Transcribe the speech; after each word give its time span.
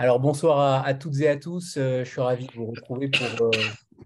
Alors 0.00 0.18
bonsoir 0.18 0.82
à, 0.82 0.94
toutes 0.94 1.20
et 1.20 1.28
à 1.28 1.36
tous. 1.36 1.76
Euh, 1.76 2.04
je 2.04 2.10
suis 2.10 2.22
ravi 2.22 2.46
de 2.46 2.52
vous 2.54 2.70
retrouver 2.70 3.10
pour, 3.10 3.48
euh, 3.48 3.50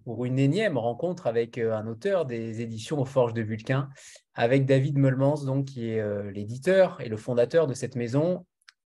pour 0.02 0.24
une 0.24 0.40
énième 0.40 0.76
rencontre 0.76 1.28
avec 1.28 1.56
euh, 1.56 1.72
un 1.72 1.86
auteur 1.86 2.26
des 2.26 2.60
éditions 2.62 3.00
aux 3.00 3.04
Forges 3.04 3.32
de 3.32 3.42
Vulcain, 3.42 3.88
avec 4.34 4.66
David 4.66 4.98
Meulmans, 4.98 5.44
donc, 5.44 5.66
qui 5.66 5.90
est 5.90 6.32
l'éditeur 6.32 7.00
et 7.00 7.08
le 7.08 7.16
fondateur 7.16 7.68
de 7.68 7.74
cette 7.74 7.94
maison. 7.94 8.44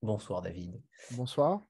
Bonsoir 0.02 0.42
David. 0.42 0.78
Bonsoir. 1.12 1.62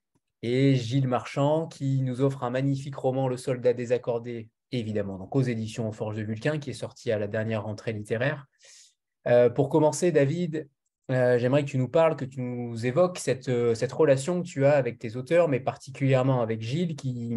Et 0.42 0.74
Gilles 0.74 1.06
Marchand, 1.06 1.68
qui 1.68 2.02
nous 2.02 2.22
offre 2.22 2.42
un 2.42 2.50
magnifique 2.50 2.96
roman, 2.96 3.28
Le 3.28 3.36
soldat 3.36 3.72
désaccordé, 3.72 4.50
évidemment, 4.72 5.16
donc 5.16 5.36
aux 5.36 5.42
éditions 5.42 5.88
aux 5.88 5.92
Forges 5.92 6.16
de 6.16 6.22
Vulcain, 6.22 6.58
qui 6.58 6.70
est 6.70 6.72
sorti 6.72 7.12
à 7.12 7.20
la 7.20 7.28
dernière 7.28 7.62
rentrée 7.62 7.92
littéraire. 7.92 8.46
pour 9.54 9.68
commencer, 9.68 10.10
David, 10.10 10.68
euh, 11.10 11.38
j'aimerais 11.38 11.64
que 11.64 11.70
tu 11.70 11.78
nous 11.78 11.88
parles, 11.88 12.16
que 12.16 12.24
tu 12.24 12.40
nous 12.40 12.86
évoques 12.86 13.18
cette, 13.18 13.48
euh, 13.48 13.74
cette 13.74 13.92
relation 13.92 14.42
que 14.42 14.46
tu 14.46 14.64
as 14.64 14.72
avec 14.72 14.98
tes 14.98 15.16
auteurs, 15.16 15.48
mais 15.48 15.58
particulièrement 15.58 16.40
avec 16.40 16.62
Gilles, 16.62 16.94
qui 16.94 17.36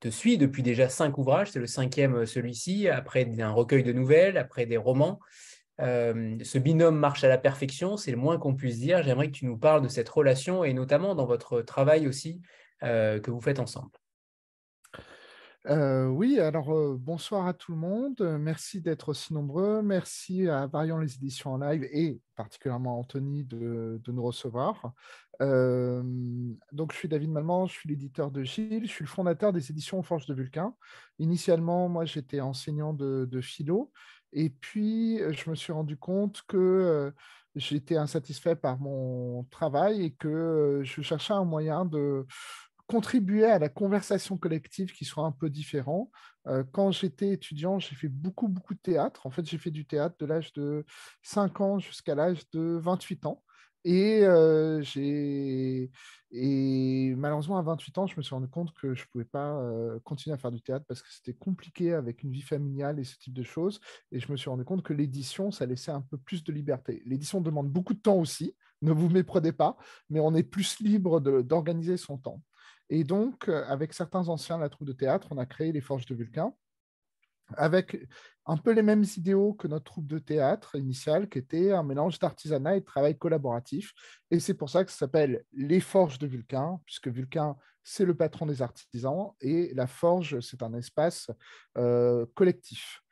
te 0.00 0.08
suit 0.08 0.36
depuis 0.36 0.62
déjà 0.62 0.88
cinq 0.88 1.16
ouvrages. 1.18 1.52
C'est 1.52 1.60
le 1.60 1.66
cinquième, 1.66 2.16
euh, 2.16 2.26
celui-ci, 2.26 2.88
après 2.88 3.28
un 3.40 3.52
recueil 3.52 3.84
de 3.84 3.92
nouvelles, 3.92 4.36
après 4.36 4.66
des 4.66 4.76
romans. 4.76 5.20
ce 5.78 6.58
binôme 6.58 6.98
marche 6.98 7.22
à 7.24 7.28
la 7.28 7.38
perfection, 7.38 7.96
c'est 7.96 8.10
le 8.10 8.16
moins 8.16 8.38
qu'on 8.38 8.54
puisse 8.54 8.80
dire. 8.80 9.02
J'aimerais 9.02 9.28
que 9.28 9.36
tu 9.36 9.46
nous 9.46 9.58
parles 9.58 9.82
de 9.82 9.88
cette 9.88 10.08
relation 10.08 10.64
et 10.64 10.72
notamment 10.72 11.14
dans 11.14 11.26
votre 11.26 11.62
travail 11.62 12.08
aussi 12.08 12.40
que 12.80 13.30
vous 13.30 13.40
faites 13.40 13.60
ensemble. 13.60 13.90
Euh, 15.66 16.06
oui, 16.06 16.38
alors 16.38 16.96
bonsoir 16.96 17.46
à 17.46 17.52
tout 17.52 17.72
le 17.72 17.78
monde. 17.78 18.20
Merci 18.40 18.80
d'être 18.80 19.10
aussi 19.10 19.34
nombreux. 19.34 19.82
Merci 19.82 20.48
à 20.48 20.66
Variant 20.66 20.98
les 20.98 21.16
éditions 21.16 21.54
en 21.54 21.58
live 21.58 21.84
et 21.90 22.20
particulièrement 22.36 22.94
à 22.94 22.98
Anthony 22.98 23.44
de, 23.44 24.00
nous 24.06 24.22
recevoir. 24.22 24.92
donc, 25.40 26.92
je 26.92 26.96
suis 26.96 27.08
David 27.08 27.30
Malman, 27.30 27.66
je 27.66 27.72
suis 27.72 27.88
l'éditeur 27.88 28.30
de 28.30 28.44
Gilles, 28.44 28.86
je 28.86 28.92
suis 28.92 29.04
le 29.04 29.10
fondateur 29.10 29.52
des 29.52 29.70
éditions 29.70 30.02
Forge 30.02 30.26
de 30.26 30.34
Vulcain. 30.34 30.74
Initialement, 31.18 31.88
moi, 31.88 32.04
j'étais 32.04 32.40
enseignant 32.40 32.92
de, 32.94 33.40
philo. 33.40 33.90
Et 34.32 34.50
puis, 34.50 35.18
je 35.32 35.50
me 35.50 35.54
suis 35.54 35.72
rendu 35.72 35.96
compte 35.96 36.42
que 36.46 37.12
j'étais 37.56 37.96
insatisfait 37.96 38.56
par 38.56 38.78
mon 38.78 39.44
travail 39.44 40.04
et 40.04 40.10
que 40.12 40.82
je 40.84 41.02
cherchais 41.02 41.34
un 41.34 41.44
moyen 41.44 41.84
de 41.84 42.26
contribuer 42.88 43.44
à 43.44 43.58
la 43.58 43.68
conversation 43.68 44.36
collective 44.38 44.92
qui 44.92 45.04
soit 45.04 45.24
un 45.24 45.30
peu 45.30 45.50
différent. 45.50 46.10
Euh, 46.48 46.64
quand 46.72 46.90
j'étais 46.90 47.28
étudiant, 47.30 47.78
j'ai 47.78 47.94
fait 47.94 48.08
beaucoup, 48.08 48.48
beaucoup 48.48 48.74
de 48.74 48.80
théâtre. 48.80 49.26
En 49.26 49.30
fait, 49.30 49.46
j'ai 49.46 49.58
fait 49.58 49.70
du 49.70 49.86
théâtre 49.86 50.16
de 50.18 50.26
l'âge 50.26 50.52
de 50.54 50.84
5 51.22 51.60
ans 51.60 51.78
jusqu'à 51.78 52.14
l'âge 52.14 52.48
de 52.50 52.80
28 52.82 53.26
ans. 53.26 53.44
Et, 53.84 54.22
euh, 54.24 54.82
et 56.30 57.14
malheureusement, 57.16 57.58
à 57.58 57.62
28 57.62 57.98
ans, 57.98 58.06
je 58.06 58.16
me 58.16 58.22
suis 58.22 58.34
rendu 58.34 58.48
compte 58.48 58.72
que 58.74 58.94
je 58.94 59.02
ne 59.02 59.06
pouvais 59.08 59.24
pas 59.24 59.60
euh, 59.60 59.98
continuer 60.00 60.34
à 60.34 60.38
faire 60.38 60.50
du 60.50 60.60
théâtre 60.60 60.84
parce 60.88 61.02
que 61.02 61.08
c'était 61.10 61.34
compliqué 61.34 61.92
avec 61.92 62.22
une 62.22 62.32
vie 62.32 62.42
familiale 62.42 62.98
et 62.98 63.04
ce 63.04 63.18
type 63.18 63.34
de 63.34 63.42
choses. 63.42 63.80
Et 64.12 64.18
je 64.18 64.32
me 64.32 64.36
suis 64.36 64.50
rendu 64.50 64.64
compte 64.64 64.82
que 64.82 64.94
l'édition, 64.94 65.50
ça 65.50 65.66
laissait 65.66 65.92
un 65.92 66.00
peu 66.00 66.16
plus 66.16 66.42
de 66.42 66.52
liberté. 66.52 67.02
L'édition 67.06 67.40
demande 67.40 67.68
beaucoup 67.70 67.94
de 67.94 68.00
temps 68.00 68.16
aussi, 68.16 68.56
ne 68.82 68.92
vous 68.92 69.08
méprenez 69.10 69.52
pas, 69.52 69.76
mais 70.08 70.20
on 70.20 70.34
est 70.34 70.42
plus 70.42 70.80
libre 70.80 71.20
d'organiser 71.20 71.96
son 71.98 72.18
temps. 72.18 72.42
Et 72.90 73.04
donc, 73.04 73.48
euh, 73.48 73.64
avec 73.66 73.92
certains 73.92 74.28
anciens 74.28 74.56
de 74.56 74.62
la 74.62 74.68
troupe 74.68 74.86
de 74.86 74.92
théâtre, 74.92 75.28
on 75.30 75.38
a 75.38 75.46
créé 75.46 75.72
les 75.72 75.80
Forges 75.80 76.06
de 76.06 76.14
Vulcain, 76.14 76.52
avec 77.56 77.96
un 78.46 78.56
peu 78.56 78.72
les 78.72 78.82
mêmes 78.82 79.04
idéaux 79.16 79.54
que 79.54 79.68
notre 79.68 79.84
troupe 79.84 80.06
de 80.06 80.18
théâtre 80.18 80.76
initiale, 80.76 81.28
qui 81.28 81.38
était 81.38 81.72
un 81.72 81.82
mélange 81.82 82.18
d'artisanat 82.18 82.76
et 82.76 82.80
de 82.80 82.84
travail 82.84 83.16
collaboratif. 83.16 83.92
Et 84.30 84.40
c'est 84.40 84.54
pour 84.54 84.70
ça 84.70 84.84
que 84.84 84.90
ça 84.90 84.98
s'appelle 84.98 85.44
les 85.52 85.80
Forges 85.80 86.18
de 86.18 86.26
Vulcain, 86.26 86.80
puisque 86.84 87.08
Vulcain, 87.08 87.56
c'est 87.84 88.04
le 88.04 88.14
patron 88.14 88.46
des 88.46 88.60
artisans, 88.60 89.32
et 89.40 89.72
la 89.74 89.86
forge, 89.86 90.40
c'est 90.40 90.62
un 90.62 90.74
espace 90.74 91.30
euh, 91.78 92.26
collectif. 92.34 93.02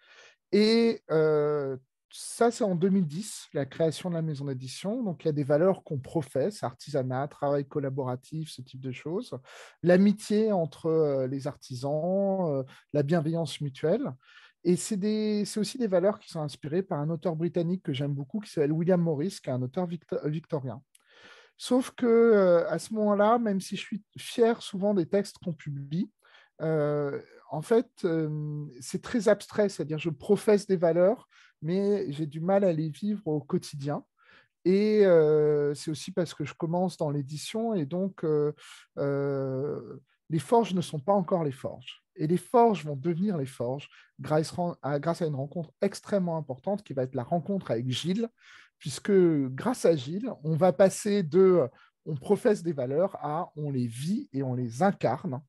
Et 0.53 1.03
euh, 1.11 1.79
ça, 2.19 2.51
c'est 2.51 2.65
en 2.65 2.75
2010, 2.75 3.49
la 3.53 3.67
création 3.67 4.09
de 4.09 4.15
la 4.15 4.23
maison 4.23 4.47
d'édition. 4.47 5.03
Donc, 5.03 5.25
il 5.25 5.27
y 5.27 5.29
a 5.29 5.33
des 5.33 5.45
valeurs 5.45 5.85
qu'on 5.85 5.99
professe, 5.99 6.63
artisanat, 6.63 7.29
travail 7.29 7.67
collaboratif, 7.67 8.51
ce 8.51 8.63
type 8.63 8.81
de 8.81 8.91
choses. 8.93 9.35
L'amitié 9.83 10.51
entre 10.51 10.87
euh, 10.87 11.27
les 11.27 11.47
artisans, 11.47 12.51
euh, 12.51 12.63
la 12.95 13.03
bienveillance 13.03 13.61
mutuelle. 13.61 14.15
Et 14.65 14.77
c'est 14.77 15.59
aussi 15.59 15.79
des 15.79 15.87
valeurs 15.87 16.19
qui 16.19 16.31
sont 16.31 16.41
inspirées 16.41 16.83
par 16.83 16.99
un 16.99 17.11
auteur 17.11 17.37
britannique 17.37 17.83
que 17.83 17.93
j'aime 17.93 18.15
beaucoup, 18.15 18.41
qui 18.41 18.51
s'appelle 18.51 18.73
William 18.73 19.01
Morris, 19.01 19.39
qui 19.43 19.51
est 19.51 19.53
un 19.53 19.63
auteur 19.63 19.87
victorien. 19.87 20.83
Sauf 21.59 21.91
que 21.91 22.07
euh, 22.07 22.69
à 22.71 22.79
ce 22.79 22.95
moment-là, 22.95 23.39
même 23.39 23.61
si 23.61 23.77
je 23.77 23.83
suis 23.83 24.03
fier 24.19 24.61
souvent 24.63 24.95
des 24.95 25.07
textes 25.07 25.37
qu'on 25.39 25.53
publie, 25.53 26.11
en 26.59 27.63
fait, 27.63 28.07
c'est 28.81 29.03
très 29.03 29.29
abstrait, 29.29 29.69
c'est-à-dire 29.69 29.99
je 29.99 30.09
professe 30.09 30.67
des 30.67 30.79
valeurs, 30.79 31.29
mais 31.63 32.11
j'ai 32.13 32.27
du 32.27 32.41
mal 32.41 32.65
à 32.65 32.73
les 32.73 32.89
vivre 32.89 33.27
au 33.27 33.41
quotidien. 33.41 34.05
Et 34.65 35.03
c'est 35.75 35.91
aussi 35.91 36.11
parce 36.11 36.35
que 36.35 36.45
je 36.45 36.55
commence 36.55 36.97
dans 36.97 37.11
l'édition 37.11 37.75
et 37.75 37.87
donc 37.87 38.25
les 38.97 40.39
forges 40.39 40.75
ne 40.75 40.81
sont 40.81 40.99
pas 40.99 41.13
encore 41.13 41.45
les 41.45 41.53
forges. 41.53 42.03
Et 42.17 42.27
les 42.27 42.39
forges 42.39 42.85
vont 42.85 42.97
devenir 42.97 43.37
les 43.37 43.47
forges 43.47 43.89
grâce 44.19 44.53
à 44.83 45.27
une 45.27 45.37
rencontre 45.37 45.71
extrêmement 45.83 46.37
importante 46.37 46.83
qui 46.83 46.95
va 46.95 47.03
être 47.03 47.15
la 47.15 47.23
rencontre 47.23 47.71
avec 47.71 47.89
Gilles, 47.91 48.29
puisque 48.79 49.13
grâce 49.51 49.85
à 49.85 49.95
Gilles, 49.95 50.33
on 50.43 50.57
va 50.57 50.73
passer 50.73 51.23
de 51.23 51.69
on 52.05 52.15
professe 52.17 52.63
des 52.63 52.73
valeurs 52.73 53.17
à 53.25 53.53
on 53.57 53.71
les 53.71 53.87
vit 53.87 54.29
et 54.33 54.43
on 54.43 54.55
les 54.55 54.83
incarne 54.83 55.43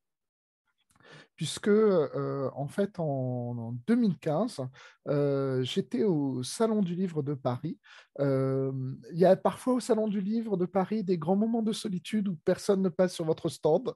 puisque 1.38 1.68
euh, 1.68 2.50
en 2.56 2.68
fait 2.68 3.00
en, 3.00 3.74
2015, 3.86 4.62
euh, 5.08 5.64
j'étais 5.64 6.04
au 6.04 6.42
Salon 6.44 6.82
du 6.82 6.96
Livre 6.96 7.22
de 7.22 7.36
Paris. 7.36 7.80
Euh, 8.20 8.72
il 9.14 9.20
y 9.20 9.26
a 9.26 9.36
parfois 9.36 9.76
au 9.76 9.80
Salon 9.80 10.08
du 10.08 10.20
Livre 10.20 10.58
de 10.58 10.66
Paris 10.66 11.04
des 11.04 11.18
grands 11.18 11.36
moments 11.36 11.62
de 11.62 11.72
solitude 11.72 12.28
où 12.28 12.36
personne 12.44 12.82
ne 12.82 12.90
passe 12.90 13.14
sur 13.14 13.24
votre 13.24 13.50
stand. 13.50 13.94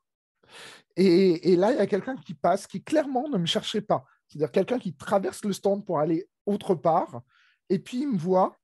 Et, 0.98 1.56
là, 1.56 1.72
il 1.72 1.78
y 1.78 1.82
a 1.82 1.88
quelqu'un 1.88 2.16
qui 2.16 2.34
passe, 2.34 2.68
qui 2.68 2.84
clairement 2.84 3.28
ne 3.30 3.38
me 3.38 3.46
cherchait 3.46 3.82
pas. 3.82 4.06
C'est-à-dire 4.28 4.52
quelqu'un 4.52 4.80
qui 4.80 4.94
traverse 4.94 5.44
le 5.44 5.54
stand 5.54 5.86
pour 5.86 6.00
aller 6.00 6.30
autre 6.46 6.76
part, 6.76 7.22
et 7.70 7.80
puis 7.80 8.02
il 8.02 8.12
me 8.12 8.18
voit, 8.18 8.58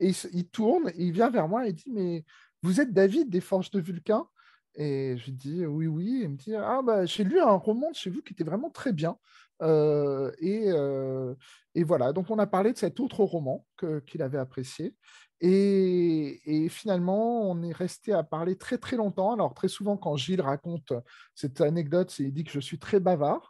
et 0.00 0.12
il 0.32 0.48
tourne, 0.48 0.88
et 0.90 1.04
il 1.04 1.12
vient 1.12 1.30
vers 1.30 1.48
moi 1.48 1.66
et 1.66 1.72
dit, 1.72 1.90
mais 1.90 2.24
vous 2.62 2.80
êtes 2.80 2.92
David 2.92 3.28
des 3.28 3.40
Forges 3.40 3.70
de 3.70 3.80
Vulcain? 3.80 4.24
Et 4.74 5.16
je 5.18 5.30
dis 5.30 5.66
oui, 5.66 5.86
oui. 5.86 6.20
Il 6.22 6.30
me 6.30 6.36
dit 6.36 6.54
Ah, 6.54 6.80
bah, 6.82 7.06
j'ai 7.06 7.24
lu 7.24 7.40
un 7.40 7.52
roman 7.52 7.90
de 7.90 7.96
chez 7.96 8.10
vous 8.10 8.22
qui 8.22 8.32
était 8.32 8.44
vraiment 8.44 8.70
très 8.70 8.92
bien. 8.92 9.16
Euh, 9.62 10.32
et, 10.38 10.64
euh, 10.66 11.34
et, 11.74 11.84
voilà, 11.84 12.12
donc 12.12 12.30
on 12.30 12.38
a 12.38 12.46
parlé 12.46 12.72
de 12.72 12.78
cet 12.78 12.98
autre 13.00 13.22
roman 13.22 13.64
qu'il 14.06 14.22
avait 14.22 14.38
apprécié. 14.38 14.96
Et, 15.40 16.40
et, 16.64 16.68
finalement, 16.68 17.50
on 17.50 17.62
est 17.62 17.72
resté 17.72 18.12
à 18.12 18.22
parler 18.22 18.56
très 18.56 18.78
très 18.78 18.96
longtemps. 18.96 19.32
Alors 19.32 19.54
très 19.54 19.68
souvent, 19.68 19.96
quand 19.96 20.16
Gilles 20.16 20.40
raconte 20.40 20.92
cette 21.34 21.60
anecdote, 21.60 22.16
il 22.18 22.32
dit 22.32 22.44
que 22.44 22.52
je 22.52 22.60
suis 22.60 22.78
très 22.78 23.00
bavard. 23.00 23.48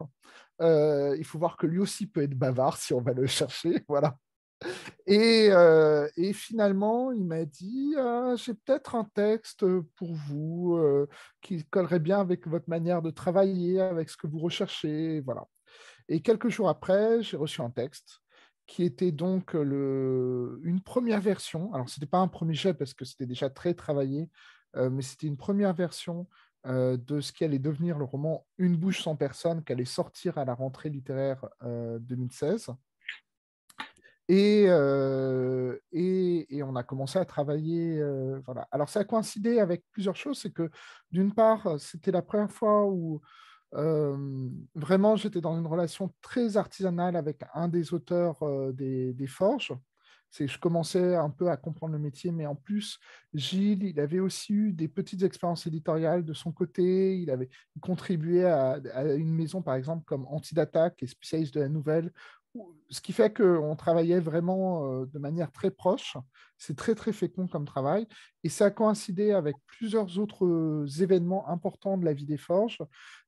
Euh, 0.60 1.16
il 1.18 1.24
faut 1.24 1.38
voir 1.38 1.56
que 1.56 1.66
lui 1.66 1.78
aussi 1.78 2.06
peut 2.06 2.22
être 2.22 2.34
bavard 2.34 2.76
si 2.78 2.94
on 2.94 3.00
va 3.00 3.12
le 3.12 3.26
chercher. 3.26 3.84
Voilà. 3.88 4.16
Euh, 5.08 6.08
et, 6.16 6.32
finalement, 6.32 7.12
il 7.12 7.24
m'a 7.24 7.44
dit 7.44 7.94
ah, 7.98 8.34
J'ai 8.36 8.54
peut-être 8.54 8.94
un 8.94 9.04
texte 9.14 9.64
pour 9.96 10.14
vous 10.14 10.76
euh, 10.76 11.08
qui 11.40 11.64
collerait 11.64 11.98
bien 11.98 12.20
avec 12.20 12.46
votre 12.46 12.68
manière 12.68 13.02
de 13.02 13.10
travailler, 13.10 13.80
avec 13.80 14.10
ce 14.10 14.16
que 14.16 14.26
vous 14.26 14.38
recherchez. 14.38 15.20
Voilà. 15.20 15.46
Et 16.08 16.20
quelques 16.20 16.48
jours 16.48 16.68
après, 16.68 17.22
j'ai 17.22 17.36
reçu 17.36 17.60
un 17.60 17.70
texte 17.70 18.20
qui 18.66 18.84
était 18.84 19.12
donc 19.12 19.54
le, 19.54 20.60
une 20.62 20.80
première 20.80 21.20
version. 21.20 21.72
Alors, 21.74 21.88
ce 21.88 21.98
n'était 21.98 22.10
pas 22.10 22.18
un 22.18 22.28
premier 22.28 22.54
jet 22.54 22.74
parce 22.74 22.94
que 22.94 23.04
c'était 23.04 23.26
déjà 23.26 23.50
très 23.50 23.74
travaillé, 23.74 24.30
euh, 24.76 24.88
mais 24.88 25.02
c'était 25.02 25.26
une 25.26 25.36
première 25.36 25.74
version 25.74 26.26
de 26.64 27.20
ce 27.20 27.32
qui 27.32 27.42
allait 27.42 27.58
devenir 27.58 27.98
le 27.98 28.04
roman 28.04 28.46
Une 28.56 28.76
bouche 28.76 29.02
sans 29.02 29.16
personne, 29.16 29.64
qui 29.64 29.72
allait 29.72 29.84
sortir 29.84 30.38
à 30.38 30.44
la 30.44 30.54
rentrée 30.54 30.90
littéraire 30.90 31.44
2016. 31.60 32.70
Euh, 34.30 35.78
et, 35.92 36.56
et, 36.56 36.62
on 36.62 36.76
a 36.76 36.82
commencé 36.82 37.18
à 37.18 37.24
travailler. 37.24 38.00
Euh, 38.00 38.40
voilà. 38.46 38.66
Alors, 38.70 38.88
ça 38.88 39.00
a 39.00 39.04
coïncidé 39.04 39.58
avec 39.58 39.84
plusieurs 39.90 40.16
choses. 40.16 40.38
C'est 40.38 40.52
que, 40.52 40.70
d'une 41.10 41.34
part, 41.34 41.78
c'était 41.78 42.12
la 42.12 42.22
première 42.22 42.52
fois 42.52 42.86
où 42.86 43.20
euh, 43.74 44.48
vraiment 44.74 45.16
j'étais 45.16 45.40
dans 45.40 45.58
une 45.58 45.66
relation 45.66 46.12
très 46.20 46.58
artisanale 46.58 47.16
avec 47.16 47.40
un 47.54 47.68
des 47.68 47.94
auteurs 47.94 48.38
des, 48.72 49.12
des, 49.12 49.26
Forges. 49.26 49.74
C'est 50.30 50.48
je 50.48 50.58
commençais 50.58 51.14
un 51.14 51.28
peu 51.28 51.50
à 51.50 51.58
comprendre 51.58 51.92
le 51.92 51.98
métier, 51.98 52.32
mais 52.32 52.46
en 52.46 52.54
plus, 52.54 52.98
Gilles, 53.34 53.84
il 53.84 54.00
avait 54.00 54.20
aussi 54.20 54.54
eu 54.54 54.72
des 54.72 54.88
petites 54.88 55.22
expériences 55.22 55.66
éditoriales 55.66 56.24
de 56.24 56.32
son 56.32 56.52
côté. 56.52 57.18
Il 57.18 57.30
avait 57.30 57.50
contribué 57.82 58.46
à, 58.46 58.80
à 58.94 59.04
une 59.12 59.34
maison, 59.34 59.60
par 59.60 59.74
exemple, 59.74 60.04
comme 60.06 60.26
Antidata, 60.26 60.88
qui 60.90 61.04
est 61.04 61.08
spécialiste 61.08 61.54
de 61.54 61.60
la 61.60 61.68
nouvelle, 61.68 62.12
ce 62.90 63.00
qui 63.00 63.12
fait 63.12 63.34
qu'on 63.34 63.74
travaillait 63.76 64.20
vraiment 64.20 64.86
euh, 64.86 65.06
de 65.06 65.18
manière 65.18 65.50
très 65.50 65.70
proche. 65.70 66.16
C'est 66.58 66.76
très, 66.76 66.94
très 66.94 67.12
fécond 67.12 67.48
comme 67.48 67.64
travail. 67.64 68.06
Et 68.44 68.48
ça 68.48 68.66
a 68.66 68.70
coïncidé 68.70 69.32
avec 69.32 69.56
plusieurs 69.66 70.18
autres 70.18 70.44
euh, 70.44 70.86
événements 71.00 71.48
importants 71.48 71.96
de 71.96 72.04
la 72.04 72.12
vie 72.12 72.26
des 72.26 72.36
forges. 72.36 72.78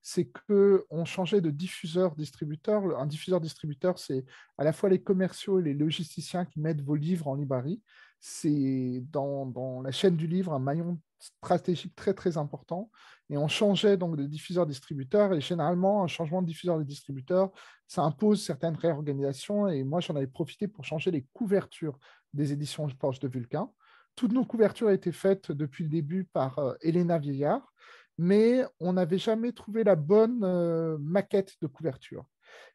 C'est 0.03 0.31
qu'on 0.47 1.05
changeait 1.05 1.41
de 1.41 1.50
diffuseur-distributeur. 1.50 2.99
Un 2.99 3.06
diffuseur-distributeur, 3.06 3.99
c'est 3.99 4.25
à 4.59 4.65
la 4.65 4.73
fois 4.73 4.91
les 4.91 5.03
commerciaux 5.03 5.59
et 5.59 5.62
les 5.62 5.75
logisticiens 5.75 6.44
qui 6.44 6.61
mettent 6.61 6.82
vos 6.82 6.97
livres 6.97 7.29
en 7.29 7.35
librairie. 7.35 7.82
C'est 8.26 9.05
dans, 9.12 9.82
la 9.82 9.93
chaîne 9.93 10.17
du 10.17 10.26
livre 10.26 10.55
un 10.55 10.59
maillon 10.59 10.99
stratégique 11.19 11.94
très 11.94 12.15
très 12.15 12.38
important 12.38 12.91
et 13.29 13.37
on 13.37 13.49
changeait 13.49 13.99
donc 13.99 14.17
de 14.17 14.25
diffuseur-distributeur 14.25 15.35
et 15.35 15.43
généralement 15.43 16.03
un 16.03 16.06
changement 16.06 16.41
de 16.41 16.47
diffuseur 16.47 16.79
de 16.79 16.85
distributeur 16.85 17.50
ça 17.87 18.00
impose 18.00 18.43
certaines 18.43 18.76
réorganisations 18.76 19.69
et 19.69 19.85
moi 19.85 20.00
j'en 20.00 20.17
avais 20.17 20.26
profité 20.26 20.69
pour 20.69 20.87
changer 20.87 21.11
les 21.11 21.26
couvertures 21.35 21.99
des 22.32 22.50
éditions 22.50 22.88
Porsche 22.99 23.21
de 23.21 23.29
Vulcain. 23.29 23.71
Toutes 24.17 24.32
nos 24.32 24.47
couvertures 24.47 24.88
étaient 24.88 25.12
faites 25.12 25.53
depuis 25.53 25.85
le 25.85 25.91
début 25.91 26.25
par 26.25 26.59
euh, 26.61 26.73
Elena 26.81 27.19
Vieillard 27.19 27.75
mais 28.17 28.65
on 28.81 28.94
n'avait 28.94 29.19
jamais 29.19 29.53
trouvé 29.53 29.85
la 29.85 29.97
bonne 29.97 30.44
euh, 30.44 30.97
maquette 30.99 31.56
de 31.61 31.67
couverture. 31.67 32.25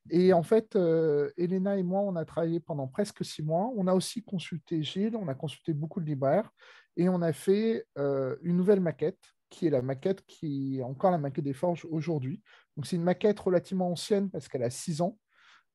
Et 0.10 0.34
en 0.34 0.44
fait, 0.44 0.76
euh, 0.76 1.30
Elena 1.38 1.78
et 1.78 1.84
moi, 1.84 2.02
on 2.02 2.16
a 2.16 2.26
travaillé 2.26 2.60
pendant 2.60 2.88
presque 2.88 3.24
six 3.24 3.44
mois. 3.44 3.72
On 3.76 3.88
a 3.88 3.94
aussi 3.94 4.24
consulté 4.24 4.82
Gilles, 4.82 5.16
on 5.16 5.28
a 5.28 5.36
consulté 5.36 5.74
beaucoup 5.74 6.00
de 6.00 6.06
libraires 6.06 6.50
et 6.98 7.10
on 7.10 7.22
a 7.22 7.34
fait 7.34 7.86
euh, 7.98 8.36
une 8.42 8.58
nouvelle 8.58 8.80
maquette 8.80 9.20
qui 9.50 9.68
est 9.68 9.72
la 9.72 9.82
maquette 9.82 10.24
qui 10.28 10.78
est 10.78 10.84
encore 10.84 11.12
la 11.12 11.18
maquette 11.18 11.44
des 11.44 11.54
forges 11.54 11.86
aujourd'hui. 11.90 12.42
Donc 12.76 12.86
c'est 12.86 12.96
une 12.96 13.04
maquette 13.04 13.40
relativement 13.40 13.92
ancienne 13.92 14.30
parce 14.30 14.48
qu'elle 14.48 14.64
a 14.64 14.70
six 14.70 15.02
ans. 15.02 15.18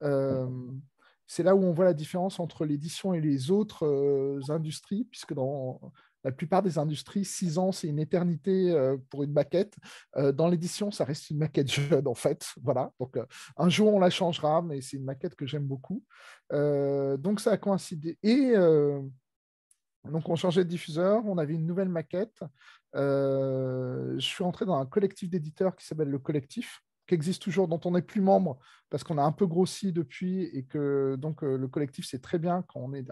Euh, 0.03 0.49
c'est 1.27 1.43
là 1.43 1.57
où 1.57 1.63
on 1.63 1.73
voit 1.73 1.85
la 1.85 1.95
différence 1.95 2.39
entre 2.39 2.65
l'édition 2.65 3.15
et 3.15 3.21
les 3.21 3.51
autres 3.51 4.41
industries, 4.51 5.05
puisque 5.05 5.33
dans 5.33 5.81
la 6.25 6.33
plupart 6.33 6.63
des 6.63 6.79
industries, 6.79 7.25
six 7.25 7.59
ans, 7.59 7.71
c'est 7.71 7.89
une 7.89 7.99
éternité 7.99 8.75
pour 9.11 9.23
une 9.23 9.33
maquette. 9.33 9.77
dans 10.33 10.49
l'édition, 10.49 10.91
ça 10.91 11.05
reste 11.05 11.31
une 11.31 11.39
maquette 11.39 11.71
jeune, 11.71 12.09
en 12.09 12.15
fait. 12.15 12.47
Voilà. 12.63 12.91
Donc, 12.99 13.19
un 13.57 13.69
jour, 13.69 13.93
on 13.93 14.01
la 14.01 14.11
changera, 14.11 14.63
mais 14.63 14.81
c'est 14.81 14.97
une 14.97 15.05
maquette 15.05 15.35
que 15.35 15.47
j'aime 15.47 15.67
beaucoup. 15.67 16.03
donc, 16.51 17.41
ça 17.41 17.53
a 17.53 17.57
coïncidé. 17.59 18.19
Et 18.23 18.55
donc, 20.11 20.29
on 20.29 20.37
changeait 20.37 20.65
de 20.65 20.69
diffuseur, 20.69 21.25
on 21.25 21.39
avait 21.39 21.55
une 21.55 21.67
nouvelle 21.67 21.89
maquette. 21.89 22.43
Euh, 22.95 24.15
je 24.19 24.27
suis 24.27 24.45
entré 24.45 24.67
dans 24.67 24.77
un 24.77 24.87
collectif 24.87 25.31
d'éditeurs 25.31 25.75
qui 25.75 25.87
s'appelle 25.87 26.11
Le 26.11 26.19
Collectif, 26.19 26.83
qui 27.07 27.15
existe 27.15 27.43
toujours, 27.43 27.69
dont 27.69 27.81
on 27.85 27.93
n'est 27.93 28.03
plus 28.03 28.21
membre 28.21 28.59
parce 28.91 29.03
qu'on 29.03 29.19
a 29.19 29.23
un 29.23 29.33
peu 29.33 29.47
grossi 29.47 29.93
depuis 29.93 30.45
et 30.45 30.65
que 30.65 31.17
donc 31.19 31.43
euh, 31.43 31.57
le 31.57 31.69
collectif, 31.69 32.07
c'est 32.09 32.23
très 32.23 32.39
bien 32.39 32.63
quand 32.69 32.81
on 32.81 32.95
est 32.95 33.03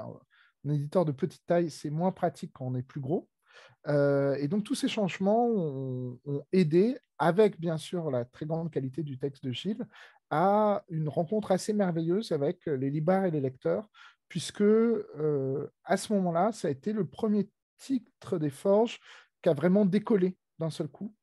un, 0.66 0.70
éditeur 0.70 1.04
de 1.04 1.12
petite 1.12 1.44
taille, 1.46 1.70
c'est 1.70 1.90
moins 1.90 2.12
pratique 2.12 2.52
quand 2.54 2.66
on 2.66 2.74
est 2.74 2.82
plus 2.82 3.00
gros. 3.00 3.28
Euh, 3.88 4.36
et 4.36 4.48
donc, 4.48 4.64
tous 4.64 4.74
ces 4.74 4.88
changements 4.88 5.46
ont, 5.48 6.18
aidé, 6.52 6.98
avec 7.18 7.60
bien 7.60 7.76
sûr 7.76 8.10
la 8.10 8.24
très 8.24 8.46
grande 8.46 8.70
qualité 8.70 9.02
du 9.02 9.18
texte 9.18 9.44
de 9.44 9.52
Gilles, 9.52 9.86
à 10.30 10.84
une 10.88 11.08
rencontre 11.08 11.52
assez 11.52 11.72
merveilleuse 11.72 12.32
avec 12.32 12.64
les 12.66 12.90
libraires 12.90 13.24
et 13.24 13.30
les 13.30 13.40
lecteurs 13.40 13.90
puisque 14.32 14.62
euh, 14.62 15.68
à 15.84 15.98
ce 15.98 16.10
moment-là, 16.14 16.52
ça 16.52 16.68
a 16.68 16.70
été 16.70 16.94
le 16.94 17.06
premier 17.06 17.50
titre 17.76 18.38
des 18.38 18.48
Forges 18.48 18.98
qui 19.42 19.50
a 19.50 19.52
vraiment 19.52 19.84
décollé 19.84 20.38
d'un 20.58 20.70
seul 20.70 20.88
coup, 20.88 21.14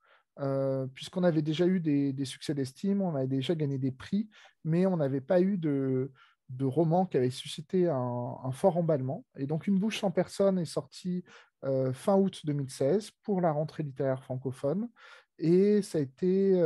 euh, 0.42 0.86
puisqu'on 0.94 1.24
avait 1.24 1.42
déjà 1.42 1.66
eu 1.66 1.80
des, 1.80 2.26
succès 2.26 2.54
d'estime, 2.54 3.02
on 3.02 3.16
avait 3.16 3.26
déjà 3.26 3.56
gagné 3.56 3.80
des 3.80 3.92
prix, 3.92 4.30
mais 4.64 4.86
on 4.86 4.96
n'avait 4.96 5.22
pas 5.22 5.42
eu 5.42 5.58
de, 5.58 6.12
de 6.50 6.66
roman 6.66 7.06
qui 7.06 7.18
avait 7.18 7.30
suscité 7.30 7.88
un, 7.88 8.52
fort 8.52 8.78
emballement. 8.78 9.26
Et 9.38 9.46
donc, 9.46 9.68
Une 9.68 9.80
bouche 9.80 10.00
sans 10.00 10.12
personne 10.12 10.60
est 10.60 10.66
sortie 10.66 11.24
euh, 11.64 11.94
fin 11.94 12.16
août 12.16 12.42
2016 12.46 13.12
pour 13.24 13.42
la 13.42 13.52
rentrée 13.52 13.84
littéraire 13.84 14.24
francophone. 14.24 14.90
Et 15.38 15.82
ça 15.82 16.00
a 16.00 16.02
été 16.02 16.60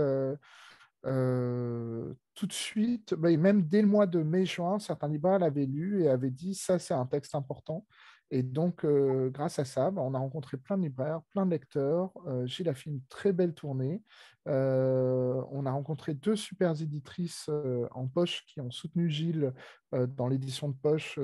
euh, 1.05 2.13
tout 2.33 2.47
de 2.47 2.53
suite, 2.53 3.13
bah, 3.13 3.35
même 3.35 3.63
dès 3.63 3.81
le 3.81 3.87
mois 3.87 4.07
de 4.07 4.23
mai-juin, 4.23 4.79
certains 4.79 5.09
libraires 5.09 5.39
l'avaient 5.39 5.65
lu 5.65 6.03
et 6.03 6.09
avaient 6.09 6.31
dit 6.31 6.55
ça, 6.55 6.79
c'est 6.79 6.93
un 6.93 7.05
texte 7.05 7.35
important. 7.35 7.85
Et 8.33 8.41
donc, 8.41 8.83
euh, 8.83 9.29
grâce 9.29 9.59
à 9.59 9.65
ça, 9.65 9.91
bah, 9.91 10.01
on 10.03 10.15
a 10.15 10.17
rencontré 10.17 10.57
plein 10.57 10.75
de 10.75 10.81
libraires, 10.81 11.21
plein 11.29 11.45
de 11.45 11.51
lecteurs. 11.51 12.11
Euh, 12.25 12.47
Gilles 12.47 12.67
a 12.67 12.73
fait 12.73 12.89
une 12.89 13.03
très 13.07 13.31
belle 13.31 13.53
tournée. 13.53 14.01
on 14.47 15.65
a 15.67 15.71
rencontré 15.71 16.15
deux 16.15 16.35
super 16.35 16.71
éditrices 16.81 17.47
en 17.91 18.07
poche 18.07 18.43
qui 18.47 18.59
ont 18.59 18.71
soutenu 18.71 19.07
Gilles 19.07 19.53
dans 19.91 20.27
l'édition 20.27 20.67
de 20.67 20.73
poche 20.73 21.19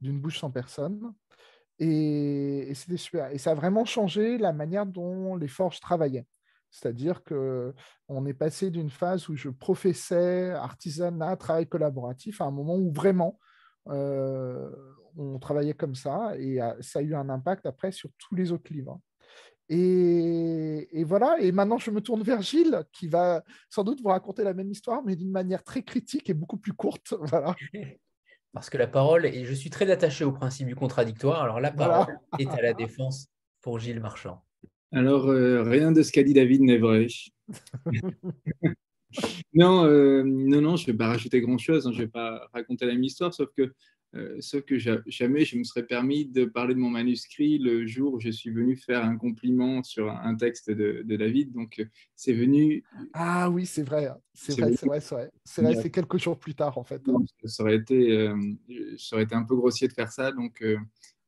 d'une 0.00 0.20
bouche 0.20 0.40
sans 0.40 0.50
personne. 0.50 1.14
Et, 1.78 2.72
c'était 2.74 2.96
super. 2.96 3.30
Et 3.30 3.38
ça 3.38 3.52
a 3.52 3.54
vraiment 3.54 3.84
changé 3.84 4.38
la 4.38 4.52
manière 4.52 4.86
dont 4.86 5.36
les 5.36 5.46
forges 5.46 5.78
travaillaient. 5.78 6.26
C'est-à-dire 6.70 7.22
qu'on 7.22 8.26
est 8.26 8.34
passé 8.34 8.70
d'une 8.70 8.90
phase 8.90 9.28
où 9.28 9.36
je 9.36 9.50
professais 9.50 10.50
artisanat, 10.50 11.36
travail 11.36 11.68
collaboratif, 11.68 12.40
à 12.40 12.46
un 12.46 12.50
moment 12.50 12.74
où 12.74 12.92
vraiment 12.92 13.38
euh, 13.88 14.70
on 15.16 15.38
travaillait 15.38 15.74
comme 15.74 15.94
ça, 15.94 16.32
et 16.38 16.58
ça 16.80 17.00
a 17.00 17.02
eu 17.02 17.14
un 17.14 17.28
impact 17.28 17.66
après 17.66 17.92
sur 17.92 18.10
tous 18.18 18.34
les 18.34 18.52
autres 18.52 18.72
livres. 18.72 19.00
Et, 19.70 21.04
voilà, 21.04 21.36
et 21.40 21.52
maintenant 21.52 21.78
je 21.78 21.90
me 21.90 22.00
tourne 22.00 22.22
vers 22.22 22.40
Gilles, 22.40 22.84
qui 22.92 23.06
va 23.06 23.44
sans 23.68 23.84
doute 23.84 24.00
vous 24.00 24.08
raconter 24.08 24.42
la 24.42 24.54
même 24.54 24.70
histoire, 24.70 25.02
mais 25.04 25.14
d'une 25.14 25.30
manière 25.30 25.62
très 25.62 25.82
critique 25.82 26.30
et 26.30 26.34
beaucoup 26.34 26.56
plus 26.56 26.72
courte. 26.72 27.14
Voilà. 27.20 27.54
Parce 28.54 28.70
que 28.70 28.78
la 28.78 28.86
parole, 28.86 29.26
et 29.26 29.44
je 29.44 29.52
suis 29.52 29.68
très 29.68 29.90
attaché 29.90 30.24
au 30.24 30.32
principe 30.32 30.66
du 30.66 30.74
contradictoire, 30.74 31.42
alors 31.42 31.60
la 31.60 31.70
parole 31.70 32.18
est 32.38 32.48
à 32.48 32.62
la 32.62 32.72
défense 32.72 33.28
pour 33.60 33.78
Gilles 33.78 34.00
Marchand. 34.00 34.42
Alors, 34.90 35.28
euh, 35.28 35.62
rien 35.64 35.92
de 35.92 36.02
ce 36.02 36.10
qu'a 36.10 36.22
dit 36.22 36.32
David 36.32 36.62
n'est 36.62 36.78
vrai. 36.78 37.08
Non, 39.54 39.84
euh, 39.84 40.22
non, 40.24 40.60
non, 40.60 40.76
je 40.76 40.86
ne 40.86 40.92
vais 40.92 40.98
pas 40.98 41.08
rajouter 41.08 41.40
grand-chose, 41.40 41.86
hein, 41.86 41.92
je 41.92 41.98
ne 41.98 42.02
vais 42.04 42.10
pas 42.10 42.48
raconter 42.52 42.86
la 42.86 42.92
même 42.92 43.04
histoire, 43.04 43.32
sauf 43.32 43.48
que, 43.56 43.72
euh, 44.14 44.36
sauf 44.40 44.62
que 44.62 44.78
jamais 44.78 45.44
je 45.44 45.58
me 45.58 45.64
serais 45.64 45.84
permis 45.84 46.26
de 46.26 46.44
parler 46.44 46.74
de 46.74 46.78
mon 46.78 46.90
manuscrit 46.90 47.58
le 47.58 47.86
jour 47.86 48.14
où 48.14 48.20
je 48.20 48.30
suis 48.30 48.50
venu 48.50 48.76
faire 48.76 49.04
un 49.04 49.16
compliment 49.16 49.82
sur 49.82 50.10
un 50.10 50.34
texte 50.34 50.70
de, 50.70 51.02
David. 51.16 51.52
Donc, 51.52 51.84
c'est 52.14 52.32
venu. 52.32 52.84
Ah 53.12 53.50
oui, 53.50 53.66
c'est 53.66 53.82
vrai, 53.82 54.08
c'est 54.34 54.58
vrai, 54.58 54.72
c'est 54.76 54.86
vrai, 54.86 55.00
c'est 55.00 55.14
vrai. 55.14 55.30
C'est 55.44 55.62
vrai, 55.62 55.74
c'est 55.74 55.90
quelques 55.90 56.18
jours 56.18 56.38
plus 56.38 56.54
tard, 56.54 56.78
en 56.78 56.84
fait. 56.84 57.02
Ça 57.44 57.62
aurait 57.62 57.76
été, 57.76 58.32
ça 58.96 59.16
aurait 59.16 59.24
été 59.24 59.34
un 59.34 59.44
peu 59.44 59.56
grossier 59.56 59.88
de 59.88 59.92
faire 59.92 60.12
ça, 60.12 60.32
donc 60.32 60.64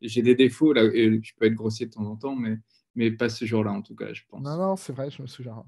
j'ai 0.00 0.22
des 0.22 0.34
défauts, 0.34 0.72
là, 0.72 0.84
et 0.84 1.20
je 1.22 1.32
peux 1.36 1.46
être 1.46 1.54
grossier 1.54 1.86
de 1.86 1.92
temps 1.92 2.06
en 2.06 2.16
temps, 2.16 2.34
mais 2.34 2.56
mais 2.96 3.10
pas 3.10 3.28
ce 3.28 3.44
jour-là 3.44 3.72
en 3.72 3.82
tout 3.82 3.94
cas, 3.94 4.12
je 4.12 4.22
pense. 4.28 4.42
Non, 4.42 4.56
non, 4.56 4.76
c'est 4.76 4.92
vrai, 4.92 5.10
je 5.10 5.22
me 5.22 5.26
souviens. 5.26 5.64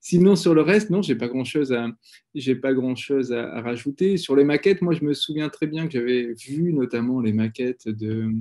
Sinon, 0.00 0.34
sur 0.34 0.54
le 0.54 0.62
reste, 0.62 0.88
non, 0.88 1.02
j'ai 1.02 1.14
pas 1.14 1.28
grand-chose 1.28 1.72
à, 1.72 1.88
j'ai 2.34 2.54
pas 2.54 2.72
grand-chose 2.72 3.32
à, 3.32 3.60
rajouter. 3.60 4.16
Sur 4.16 4.34
les 4.34 4.44
maquettes, 4.44 4.80
moi, 4.80 4.94
je 4.94 5.04
me 5.04 5.12
souviens 5.12 5.50
très 5.50 5.66
bien 5.66 5.86
que 5.86 5.92
j'avais 5.92 6.32
vu 6.32 6.72
notamment 6.72 7.20
les 7.20 7.34
maquettes 7.34 7.86
de, 7.86 8.32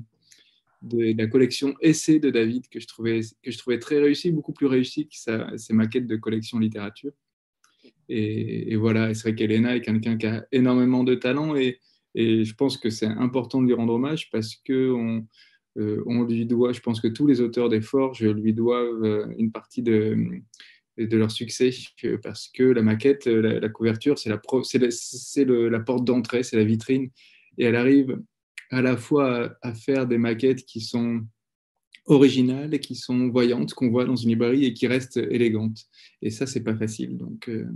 de, 0.82 1.14
la 1.18 1.28
collection 1.28 1.76
Essai 1.82 2.20
de 2.20 2.30
David 2.30 2.70
que 2.70 2.80
je 2.80 2.88
trouvais, 2.88 3.20
que 3.44 3.52
je 3.52 3.58
trouvais 3.58 3.78
très 3.78 4.00
réussie, 4.00 4.32
beaucoup 4.32 4.54
plus 4.54 4.68
réussie 4.68 5.08
que 5.08 5.18
sa, 5.18 5.58
ses 5.58 5.74
maquettes 5.74 6.08
de 6.08 6.16
collection 6.16 6.60
littérature. 6.60 7.12
Et, 8.08 8.76
voilà, 8.78 9.14
c'est 9.14 9.30
vrai 9.30 9.36
qu'Elena 9.36 9.76
est 9.76 9.82
quelqu'un 9.82 10.18
qui 10.18 10.26
a 10.26 10.46
énormément 10.52 11.04
de 11.04 11.14
talent 11.14 11.56
et, 11.56 11.80
et 12.16 12.44
je 12.44 12.56
pense 12.56 12.78
que 12.78 12.90
c'est 12.90 13.06
important 13.06 13.62
de 13.62 13.68
lui 13.68 13.74
rendre 13.74 13.94
hommage 13.94 14.32
parce 14.32 14.56
que 14.56 14.92
on, 14.92 15.28
euh, 15.78 16.02
on 16.08 16.24
lui 16.24 16.46
doit, 16.46 16.74
je 16.74 16.80
pense 16.80 17.02
que 17.02 17.08
tous 17.08 17.28
les 17.28 17.42
auteurs 17.42 17.70
des 17.70 17.82
forges 17.82 18.24
lui 18.24 18.54
doivent 18.54 19.04
euh, 19.04 19.28
une 19.38 19.52
partie 19.52 19.84
de, 19.84 20.18
de 21.08 21.18
leur 21.18 21.32
succès 21.32 21.72
parce 22.22 22.50
que 22.50 22.64
la 22.64 22.82
maquette, 22.82 23.26
la, 23.26 23.70
couverture, 23.70 24.18
c'est 24.20 24.30
la, 24.30 24.40
c'est 24.92 25.46
la 25.46 25.80
porte 25.80 26.06
d'entrée, 26.06 26.44
c'est 26.44 26.58
la 26.58 26.64
vitrine. 26.64 27.10
Et 27.58 27.66
elle 27.66 27.76
arrive 27.76 28.20
à 28.72 28.82
la 28.82 28.98
fois 28.98 29.56
à, 29.62 29.74
faire 29.74 30.08
des 30.08 30.18
maquettes 30.18 30.66
qui 30.66 30.82
sont 30.82 31.26
originales 32.06 32.74
et 32.74 32.80
qui 32.80 32.96
sont 32.96 33.30
voyantes, 33.30 33.74
qu'on 33.74 33.90
voit 33.90 34.06
dans 34.06 34.16
une 34.16 34.30
librairie 34.30 34.66
et 34.66 34.74
qui 34.74 34.88
restent 34.88 35.18
élégantes. 35.18 35.86
Et 36.22 36.32
ça, 36.32 36.46
c'est 36.46 36.64
pas 36.64 36.76
facile. 36.76 37.18
Donc, 37.18 37.50
euh, 37.50 37.68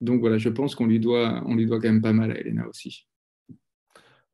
donc 0.00 0.20
voilà, 0.20 0.38
je 0.38 0.48
pense 0.48 0.74
qu'on 0.74 0.86
lui, 0.86 1.00
doit, 1.00 1.42
on 1.46 1.54
lui 1.54 1.66
doit 1.66 1.80
quand 1.80 1.88
même 1.88 2.02
pas 2.02 2.12
mal 2.12 2.32
à 2.32 2.38
Elena 2.38 2.66
aussi. 2.68 3.06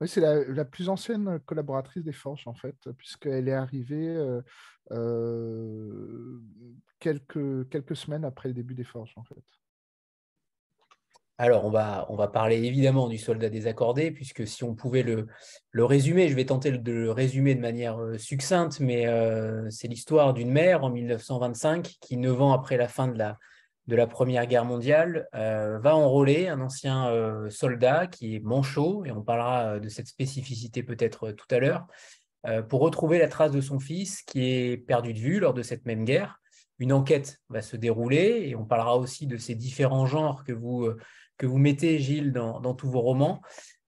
Oui, 0.01 0.09
c'est 0.09 0.21
la, 0.21 0.65
plus 0.65 0.89
ancienne 0.89 1.39
collaboratrice 1.47 2.03
des 2.03 2.13
Forges, 2.13 2.47
en 2.47 2.55
fait, 2.55 2.77
puisqu'elle 2.99 3.49
est 3.49 3.53
arrivée 3.53 4.09
euh, 4.09 4.43
euh, 4.91 6.41
quelques, 6.99 7.69
quelques 7.69 7.97
semaines 7.97 8.25
après 8.25 8.49
le 8.49 8.55
début 8.55 8.75
des 8.75 8.85
Forges, 8.85 9.13
en 9.17 9.23
fait. 9.23 9.43
Alors, 11.39 11.65
on 11.65 11.71
va, 11.71 12.07
on 12.11 12.17
va 12.17 12.29
parler 12.29 12.63
évidemment 12.63 13.09
du 13.09 13.19
soldat 13.19 13.49
désaccordé, 13.49 14.11
puisque 14.11 14.47
si 14.47 14.63
on 14.63 14.75
pouvait 14.75 15.03
le, 15.03 15.27
le 15.71 15.85
résumer, 15.85 16.29
je 16.29 16.35
vais 16.35 16.45
tenter 16.45 16.71
de 16.71 16.93
le 16.93 17.11
résumer 17.11 17.55
de 17.55 17.61
manière 17.61 18.01
euh, 18.01 18.19
succincte, 18.19 18.81
mais 18.81 19.07
c'est 19.71 19.89
l'histoire 19.89 20.35
d'une 20.35 20.51
mère 20.51 20.83
en 20.83 20.91
1925 20.91 21.83
qui, 22.01 22.17
neuf 22.17 22.41
ans 22.41 22.53
après 22.53 22.77
la 22.77 22.89
fin 22.89 23.09
de 23.09 23.19
la, 23.19 23.39
de 23.87 23.97
la 23.97 24.07
Première 24.07 24.47
Guerre 24.47 24.65
mondiale, 24.65 25.29
va 25.33 25.95
enrôler 25.95 26.49
un 26.49 26.61
ancien 26.61 27.11
soldat 27.51 28.07
qui 28.07 28.37
est 28.37 28.41
manchot, 28.41 29.05
et 29.05 29.11
on 29.11 29.23
parlera 29.23 29.79
de 29.79 29.89
cette 29.89 30.07
spécificité 30.07 30.83
peut-être 30.83 31.33
tout 31.33 31.47
à 31.51 31.59
l'heure, 31.59 31.87
pour 32.69 32.81
retrouver 32.81 33.19
la 33.19 33.29
trace 33.29 33.53
de 33.53 33.61
son 33.61 33.79
fils 33.79 34.23
qui 34.23 34.45
est 34.45 34.77
perdu 34.79 35.13
de 35.13 35.19
vue 35.19 35.39
lors 35.39 35.55
de 35.55 35.63
cette 35.63 35.85
même 35.85 36.05
guerre. 36.05 36.41
Une 36.79 36.93
enquête 36.93 37.41
va 37.51 37.61
se 37.61 37.77
dérouler, 37.77 38.45
et 38.49 38.57
on 38.57 38.65
parlera 38.65 38.97
aussi 38.97 39.27
de 39.27 39.37
ces 39.37 39.55
différents 39.55 40.07
genres 40.07 40.45
que 40.45 40.53
vous, 40.53 40.89
que 41.37 41.47
vous 41.47 41.59
mettez, 41.59 41.99
Gilles, 41.99 42.33
dans, 42.33 42.61
dans 42.61 42.75
tous 42.75 42.89
vos 42.89 43.01
romans. 43.01 43.43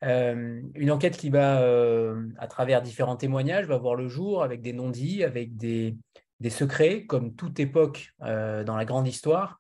Euh, 0.04 0.60
une 0.74 0.90
enquête 0.90 1.16
qui 1.16 1.30
va, 1.30 1.60
euh, 1.62 2.28
à 2.38 2.46
travers 2.46 2.82
différents 2.82 3.16
témoignages, 3.16 3.66
va 3.66 3.78
voir 3.78 3.94
le 3.94 4.08
jour 4.08 4.42
avec 4.42 4.60
des 4.62 4.72
non-dits, 4.72 5.24
avec 5.24 5.56
des, 5.56 5.96
secrets, 6.50 7.06
comme 7.06 7.34
toute 7.34 7.58
époque 7.58 8.12
euh, 8.22 8.62
dans 8.62 8.76
la 8.76 8.84
grande 8.84 9.08
histoire. 9.08 9.58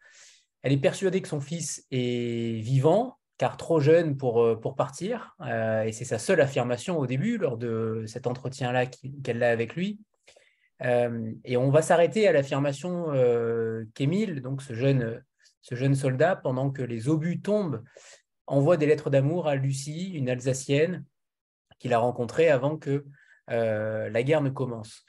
Elle 0.66 0.72
est 0.72 0.78
persuadée 0.78 1.22
que 1.22 1.28
son 1.28 1.40
fils 1.40 1.86
est 1.92 2.60
vivant, 2.60 3.18
car 3.38 3.56
trop 3.56 3.78
jeune 3.78 4.16
pour, 4.16 4.58
pour 4.60 4.74
partir, 4.74 5.36
et 5.46 5.92
c'est 5.92 6.04
sa 6.04 6.18
seule 6.18 6.40
affirmation 6.40 6.98
au 6.98 7.06
début, 7.06 7.38
lors 7.38 7.56
de 7.56 8.02
cet 8.08 8.26
entretien-là 8.26 8.86
qu'elle 9.22 9.44
a 9.44 9.50
avec 9.50 9.76
lui. 9.76 10.00
et 10.82 11.56
on 11.56 11.70
va 11.70 11.82
s'arrêter 11.82 12.26
à 12.26 12.32
l'affirmation 12.32 13.12
qu'Émile, 13.94 14.42
donc 14.42 14.60
ce 14.60 14.74
jeune, 14.74 15.22
ce 15.62 15.76
jeune 15.76 15.94
soldat, 15.94 16.34
pendant 16.34 16.72
que 16.72 16.82
les 16.82 17.08
obus 17.08 17.40
tombent 17.40 17.84
envoie 18.48 18.76
des 18.76 18.86
lettres 18.86 19.08
d'amour 19.08 19.46
à 19.46 19.54
Lucie, 19.54 20.14
une 20.14 20.28
Alsacienne 20.28 21.04
qu'il 21.78 21.92
a 21.92 21.98
rencontrée 21.98 22.48
avant 22.48 22.76
que 22.76 23.04
euh, 23.50 24.10
la 24.10 24.22
guerre 24.24 24.40
ne 24.40 24.50
commence. 24.50 25.04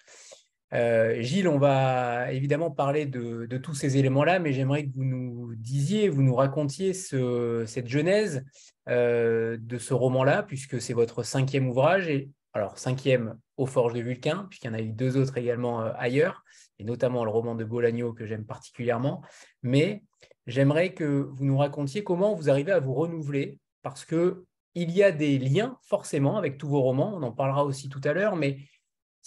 Euh, 0.73 1.21
Gilles, 1.21 1.47
on 1.47 1.57
va 1.57 2.31
évidemment 2.31 2.71
parler 2.71 3.05
de, 3.05 3.45
tous 3.57 3.73
ces 3.73 3.97
éléments-là, 3.97 4.39
mais 4.39 4.53
j'aimerais 4.53 4.85
que 4.85 4.93
vous 4.93 5.05
nous 5.05 5.55
disiez, 5.55 6.09
vous 6.09 6.23
nous 6.23 6.35
racontiez 6.35 6.93
cette 6.93 7.87
genèse 7.87 8.43
euh, 8.89 9.57
de 9.59 9.77
ce 9.77 9.93
roman-là, 9.93 10.43
puisque 10.43 10.81
c'est 10.81 10.93
votre 10.93 11.23
cinquième 11.23 11.69
ouvrage, 11.69 12.07
et 12.09 12.29
alors 12.53 12.77
cinquième 12.77 13.37
aux 13.55 13.65
Forges 13.65 13.93
de 13.93 14.01
Vulcain, 14.01 14.45
puisqu'il 14.49 14.67
y 14.67 14.69
en 14.69 14.73
a 14.73 14.81
eu 14.81 14.91
deux 14.91 15.17
autres 15.17 15.37
également 15.37 15.81
ailleurs, 15.95 16.43
et 16.79 16.83
notamment 16.83 17.23
le 17.23 17.31
roman 17.31 17.55
de 17.55 17.63
Bolagno 17.63 18.13
que 18.13 18.25
j'aime 18.25 18.45
particulièrement. 18.45 19.21
Mais 19.63 20.03
j'aimerais 20.47 20.93
que 20.93 21.05
vous 21.05 21.45
nous 21.45 21.57
racontiez 21.57 22.03
comment 22.03 22.33
vous 22.35 22.49
arrivez 22.49 22.71
à 22.71 22.79
vous 22.79 22.93
renouveler, 22.93 23.59
parce 23.83 24.05
que 24.05 24.45
il 24.75 24.91
y 24.91 25.01
a 25.01 25.11
des 25.11 25.39
liens 25.39 25.79
forcément 25.81 26.37
avec 26.37 26.59
tous 26.59 26.67
vos 26.67 26.83
romans, 26.83 27.11
on 27.15 27.23
en 27.23 27.31
parlera 27.31 27.65
aussi 27.65 27.89
tout 27.89 28.01
à 28.03 28.13
l'heure, 28.13 28.35
mais 28.35 28.59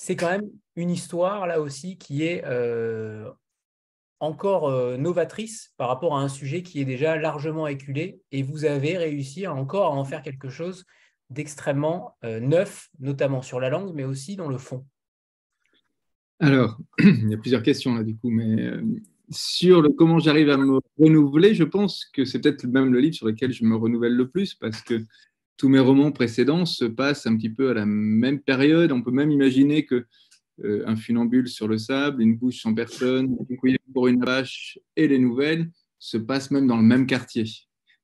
c'est 0.03 0.17
quand 0.17 0.31
même 0.31 0.49
une 0.77 0.89
histoire 0.89 1.47
là 1.47 1.61
aussi 1.61 1.99
qui 1.99 2.23
est 2.25 2.43
euh, 2.47 3.31
encore 4.19 4.71
euh, 4.71 4.97
novatrice 4.97 5.75
par 5.77 5.89
rapport 5.89 6.17
à 6.17 6.23
un 6.23 6.29
sujet 6.29 6.63
qui 6.63 6.81
est 6.81 6.87
déjà 6.87 7.19
largement 7.19 7.67
éculé, 7.67 8.19
et 8.33 8.43
vous 8.43 8.65
avez 8.65 8.97
réussi 8.97 9.47
encore 9.47 9.93
à 9.93 9.95
en 9.95 10.07
faire 10.07 10.23
quelque 10.23 10.49
chose 10.49 10.87
d'extrêmement 11.29 12.17
euh, 12.25 12.41
neuf, 12.41 12.89
notamment 12.99 13.43
sur 13.43 13.61
la 13.61 13.69
langue, 13.69 13.93
mais 13.95 14.05
aussi 14.05 14.37
dans 14.37 14.49
le 14.49 14.57
fond. 14.57 14.87
Alors, 16.39 16.79
il 16.99 17.29
y 17.29 17.35
a 17.35 17.39
plusieurs 17.39 17.63
questions 17.63 17.95
là 17.95 18.03
du 18.03 18.17
coup, 18.17 18.31
mais 18.31 18.71
sur 19.29 19.83
le 19.83 19.91
comment 19.91 20.19
j'arrive 20.19 20.49
à 20.49 20.57
me 20.57 20.81
renouveler, 20.99 21.55
je 21.55 21.65
pense 21.65 22.07
que 22.07 22.25
c'est 22.25 22.41
peut-être 22.41 22.65
même 22.65 22.91
le 22.91 23.01
livre 23.01 23.17
sur 23.17 23.27
lequel 23.27 23.53
je 23.53 23.65
me 23.65 23.77
renouvelle 23.77 24.15
le 24.15 24.31
plus 24.31 24.55
parce 24.55 24.81
que 24.81 25.05
tous 25.61 25.69
mes 25.69 25.79
romans 25.79 26.11
précédents 26.11 26.65
se 26.65 26.87
passent 26.87 27.27
un 27.27 27.37
petit 27.37 27.51
peu 27.51 27.69
à 27.69 27.75
la 27.75 27.85
même 27.85 28.41
période. 28.41 28.93
On 28.93 29.03
peut 29.03 29.11
même 29.11 29.31
imaginer 29.31 29.85
que 29.85 30.07
euh, 30.65 30.85
un 30.87 30.97
funambule 30.97 31.49
sur 31.49 31.69
le 31.69 31.77
sable, 31.77 32.23
une 32.23 32.39
bouche 32.39 32.63
sans 32.63 32.73
personne, 32.73 33.37
pour 33.93 34.09
une 34.09 34.25
vache 34.25 34.79
et 34.97 35.07
les 35.07 35.19
nouvelles 35.19 35.71
se 35.99 36.17
passent 36.17 36.51
même 36.51 36.67
dans 36.67 36.79
le 36.79 36.83
même 36.83 37.07
quartier 37.07 37.45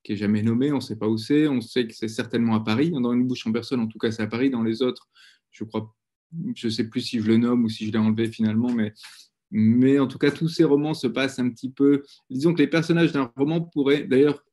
qui 0.04 0.12
est 0.12 0.16
jamais 0.16 0.42
nommé, 0.42 0.70
on 0.70 0.76
ne 0.76 0.80
sait 0.80 0.96
pas 0.96 1.08
où 1.08 1.16
c'est, 1.16 1.48
on 1.48 1.62
sait 1.62 1.86
que 1.86 1.94
c'est 1.94 2.08
certainement 2.08 2.54
à 2.54 2.60
Paris. 2.60 2.90
Dans 2.90 3.12
une 3.12 3.26
bouche 3.26 3.44
en 3.46 3.52
personne, 3.52 3.80
en 3.80 3.88
tout 3.88 3.98
cas, 3.98 4.12
c'est 4.12 4.22
à 4.22 4.26
Paris. 4.28 4.50
Dans 4.50 4.62
les 4.62 4.82
autres, 4.82 5.08
je 5.50 5.64
crois, 5.64 5.96
je 6.54 6.66
ne 6.66 6.70
sais 6.70 6.88
plus 6.88 7.00
si 7.00 7.20
je 7.20 7.26
le 7.26 7.38
nomme 7.38 7.64
ou 7.64 7.68
si 7.68 7.86
je 7.86 7.90
l'ai 7.90 7.98
enlevé 7.98 8.30
finalement, 8.30 8.70
mais 8.70 8.92
mais 9.50 9.98
en 9.98 10.06
tout 10.06 10.18
cas, 10.18 10.30
tous 10.30 10.48
ces 10.48 10.64
romans 10.64 10.94
se 10.94 11.06
passent 11.06 11.38
un 11.38 11.48
petit 11.50 11.70
peu. 11.70 12.02
Disons 12.30 12.52
que 12.52 12.58
les 12.58 12.68
personnages 12.68 13.12
d'un 13.12 13.32
roman 13.36 13.62
pourraient, 13.62 14.04
d'ailleurs, 14.04 14.44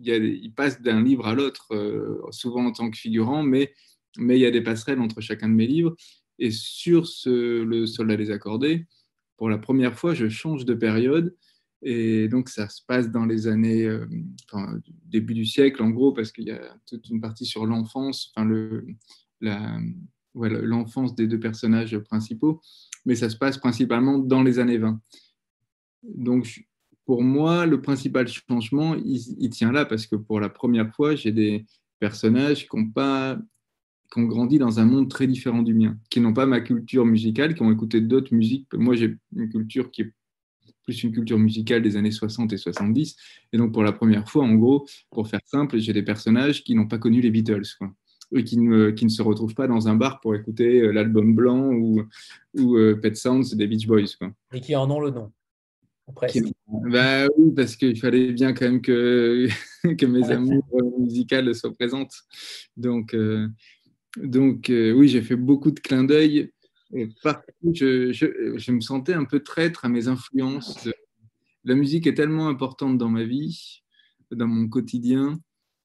ils 0.00 0.52
passent 0.54 0.80
d'un 0.80 1.02
livre 1.02 1.26
à 1.26 1.34
l'autre, 1.34 1.68
euh, 1.72 2.20
souvent 2.30 2.66
en 2.66 2.72
tant 2.72 2.90
que 2.90 2.96
figurant, 2.96 3.42
mais, 3.42 3.72
mais 4.16 4.36
il 4.38 4.40
y 4.40 4.46
a 4.46 4.50
des 4.50 4.62
passerelles 4.62 5.00
entre 5.00 5.20
chacun 5.20 5.48
de 5.48 5.54
mes 5.54 5.66
livres. 5.66 5.94
Et 6.38 6.50
sur 6.50 7.06
ce, 7.06 7.62
Le 7.62 7.86
Soldat 7.86 8.16
des 8.16 8.30
Accordés, 8.30 8.86
pour 9.36 9.48
la 9.48 9.58
première 9.58 9.98
fois, 9.98 10.14
je 10.14 10.28
change 10.28 10.64
de 10.64 10.74
période. 10.74 11.36
Et 11.82 12.28
donc, 12.28 12.48
ça 12.48 12.68
se 12.68 12.82
passe 12.84 13.10
dans 13.10 13.24
les 13.24 13.46
années, 13.46 13.84
euh, 13.84 14.06
début 15.04 15.34
du 15.34 15.44
siècle, 15.44 15.82
en 15.82 15.90
gros, 15.90 16.12
parce 16.12 16.32
qu'il 16.32 16.44
y 16.44 16.50
a 16.50 16.76
toute 16.86 17.08
une 17.08 17.20
partie 17.20 17.46
sur 17.46 17.66
l'enfance, 17.66 18.32
enfin, 18.34 18.46
le, 18.46 18.86
l'enfance 20.34 21.14
des 21.14 21.26
deux 21.26 21.38
personnages 21.38 21.96
principaux 21.98 22.60
mais 23.08 23.14
ça 23.14 23.30
se 23.30 23.36
passe 23.36 23.56
principalement 23.56 24.18
dans 24.18 24.42
les 24.42 24.58
années 24.58 24.76
20. 24.76 25.00
Donc, 26.02 26.67
pour 27.08 27.22
moi, 27.22 27.64
le 27.64 27.80
principal 27.80 28.28
changement, 28.28 28.94
il, 28.94 29.48
tient 29.48 29.72
là, 29.72 29.86
parce 29.86 30.06
que 30.06 30.14
pour 30.14 30.40
la 30.40 30.50
première 30.50 30.94
fois, 30.94 31.14
j'ai 31.14 31.32
des 31.32 31.64
personnages 31.98 32.68
qui 32.68 32.76
ont, 32.76 32.90
pas, 32.90 33.38
qui 34.12 34.20
ont 34.20 34.24
grandi 34.24 34.58
dans 34.58 34.78
un 34.78 34.84
monde 34.84 35.08
très 35.08 35.26
différent 35.26 35.62
du 35.62 35.72
mien, 35.72 35.96
qui 36.10 36.20
n'ont 36.20 36.34
pas 36.34 36.44
ma 36.44 36.60
culture 36.60 37.06
musicale, 37.06 37.54
qui 37.54 37.62
ont 37.62 37.72
écouté 37.72 38.02
d'autres 38.02 38.34
musiques. 38.34 38.66
Moi, 38.74 38.94
j'ai 38.94 39.16
une 39.34 39.48
culture 39.48 39.90
qui 39.90 40.02
est 40.02 40.12
plus 40.84 41.02
une 41.02 41.12
culture 41.12 41.38
musicale 41.38 41.80
des 41.80 41.96
années 41.96 42.10
60 42.10 42.52
et 42.52 42.58
70. 42.58 43.16
Et 43.54 43.56
donc, 43.56 43.72
pour 43.72 43.84
la 43.84 43.92
première 43.92 44.28
fois, 44.28 44.44
en 44.44 44.54
gros, 44.54 44.86
pour 45.10 45.28
faire 45.28 45.40
simple, 45.46 45.78
j'ai 45.78 45.94
des 45.94 46.02
personnages 46.02 46.62
qui 46.62 46.74
n'ont 46.74 46.88
pas 46.88 46.98
connu 46.98 47.22
les 47.22 47.30
Beatles. 47.30 47.64
Qui 48.44 48.58
ne, 48.58 49.08
se 49.08 49.22
retrouvent 49.22 49.54
pas 49.54 49.66
dans 49.66 49.88
un 49.88 49.94
bar 49.94 50.20
pour 50.20 50.34
écouter 50.34 50.82
euh, 50.82 50.90
l'album 50.92 51.34
blanc 51.34 51.72
ou, 51.72 52.04
euh, 52.76 52.96
Pet 52.96 53.16
Sounds 53.16 53.54
des 53.54 53.66
Beach 53.66 53.86
Boys. 53.86 54.18
Et 54.52 54.60
qui 54.60 54.76
en 54.76 54.90
ont 54.90 55.00
le 55.00 55.08
nom. 55.08 55.32
Bah, 56.90 57.26
oui, 57.36 57.52
parce 57.54 57.76
qu'il 57.76 57.98
fallait 57.98 58.32
bien 58.32 58.52
quand 58.52 58.66
même 58.66 58.80
que, 58.80 59.48
que 59.98 60.06
mes 60.06 60.30
amours 60.30 60.66
euh, 60.74 61.00
musicales 61.00 61.54
soient 61.54 61.72
présentes. 61.72 62.14
Donc, 62.76 63.16
donc 64.16 64.66
oui, 64.70 65.08
j'ai 65.08 65.22
fait 65.22 65.36
beaucoup 65.36 65.70
de 65.70 65.80
clins 65.80 66.04
d'œil. 66.04 66.50
Et 66.94 67.08
je, 67.74 68.12
je, 68.12 68.56
je, 68.56 68.72
me 68.72 68.80
sentais 68.80 69.12
un 69.12 69.24
peu 69.24 69.40
traître 69.40 69.84
à 69.84 69.88
mes 69.88 70.08
influences. 70.08 70.88
La 71.64 71.74
musique 71.74 72.06
est 72.06 72.14
tellement 72.14 72.48
importante 72.48 72.96
dans 72.96 73.10
ma 73.10 73.24
vie, 73.24 73.82
dans 74.30 74.46
mon 74.46 74.68
quotidien, 74.68 75.38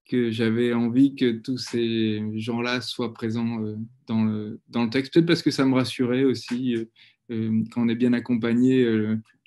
que 0.06 0.32
j'avais 0.32 0.74
envie 0.74 1.16
que 1.16 1.32
tous 1.32 1.58
ces 1.58 2.22
gens-là 2.36 2.82
soient 2.82 3.14
présents 3.14 3.64
euh, 3.64 3.76
dans, 4.08 4.24
le, 4.24 4.60
dans 4.70 4.84
le 4.84 4.90
texte. 4.90 5.14
Peut-être 5.14 5.26
parce 5.26 5.42
que 5.42 5.52
ça 5.52 5.66
me 5.66 5.76
rassurait 5.76 6.24
aussi. 6.24 6.76
Euh, 7.32 7.50
euh, 7.50 7.64
quand 7.72 7.84
on 7.84 7.90
est 7.90 7.96
bien 7.96 8.14
accompagné, 8.14 8.86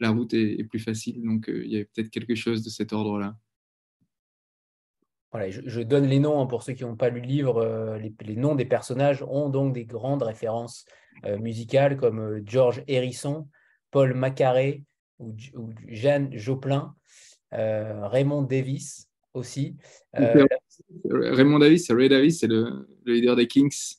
la 0.01 0.11
route 0.11 0.35
est, 0.35 0.65
plus 0.65 0.79
facile. 0.79 1.23
Donc, 1.23 1.47
il 1.49 1.71
y 1.71 1.77
avait 1.77 1.85
peut-être 1.85 2.11
quelque 2.11 2.35
chose 2.35 2.63
de 2.63 2.71
cet 2.71 2.93
ordre-là. 2.93 3.37
Voilà, 5.33 5.51
je, 5.51 5.81
donne 5.83 6.07
les 6.07 6.19
noms 6.19 6.41
hein, 6.41 6.47
pour 6.47 6.63
ceux 6.63 6.73
qui 6.73 6.85
n'ont 6.85 6.97
pas 6.97 7.11
lu 7.11 7.21
le 7.21 7.27
livre. 7.27 7.99
Les, 8.25 8.37
noms 8.37 8.55
des 8.55 8.65
personnages 8.65 9.23
ont 9.23 9.51
donc 9.51 9.75
des 9.75 9.85
grandes 9.85 10.23
références 10.23 10.87
musicales 11.41 11.97
comme 11.97 12.43
George 12.47 12.83
Hérisson, 12.87 13.49
Paul 13.91 14.15
Macaré 14.15 14.85
ou, 15.19 15.35
ou 15.55 15.71
Jeanne 15.89 16.35
Joplin, 16.37 16.95
Raymond 17.51 18.43
Davis, 18.43 19.07
aussi. 19.37 19.77
Euh, 20.19 20.45
Raymond 21.05 21.59
Davis, 21.59 21.91
Ray 21.91 22.09
Davis, 22.09 22.41
c'est 22.41 22.47
le, 22.47 22.89
leader 23.05 23.37
des 23.37 23.47
Kings. 23.47 23.97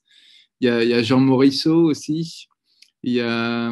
Il 0.59 0.67
y 0.67 0.93
a, 0.93 1.03
Jean 1.03 1.19
Morisseau 1.19 1.83
aussi. 1.83 2.47
Il 3.03 3.13
y 3.13 3.21
a, 3.21 3.71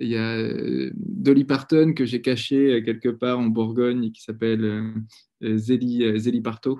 euh, 0.00 0.90
Dolly 0.94 1.44
Parton 1.44 1.92
que 1.94 2.04
j'ai 2.04 2.20
caché 2.20 2.82
quelque 2.84 3.08
part 3.08 3.38
en 3.38 3.46
Bourgogne 3.46 4.12
qui 4.12 4.22
s'appelle 4.22 4.64
euh, 4.64 5.56
Zélie, 5.56 6.18
Zélie 6.18 6.40
Parto. 6.40 6.78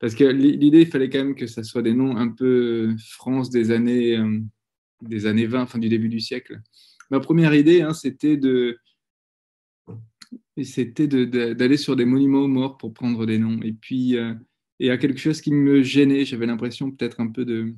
Parce 0.00 0.14
que 0.14 0.24
l'idée, 0.24 0.80
il 0.80 0.88
fallait 0.88 1.08
quand 1.08 1.18
même 1.18 1.36
que 1.36 1.46
ça 1.46 1.62
soit 1.62 1.82
des 1.82 1.94
noms 1.94 2.16
un 2.16 2.28
peu 2.28 2.96
France 2.98 3.48
des 3.48 3.70
années, 3.70 4.18
des 5.02 5.26
années 5.26 5.46
20, 5.46 5.66
fin 5.66 5.78
du 5.78 5.88
début 5.88 6.08
du 6.08 6.18
siècle. 6.18 6.60
Ma 7.10 7.20
première 7.20 7.54
idée, 7.54 7.82
hein, 7.82 7.94
c'était 7.94 8.36
de, 8.36 8.76
c'était 10.62 11.06
d'aller 11.06 11.76
sur 11.76 11.96
des 11.96 12.04
monuments 12.04 12.40
aux 12.40 12.48
morts 12.48 12.76
pour 12.76 12.92
prendre 12.92 13.26
des 13.26 13.38
noms. 13.38 13.60
Et 13.62 13.72
puis, 13.72 14.16
euh, 14.16 14.34
il 14.78 14.86
y 14.86 14.90
a 14.90 14.98
quelque 14.98 15.18
chose 15.18 15.40
qui 15.40 15.52
me 15.52 15.82
gênait. 15.82 16.24
J'avais 16.24 16.46
l'impression 16.46 16.90
peut-être 16.90 17.20
un 17.20 17.28
peu 17.28 17.44
de, 17.44 17.74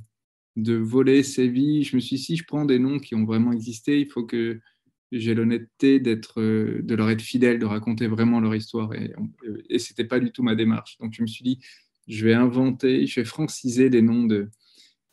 de 0.62 0.74
voler 0.74 1.22
ces 1.22 1.48
vies. 1.48 1.82
Je 1.84 1.96
me 1.96 2.00
suis 2.00 2.16
dit, 2.16 2.22
si 2.22 2.36
je 2.36 2.44
prends 2.44 2.64
des 2.64 2.78
noms 2.78 2.98
qui 2.98 3.14
ont 3.14 3.24
vraiment 3.24 3.52
existé, 3.52 4.00
il 4.00 4.08
faut 4.08 4.24
que 4.24 4.60
j'ai 5.12 5.34
l'honnêteté 5.34 6.02
euh, 6.36 6.82
de 6.82 6.94
leur 6.94 7.10
être 7.10 7.22
fidèle, 7.22 7.58
de 7.58 7.66
raconter 7.66 8.06
vraiment 8.06 8.40
leur 8.40 8.54
histoire. 8.54 8.94
Et, 8.94 9.12
et 9.68 9.78
ce 9.78 9.92
n'était 9.92 10.04
pas 10.04 10.20
du 10.20 10.30
tout 10.30 10.42
ma 10.42 10.54
démarche. 10.54 10.98
Donc, 10.98 11.14
je 11.14 11.22
me 11.22 11.26
suis 11.26 11.42
dit, 11.42 11.58
je 12.06 12.24
vais 12.24 12.34
inventer, 12.34 13.06
je 13.06 13.20
vais 13.20 13.24
franciser 13.24 13.90
des 13.90 14.02
noms 14.02 14.24
de 14.24 14.48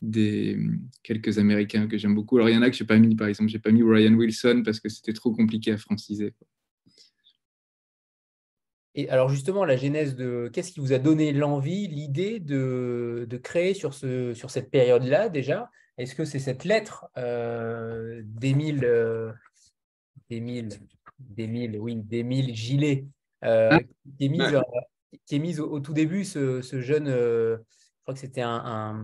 des 0.01 0.57
quelques 1.01 1.39
Américains 1.39 1.87
que 1.87 1.97
j'aime 1.97 2.13
beaucoup. 2.13 2.37
Alors, 2.37 2.49
il 2.49 2.53
y 2.53 2.57
en 2.57 2.61
a 2.61 2.69
que 2.69 2.75
je 2.75 2.83
n'ai 2.83 2.87
pas 2.87 2.99
mis, 2.99 3.15
par 3.15 3.27
exemple, 3.27 3.49
je 3.49 3.55
n'ai 3.55 3.61
pas 3.61 3.71
mis 3.71 3.81
Ryan 3.81 4.13
Wilson 4.13 4.61
parce 4.63 4.79
que 4.79 4.89
c'était 4.89 5.13
trop 5.13 5.31
compliqué 5.31 5.71
à 5.71 5.77
franciser. 5.77 6.33
Et 8.99 9.07
alors 9.09 9.29
justement, 9.29 9.63
la 9.63 9.77
genèse 9.77 10.15
de 10.15 10.49
qu'est-ce 10.51 10.71
qui 10.71 10.79
vous 10.79 10.91
a 10.91 10.97
donné 10.97 11.31
l'envie, 11.31 11.87
l'idée 11.87 12.39
de, 12.39 13.27
créer 13.43 13.75
sur, 13.75 13.93
ce, 13.93 14.33
sur 14.33 14.49
cette 14.49 14.71
période-là 14.71 15.29
déjà? 15.29 15.69
Est-ce 15.99 16.15
que 16.15 16.25
c'est 16.25 16.39
cette 16.39 16.65
lettre 16.65 17.05
euh, 17.15 18.21
d'Émile, 18.25 18.85
euh, 18.85 19.31
oui, 20.31 21.95
d'Émile 21.95 23.05
euh, 23.45 23.69
ah. 23.71 23.79
qui, 24.17 24.25
est 24.25 24.29
mise, 24.29 24.59
qui 25.27 25.35
est 25.35 25.39
mise 25.39 25.59
au, 25.59 25.79
tout 25.79 25.93
début, 25.93 26.25
ce, 26.25 26.61
jeune, 26.81 27.07
je 27.07 27.57
crois 28.01 28.15
que 28.15 28.19
c'était 28.19 28.41
un, 28.41 28.97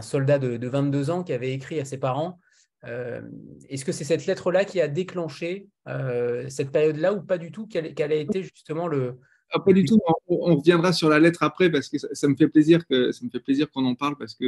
soldat 0.00 0.38
de, 0.38 0.56
de, 0.56 0.68
22 0.68 1.10
ans 1.10 1.22
qui 1.22 1.34
avait 1.34 1.52
écrit 1.52 1.80
à 1.80 1.84
ses 1.84 1.98
parents 1.98 2.38
euh, 2.38 2.51
est-ce 2.84 3.84
que 3.84 3.92
c'est 3.92 4.04
cette 4.04 4.26
lettre-là 4.26 4.64
qui 4.64 4.80
a 4.80 4.88
déclenché 4.88 5.68
euh, 5.88 6.48
cette 6.48 6.72
période-là 6.72 7.14
ou 7.14 7.22
pas 7.22 7.38
du 7.38 7.52
tout? 7.52 7.66
Quel, 7.66 7.94
a 7.98 8.14
été 8.14 8.42
justement 8.42 8.88
le... 8.88 9.18
Ah, 9.50 9.60
pas 9.60 9.72
du 9.72 9.84
tout. 9.84 10.00
On, 10.28 10.56
reviendra 10.56 10.92
sur 10.92 11.08
la 11.08 11.20
lettre 11.20 11.42
après 11.42 11.70
parce 11.70 11.88
que 11.88 11.98
ça, 11.98 12.26
me 12.26 12.34
fait 12.34 12.48
plaisir 12.48 12.86
que 12.86 13.12
ça 13.12 13.24
me 13.24 13.30
fait 13.30 13.40
plaisir 13.40 13.70
qu'on 13.70 13.84
en 13.84 13.94
parle 13.94 14.16
parce 14.16 14.34
que 14.34 14.46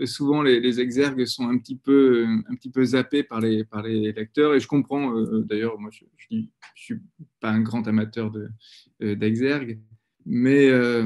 euh, 0.00 0.06
souvent 0.06 0.42
les, 0.42 0.80
exergues 0.80 1.26
sont 1.26 1.46
un 1.46 1.58
petit 1.58 1.76
peu 1.76 2.26
un 2.48 2.54
petit 2.54 2.70
peu 2.70 2.82
zappés 2.82 3.22
par 3.22 3.40
les 3.40 3.64
par 3.64 3.82
les 3.82 4.12
lecteurs 4.12 4.54
et 4.54 4.60
je 4.60 4.66
comprends. 4.66 5.12
D'ailleurs, 5.42 5.78
moi 5.78 5.90
je, 5.92 6.04
ne 6.34 6.42
suis 6.74 7.00
pas 7.38 7.50
un 7.50 7.60
grand 7.60 7.86
amateur 7.86 8.30
de 8.30 8.48
d'exergues. 9.14 9.78
Mais, 10.28 10.68
euh, 10.68 11.04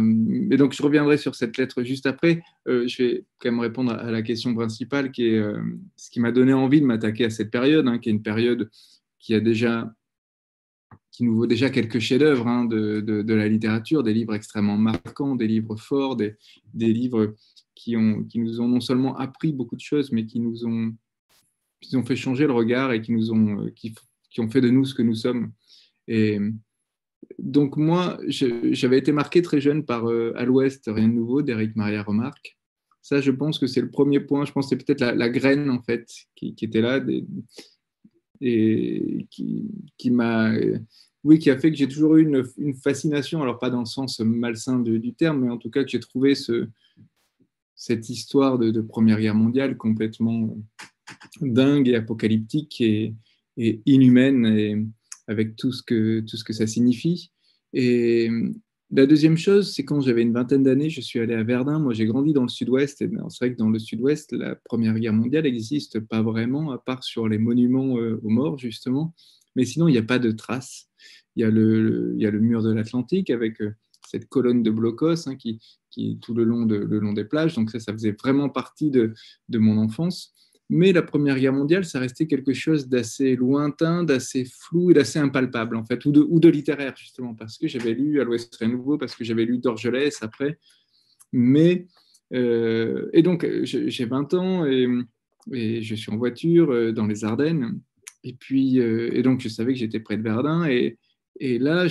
donc, 0.56 0.72
je 0.72 0.82
reviendrai 0.82 1.18
sur 1.18 1.34
cette 1.34 1.58
lettre 1.58 1.82
juste 1.82 2.06
après. 2.06 2.42
Euh, 2.66 2.88
je 2.88 3.02
vais 3.02 3.24
quand 3.38 3.50
même 3.50 3.60
répondre 3.60 3.92
à 3.92 4.10
la 4.10 4.22
question 4.22 4.54
principale, 4.54 5.12
qui 5.12 5.26
est 5.26 5.38
euh, 5.38 5.60
ce 5.96 6.10
qui 6.10 6.20
m'a 6.20 6.32
donné 6.32 6.54
envie 6.54 6.80
de 6.80 6.86
m'attaquer 6.86 7.26
à 7.26 7.30
cette 7.30 7.50
période, 7.50 7.86
hein, 7.86 7.98
qui 7.98 8.08
est 8.08 8.12
une 8.12 8.22
période 8.22 8.70
qui 9.18 9.34
a 9.34 9.40
déjà 9.40 9.94
qui 11.12 11.24
nous 11.24 11.34
vaut 11.34 11.46
déjà 11.46 11.68
quelques 11.70 11.98
chefs-d'œuvre 11.98 12.46
hein, 12.46 12.64
de, 12.64 13.00
de, 13.00 13.34
la 13.34 13.48
littérature, 13.48 14.02
des 14.04 14.14
livres 14.14 14.34
extrêmement 14.34 14.78
marquants, 14.78 15.34
des 15.34 15.48
livres 15.48 15.76
forts, 15.76 16.16
des, 16.16 16.36
des, 16.72 16.92
livres 16.92 17.34
qui, 17.74 17.96
ont, 17.96 18.22
qui 18.22 18.38
nous 18.38 18.60
ont 18.60 18.68
non 18.68 18.80
seulement 18.80 19.18
appris 19.18 19.52
beaucoup 19.52 19.74
de 19.74 19.80
choses, 19.80 20.12
mais 20.12 20.24
qui 20.24 20.38
nous 20.38 20.64
ont, 20.64 20.94
qui 21.80 21.96
ont 21.96 22.06
fait 22.06 22.16
changer 22.16 22.46
le 22.46 22.52
regard 22.52 22.92
et 22.92 23.02
qui, 23.02 23.12
nous 23.12 23.32
ont, 23.32 23.68
qui, 23.74 23.92
qui 24.30 24.40
ont 24.40 24.48
fait 24.48 24.60
de 24.60 24.70
nous 24.70 24.84
ce 24.84 24.94
que 24.94 25.02
nous 25.02 25.16
sommes. 25.16 25.52
Et, 26.06 26.38
donc 27.38 27.76
moi, 27.76 28.18
j'avais 28.26 28.98
été 28.98 29.12
marqué 29.12 29.42
très 29.42 29.60
jeune 29.60 29.84
par 29.84 30.08
euh, 30.08 30.32
À 30.36 30.44
l'Ouest, 30.44 30.84
Rien 30.86 31.08
de 31.08 31.14
nouveau 31.14 31.42
d'Éric 31.42 31.76
Maria 31.76 32.02
Remarque. 32.02 32.58
Ça, 33.02 33.20
je 33.20 33.30
pense 33.30 33.58
que 33.58 33.66
c'est 33.66 33.80
le 33.80 33.90
premier 33.90 34.20
point. 34.20 34.44
Je 34.44 34.52
pense 34.52 34.66
que 34.66 34.70
c'est 34.70 34.84
peut-être 34.84 35.00
la, 35.00 35.28
graine, 35.28 35.70
en 35.70 35.82
fait, 35.82 36.06
qui, 36.34 36.54
était 36.60 36.80
là 36.80 37.00
et 38.40 39.26
qui, 39.30 40.10
m'a... 40.10 40.52
Oui, 41.22 41.38
qui 41.38 41.50
a 41.50 41.58
fait 41.58 41.70
que 41.70 41.76
j'ai 41.76 41.88
toujours 41.88 42.16
eu 42.16 42.22
une, 42.56 42.74
fascination, 42.74 43.42
alors 43.42 43.58
pas 43.58 43.70
dans 43.70 43.80
le 43.80 43.86
sens 43.86 44.20
malsain 44.20 44.78
du 44.78 45.14
terme, 45.14 45.44
mais 45.44 45.50
en 45.50 45.58
tout 45.58 45.70
cas 45.70 45.82
que 45.82 45.90
j'ai 45.90 46.00
trouvé 46.00 46.34
ce, 46.34 46.68
cette 47.74 48.10
histoire 48.10 48.58
de, 48.58 48.80
Première 48.80 49.20
Guerre 49.20 49.34
mondiale 49.34 49.76
complètement 49.76 50.56
dingue 51.40 51.88
et 51.88 51.96
apocalyptique 51.96 52.80
et, 52.80 53.14
et 53.56 53.80
inhumaine. 53.86 54.46
Et, 54.46 54.76
avec 55.30 55.54
tout 55.54 55.70
ce 55.70 55.82
que, 55.82 56.20
tout 56.20 56.36
ce 56.36 56.42
que 56.42 56.52
ça 56.52 56.66
signifie. 56.66 57.30
Et 57.72 58.28
la 58.90 59.06
deuxième 59.06 59.36
chose, 59.36 59.72
c'est 59.72 59.84
quand 59.84 60.00
j'avais 60.00 60.22
une 60.22 60.32
vingtaine 60.32 60.64
d'années, 60.64 60.90
je 60.90 61.00
suis 61.00 61.20
allé 61.20 61.34
à 61.34 61.44
Verdun. 61.44 61.78
Moi, 61.78 61.94
j'ai 61.94 62.06
grandi 62.06 62.32
dans 62.32 62.42
le 62.42 62.48
sud-ouest. 62.48 63.00
Et 63.00 63.08
c'est 63.28 63.44
vrai 63.44 63.52
que 63.52 63.58
dans 63.58 63.70
le 63.70 63.78
sud-ouest, 63.78 64.32
la 64.32 64.56
Première 64.56 64.98
Guerre 64.98 65.12
mondiale 65.12 65.44
n'existe 65.44 66.00
pas 66.00 66.20
vraiment, 66.22 66.72
à 66.72 66.78
part 66.78 67.04
sur 67.04 67.28
les 67.28 67.38
monuments 67.38 67.96
euh, 67.98 68.20
aux 68.24 68.28
morts, 68.28 68.58
justement. 68.58 69.14
Mais 69.54 69.64
sinon, 69.64 69.86
il 69.86 69.92
n'y 69.92 69.98
a 69.98 70.02
pas 70.02 70.18
de 70.18 70.32
traces. 70.32 70.88
Il 71.36 71.42
y 71.42 71.44
a 71.44 71.50
le, 71.50 72.40
mur 72.40 72.64
de 72.64 72.72
l'Atlantique 72.72 73.30
avec 73.30 73.62
euh, 73.62 73.70
cette 74.08 74.28
colonne 74.28 74.64
de 74.64 74.72
blocos 74.72 75.28
hein, 75.28 75.36
qui, 75.36 75.60
est 75.96 76.20
tout 76.20 76.34
le 76.34 76.42
long, 76.42 76.66
des 76.66 77.24
plages. 77.24 77.54
Donc 77.54 77.70
ça, 77.70 77.78
ça 77.78 77.92
faisait 77.92 78.16
vraiment 78.20 78.48
partie 78.48 78.90
de 78.90 79.14
mon 79.52 79.78
enfance. 79.78 80.34
Mais 80.72 80.92
la 80.92 81.02
Première 81.02 81.36
Guerre 81.36 81.52
mondiale, 81.52 81.84
ça 81.84 81.98
restait 81.98 82.28
quelque 82.28 82.52
chose 82.52 82.88
d'assez 82.88 83.34
lointain, 83.34 84.04
d'assez 84.04 84.44
flou 84.44 84.92
et 84.92 84.94
d'assez 84.94 85.18
impalpable, 85.18 85.74
en 85.74 85.84
fait, 85.84 86.06
ou 86.06 86.12
de, 86.12 86.48
littéraire, 86.48 86.94
justement, 86.96 87.34
parce 87.34 87.58
que 87.58 87.66
j'avais 87.66 87.92
lu 87.92 88.20
À 88.20 88.24
l'Ouest 88.24 88.62
nouveau, 88.62 88.96
parce 88.96 89.16
que 89.16 89.24
j'avais 89.24 89.44
lu 89.44 89.58
Dorgelès 89.58 90.22
après. 90.22 90.60
Mais, 91.32 91.88
euh, 92.32 93.10
et 93.12 93.22
donc, 93.22 93.44
j'ai 93.64 94.04
20 94.04 94.34
ans 94.34 94.64
et, 94.64 94.86
je 95.82 95.94
suis 95.96 96.12
en 96.12 96.16
voiture 96.16 96.70
euh, 96.70 96.92
dans 96.92 97.08
les 97.08 97.24
Ardennes. 97.24 97.80
Et 98.22 98.34
puis, 98.34 98.78
euh, 98.78 99.10
et 99.12 99.22
donc, 99.22 99.40
je 99.40 99.48
savais 99.48 99.72
que 99.72 99.78
j'étais 99.80 99.98
près 99.98 100.18
de 100.18 100.22
Verdun. 100.22 100.66
Et, 100.68 100.98
là, 101.58 101.88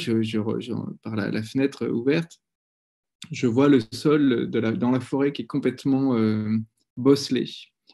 par 1.03 1.17
la, 1.17 1.43
fenêtre 1.43 1.85
ouverte, 1.85 2.39
je 3.29 3.45
vois 3.45 3.67
le 3.67 3.81
sol 3.91 4.49
dans 4.49 4.91
la 4.91 4.99
forêt 5.01 5.33
qui 5.33 5.41
est 5.41 5.47
complètement 5.47 6.17
bosselé. 6.95 7.45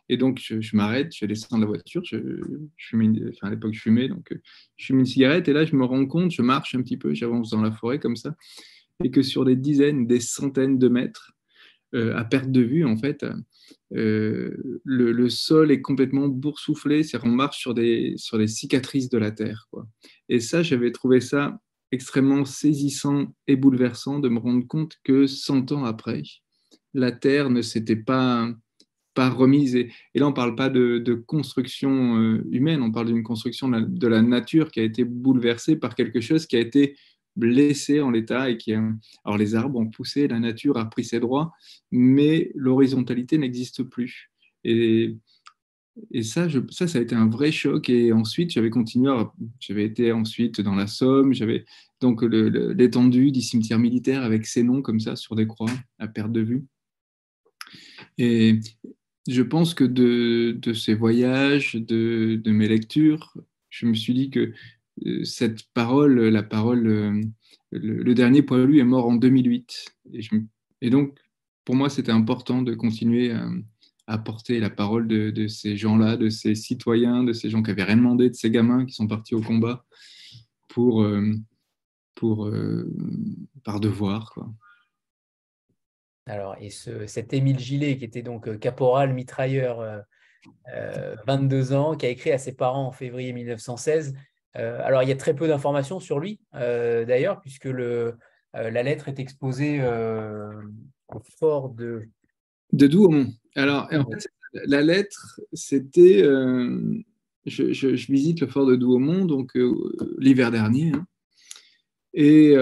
Et 0.10 0.18
donc, 0.18 0.40
je, 0.40 0.76
m'arrête, 0.76 1.16
je 1.16 1.26
descends 1.26 1.58
de 1.58 1.64
la 1.64 1.68
voiture, 1.68 2.04
je, 2.06 2.18
je 2.78 2.96
enfin, 3.30 3.48
à 3.48 3.50
l'époque, 3.50 3.74
je 3.74 3.82
fumais, 3.82 4.08
donc 4.08 4.32
euh, 4.32 4.42
je 4.78 4.86
fume 4.86 5.00
une 5.00 5.06
cigarette, 5.06 5.48
et 5.48 5.54
là, 5.54 5.66
je 5.66 5.76
me 5.76 5.84
rends 5.84 6.06
compte, 6.06 6.32
je 6.32 6.44
marche 6.44 6.76
un 6.76 6.82
petit 6.82 6.98
peu, 6.98 7.14
j'avance 7.14 7.50
dans 7.50 7.62
la 7.62 7.72
forêt 7.72 8.00
comme 8.00 8.16
ça, 8.16 8.36
et 9.04 9.10
que 9.10 9.24
sur 9.24 9.46
des 9.46 9.56
dizaines, 9.56 10.06
des 10.06 10.20
centaines 10.20 10.78
de 10.78 10.88
mètres, 10.90 11.32
euh, 11.96 12.16
à 12.16 12.24
perte 12.26 12.52
de 12.52 12.62
vue, 12.62 12.86
en 12.86 12.98
fait, 12.98 13.26
euh, 13.94 14.80
le, 14.84 15.30
sol 15.30 15.72
est 15.72 15.82
complètement 15.82 16.28
boursouflé, 16.28 17.04
c'est-à-dire 17.04 17.30
on 17.30 17.34
marche 17.34 17.58
sur 17.58 17.74
des, 17.74 18.14
sur 18.18 18.38
des 18.38 18.48
cicatrices 18.48 19.10
de 19.10 19.18
la 19.18 19.32
terre. 19.32 19.68
Et 20.30 20.40
ça, 20.40 20.62
j'avais 20.62 20.92
trouvé 20.92 21.22
ça 21.22 21.60
extrêmement 21.92 22.46
saisissant 22.46 23.34
et 23.48 23.56
bouleversant 23.56 24.20
de 24.20 24.30
me 24.30 24.40
rendre 24.40 24.68
compte 24.68 24.98
que 25.04 25.28
100 25.28 25.72
ans 25.72 25.86
après, 25.86 26.24
la 26.94 27.12
Terre 27.12 27.50
ne 27.50 27.62
s'était 27.62 27.96
pas 27.96 28.50
pas 29.16 29.30
remise. 29.30 29.76
Et, 29.76 29.90
là, 30.14 30.28
on 30.28 30.30
ne 30.30 30.36
parle 30.36 30.56
pas 30.56 30.70
de, 30.70 31.24
construction 31.26 32.20
euh, 32.20 32.46
humaine, 32.52 32.84
on 32.84 32.92
parle 32.92 33.08
d'une 33.08 33.24
construction 33.24 33.70
de 33.70 34.08
la, 34.08 34.22
nature 34.22 34.70
qui 34.70 34.80
a 34.80 34.84
été 34.84 35.04
bouleversée 35.04 35.76
par 35.76 35.96
quelque 35.96 36.22
chose 36.22 36.46
qui 36.46 36.56
a 36.56 36.60
été 36.60 36.96
blessé 37.36 38.00
en 38.00 38.12
l'état 38.12 38.50
et 38.50 38.58
qui 38.58 38.74
Alors 38.74 39.38
les 39.38 39.56
arbres 39.56 39.80
ont 39.80 39.90
poussé, 39.90 40.28
la 40.28 40.40
nature 40.40 40.78
a 40.78 40.90
pris 40.90 41.04
ses 41.04 41.20
droits, 41.20 41.52
mais 41.92 42.52
l'horizontalité 42.56 43.38
n'existe 43.38 43.84
plus. 43.84 44.32
Et, 44.64 45.16
et 46.12 46.24
ça, 46.24 46.48
je, 46.48 46.60
ça, 46.70 46.88
ça 46.88 47.00
a 47.00 47.02
été 47.02 47.16
un 47.16 47.28
vrai 47.28 47.52
choc. 47.52 47.90
Et 47.90 48.14
ensuite, 48.14 48.52
j'avais 48.52 48.70
continué, 48.70 49.12
j'avais 49.60 49.86
été 49.86 50.12
ensuite 50.12 50.62
dans 50.62 50.76
la 50.76 50.88
Somme, 50.88 51.34
j'avais 51.34 51.66
donc 52.02 52.22
l'étendue 52.22 53.32
du 53.32 53.42
cimetière 53.42 53.80
militaire 53.80 54.24
avec 54.24 54.46
ces 54.46 54.64
noms 54.64 54.82
comme 54.82 55.00
ça 55.00 55.16
sur 55.16 55.36
des 55.36 55.48
croix 55.48 55.72
à 56.00 56.08
perte 56.08 56.32
de 56.32 56.42
vue. 56.42 56.66
Je 59.28 59.42
pense 59.42 59.74
que 59.74 59.84
de, 59.84 60.74
ces 60.74 60.94
voyages, 60.94 61.76
de, 61.76 62.42
mes 62.46 62.68
lectures, 62.68 63.36
je 63.70 63.88
me 63.88 63.94
suis 63.94 64.14
dit 64.14 64.30
que 64.30 64.54
euh, 65.06 65.24
cette 65.24 65.64
parole, 65.74 66.20
la 66.20 66.44
parole, 66.44 66.88
euh, 66.88 67.22
le, 67.72 68.14
dernier 68.14 68.42
poilu 68.42 68.80
est 68.80 68.86
mort 68.86 69.08
en 69.08 69.16
2008. 69.16 69.86
Et, 70.82 70.90
donc, 70.90 71.18
pour 71.66 71.76
moi, 71.76 71.90
c'était 71.90 72.12
important 72.12 72.62
de 72.62 72.74
continuer 72.76 73.36
à, 74.08 74.18
porter 74.20 74.60
la 74.60 74.70
parole 74.70 75.08
de, 75.08 75.48
ces 75.48 75.76
gens-là, 75.76 76.18
de 76.18 76.30
ces 76.30 76.54
citoyens, 76.54 77.24
de 77.24 77.34
ces 77.34 77.50
gens 77.50 77.64
qui 77.64 77.72
avaient 77.72 77.84
rien 77.84 77.98
demandé, 77.98 78.30
de 78.30 78.36
ces 78.36 78.52
gamins 78.52 78.86
qui 78.86 78.94
sont 78.94 79.08
partis 79.08 79.34
au 79.34 79.42
combat 79.42 79.86
pour, 80.68 81.02
euh, 81.02 81.34
pour, 82.14 82.52
par 83.64 83.80
devoir. 83.80 84.32
Quoi. 84.32 84.54
Alors, 86.28 86.56
et 86.60 86.72
cet 86.72 87.34
Émile 87.34 87.60
Gillet, 87.60 87.98
qui 87.98 88.06
était 88.06 88.24
donc 88.24 88.48
euh, 88.48 88.58
caporal 88.58 89.14
mitrailleur, 89.14 90.04
22 91.28 91.72
euh, 91.72 91.76
euh, 91.76 91.78
ans, 91.78 91.96
qui 91.96 92.06
a 92.08 92.10
écrit 92.10 92.32
à 92.32 92.40
ses 92.40 92.54
parents 92.54 92.88
en 92.88 92.92
février 92.92 93.32
1916. 93.32 94.16
alors, 94.54 95.04
il 95.04 95.10
y 95.10 95.12
a 95.12 95.16
très 95.16 95.36
peu 95.36 95.48
d'informations 95.48 96.00
sur 96.00 96.20
lui, 96.20 96.40
d'ailleurs, 96.54 97.42
puisque 97.42 97.66
le, 97.66 98.16
la 98.54 98.84
lettre 98.84 99.08
est 99.08 99.20
exposée 99.20 99.82
au 99.84 101.20
fort 101.38 101.70
de... 101.70 102.08
De 102.72 102.88
Douaumont. 102.88 103.32
Alors, 103.56 103.88
en 103.92 104.10
fait, 104.10 104.28
la 104.54 104.82
lettre, 104.82 105.40
c'était... 105.54 106.24
Je, 107.46 108.12
visite 108.12 108.42
le 108.42 108.48
fort 108.48 108.66
de 108.66 108.76
Douaumont, 108.76 109.26
donc 109.26 109.52
l'hiver 110.18 110.50
dernier. 110.50 110.94
Hein. 110.94 111.06
et 112.14 112.56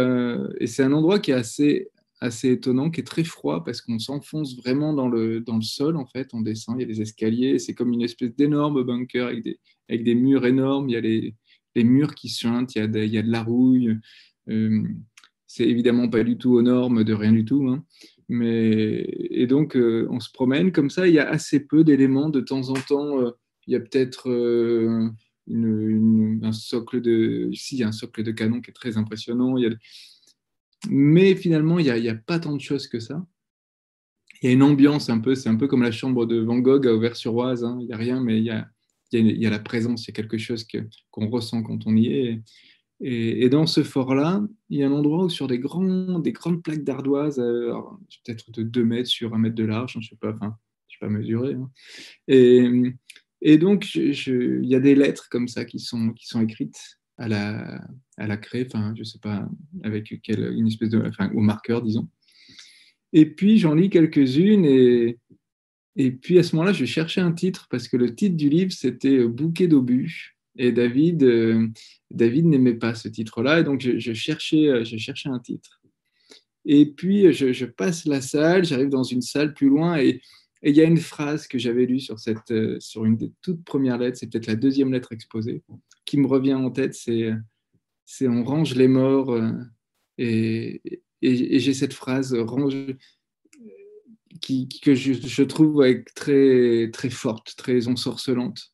c'est 0.66 0.84
un 0.84 0.92
endroit 0.92 1.20
qui 1.20 1.32
est 1.32 1.36
assez 1.36 1.93
assez 2.24 2.52
étonnant, 2.52 2.90
qui 2.90 3.02
est 3.02 3.04
très 3.04 3.26
froid 3.26 3.64
parce 3.66 3.82
qu'on 3.82 4.00
s'enfonce 4.00 4.56
vraiment 4.58 4.94
dans 4.94 5.10
le, 5.10 5.42
dans 5.42 5.58
le 5.58 5.62
sol, 5.62 5.98
en 5.98 6.06
fait. 6.06 6.30
On 6.34 6.42
descend, 6.42 6.78
il 6.78 6.82
y 6.82 6.86
a 6.86 6.88
des 6.88 7.02
escaliers, 7.02 7.60
c'est 7.60 7.74
comme 7.74 7.92
une 7.92 8.02
espèce 8.02 8.34
d'énorme 8.36 8.82
bunker 8.84 9.28
avec 9.28 9.44
des, 9.44 9.60
avec 9.90 10.04
des 10.04 10.16
murs 10.16 10.46
énormes, 10.46 10.88
il 10.90 10.94
y 10.94 10.96
a 10.96 11.02
les, 11.02 11.36
les 11.76 11.84
murs 11.84 12.16
qui 12.16 12.30
suintent, 12.30 12.76
il 12.76 12.80
y 12.80 12.82
a 12.82 13.04
il 13.04 13.14
y 13.14 13.18
a 13.18 13.22
de 13.22 13.32
la 13.32 13.44
rouille. 13.44 13.98
Euh, 14.50 14.84
c'est 15.48 15.68
évidemment 15.68 16.10
pas 16.10 16.24
du 16.24 16.38
tout 16.38 16.54
aux 16.54 16.62
normes 16.62 17.04
de 17.04 17.14
rien 17.14 17.34
du 17.34 17.44
tout. 17.44 17.68
Hein. 17.68 17.84
Mais, 18.30 19.06
et 19.30 19.46
donc, 19.46 19.76
euh, 19.76 20.08
on 20.10 20.20
se 20.22 20.32
promène 20.32 20.72
comme 20.72 20.90
ça, 20.90 21.08
il 21.08 21.14
y 21.14 21.20
a 21.20 21.30
assez 21.30 21.60
peu 21.60 21.84
d'éléments. 21.84 22.30
De 22.30 22.40
temps 22.40 22.70
en 22.70 22.76
temps, 22.76 23.20
euh, 23.20 23.32
il 23.68 23.74
y 23.74 23.76
a 23.76 23.82
peut-être 23.82 24.30
un 25.50 26.52
socle 26.54 27.02
de... 27.02 27.52
A 27.84 27.88
un 27.88 27.92
socle 27.92 28.24
de 28.24 28.32
canon 28.32 28.62
qui 28.62 28.72
est 28.72 28.74
très 28.74 28.98
impressionnant. 28.98 29.58
Mais 30.90 31.36
finalement, 31.36 31.80
il 31.80 31.92
n'y 31.94 32.10
a, 32.10 32.16
pas 32.16 32.40
tant 32.40 32.56
de 32.56 32.62
choses 32.62 32.88
que 32.88 33.00
ça. 33.00 33.26
Il 34.42 34.48
y 34.48 34.50
a 34.50 34.54
une 34.54 34.64
ambiance 34.64 35.10
un 35.10 35.20
peu, 35.20 35.36
c'est 35.36 35.50
un 35.50 35.56
peu 35.56 35.68
comme 35.68 35.84
la 35.84 35.92
chambre 35.92 36.26
de 36.26 36.40
Van 36.40 36.60
Gogh 36.60 36.88
à 36.88 36.94
Auvers-sur-Oise. 36.94 37.64
Hein. 37.64 37.78
Il 37.80 37.88
n'y 37.88 37.94
a 37.94 37.98
rien, 37.98 38.22
mais 38.22 38.40
il 38.40 38.44
y 38.44 38.50
a, 38.50 39.50
la 39.50 39.60
présence, 39.60 40.04
il 40.04 40.08
y 40.10 40.12
a 40.12 40.14
quelque 40.14 40.38
chose 40.38 40.68
qu'on 41.12 41.30
ressent 41.30 41.64
quand 41.64 41.88
on 41.88 41.96
y 41.96 42.08
est. 42.08 42.42
Et, 43.00 43.50
dans 43.50 43.66
ce 43.66 43.84
fort-là, 43.84 44.42
il 44.70 44.80
y 44.80 44.84
a 44.84 44.88
un 44.88 44.92
endroit 44.92 45.26
où 45.26 45.30
sur 45.30 45.48
des, 45.48 45.60
grands, 45.60 46.20
des 46.20 46.32
grandes 46.32 46.64
plaques 46.64 46.84
d'ardoise, 46.84 47.40
euh, 47.40 47.74
peut-être 48.26 48.52
de 48.52 48.64
2 48.64 48.84
mètres 48.84 49.10
sur 49.10 49.34
1 49.34 49.38
mètre 49.38 49.56
de 49.56 49.66
large, 49.66 49.98
hein, 49.98 50.00
je 50.02 50.08
ne 50.08 50.10
sais 50.10 50.18
pas, 50.20 50.32
enfin, 50.32 50.58
je 50.88 50.98
pas 51.00 51.10
mesurer. 51.10 51.54
Hein. 51.54 51.70
Et, 52.28 52.70
et, 53.42 53.58
donc, 53.58 53.94
il 53.96 54.66
y 54.66 54.76
a 54.76 54.80
des 54.80 54.96
lettres 54.96 55.28
comme 55.30 55.48
ça 55.48 55.66
qui 55.66 55.80
sont, 55.80 56.12
qui 56.14 56.28
sont 56.28 56.42
écrites 56.42 57.00
à 57.18 57.28
la, 57.28 57.82
à 58.18 58.28
la 58.28 58.38
craie, 58.38 58.66
enfin, 58.68 58.94
je 58.98 59.04
sais 59.04 59.20
pas 59.20 59.48
avec 59.84 60.20
quelle, 60.24 60.54
une 60.54 60.68
espèce 60.68 60.90
de, 60.90 61.00
enfin, 61.00 61.32
au 61.34 61.42
marqueur, 61.42 61.82
disons. 61.82 62.08
Et 63.12 63.28
puis, 63.28 63.60
j'en 63.60 63.76
lis 63.76 63.90
quelques-unes 63.90 64.66
et, 64.66 65.20
et 65.96 66.12
puis 66.12 66.40
à 66.40 66.44
ce 66.44 66.56
moment-là, 66.56 66.74
je 66.74 66.86
cherchais 66.86 67.22
un 67.22 67.32
titre 67.32 67.68
parce 67.70 67.88
que 67.88 67.98
le 67.98 68.16
titre 68.16 68.36
du 68.36 68.50
livre, 68.50 68.72
c'était 68.72 69.26
Bouquet 69.28 69.68
d'obus. 69.68 70.36
Et 70.58 70.72
David, 70.72 71.24
euh, 71.24 71.68
David 72.12 72.46
n'aimait 72.46 72.76
pas 72.76 72.94
ce 72.94 73.08
titre-là, 73.08 73.60
et 73.60 73.64
donc 73.64 73.82
je, 73.82 74.14
cherchais, 74.14 74.68
euh, 74.68 74.84
je 74.84 74.98
cherchais 74.98 75.30
un 75.30 75.40
titre. 75.40 75.82
Et 76.66 76.86
puis 76.86 77.34
je, 77.34 77.66
passe 77.66 78.06
la 78.06 78.22
salle, 78.22 78.64
j'arrive 78.64 78.90
dans 78.90 79.04
une 79.04 79.22
salle 79.22 79.54
plus 79.54 79.68
loin, 79.68 79.98
et 79.98 80.22
il 80.70 80.76
y 80.76 80.82
a 80.82 80.86
une 80.86 80.98
phrase 80.98 81.48
que 81.48 81.58
j'avais 81.58 81.86
lue 81.86 82.00
sur, 82.00 82.20
cette, 82.20 82.54
sur 82.80 83.06
une 83.06 83.18
des 83.18 83.32
toutes 83.42 83.64
premières 83.64 83.98
lettres, 83.98 84.18
c'est 84.18 84.28
peut-être 84.28 84.48
la 84.48 84.56
deuxième 84.56 84.92
lettre 84.92 85.12
exposée, 85.12 85.62
qui 86.06 86.18
me 86.18 86.28
revient 86.28 86.54
en 86.54 86.72
tête, 86.72 86.94
c'est 86.94 87.32
c'est 88.06 88.28
on 88.28 88.44
range 88.44 88.76
les 88.76 88.88
morts, 88.88 89.38
et, 90.18 90.82
et, 91.22 91.56
et 91.56 91.60
j'ai 91.60 91.74
cette 91.74 91.94
phrase, 91.94 92.34
range, 92.34 92.76
que 94.82 94.96
je, 94.96 95.44
trouve 95.44 95.86
très, 96.16 96.90
très 96.92 97.10
forte, 97.10 97.56
très 97.56 97.88
ensorcelante. 97.88 98.74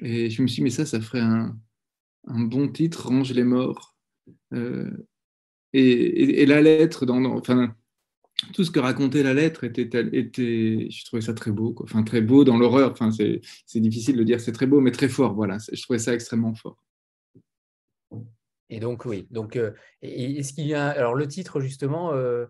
Et 0.00 0.30
je 0.30 0.42
me 0.42 0.46
suis 0.46 0.56
dit, 0.56 0.62
mais 0.62 0.70
ça, 0.70 0.86
ça 0.86 1.00
ferait 1.00 1.20
un, 1.20 1.56
bon 2.24 2.68
titre, 2.68 3.08
Range 3.08 3.32
les 3.32 3.44
morts. 3.44 3.96
Euh, 4.52 4.90
et, 5.72 6.44
la 6.46 6.60
lettre, 6.60 7.06
dans, 7.06 7.24
enfin, 7.24 7.74
tout 8.52 8.64
ce 8.64 8.70
que 8.70 8.80
racontait 8.80 9.22
la 9.22 9.34
lettre 9.34 9.64
était, 9.64 9.84
je 9.84 11.04
trouvais 11.04 11.22
ça 11.22 11.34
très 11.34 11.50
beau, 11.50 11.74
enfin 11.82 12.02
très 12.02 12.20
beau 12.20 12.44
dans 12.44 12.56
l'horreur. 12.56 12.94
C'est 13.66 13.80
difficile 13.80 14.16
de 14.16 14.24
dire 14.24 14.40
c'est 14.40 14.52
très 14.52 14.66
beau, 14.66 14.80
mais 14.80 14.90
très 14.90 15.08
fort. 15.08 15.34
Voilà, 15.34 15.58
je 15.72 15.82
trouvais 15.82 15.98
ça 15.98 16.14
extrêmement 16.14 16.54
fort. 16.54 16.82
Et 18.70 18.80
donc 18.80 19.04
oui, 19.04 19.26
donc 19.30 19.56
euh, 19.56 19.72
est-ce 20.00 20.54
qu'il 20.54 20.66
y 20.66 20.74
a 20.74 20.88
alors 20.88 21.14
le 21.14 21.28
titre 21.28 21.60
justement 21.60 22.14
euh, 22.14 22.46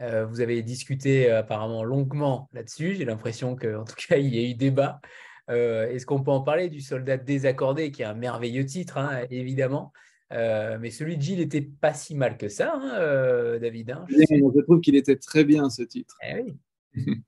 euh, 0.00 0.24
vous 0.24 0.40
avez 0.40 0.62
discuté 0.62 1.28
apparemment 1.30 1.82
longuement 1.82 2.48
là-dessus. 2.52 2.94
J'ai 2.94 3.04
l'impression 3.04 3.56
qu'en 3.56 3.84
tout 3.84 3.96
cas, 4.08 4.16
il 4.16 4.34
y 4.34 4.38
a 4.38 4.48
eu 4.48 4.54
débat. 4.54 5.00
Est-ce 5.48 6.06
qu'on 6.06 6.22
peut 6.22 6.32
en 6.32 6.40
parler 6.40 6.68
du 6.68 6.80
soldat 6.80 7.16
désaccordé, 7.16 7.92
qui 7.92 8.02
est 8.02 8.04
un 8.04 8.14
merveilleux 8.14 8.66
titre, 8.66 8.98
hein, 8.98 9.24
évidemment 9.30 9.92
mais 10.30 10.90
celui 10.90 11.16
de 11.16 11.22
Gilles 11.22 11.38
n'était 11.38 11.62
pas 11.62 11.94
si 11.94 12.14
mal 12.14 12.36
que 12.36 12.48
ça, 12.48 12.74
hein, 12.74 13.58
David. 13.58 13.90
Hein, 13.90 14.04
je, 14.08 14.60
trouve 14.62 14.80
qu'il 14.80 14.96
était 14.96 15.16
très 15.16 15.44
bien 15.44 15.70
ce 15.70 15.82
titre. 15.82 16.16
Eh 16.22 16.42
oui. 16.42 16.56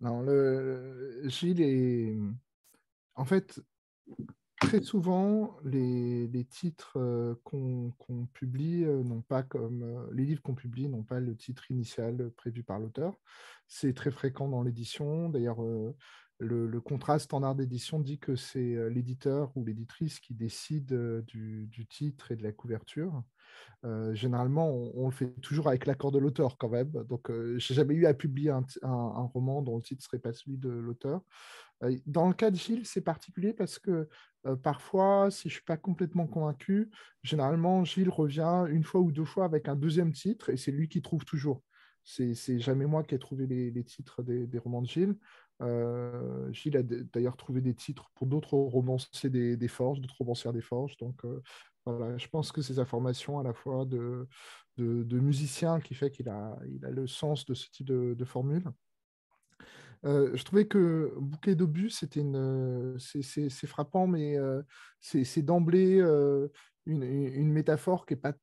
non, 0.00 0.22
le... 0.22 1.22
Gilles 1.28 1.60
est. 1.60 2.16
En 3.14 3.24
fait, 3.24 3.60
très 4.60 4.82
souvent, 4.82 5.56
les, 5.64 6.28
titres 6.50 6.92
euh, 6.96 7.34
qu'on 7.44 7.92
publie 8.32 8.84
euh, 8.84 9.02
n'ont 9.02 9.22
pas 9.22 9.42
comme 9.42 9.82
euh, 9.82 10.06
les 10.12 10.24
livres 10.24 10.42
qu'on 10.42 10.54
publie 10.54 10.88
n'ont 10.88 11.04
pas 11.04 11.20
le 11.20 11.36
titre 11.36 11.70
initial 11.70 12.30
prévu 12.36 12.62
par 12.62 12.78
l'auteur. 12.78 13.18
C'est 13.66 13.94
très 13.94 14.10
fréquent 14.10 14.48
dans 14.48 14.62
l'édition. 14.62 15.28
D'ailleurs, 15.28 15.58
le, 16.38 16.80
contrat 16.80 17.18
standard 17.18 17.54
d'édition 17.54 17.98
dit 17.98 18.18
que 18.18 18.36
c'est 18.36 18.90
l'éditeur 18.90 19.50
ou 19.56 19.64
l'éditrice 19.64 20.20
qui 20.20 20.34
décide 20.34 20.94
du, 21.26 21.86
titre 21.88 22.32
et 22.32 22.36
de 22.36 22.42
la 22.42 22.52
couverture. 22.52 23.22
généralement, 24.12 24.72
on, 24.94 25.06
le 25.06 25.12
fait 25.12 25.32
toujours 25.40 25.68
avec 25.68 25.86
l'accord 25.86 26.12
de 26.12 26.18
l'auteur 26.18 26.56
quand 26.56 26.68
même. 26.68 26.92
Donc, 27.08 27.30
j'ai 27.56 27.74
jamais 27.74 27.94
eu 27.94 28.06
à 28.06 28.14
publier 28.14 28.50
un, 28.50 29.30
roman 29.34 29.62
dont 29.62 29.76
le 29.76 29.82
titre 29.82 30.04
serait 30.04 30.20
pas 30.20 30.32
celui 30.32 30.58
de 30.58 30.68
l'auteur. 30.68 31.22
Dans 32.06 32.28
le 32.28 32.34
cas 32.34 32.50
de 32.50 32.56
Gilles, 32.56 32.86
c'est 32.86 33.00
particulier 33.00 33.52
parce 33.52 33.78
que 33.78 34.08
parfois, 34.62 35.30
si 35.30 35.48
je 35.48 35.54
suis 35.54 35.64
pas 35.64 35.76
complètement 35.76 36.26
convaincu, 36.26 36.90
généralement, 37.22 37.84
Gilles 37.84 38.10
revient 38.10 38.66
une 38.68 38.84
fois 38.84 39.00
ou 39.00 39.12
deux 39.12 39.24
fois 39.24 39.44
avec 39.44 39.68
un 39.68 39.76
deuxième 39.76 40.12
titre 40.12 40.50
et 40.50 40.56
c'est 40.56 40.72
lui 40.72 40.88
qui 40.88 41.02
trouve 41.02 41.24
toujours. 41.24 41.62
C'est 42.04 42.58
jamais 42.58 42.86
moi 42.86 43.04
qui 43.04 43.14
ai 43.14 43.18
trouvé 43.18 43.46
les, 43.46 43.84
titres 43.84 44.22
des, 44.22 44.58
romans 44.58 44.80
de 44.80 44.88
Gilles. 44.88 45.14
Gilles 46.52 46.76
a 46.76 46.82
d'ailleurs 46.82 47.36
trouvé 47.36 47.60
des 47.60 47.74
titres 47.74 48.10
pour 48.14 48.26
d'autres 48.26 48.54
romanciers 48.54 49.30
des, 49.30 49.68
Forges, 49.68 50.00
d'autres 50.00 50.18
romancières 50.18 50.52
des 50.52 50.60
Forges. 50.60 50.96
Donc 50.98 51.22
voilà, 51.84 52.16
je 52.16 52.28
pense 52.28 52.52
que 52.52 52.62
ces 52.62 52.78
informations 52.78 53.38
à 53.38 53.42
la 53.42 53.52
fois 53.52 53.84
de, 53.84 54.28
de, 54.76 55.18
musicien 55.18 55.80
qui 55.80 55.94
fait 55.94 56.10
qu'il 56.10 56.28
a, 56.28 56.56
il 56.68 56.84
a 56.84 56.90
le 56.90 57.06
sens 57.06 57.44
de 57.44 57.54
ce 57.54 57.68
type 57.70 57.86
de 57.86 58.24
formule. 58.24 58.64
Euh, 60.04 60.30
je 60.34 60.44
trouvais 60.44 60.66
que 60.66 61.12
Bouquet 61.18 61.54
d'obus, 61.54 61.90
c'est 61.90 63.66
frappant, 63.66 64.06
mais 64.06 64.38
euh, 64.38 64.62
c'est 65.00 65.42
d'emblée 65.42 66.00
euh, 66.00 66.48
une, 66.86 67.02
une, 67.02 67.52
métaphore 67.52 68.06
qui 68.06 68.14
n'est 68.14 68.20
pas 68.20 68.34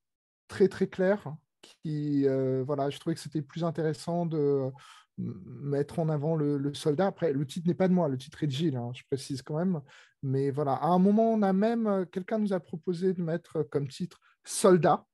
très 0.47 0.67
très 0.67 0.87
claire. 0.87 1.35
Qui, 1.83 2.27
voilà, 2.65 2.89
je 2.89 2.99
trouvais 2.99 3.15
que 3.15 3.21
c'était 3.21 3.41
plus 3.41 3.63
intéressant 3.63 4.25
de 4.25 4.69
mettre 5.17 5.99
en 5.99 6.09
avant 6.09 6.35
le, 6.35 6.73
soldat. 6.73 7.07
Après, 7.07 7.31
le 7.31 7.45
titre 7.45 7.67
n'est 7.67 7.73
pas 7.73 7.87
de 7.87 7.93
moi, 7.93 8.07
le 8.07 8.17
titre 8.17 8.43
est 8.43 8.47
de 8.47 8.51
Gilles, 8.51 8.75
hein, 8.75 8.91
je 8.93 9.03
précise 9.09 9.41
quand 9.41 9.57
même. 9.57 9.81
Mais 10.23 10.51
voilà, 10.51 10.73
à 10.73 10.87
un 10.87 10.99
moment, 10.99 11.31
on 11.31 11.41
a 11.41 11.53
même, 11.53 12.05
quelqu'un 12.11 12.39
nous 12.39 12.53
a 12.53 12.59
proposé 12.59 13.13
de 13.13 13.21
mettre 13.21 13.63
comme 13.63 13.87
titre 13.87 14.19
soldat 14.43 15.05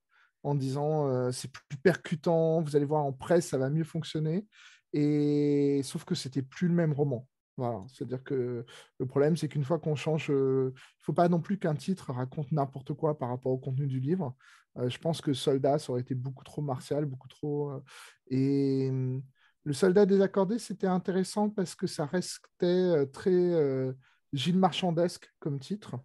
en 0.44 0.56
disant 0.56 1.32
c'est 1.32 1.52
plus 1.52 1.78
percutant, 1.78 2.62
vous 2.62 2.76
allez 2.76 2.86
voir 2.86 3.04
en 3.04 3.14
presse, 3.14 3.48
ça 3.50 3.58
va 3.58 3.70
mieux 3.70 3.84
fonctionner. 3.84 4.48
Et 4.94 5.82
sauf 5.84 6.04
que 6.04 6.16
c'était 6.16 6.42
plus 6.42 6.68
le 6.68 6.74
même 6.74 6.94
roman. 6.94 7.28
Voilà. 7.58 7.84
C'est-à-dire 7.88 8.24
que 8.24 8.66
le 9.00 9.06
problème, 9.06 9.38
c'est 9.38 9.48
qu'une 9.48 9.64
fois 9.64 9.80
qu'on 9.80 9.96
change, 9.96 10.32
euh, 10.32 10.72
il 10.74 10.74
ne 10.74 11.04
faut 11.04 11.14
pas 11.14 11.30
non 11.30 11.40
plus 11.42 11.60
qu'un 11.60 11.76
titre 11.76 12.12
raconte 12.12 12.52
n'importe 12.52 12.94
quoi 12.94 13.18
par 13.18 13.30
rapport 13.30 13.52
au 13.52 13.58
contenu 13.58 13.88
du 13.88 14.00
livre. 14.00 14.36
Euh, 14.78 14.90
je 14.90 14.98
pense 14.98 15.22
que 15.22 15.34
Soldat, 15.34 15.78
ça 15.78 15.92
aurait 15.92 16.02
été 16.02 16.16
beaucoup 16.16 16.44
trop 16.44 16.62
martial, 16.62 17.06
beaucoup 17.06 17.28
trop. 17.28 17.72
Euh, 17.72 17.84
et 18.30 18.90
hum, 18.90 19.22
le 19.64 19.74
Soldat 19.74 20.06
désaccordé, 20.06 20.60
c'était 20.60 20.88
intéressant 20.88 21.50
parce 21.50 21.76
que 21.76 21.88
ça 21.88 22.06
restait 22.06 23.08
très 23.14 23.94
Gilles 24.34 24.58
Marchandesque 24.58 25.32
comme 25.40 25.60
titre. 25.60 25.98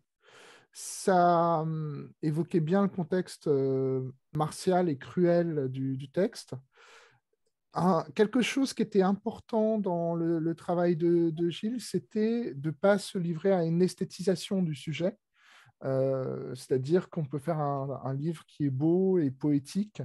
Ça 0.73 1.61
hum, 1.61 2.13
évoquait 2.23 2.61
bien 2.61 2.83
le 2.83 2.89
contexte 2.89 3.49
martial 4.35 4.89
et 4.89 4.99
cruel 4.99 5.69
du 5.71 6.11
texte 6.11 6.55
quelque 8.15 8.41
chose 8.41 8.73
qui 8.73 8.83
était 8.83 9.03
important 9.03 9.79
dans 9.79 10.15
le, 10.15 10.55
travail 10.55 10.97
de, 10.97 11.49
Gilles, 11.49 11.81
c'était 11.81 12.55
de 12.55 12.69
ne 12.69 12.75
pas 12.75 12.99
se 12.99 13.19
livrer 13.19 13.53
à 13.53 13.65
une 13.65 13.83
esthétisation 13.83 14.63
du 14.63 14.75
sujet. 14.75 15.17
Euh, 15.85 16.55
c'est-à-dire 16.55 17.11
qu'on 17.11 17.27
peut 17.27 17.39
faire 17.39 17.59
un, 17.61 18.15
livre 18.15 18.45
qui 18.47 18.65
est 18.65 18.71
beau 18.71 19.19
et 19.19 19.31
poétique 19.31 20.01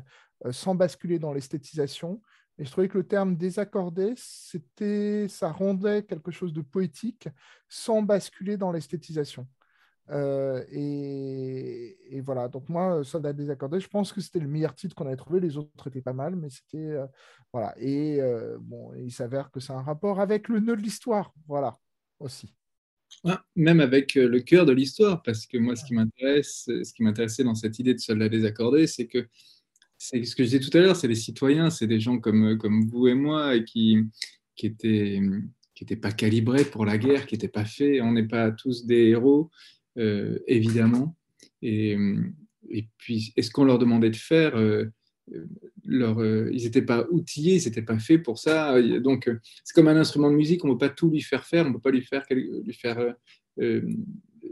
euh, 0.45 0.51
sans 0.51 0.75
basculer 0.75 1.17
dans 1.17 1.31
l'esthétisation. 1.31 2.21
Et 2.57 2.65
je 2.65 2.71
trouvais 2.71 2.87
que 2.87 2.97
le 2.97 3.07
terme 3.07 3.35
désaccordé, 3.35 4.13
c'était, 4.17 5.27
ça 5.27 5.51
rendait 5.51 6.03
quelque 6.03 6.31
chose 6.31 6.53
de 6.53 6.61
poétique 6.61 7.27
sans 7.69 8.01
basculer 8.01 8.57
dans 8.57 8.71
l'esthétisation. 8.71 9.47
Euh, 10.11 10.63
et, 10.71 12.21
voilà, 12.21 12.47
donc 12.47 12.67
moi, 12.69 13.03
Soldat 13.03 13.33
désaccordé, 13.33 13.79
je 13.79 13.87
pense 13.87 14.11
que 14.11 14.21
c'était 14.21 14.39
le 14.39 14.47
meilleur 14.47 14.75
titre 14.75 14.95
qu'on 14.95 15.07
avait 15.07 15.15
trouvé. 15.15 15.39
Les 15.39 15.57
autres 15.57 15.87
étaient 15.87 16.01
pas 16.01 16.13
mal, 16.13 16.35
mais 16.35 16.49
c'était. 16.49 16.77
Euh, 16.77 17.07
voilà. 17.53 17.73
Et 17.77 18.21
euh, 18.21 18.57
bon, 18.59 18.93
il 18.95 19.11
s'avère 19.11 19.51
que 19.51 19.59
c'est 19.59 19.73
un 19.73 19.81
rapport 19.81 20.19
avec 20.19 20.49
le 20.49 20.59
nœud 20.59 20.75
de 20.75 20.81
l'histoire. 20.81 21.33
Voilà, 21.47 21.77
aussi. 22.19 22.53
Ah, 23.25 23.43
même 23.55 23.79
avec 23.79 24.15
le 24.15 24.39
cœur 24.39 24.65
de 24.65 24.71
l'histoire, 24.71 25.21
parce 25.21 25.45
que 25.45 25.57
moi, 25.57 25.75
ce 25.75 25.83
qui 25.83 25.93
m'intéresse, 25.93 26.63
ce 26.65 26.93
qui 26.93 27.03
m'intéressait 27.03 27.43
dans 27.43 27.55
cette 27.55 27.77
idée 27.79 27.93
de 27.93 27.99
Soldat 27.99 28.29
désaccordé, 28.29 28.87
c'est 28.87 29.07
que 29.07 29.27
ce 30.01 30.35
que 30.35 30.43
je 30.43 30.49
disais 30.49 30.59
tout 30.59 30.75
à 30.77 30.81
l'heure, 30.81 30.95
c'est 30.95 31.07
les 31.07 31.15
citoyens, 31.15 31.69
c'est 31.69 31.87
des 31.87 31.99
gens 31.99 32.17
comme, 32.17 32.57
comme 32.57 32.85
vous 32.87 33.07
et 33.07 33.13
moi 33.13 33.59
qui, 33.59 33.97
qui 34.55 34.65
étaient 34.65 35.19
qui 35.73 35.85
n'étaient 35.85 35.95
pas 35.95 36.11
calibrés 36.11 36.65
pour 36.65 36.85
la 36.85 36.97
guerre, 36.97 37.25
qui 37.25 37.33
n'étaient 37.33 37.47
pas 37.47 37.65
faits. 37.65 38.01
On 38.03 38.11
n'est 38.11 38.27
pas 38.27 38.51
tous 38.51 38.85
des 38.85 39.07
héros. 39.07 39.49
Euh, 39.97 40.39
évidemment. 40.47 41.15
Et, 41.61 41.97
puis, 42.97 43.33
est-ce 43.35 43.51
qu'on 43.51 43.65
leur 43.65 43.79
demandait 43.79 44.09
de 44.09 44.15
faire 44.15 44.55
euh, 44.55 44.85
euh, 45.89 46.49
ils 46.53 46.63
n'étaient 46.63 46.81
pas 46.81 47.05
outillés, 47.11 47.57
ils 47.57 47.65
n'étaient 47.65 47.81
pas 47.81 47.99
faits 47.99 48.23
pour 48.23 48.39
ça. 48.39 48.81
Donc, 48.99 49.29
c'est 49.63 49.73
comme 49.73 49.87
un 49.87 49.97
instrument 49.97 50.29
de 50.29 50.35
musique, 50.35 50.63
on 50.63 50.69
ne 50.69 50.73
peut 50.73 50.87
pas 50.87 50.89
tout 50.89 51.09
lui 51.09 51.21
faire 51.21 51.45
faire, 51.45 51.65
on 51.65 51.69
ne 51.69 51.73
peut 51.73 51.81
pas 51.81 51.91
lui 51.91 52.03
faire, 52.03 52.23
lui 52.29 52.73
faire 52.73 53.15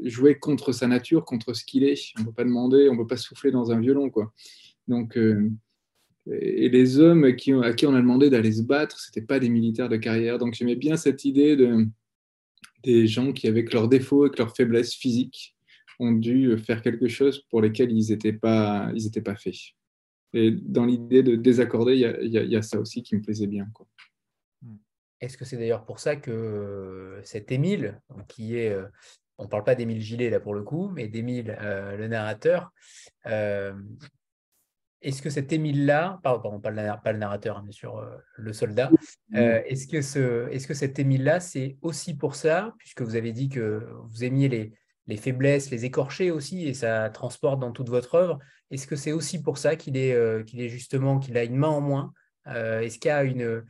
jouer 0.03 0.37
contre 0.37 0.71
sa 0.71 0.87
nature, 0.87 1.25
contre 1.25 1.53
ce 1.53 1.63
qu'il 1.63 1.83
est. 1.83 2.13
On 2.17 2.21
ne 2.21 2.25
peut 2.25 2.33
pas 2.33 2.43
demander, 2.43 2.89
on 2.89 2.93
ne 2.93 2.99
peut 2.99 3.07
pas 3.07 3.17
souffler 3.17 3.51
dans 3.51 3.71
un 3.71 3.79
violon. 3.79 4.09
Quoi. 4.09 4.33
Donc, 4.89 5.17
et 6.31 6.69
les 6.69 6.99
hommes 6.99 7.35
qui, 7.35 7.53
à 7.53 7.73
qui 7.73 7.85
on 7.85 7.95
a 7.95 8.01
demandé 8.01 8.29
d'aller 8.29 8.51
se 8.51 8.63
battre, 8.63 8.99
ce 8.99 9.09
n'étaient 9.09 9.25
pas 9.25 9.39
des 9.39 9.49
militaires 9.49 9.89
de 9.89 9.97
carrière. 9.97 10.37
Donc 10.37 10.53
j'aimais 10.53 10.75
bien 10.75 10.97
cette 10.97 11.25
idée 11.25 11.55
de, 11.55 11.87
des 12.83 13.07
gens 13.07 13.31
qui, 13.31 13.47
avec 13.47 13.73
leurs 13.73 13.87
défauts 13.87 14.27
et 14.27 14.37
leurs 14.37 14.55
faiblesses 14.55 14.93
physiques, 14.93 15.55
ont 15.99 16.11
dû 16.11 16.57
faire 16.57 16.81
quelque 16.81 17.07
chose 17.07 17.43
pour 17.49 17.61
lesquels 17.61 17.91
ils 17.91 18.09
n'étaient 18.11 18.33
pas, 18.33 18.91
ils 18.95 19.23
pas 19.23 19.35
faits. 19.35 19.55
Et 20.33 20.51
dans 20.51 20.85
l'idée 20.85 21.23
de 21.23 21.35
désaccorder, 21.35 21.95
il 22.21 22.31
y, 22.31 22.55
a 22.55 22.61
ça 22.61 22.79
aussi 22.79 23.01
qui 23.01 23.15
me 23.15 23.21
plaisait 23.21 23.47
bien. 23.47 23.67
Quoi. 23.73 23.87
Est-ce 25.21 25.37
que 25.37 25.43
c'est 25.43 25.57
d'ailleurs 25.57 25.85
pour 25.85 25.99
ça 25.99 26.15
que 26.15 27.19
cet 27.23 27.51
Émile, 27.51 27.99
qui 28.27 28.55
est, 28.55 28.69
euh, 28.69 28.85
on 29.37 29.45
ne 29.45 29.49
parle 29.49 29.63
pas 29.63 29.75
d'Émile 29.75 30.01
Gillet 30.01 30.29
là 30.29 30.39
pour 30.39 30.53
le 30.53 30.63
coup, 30.63 30.89
mais 30.89 31.07
d'Émile, 31.07 31.57
euh, 31.59 31.97
le 31.97 32.07
narrateur, 32.07 32.71
euh, 33.25 33.73
est-ce 35.01 35.21
que 35.21 35.29
cet 35.29 35.53
Émile-là, 35.53 36.19
pardon, 36.23 36.59
pas 36.59 36.71
le, 36.71 36.81
pas 37.03 37.11
le 37.11 37.19
narrateur, 37.19 37.57
hein, 37.57 37.63
bien 37.63 37.71
sûr, 37.71 38.05
le 38.35 38.53
soldat, 38.53 38.91
est-ce 39.33 39.87
que, 39.87 40.01
ce, 40.01 40.49
est 40.49 40.57
-ce 40.57 40.67
que 40.67 40.73
cet 40.73 40.99
Émile-là, 40.99 41.39
c'est 41.39 41.77
aussi 41.81 42.15
pour 42.15 42.35
ça, 42.35 42.73
puisque 42.77 43.01
vous 43.01 43.15
avez 43.15 43.31
dit 43.31 43.49
que 43.49 43.87
vous 44.09 44.23
aimiez 44.23 44.49
les, 44.49 44.73
les 45.07 45.17
faiblesses, 45.17 45.71
les 45.71 45.85
écorchés 45.85 46.31
aussi, 46.31 46.67
et 46.67 46.73
ça 46.73 47.09
transporte 47.09 47.59
dans 47.59 47.71
toute 47.71 47.89
votre 47.89 48.15
œuvre, 48.15 48.39
est-ce 48.71 48.87
que 48.87 48.95
c'est 48.95 49.13
aussi 49.13 49.41
pour 49.41 49.57
ça 49.57 49.75
qu'il 49.75 49.95
est, 49.95 50.45
qu'il 50.45 50.59
est 50.61 50.69
justement, 50.69 51.19
qu'il 51.19 51.37
a 51.37 51.43
une 51.43 51.55
main 51.55 51.69
en 51.69 51.81
moins 51.81 52.13
Est-ce 52.45 52.99
qu'il 52.99 53.09
y 53.09 53.11
a 53.11 53.23
une, 53.23 53.63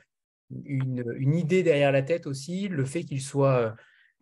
une, 0.65 1.35
idée 1.35 1.63
derrière 1.63 1.91
la 1.91 2.01
tête 2.01 2.27
aussi, 2.27 2.67
le 2.67 2.85
fait 2.85 3.03
qu'il 3.03 3.21
soit 3.21 3.55
euh, 3.55 3.71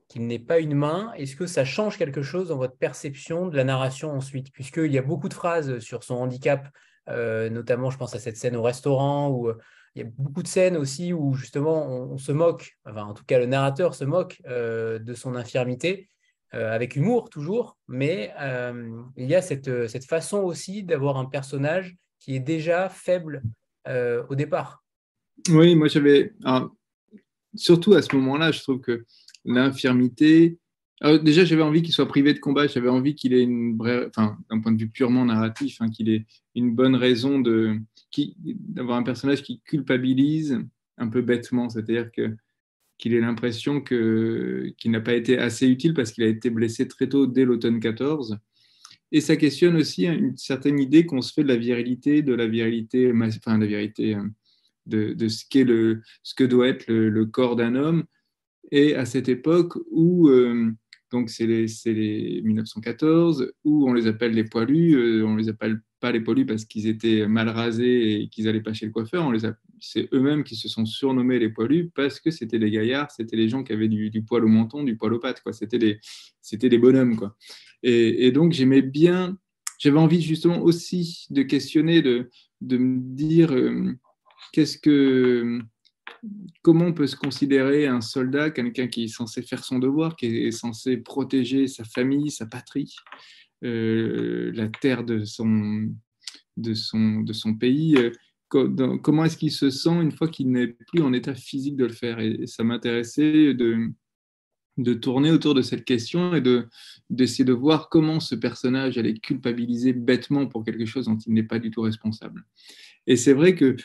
qu'il 0.07 0.27
n'ait 0.27 0.39
pas 0.39 0.59
une 0.59 0.75
main, 0.75 1.11
est-ce 1.17 1.35
que 1.35 1.47
ça 1.47 1.65
change 1.65 1.97
quelque 1.97 2.21
chose 2.21 2.49
dans 2.49 2.57
votre 2.57 2.77
perception 2.77 3.47
de 3.47 3.55
la 3.57 3.63
narration 3.63 4.11
ensuite? 4.11 4.51
Puisqu'il 4.51 4.91
y 4.91 4.97
a 4.97 5.01
beaucoup 5.01 5.29
de 5.29 5.33
phrases 5.33 5.79
sur 5.79 6.03
son 6.03 6.15
handicap, 6.15 6.69
euh, 7.09 7.49
notamment 7.49 7.89
je 7.89 7.97
pense 7.97 8.15
à 8.15 8.19
cette 8.19 8.37
scène 8.37 8.55
au 8.55 8.61
restaurant, 8.61 9.29
où 9.29 9.49
euh, 9.49 9.57
il 9.95 10.03
y 10.03 10.05
a 10.05 10.09
beaucoup 10.17 10.43
de 10.43 10.47
scènes 10.47 10.77
aussi 10.77 11.13
où 11.13 11.33
justement 11.33 11.87
on, 11.87 12.17
se 12.17 12.31
moque, 12.31 12.77
enfin 12.85 13.03
en 13.03 13.13
tout 13.13 13.23
cas 13.25 13.39
le 13.39 13.47
narrateur 13.47 13.95
se 13.95 14.05
moque 14.05 14.39
de 14.45 15.13
son 15.15 15.35
infirmité, 15.35 16.07
avec 16.51 16.95
humour 16.95 17.31
toujours, 17.31 17.79
mais 17.87 18.31
il 19.15 19.25
y 19.25 19.33
a 19.33 19.41
cette, 19.41 19.87
cette 19.87 20.05
façon 20.05 20.37
aussi 20.37 20.83
d'avoir 20.83 21.17
un 21.17 21.25
personnage 21.25 21.95
qui 22.19 22.35
est 22.35 22.39
déjà 22.39 22.89
faible 22.89 23.41
au 23.87 24.35
départ. 24.35 24.83
Oui, 25.49 25.75
moi 25.75 25.87
j'avais. 25.87 26.31
Surtout 27.55 27.95
à 27.95 28.03
ce 28.03 28.15
moment-là, 28.15 28.51
je 28.51 28.61
trouve 28.61 28.79
que 28.79 29.03
l'infirmité. 29.45 30.59
Déjà, 31.01 31.45
j'avais 31.45 31.61
envie 31.61 31.81
qu'il 31.81 31.93
soit 31.93 32.07
privé 32.07 32.33
de 32.33 32.39
combat, 32.39 32.67
j'avais 32.67 32.89
envie 32.89 33.15
qu'il 33.15 33.33
ait 33.33 33.43
une. 33.43 33.77
Enfin, 34.07 34.37
d'un 34.49 34.59
point 34.59 34.71
de 34.71 34.79
vue 34.79 34.89
purement 34.89 35.25
narratif, 35.25 35.77
hein, 35.81 35.89
qu'il 35.89 36.09
ait 36.09 36.25
une 36.55 36.73
bonne 36.73 36.95
raison 36.95 37.39
de 37.39 37.77
d'avoir 38.47 38.97
un 38.97 39.03
personnage 39.03 39.43
qui 39.43 39.61
culpabilise 39.61 40.59
un 40.97 41.07
peu 41.07 41.21
bêtement, 41.21 41.69
c'est-à-dire 41.69 42.11
que 42.11 42.35
qu'il 42.97 43.13
ait 43.13 43.19
l'impression 43.19 43.81
que 43.81 44.73
qu'il 44.77 44.91
n'a 44.91 45.01
pas 45.01 45.13
été 45.13 45.37
assez 45.37 45.67
utile 45.67 45.93
parce 45.93 46.11
qu'il 46.11 46.23
a 46.23 46.27
été 46.27 46.49
blessé 46.49 46.87
très 46.87 47.07
tôt 47.07 47.27
dès 47.27 47.45
l'automne 47.45 47.79
14. 47.79 48.39
Et 49.11 49.21
ça 49.21 49.37
questionne 49.37 49.77
aussi 49.77 50.05
une 50.05 50.35
certaine 50.37 50.79
idée 50.79 51.05
qu'on 51.05 51.21
se 51.21 51.31
fait 51.33 51.43
de 51.43 51.47
la 51.47 51.55
virilité, 51.55 52.21
de 52.21 52.33
la 52.33 52.47
virilité, 52.47 53.11
enfin 53.13 53.57
de 53.57 53.63
la 53.63 53.67
virilité 53.67 54.15
euh, 54.15 54.23
de, 54.85 55.27
ce, 55.27 55.45
qu'est 55.49 55.63
le, 55.63 56.01
ce 56.23 56.33
que 56.35 56.43
doit 56.43 56.67
être 56.67 56.87
le, 56.87 57.25
corps 57.25 57.55
d'un 57.55 57.75
homme. 57.75 58.05
Et 58.71 58.95
à 58.95 59.05
cette 59.05 59.29
époque 59.29 59.77
où, 59.91 60.27
euh, 60.29 60.71
donc 61.11 61.29
c'est 61.29 61.45
les, 61.45 61.67
les, 61.85 62.41
1914, 62.43 63.53
où 63.63 63.89
on 63.89 63.93
les 63.93 64.07
appelle 64.07 64.33
les 64.33 64.43
poilus, 64.43 64.95
euh, 64.95 65.25
on 65.25 65.35
les 65.35 65.49
appelle 65.49 65.81
pas 65.99 66.11
les 66.11 66.19
poilus 66.19 66.45
parce 66.45 66.65
qu'ils 66.65 66.87
étaient 66.87 67.27
mal 67.27 67.49
rasés 67.49 68.21
et 68.21 68.29
qu'ils 68.29 68.45
n'allaient 68.45 68.61
pas 68.61 68.73
chez 68.73 68.85
le 68.85 68.91
coiffeur, 68.91 69.31
c'est 69.79 70.09
eux-mêmes 70.13 70.43
qui 70.43 70.55
se 70.55 70.67
sont 70.67 70.85
surnommés 70.85 71.39
les 71.39 71.49
poilus 71.49 71.89
parce 71.95 72.19
que 72.19 72.29
c'était 72.29 72.57
les 72.57 72.71
gaillards, 72.71 73.11
c'était 73.11 73.35
les 73.35 73.49
gens 73.49 73.63
qui 73.63 73.73
avaient 73.73 73.87
du, 73.87 74.23
poil 74.23 74.43
au 74.43 74.47
menton, 74.47 74.83
du 74.83 74.95
poil 74.95 75.13
aux 75.13 75.19
pattes. 75.19 75.41
C'était 75.51 75.79
des, 75.79 75.99
des 76.51 76.77
bonhommes. 76.77 77.31
Et, 77.83 78.31
donc 78.31 78.53
j'aimais 78.53 78.81
bien, 78.81 79.37
j'avais 79.79 79.99
envie 79.99 80.21
justement 80.21 80.59
aussi 80.61 81.25
de 81.29 81.41
questionner, 81.41 82.01
de, 82.01 82.29
de 82.61 82.77
me 82.77 82.99
dire, 83.15 83.51
euh, 83.53 83.93
qu'est-ce 84.53 84.77
que, 84.77 85.59
comment 86.61 86.85
on 86.85 86.93
peut 86.93 87.07
se 87.07 87.15
considérer 87.15 87.87
un 87.87 88.01
soldat, 88.01 88.51
quelqu'un 88.51 88.87
qui 88.87 89.05
est 89.05 89.07
censé 89.07 89.41
faire 89.41 89.63
son 89.63 89.79
devoir, 89.79 90.15
qui 90.15 90.25
est 90.25 90.51
censé 90.51 90.97
protéger 90.97 91.67
sa 91.67 91.83
famille, 91.83 92.31
sa 92.31 92.45
patrie, 92.45 92.95
euh, 93.63 94.51
la 94.53 94.67
terre 94.67 95.03
de 95.03 95.25
son, 95.25 95.89
de 96.57 96.73
son, 96.73 97.21
de 97.21 97.33
son 97.33 97.53
pays 97.55 97.97
euh, 97.97 98.11
Comment 98.49 99.25
est-ce 99.25 99.35
qu'il 99.35 99.51
se 99.51 99.69
sent 99.69 100.01
une 100.01 100.13
fois 100.13 100.29
qu'il 100.29 100.51
n'est 100.51 100.67
plus 100.67 101.01
en 101.01 101.11
état 101.11 101.35
physique 101.35 101.75
de 101.75 101.85
le 101.85 101.91
faire? 101.91 102.19
Et 102.19 102.47
ça 102.47 102.63
m'intéressait 102.63 103.53
de, 103.53 103.89
de 104.77 104.93
tourner 104.93 105.31
autour 105.31 105.53
de 105.53 105.61
cette 105.61 105.83
question 105.83 106.33
et 106.33 106.39
de 106.39 106.67
d'essayer 107.09 107.43
de 107.43 107.53
voir 107.53 107.89
comment 107.89 108.21
ce 108.21 108.35
personnage 108.35 108.97
allait 108.97 109.15
culpabiliser 109.15 109.91
bêtement 109.91 110.47
pour 110.47 110.63
quelque 110.63 110.85
chose 110.85 111.05
dont 111.05 111.17
il 111.17 111.33
n'est 111.33 111.43
pas 111.43 111.59
du 111.59 111.71
tout 111.71 111.81
responsable. 111.81 112.45
Et 113.05 113.17
c'est 113.17 113.33
vrai 113.33 113.53
que 113.53 113.75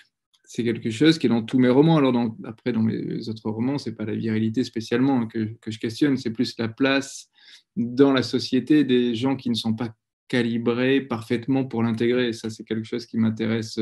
c'est 0.55 0.65
quelque 0.65 0.91
chose 0.91 1.19
qui 1.19 1.29
est 1.29 1.31
dans 1.31 1.43
tous 1.43 1.59
mes 1.59 1.71
romans. 1.71 1.97
Alors, 1.97 2.15
après, 2.45 2.73
dans 2.73 2.83
mes 2.83 3.27
autres 3.27 3.49
romans, 3.49 3.79
c'est 3.79 3.95
pas 3.95 4.05
la 4.05 4.15
virilité 4.15 4.65
spécialement 4.65 5.27
que, 5.27 5.57
je 5.67 5.79
questionne, 5.79 6.19
c'est 6.19 6.31
plus 6.31 6.59
la 6.59 6.69
place 6.69 7.31
dans 7.75 8.13
la 8.13 8.23
société 8.23 8.85
des 8.85 9.15
gens 9.15 9.35
qui 9.35 9.49
ne 9.49 9.55
sont 9.55 9.73
pas 9.73 9.97
calibrés 10.29 11.01
parfaitement 11.01 11.65
pour 11.65 11.83
l'intégrer. 11.83 12.35
ça, 12.35 12.51
c'est 12.51 12.65
quelque 12.65 12.85
chose 12.85 13.07
qui 13.07 13.17
m'intéresse 13.17 13.81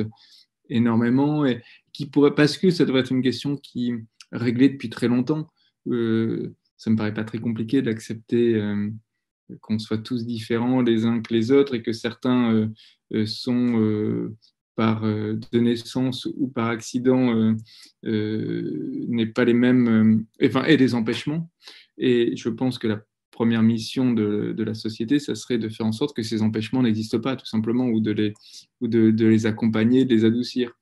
énormément 0.68 1.44
et 1.44 1.61
qui 1.92 2.06
pourrait, 2.06 2.37
parce 2.37 2.56
que 2.56 2.70
ça 2.70 2.85
devrait 2.85 3.00
être 3.00 3.11
une 3.11 3.22
question 3.22 3.56
qui 3.56 3.92
réglée 4.30 4.68
depuis 4.68 4.90
très 4.90 5.09
longtemps. 5.09 5.50
Euh, 5.88 6.54
ça 6.76 6.88
me 6.88 6.94
paraît 6.94 7.12
pas 7.12 7.24
très 7.24 7.40
compliqué 7.40 7.83
d'accepter 7.83 8.54
euh, 8.54 8.90
qu'on 9.61 9.80
soit 9.80 9.98
tous 9.98 10.24
différents 10.24 10.83
les 10.83 11.04
uns 11.04 11.20
que 11.20 11.35
les 11.35 11.50
autres 11.50 11.74
et 11.74 11.83
que 11.83 11.92
certains 11.92 12.68
euh, 13.12 13.26
sont 13.26 14.30
euh, 14.80 15.38
de 15.52 15.60
naissance 15.60 16.26
ou 16.36 16.48
par 16.48 16.68
accident 16.68 17.34
euh, 17.34 17.54
euh, 18.04 19.04
n'est 19.08 19.26
pas 19.26 19.44
les 19.44 19.54
mêmes, 19.54 20.24
enfin, 20.42 20.64
et 20.64 20.76
des 20.76 20.94
empêchements. 20.94 21.50
Et 21.98 22.36
je 22.36 22.48
pense 22.48 22.78
que 22.78 22.88
la 22.88 23.02
première 23.30 23.62
mission 23.62 24.12
de, 24.12 24.54
la 24.58 24.74
société, 24.74 25.18
ça 25.18 25.34
serait 25.34 25.58
de 25.58 25.68
faire 25.68 25.86
en 25.86 25.92
sorte 25.92 26.16
que 26.16 26.22
ces 26.22 26.42
empêchements 26.42 26.82
n'existent 26.82 27.20
pas, 27.20 27.36
tout 27.36 27.46
simplement, 27.46 27.86
ou 27.86 28.00
de 28.00 28.10
les, 28.10 28.34
ou 28.80 28.88
de 28.88 29.26
les 29.26 29.46
accompagner, 29.46 30.04
de 30.04 30.14
les 30.14 30.24
adoucir. 30.24 30.72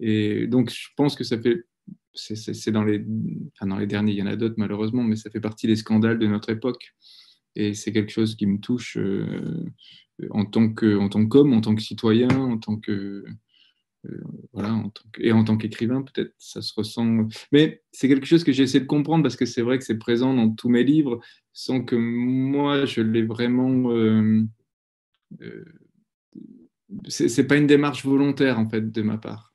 Et 0.00 0.46
donc, 0.46 0.70
je 0.70 0.88
pense 0.96 1.14
que 1.14 1.24
ça 1.24 1.38
fait 1.38 1.64
c'est 2.12 2.72
dans 2.72 2.82
les, 2.82 3.04
enfin 3.54 3.68
dans 3.68 3.78
les 3.78 3.86
derniers, 3.86 4.12
il 4.12 4.18
y 4.18 4.22
en 4.22 4.26
a 4.26 4.34
d'autres 4.34 4.56
malheureusement, 4.58 5.04
mais 5.04 5.14
ça 5.14 5.30
fait 5.30 5.40
partie 5.40 5.68
des 5.68 5.76
scandales 5.76 6.18
de 6.18 6.26
notre 6.26 6.50
époque. 6.50 6.94
Et 7.54 7.74
c'est 7.74 7.92
quelque 7.92 8.10
chose 8.10 8.34
qui 8.34 8.46
me 8.46 8.58
touche 8.58 8.98
en 10.30 10.44
tant 10.44 10.72
que 10.72 10.96
en 10.98 11.08
tant 11.08 11.26
qu'homme, 11.26 11.52
en 11.52 11.60
tant 11.60 11.74
que 11.74 11.82
citoyen, 11.82 12.28
en 12.30 12.58
tant 12.58 12.76
que 12.76 13.24
euh, 14.06 14.18
voilà, 14.52 14.72
en 14.72 14.88
tant 14.88 15.02
et 15.18 15.32
en 15.32 15.44
tant 15.44 15.56
qu'écrivain, 15.56 16.02
peut-être 16.02 16.32
ça 16.38 16.62
se 16.62 16.72
ressent. 16.74 17.28
Mais 17.52 17.82
c'est 17.92 18.08
quelque 18.08 18.26
chose 18.26 18.44
que 18.44 18.52
j'essaie 18.52 18.80
de 18.80 18.86
comprendre 18.86 19.22
parce 19.22 19.36
que 19.36 19.44
c'est 19.44 19.62
vrai 19.62 19.78
que 19.78 19.84
c'est 19.84 19.98
présent 19.98 20.32
dans 20.32 20.50
tous 20.50 20.68
mes 20.68 20.84
livres, 20.84 21.20
sans 21.52 21.82
que 21.84 21.96
moi 21.96 22.86
je 22.86 23.02
l'ai 23.02 23.22
vraiment. 23.22 23.90
Euh, 23.92 24.42
euh, 25.42 25.64
c'est 27.08 27.46
pas 27.46 27.56
une 27.56 27.66
démarche 27.66 28.04
volontaire 28.04 28.58
en 28.58 28.68
fait 28.68 28.90
de 28.90 29.02
ma 29.02 29.18
part. 29.18 29.54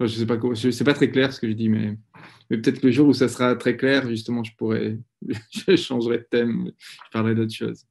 je 0.00 0.06
sais 0.06 0.26
pas, 0.26 0.38
pas 0.38 0.94
très 0.94 1.10
clair 1.10 1.32
ce 1.32 1.40
que 1.40 1.48
je 1.48 1.52
dis, 1.52 1.68
mais, 1.68 1.96
peut-être 2.48 2.80
que 2.80 2.86
le 2.86 2.92
jour 2.92 3.08
où 3.08 3.12
ça 3.12 3.28
sera 3.28 3.54
très 3.54 3.76
clair, 3.76 4.08
justement, 4.08 4.42
je 4.42 4.52
pourrais, 4.56 4.98
je 5.50 5.76
changerai 5.76 6.18
de 6.18 6.26
thème, 6.30 6.72
je 6.78 7.10
parlerai 7.12 7.34
d'autre 7.34 7.54
chose. 7.54 7.86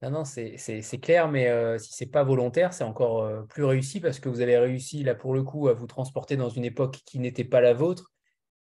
Non, 0.00 0.10
non, 0.10 0.24
c'est 0.24 1.00
clair, 1.02 1.28
mais 1.28 1.48
euh, 1.48 1.76
si 1.78 1.92
ce 1.92 2.04
n'est 2.04 2.10
pas 2.10 2.22
volontaire, 2.22 2.72
c'est 2.72 2.84
encore 2.84 3.22
euh, 3.22 3.42
plus 3.42 3.64
réussi 3.64 3.98
parce 4.00 4.20
que 4.20 4.28
vous 4.28 4.40
avez 4.40 4.56
réussi, 4.56 5.02
là, 5.02 5.16
pour 5.16 5.34
le 5.34 5.42
coup, 5.42 5.66
à 5.66 5.72
vous 5.72 5.88
transporter 5.88 6.36
dans 6.36 6.48
une 6.48 6.64
époque 6.64 7.00
qui 7.04 7.18
n'était 7.18 7.44
pas 7.44 7.60
la 7.60 7.74
vôtre. 7.74 8.12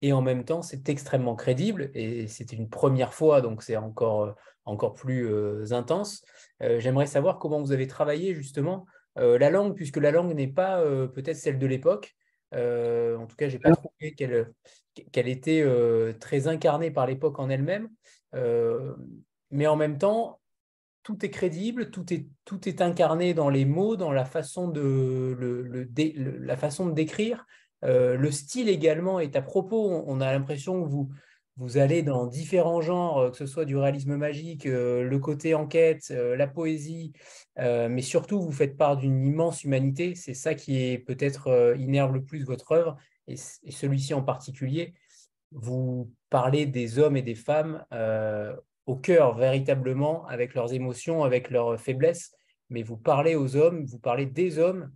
Et 0.02 0.13
en 0.13 0.21
même 0.21 0.45
temps, 0.45 0.62
c'est 0.62 0.88
extrêmement 0.88 1.36
crédible 1.36 1.91
et 1.93 2.28
c'était 2.28 2.56
une 2.56 2.69
première 2.69 3.13
fois, 3.13 3.41
donc 3.41 3.63
c'est 3.63 3.76
encore, 3.76 4.24
euh, 4.24 4.32
encore 4.63 4.93
plus 4.93 5.71
intense. 5.74 6.24
J'aimerais 6.60 7.06
savoir 7.06 7.38
comment 7.38 7.62
vous 7.62 7.71
avez 7.71 7.88
travaillé 7.88 8.34
justement 8.34 8.86
la 9.15 9.50
langue, 9.50 9.76
puisque 9.76 9.98
la 9.98 10.12
langue 10.12 10.34
n'est 10.34 10.48
pas 10.48 10.82
peut-être 11.13 11.38
celle 11.38 11.60
de 11.60 11.67
l'époque. 11.67 12.15
en 12.52 13.26
tout 13.28 13.36
cas, 13.36 13.48
je 13.48 13.54
n'ai 13.54 13.60
pas 13.60 13.76
trouvé 13.76 14.15
qu'elle 14.15 15.28
était 15.28 15.63
très 16.19 16.48
incarnée 16.48 16.89
par 16.89 17.06
l'époque 17.06 17.38
en 17.38 17.50
elle-même. 17.50 17.89
mais 19.52 19.67
en 19.67 19.76
même 19.76 20.00
temps, 20.00 20.39
tout 21.05 21.23
est 21.23 21.29
crédible, 21.29 21.91
tout 21.91 22.11
est, 22.11 22.25
tout 22.45 22.67
est 22.67 22.81
incarné 22.81 23.35
dans 23.35 23.49
les 23.49 23.63
mots, 23.63 23.95
dans 23.95 24.11
la 24.11 24.25
façon 24.25 24.67
de, 24.67 25.37
le, 25.39 25.87
la 26.39 26.57
façon 26.57 26.87
de 26.87 26.93
décrire. 26.93 27.45
Euh, 27.83 28.17
le 28.17 28.31
style 28.31 28.69
également 28.69 29.19
est 29.19 29.35
à 29.35 29.43
propos. 29.43 30.03
On 30.07 30.19
a 30.19 30.33
l'impression 30.33 30.83
que 30.83 30.89
vous, 30.89 31.11
vous 31.57 31.77
allez 31.77 32.01
dans 32.01 32.25
différents 32.25 32.81
genres, 32.81 33.29
que 33.29 33.37
ce 33.37 33.45
soit 33.45 33.65
du 33.65 33.77
réalisme 33.77 34.15
magique, 34.15 34.65
le 34.65 35.17
côté 35.19 35.53
enquête, 35.53 36.09
la 36.09 36.47
poésie, 36.47 37.13
mais 37.55 38.01
surtout 38.01 38.41
vous 38.41 38.51
faites 38.51 38.75
part 38.75 38.97
d'une 38.97 39.23
immense 39.27 39.63
humanité. 39.63 40.15
C'est 40.15 40.33
ça 40.33 40.55
qui 40.55 40.81
est 40.81 40.97
peut-être 40.97 41.75
innerve 41.77 42.13
le 42.13 42.23
plus 42.23 42.45
votre 42.45 42.71
œuvre, 42.71 42.97
et, 43.27 43.35
celui-ci 43.37 44.15
en 44.15 44.23
particulier. 44.23 44.95
Vous 45.51 46.11
parlez 46.31 46.65
des 46.65 46.97
hommes 46.97 47.15
et 47.15 47.21
des 47.21 47.35
femmes 47.35 47.85
au 48.86 48.95
cœur 48.95 49.36
véritablement, 49.36 50.26
avec 50.28 50.54
leurs 50.54 50.74
émotions, 50.74 51.24
avec 51.24 51.50
leurs 51.50 51.80
faiblesses, 51.80 52.34
mais 52.69 52.84
vous 52.84 52.98
parlez 52.98 53.36
aux 53.36 53.56
hommes, 53.56 53.86
vous 53.86 54.00
parlez 54.00 54.26
des 54.26 54.60
hommes 54.60 54.91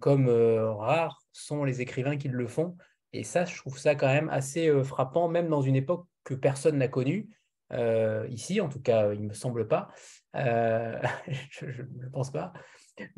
comme 0.00 0.28
rares 0.28 1.22
sont 1.32 1.64
les 1.64 1.80
écrivains 1.80 2.16
qui 2.16 2.28
le 2.28 2.46
font. 2.46 2.76
Et 3.12 3.24
ça, 3.24 3.44
je 3.44 3.56
trouve 3.56 3.78
ça 3.78 3.94
quand 3.94 4.08
même 4.08 4.28
assez 4.30 4.68
euh, 4.68 4.84
frappant, 4.84 5.28
même 5.28 5.48
dans 5.48 5.62
une 5.62 5.76
époque 5.76 6.06
que 6.24 6.34
personne 6.34 6.78
n'a 6.78 6.88
connue, 6.88 7.28
euh, 7.72 8.26
ici 8.30 8.60
en 8.60 8.68
tout 8.68 8.80
cas, 8.80 9.12
il 9.12 9.22
ne 9.22 9.28
me 9.28 9.34
semble 9.34 9.68
pas. 9.68 9.88
Euh, 10.36 11.00
je 11.50 11.82
ne 11.82 12.08
pense 12.08 12.30
pas. 12.30 12.52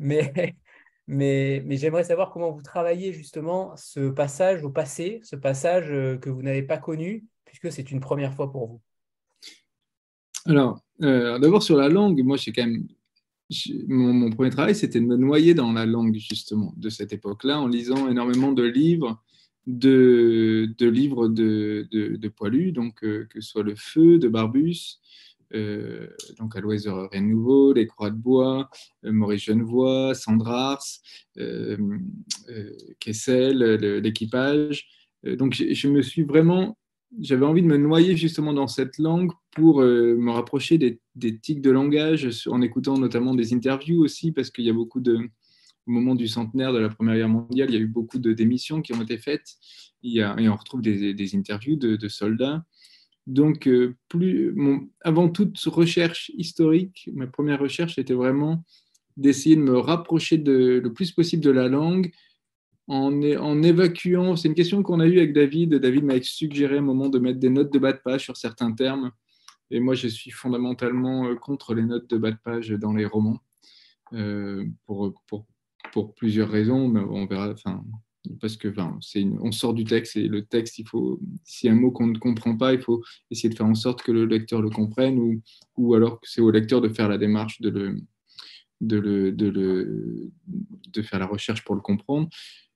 Mais 1.07 1.63
j'aimerais 1.69 2.03
savoir 2.03 2.31
comment 2.31 2.51
vous 2.51 2.63
travaillez 2.63 3.13
justement 3.13 3.75
ce 3.75 4.09
passage 4.09 4.63
au 4.63 4.71
passé, 4.71 5.19
ce 5.23 5.35
passage 5.35 5.87
que 5.87 6.29
vous 6.29 6.41
n'avez 6.41 6.63
pas 6.63 6.77
connu, 6.77 7.25
puisque 7.45 7.71
c'est 7.71 7.91
une 7.91 7.99
première 7.99 8.33
fois 8.33 8.51
pour 8.51 8.67
vous. 8.67 8.81
Alors, 10.45 10.79
d'abord 10.99 11.63
sur 11.63 11.77
la 11.77 11.89
langue, 11.89 12.21
moi, 12.23 12.37
j'ai 12.37 12.51
quand 12.51 12.65
même 12.65 12.87
mon, 13.87 14.29
premier 14.31 14.49
travail, 14.49 14.75
c'était 14.75 14.99
de 14.99 15.05
me 15.05 15.17
noyer 15.17 15.53
dans 15.53 15.71
la 15.71 15.85
langue, 15.85 16.15
justement, 16.15 16.73
de 16.77 16.89
cette 16.89 17.13
époque-là, 17.13 17.59
en 17.59 17.67
lisant 17.67 18.07
énormément 18.09 18.51
de 18.51 18.63
livres 18.63 19.21
de, 19.67 20.69
de 20.77 20.87
livres 20.87 21.27
de, 21.27 21.87
de, 21.91 22.15
de 22.15 22.27
Poilu, 22.27 22.71
donc 22.71 23.03
euh, 23.03 23.25
que 23.29 23.41
ce 23.41 23.49
soit 23.49 23.63
Le 23.63 23.75
Feu 23.75 24.19
de 24.19 24.27
Barbus, 24.27 24.99
euh, 25.53 26.07
donc 26.37 26.55
de 26.55 27.09
Rien 27.11 27.73
Les 27.73 27.87
Croix 27.87 28.11
de 28.11 28.15
Bois, 28.15 28.69
euh, 29.05 29.11
Maurice 29.11 29.43
Genevoix, 29.43 30.13
Sandrars, 30.13 30.83
Kessel, 32.99 33.57
l'équipage. 34.01 34.87
donc 35.23 35.53
je, 35.53 35.87
me 35.87 36.01
suis 36.01 36.23
vraiment, 36.23 36.77
j'avais 37.21 37.45
envie 37.45 37.61
de 37.61 37.67
me 37.67 37.77
noyer 37.77 38.15
justement 38.17 38.53
dans 38.53 38.67
cette 38.67 38.97
langue 38.97 39.31
pour 39.51 39.81
me 39.81 40.31
rapprocher 40.31 40.77
des, 40.77 41.39
tics 41.39 41.61
de 41.61 41.71
langage, 41.71 42.27
en 42.47 42.61
écoutant 42.61 42.97
notamment 42.97 43.33
des 43.33 43.53
interviews 43.53 44.03
aussi, 44.03 44.31
parce 44.31 44.49
qu'il 44.49 44.65
y 44.65 44.69
a 44.69 44.73
beaucoup 44.73 44.99
de, 44.99 45.29
au 45.87 45.91
moment 45.91 46.15
du 46.15 46.27
centenaire 46.27 46.73
de 46.73 46.79
la 46.79 46.89
Première 46.89 47.15
Guerre 47.15 47.29
mondiale, 47.29 47.69
il 47.69 47.75
y 47.75 47.77
a 47.77 47.81
eu 47.81 47.87
beaucoup 47.87 48.19
d'émissions 48.19 48.81
qui 48.81 48.93
ont 48.93 49.01
été 49.01 49.17
faites. 49.17 49.55
Et 50.03 50.23
on 50.23 50.55
retrouve 50.55 50.81
des, 50.81 51.35
interviews 51.35 51.75
de, 51.75 52.07
soldats. 52.07 52.65
Donc, 53.27 53.67
euh, 53.67 53.95
avant 55.01 55.29
toute 55.29 55.57
recherche 55.65 56.31
historique, 56.37 57.09
ma 57.13 57.27
première 57.27 57.59
recherche 57.59 57.97
était 57.97 58.13
vraiment 58.13 58.63
d'essayer 59.17 59.55
de 59.55 59.61
me 59.61 59.77
rapprocher 59.77 60.37
de, 60.37 60.79
le 60.83 60.93
plus 60.93 61.11
possible 61.11 61.43
de 61.43 61.51
la 61.51 61.67
langue 61.67 62.11
en, 62.87 63.63
évacuant. 63.63 64.35
C'est 64.35 64.47
une 64.47 64.55
question 64.55 64.83
qu'on 64.83 64.99
a 64.99 65.07
eue 65.07 65.17
avec 65.17 65.33
David. 65.33 65.75
David 65.75 66.03
m'a 66.03 66.21
suggéré 66.21 66.75
à 66.75 66.79
un 66.79 66.81
moment 66.81 67.09
de 67.09 67.19
mettre 67.19 67.39
des 67.39 67.49
notes 67.49 67.73
de 67.73 67.79
bas 67.79 67.93
de 67.93 67.99
page 68.03 68.23
sur 68.23 68.37
certains 68.37 68.71
termes. 68.71 69.11
Et 69.71 69.79
moi, 69.79 69.95
je 69.95 70.07
suis 70.07 70.31
fondamentalement 70.31 71.25
euh, 71.25 71.35
contre 71.35 71.73
les 71.73 71.83
notes 71.83 72.09
de 72.09 72.17
bas 72.17 72.31
de 72.31 72.37
page 72.43 72.69
dans 72.69 72.93
les 72.93 73.05
romans. 73.05 73.39
Euh, 74.13 74.65
pour, 74.85 76.13
plusieurs 76.15 76.49
raisons, 76.49 76.87
mais 76.87 76.99
on 76.99 77.25
verra. 77.25 77.49
Enfin, 77.49 77.83
parce 78.41 78.57
que 78.57 78.73
on 79.41 79.51
sort 79.51 79.73
du 79.73 79.83
texte 79.83 80.15
et 80.17 80.27
le 80.27 80.45
texte, 80.45 80.77
il 80.79 80.87
faut, 80.87 81.19
si 81.43 81.69
un 81.69 81.75
mot 81.75 81.91
qu'on 81.91 82.07
ne 82.07 82.17
comprend 82.17 82.55
pas, 82.57 82.73
il 82.73 82.81
faut 82.81 83.03
essayer 83.31 83.49
de 83.49 83.55
faire 83.55 83.65
en 83.65 83.75
sorte 83.75 84.01
que 84.01 84.11
le 84.11 84.25
lecteur 84.25 84.61
le 84.61 84.69
comprenne 84.69 85.41
ou, 85.77 85.93
alors 85.93 86.19
c'est 86.23 86.41
au 86.41 86.51
lecteur 86.51 86.81
de 86.81 86.89
faire 86.89 87.07
la 87.07 87.17
démarche 87.17 87.61
de 87.61 87.97
faire 91.01 91.19
la 91.19 91.27
recherche 91.27 91.63
pour 91.63 91.75
le 91.75 91.81
comprendre. 91.81 92.29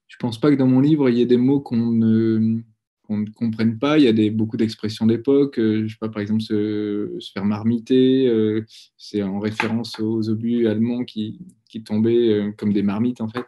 Je 0.10 0.16
ne 0.16 0.20
pense 0.20 0.40
pas 0.40 0.50
que 0.50 0.56
dans 0.56 0.68
mon 0.68 0.82
livre, 0.82 1.10
il 1.10 1.18
y 1.18 1.22
ait 1.22 1.28
des 1.28 1.38
mots 1.38 1.62
qu'on 1.62 1.78
ne, 1.78 2.62
qu'on 3.04 3.20
ne 3.20 3.30
comprenne 3.30 3.78
pas. 3.78 4.00
Il 4.00 4.04
y 4.04 4.28
a 4.28 4.32
beaucoup 4.32 4.58
d'expressions 4.58 5.06
d'époque. 5.06 5.60
Euh, 5.60 5.84
je 5.88 5.94
sais 5.94 6.00
pas, 6.00 6.10
par 6.10 6.22
exemple, 6.22 6.42
se, 6.42 7.16
se 7.20 7.32
faire 7.32 7.46
marmiter. 7.46 8.28
Euh, 8.28 8.66
c'est 8.98 9.22
en 9.22 9.40
référence 9.40 10.00
aux 10.00 10.28
obus 10.30 10.68
allemands 10.68 11.04
qui, 11.06 11.40
qui 11.70 11.84
tombaient 11.84 12.30
euh, 12.30 12.52
comme 12.58 12.74
des 12.74 12.82
marmites, 12.82 13.22
en 13.22 13.28
fait. 13.28 13.46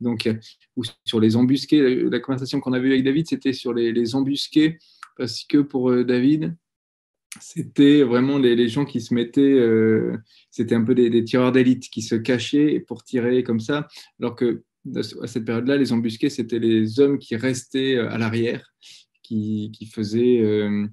Donc, 0.00 0.28
ou 0.76 0.84
sur 1.04 1.18
les 1.18 1.34
embusqués. 1.34 2.04
La 2.04 2.20
conversation 2.20 2.60
qu'on 2.60 2.72
avait 2.72 2.88
avec 2.88 3.02
David, 3.02 3.26
c'était 3.26 3.52
sur 3.52 3.74
les, 3.74 3.92
les, 3.92 4.14
embusqués, 4.14 4.78
parce 5.16 5.42
que 5.42 5.58
pour 5.58 5.92
David, 6.04 6.56
c'était 7.40 8.02
vraiment 8.02 8.38
les, 8.38 8.54
les, 8.54 8.68
gens 8.68 8.84
qui 8.84 9.00
se 9.00 9.14
mettaient, 9.14 9.58
c'était 10.50 10.74
un 10.74 10.84
peu 10.84 10.94
des, 10.94 11.08
des 11.08 11.24
tireurs 11.24 11.50
d'élite 11.50 11.88
qui 11.88 12.02
se 12.02 12.14
cachaient 12.14 12.84
pour 12.86 13.04
tirer 13.04 13.42
comme 13.42 13.60
ça, 13.60 13.88
alors 14.20 14.36
que 14.36 14.64
à 14.94 15.26
cette 15.26 15.44
période-là, 15.44 15.76
les 15.76 15.92
embusqués, 15.92 16.30
c'était 16.30 16.58
les 16.58 17.00
hommes 17.00 17.18
qui 17.18 17.36
restaient 17.36 17.96
euh, 17.96 18.10
à 18.10 18.18
l'arrière, 18.18 18.72
qui, 19.22 19.72
qui, 19.72 19.86
faisaient, 19.86 20.40
euh, 20.42 20.86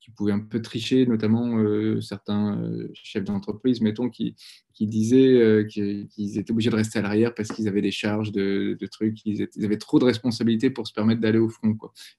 qui 0.00 0.10
pouvaient 0.10 0.32
un 0.32 0.40
peu 0.40 0.60
tricher, 0.60 1.06
notamment 1.06 1.58
euh, 1.58 2.00
certains 2.00 2.60
chefs 2.94 3.24
d'entreprise, 3.24 3.80
mettons, 3.80 4.10
qui, 4.10 4.34
qui 4.74 4.86
disaient 4.86 5.66
qu'ils 5.68 6.38
étaient 6.38 6.50
obligés 6.50 6.70
de 6.70 6.76
rester 6.76 6.98
à 6.98 7.02
l'arrière 7.02 7.34
parce 7.34 7.48
qu'ils 7.48 7.68
avaient 7.68 7.82
des 7.82 7.90
charges 7.90 8.32
de, 8.32 8.76
trucs, 8.90 9.24
ils, 9.24 9.48
avaient 9.62 9.78
trop 9.78 9.98
de 9.98 10.04
responsabilités 10.04 10.70
pour 10.70 10.86
se 10.86 10.92
permettre 10.92 11.20
d'aller 11.20 11.38
au 11.38 11.48
front. 11.48 11.76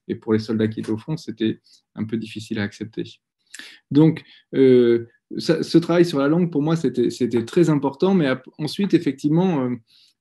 Et 0.08 0.14
pour 0.14 0.32
les 0.32 0.38
soldats 0.38 0.68
qui 0.68 0.80
étaient 0.80 0.90
au 0.90 0.98
front, 0.98 1.16
c'était 1.16 1.60
un 1.94 2.04
peu 2.04 2.16
difficile 2.16 2.58
à 2.58 2.62
accepter. 2.62 3.04
Donc, 3.90 4.22
ce 4.52 5.78
travail 5.78 6.04
sur 6.04 6.18
la 6.18 6.28
langue, 6.28 6.50
pour 6.50 6.62
moi, 6.62 6.76
c'était 6.76 7.44
très 7.44 7.68
important, 7.68 8.14
mais 8.14 8.32
ensuite, 8.58 8.94
effectivement, 8.94 9.70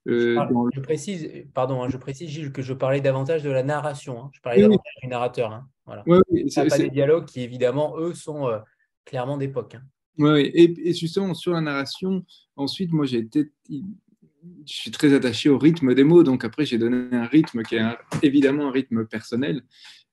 euh, 0.08 0.70
je, 0.74 0.80
précise, 0.80 1.30
pardon, 1.54 1.84
hein, 1.84 1.89
je 1.89 1.98
précise, 1.98 2.30
Gilles, 2.30 2.52
que 2.54 2.62
je 2.62 2.74
parlais 2.74 3.02
davantage 3.02 3.43
de 3.43 3.50
la 3.50 3.63
narration. 3.63 4.24
Hein. 4.24 4.30
Je 4.34 4.39
parlais 4.39 4.62
davantage 4.62 4.93
du 5.02 5.10
narrateur. 5.10 5.52
Hein. 5.52 5.67
Voilà. 5.86 6.04
pas 6.04 6.78
des 6.78 6.89
dialogues 6.89 7.26
qui, 7.26 7.41
évidemment, 7.41 7.98
eux, 7.98 8.13
sont 8.13 8.48
euh, 8.48 8.60
clairement 9.06 9.38
d'époque. 9.38 9.76
Oui, 10.17 10.50
et, 10.54 10.93
justement, 10.93 11.34
sur 11.34 11.54
la 11.54 11.62
narration, 11.62 12.26
ensuite, 12.56 12.91
moi, 12.91 13.06
j'ai 13.06 13.20
été. 13.20 13.52
Je 13.70 14.74
suis 14.74 14.91
très 14.91 15.13
attaché 15.13 15.50
au 15.50 15.58
rythme 15.58 15.93
des 15.93 16.06
mots, 16.06 16.24
donc 16.24 16.46
après, 16.46 16.65
j'ai 16.65 16.78
donné 16.78 17.13
un 17.15 17.26
rythme 17.26 17.63
qui 17.63 17.76
est 17.76 17.84
évidemment 18.24 18.70
un 18.70 18.72
rythme 18.72 19.06
personnel, 19.06 19.62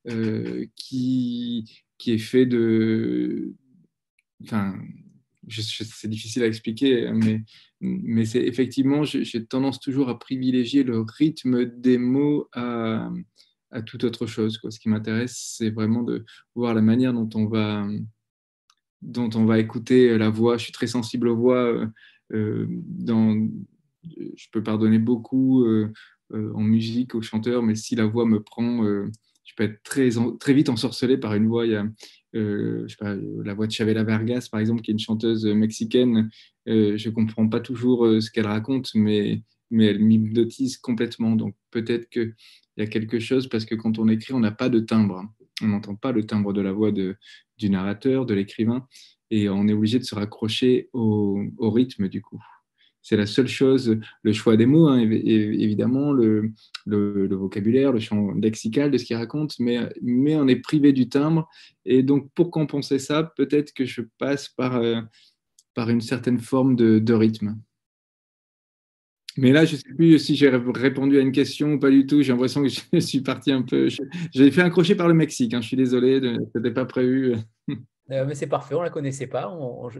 euh, 0.08 0.66
qui, 0.74 1.84
qui 1.98 2.12
est 2.12 2.18
fait 2.18 2.46
de. 2.46 3.54
Enfin, 4.42 4.74
c'est 5.48 6.08
difficile 6.08 6.42
à 6.42 6.46
expliquer, 6.46 7.10
mais, 7.12 7.42
mais 7.84 8.24
c'est 8.24 8.42
effectivement, 8.42 9.04
j'ai 9.04 9.44
tendance 9.46 9.80
toujours 9.80 10.08
à 10.08 10.18
privilégier 10.18 10.82
le 10.82 11.00
rythme 11.00 11.64
des 11.64 11.98
mots 11.98 12.48
à, 12.52 13.10
à 13.74 13.82
toute 13.82 14.04
autre 14.04 14.26
chose. 14.26 14.60
Ce 14.68 14.78
qui 14.78 14.88
m'intéresse, 14.88 15.54
c'est 15.58 15.70
vraiment 15.70 16.02
de 16.02 16.24
voir 16.54 16.74
la 16.74 16.80
manière 16.80 17.12
dont 17.12 17.28
on 17.34 17.46
va, 17.46 17.86
dont 19.02 19.28
on 19.34 19.44
va 19.44 19.58
écouter 19.58 20.16
la 20.16 20.30
voix. 20.30 20.56
Je 20.56 20.64
suis 20.64 20.72
très 20.72 20.86
sensible 20.86 21.28
aux 21.28 21.36
voix. 21.36 21.66
Euh, 21.66 21.86
euh, 22.32 23.48
je 24.36 24.46
peux 24.52 24.62
pardonner 24.62 24.98
beaucoup 24.98 25.64
euh, 25.64 25.92
en 26.30 26.62
musique 26.62 27.14
aux 27.14 27.22
chanteurs, 27.22 27.62
mais 27.62 27.74
si 27.74 27.96
la 27.96 28.06
voix 28.06 28.26
me 28.26 28.42
prend, 28.42 28.82
je 28.84 29.54
peux 29.56 29.64
être 29.64 29.82
très, 29.82 30.10
très 30.38 30.54
vite 30.54 30.68
ensorcelé 30.68 31.18
par 31.18 31.34
une 31.34 31.48
voix. 31.48 31.66
La 31.66 33.54
voix 33.54 33.66
de 33.66 33.72
Chavela 33.72 34.04
Vargas, 34.04 34.48
par 34.50 34.60
exemple, 34.60 34.82
qui 34.82 34.90
est 34.90 34.94
une 34.94 34.98
chanteuse 34.98 35.46
mexicaine, 35.46 36.30
euh, 36.68 36.96
je 36.96 37.08
ne 37.08 37.14
comprends 37.14 37.48
pas 37.48 37.60
toujours 37.60 38.06
euh, 38.06 38.20
ce 38.20 38.30
qu'elle 38.30 38.46
raconte, 38.46 38.90
mais, 38.94 39.42
elle 39.70 39.98
m'hypnotise 39.98 40.76
complètement. 40.78 41.34
Donc 41.36 41.54
peut-être 41.70 42.08
qu'il 42.08 42.34
y 42.76 42.82
a 42.82 42.86
quelque 42.86 43.18
chose, 43.18 43.48
parce 43.48 43.64
que 43.64 43.74
quand 43.74 43.98
on 43.98 44.08
écrit, 44.08 44.32
on 44.32 44.40
n'a 44.40 44.52
pas 44.52 44.68
de 44.68 44.80
timbre. 44.80 45.24
On 45.62 45.68
n'entend 45.68 45.96
pas 45.96 46.12
le 46.12 46.24
timbre 46.24 46.52
de 46.52 46.60
la 46.60 46.72
voix 46.72 46.92
du 46.92 47.70
narrateur, 47.70 48.26
de 48.26 48.34
l'écrivain, 48.34 48.86
et 49.30 49.48
on 49.48 49.66
est 49.66 49.72
obligé 49.72 49.98
de 49.98 50.04
se 50.04 50.14
raccrocher 50.14 50.90
au, 50.92 51.40
rythme 51.58 52.08
du 52.08 52.20
coup. 52.22 52.40
C'est 53.02 53.16
la 53.16 53.26
seule 53.26 53.48
chose, 53.48 53.98
le 54.22 54.32
choix 54.32 54.56
des 54.56 54.64
mots, 54.64 54.88
hein, 54.88 54.98
évidemment, 54.98 56.12
le, 56.12 56.52
vocabulaire, 56.86 57.92
le 57.92 58.00
champ 58.00 58.32
lexical 58.32 58.90
de 58.90 58.96
ce 58.98 59.04
qu'il 59.04 59.16
raconte, 59.16 59.58
mais, 59.58 59.78
mais 60.00 60.36
on 60.36 60.48
est 60.48 60.56
privé 60.56 60.92
du 60.92 61.08
timbre. 61.08 61.48
Et 61.84 62.02
donc, 62.02 62.30
pour 62.34 62.50
compenser 62.50 62.98
ça, 62.98 63.22
peut-être 63.36 63.74
que 63.74 63.84
je 63.84 64.02
passe 64.18 64.48
par, 64.48 64.76
euh, 64.76 65.02
par 65.74 65.90
une 65.90 66.00
certaine 66.00 66.38
forme 66.38 66.76
de, 66.76 67.12
rythme. 67.12 67.58
Mais 69.36 69.52
là, 69.52 69.64
je 69.64 69.74
ne 69.74 69.78
sais 69.78 69.94
plus 69.96 70.18
si 70.20 70.36
j'ai 70.36 70.48
répondu 70.48 71.18
à 71.18 71.20
une 71.20 71.32
question 71.32 71.72
ou 71.72 71.78
pas 71.80 71.90
du 71.90 72.06
tout. 72.06 72.22
J'ai 72.22 72.32
l'impression 72.32 72.62
que 72.62 72.68
je 72.68 72.98
suis 73.00 73.20
parti 73.20 73.50
un 73.50 73.62
peu. 73.62 73.88
J'ai 74.32 74.50
fait 74.52 74.62
un 74.62 74.70
crochet 74.70 74.94
par 74.94 75.08
le 75.08 75.14
Mexique. 75.14 75.54
Hein. 75.54 75.60
Je 75.60 75.66
suis 75.66 75.76
désolé, 75.76 76.20
ce 76.20 76.58
n'était 76.58 76.72
pas 76.72 76.84
prévu. 76.84 77.34
Euh, 78.10 78.26
mais 78.26 78.34
c'est 78.34 78.46
parfait, 78.46 78.74
on 78.74 78.80
ne 78.80 78.84
la 78.84 78.90
connaissait 78.90 79.26
pas. 79.26 79.50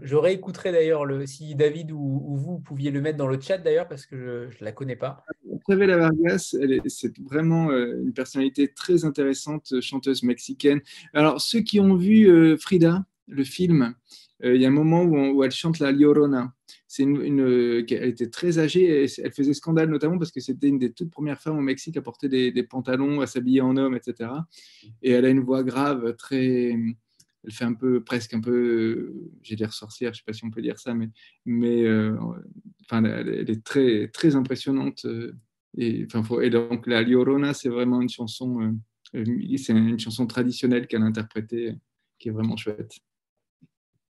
je, 0.03 0.17
réécouterai 0.17 0.73
d'ailleurs 0.73 1.07
le, 1.07 1.25
si 1.25 1.55
David 1.55 1.91
ou, 1.91 2.37
vous 2.37 2.59
pouviez 2.59 2.91
le 2.91 3.01
mettre 3.01 3.17
dans 3.17 3.27
le 3.27 3.41
chat 3.41 3.57
d'ailleurs, 3.57 3.89
parce 3.89 4.05
que 4.05 4.49
je 4.51 4.59
ne 4.59 4.65
la 4.65 4.73
connais 4.73 4.97
pas. 4.97 5.25
Trevella 5.63 5.97
Vargas, 5.97 6.55
c'est 6.87 7.19
vraiment 7.21 7.71
euh, 7.71 8.03
une 8.05 8.13
personnalité 8.13 8.69
très 8.69 9.07
intéressante, 9.07 9.81
chanteuse 9.81 10.23
mexicaine. 10.23 10.83
Alors, 11.15 11.41
ceux 11.41 11.61
qui 11.61 11.81
ont 11.81 11.97
vu 11.97 12.29
euh, 12.29 12.59
Frida, 12.59 13.07
le 13.27 13.43
film, 13.43 13.95
il 14.45 14.61
y 14.61 14.65
a 14.65 14.69
un 14.69 14.73
moment 14.73 15.03
où, 15.05 15.43
elle 15.43 15.51
chante 15.51 15.79
la 15.79 15.91
Llorona. 15.91 16.53
C'est 16.87 17.03
une, 17.03 17.41
elle 17.91 18.09
était 18.09 18.31
très 18.31 18.59
âgée 18.59 19.05
et 19.05 19.07
elle 19.23 19.33
faisait 19.33 19.55
scandale 19.55 19.89
notamment 19.89 20.19
parce 20.19 20.31
que 20.31 20.41
c'était 20.41 20.69
une 20.69 20.79
des 20.79 20.93
toutes 20.93 21.11
premières 21.11 21.41
femmes 21.41 21.59
au 21.59 21.63
Mexique 21.63 21.97
à 21.97 22.03
porter 22.03 22.29
des, 22.29 22.63
pantalons, 22.63 23.21
à 23.21 23.27
s'habiller 23.27 23.63
en 23.63 23.77
homme, 23.77 23.97
etc. 23.97 24.31
Et 25.03 25.13
elle 25.13 25.25
a 25.25 25.31
une 25.31 25.41
voix 25.41 25.63
grave, 25.63 26.15
très, 26.17 26.77
elle 27.45 27.53
fait 27.53 27.65
un 27.65 27.75
peu, 27.75 28.03
presque 28.03 28.35
un 28.35 28.41
peu, 28.41 29.13
j'ai 29.43 29.57
dire 29.57 29.73
sorcière, 29.73 30.13
je 30.13 30.19
ne 30.19 30.21
sais 30.21 30.25
pas 30.27 30.33
si 30.33 30.45
on 30.45 30.51
peut 30.51 30.63
dire 30.63 30.79
ça, 30.79 30.95
mais, 30.95 31.11
mais 31.45 31.85
euh, 31.85 32.17
enfin, 32.83 33.05
elle, 33.05 33.51
est 33.51 33.65
très, 33.65 34.09
très 34.09 34.35
impressionnante. 34.35 35.05
Euh, 35.05 35.33
et, 35.77 36.07
donc, 36.07 36.87
la 36.87 37.03
Llorona, 37.03 37.53
c'est 37.53 37.69
vraiment 37.69 38.01
une 38.01 38.09
chanson, 38.09 38.75
euh, 39.15 39.25
c'est 39.57 39.73
une 39.73 39.99
chanson 39.99 40.27
traditionnelle 40.27 40.87
qu'elle 40.87 41.03
a 41.03 41.07
interprétée, 41.07 41.75
qui 42.19 42.29
est 42.29 42.33
vraiment 42.33 42.57
chouette. 42.57 42.93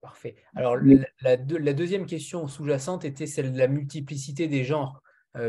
Parfait. 0.03 0.37
Alors, 0.55 0.77
la, 0.77 1.07
la, 1.23 1.73
deuxième 1.73 2.07
question 2.07 2.49
sous-jacente 2.49 3.05
était 3.07 3.27
celle 3.27 3.53
de 3.53 3.59
la 3.59 3.69
multiplicité 3.69 4.49
des 4.49 4.65
genres. 4.65 5.01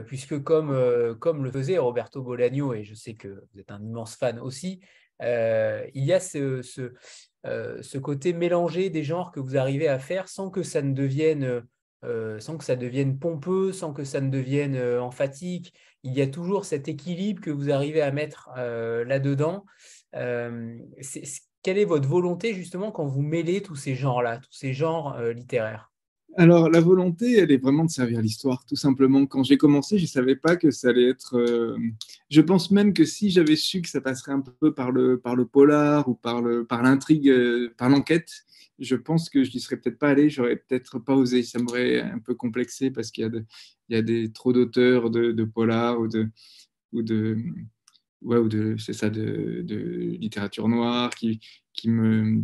puisque 0.06 0.42
comme, 0.44 1.18
comme 1.20 1.44
le 1.44 1.52
faisait 1.52 1.78
Roberto 1.78 2.22
Bolaño, 2.22 2.74
et 2.74 2.84
je 2.84 2.94
sais 2.94 3.16
que 3.16 3.44
vous 3.52 3.60
êtes 3.60 3.72
un 3.72 3.82
immense 3.82 4.16
fan 4.16 4.40
aussi, 4.40 4.80
il 5.20 6.06
y 6.06 6.14
a 6.14 6.20
ce, 6.20 6.62
euh, 7.46 7.82
ce 7.82 7.98
côté 7.98 8.32
mélangé 8.34 8.90
des 8.90 9.04
genres 9.04 9.32
que 9.32 9.40
vous 9.40 9.58
arrivez 9.58 9.88
à 9.88 10.00
faire 10.00 10.30
sans 10.30 10.50
que 10.50 10.64
ça 10.64 10.82
ne 10.82 10.94
devienne, 10.94 11.64
euh, 12.06 12.40
sans 12.40 12.58
que 12.58 12.64
ça 12.64 12.76
devienne 12.76 13.20
pompeux, 13.20 13.74
sans 13.74 13.94
que 13.94 14.06
ça 14.06 14.22
ne 14.22 14.30
devienne 14.30 14.76
euh, 14.76 15.02
emphatique. 15.02 15.74
Il 16.04 16.14
y 16.14 16.22
a 16.22 16.28
toujours 16.28 16.64
cet 16.64 16.88
équilibre 16.88 17.42
que 17.42 17.52
vous 17.52 17.70
arrivez 17.70 18.02
à 18.02 18.12
mettre 18.12 18.50
là-dedans. 18.56 19.66
Quelle 21.64 21.78
est 21.78 21.86
votre 21.86 22.08
volonté 22.08 22.54
justement 22.54 22.92
quand 22.92 23.06
vous 23.06 23.22
mêlez 23.22 23.62
tous 23.62 23.76
ces 23.76 23.96
genres-là, 23.96 24.38
tous 24.38 24.54
ces 24.54 24.74
genres 24.74 25.20
littéraires? 25.34 25.94
Alors, 26.36 26.70
la 26.70 26.82
volonté, 26.82 27.38
elle 27.38 27.52
est 27.52 27.58
vraiment 27.58 27.86
de 27.86 27.92
servir 27.92 28.20
l'histoire, 28.20 28.66
tout 28.66 28.76
simplement. 28.76 29.26
Quand 29.28 29.44
j'ai 29.44 29.58
commencé, 29.58 30.00
je 30.00 30.04
ne 30.04 30.08
savais 30.08 30.36
pas 30.36 30.56
que 30.56 30.72
ça 30.72 30.90
allait 30.90 31.10
être. 31.10 31.38
Euh, 31.38 31.78
je 32.30 32.42
pense 32.42 32.72
même 32.72 32.94
que 32.94 33.06
si 33.06 33.30
j'avais 33.30 33.56
su 33.56 33.82
que 33.82 33.90
ça 33.90 34.02
passerait 34.02 34.32
un 34.32 34.42
peu 34.42 34.74
par 34.74 34.92
le, 34.92 35.20
par 35.20 35.36
le 35.36 35.46
polar 35.46 36.08
ou 36.10 36.16
par 36.16 36.42
l'intrigue, 36.42 37.30
par, 37.30 37.38
euh, 37.38 37.74
par 37.78 37.90
l'enquête, 37.90 38.32
je 38.80 38.96
pense 38.96 39.30
que 39.30 39.44
je 39.44 39.52
n'y 39.54 39.60
serais 39.60 39.78
peut-être 39.78 40.00
pas 40.00 40.10
allé, 40.10 40.32
j'aurais 40.32 40.56
peut-être 40.56 40.98
pas 40.98 41.14
osé. 41.14 41.44
Ça 41.44 41.60
m'aurait 41.60 42.02
un 42.02 42.20
peu 42.20 42.34
complexé 42.34 42.90
parce 42.90 43.12
qu'il 43.12 43.26
y 43.26 43.28
a, 43.28 43.32
il 43.90 43.96
y 43.96 44.00
a 44.00 44.02
des, 44.02 44.32
trop 44.32 44.54
d'auteurs 44.54 45.12
de, 45.12 45.32
de 45.32 45.44
polar 45.44 46.00
ou 46.00 46.08
de. 46.08 46.30
Ou 46.94 47.02
de 47.02 47.38
ouais, 48.24 48.38
ou 48.38 48.48
de, 48.48 48.76
c'est 48.78 48.94
ça, 48.94 49.10
de, 49.10 49.64
littérature 50.20 50.68
noire 50.68 51.10
qui, 51.12 51.40
qui 51.74 51.90
me, 51.90 52.44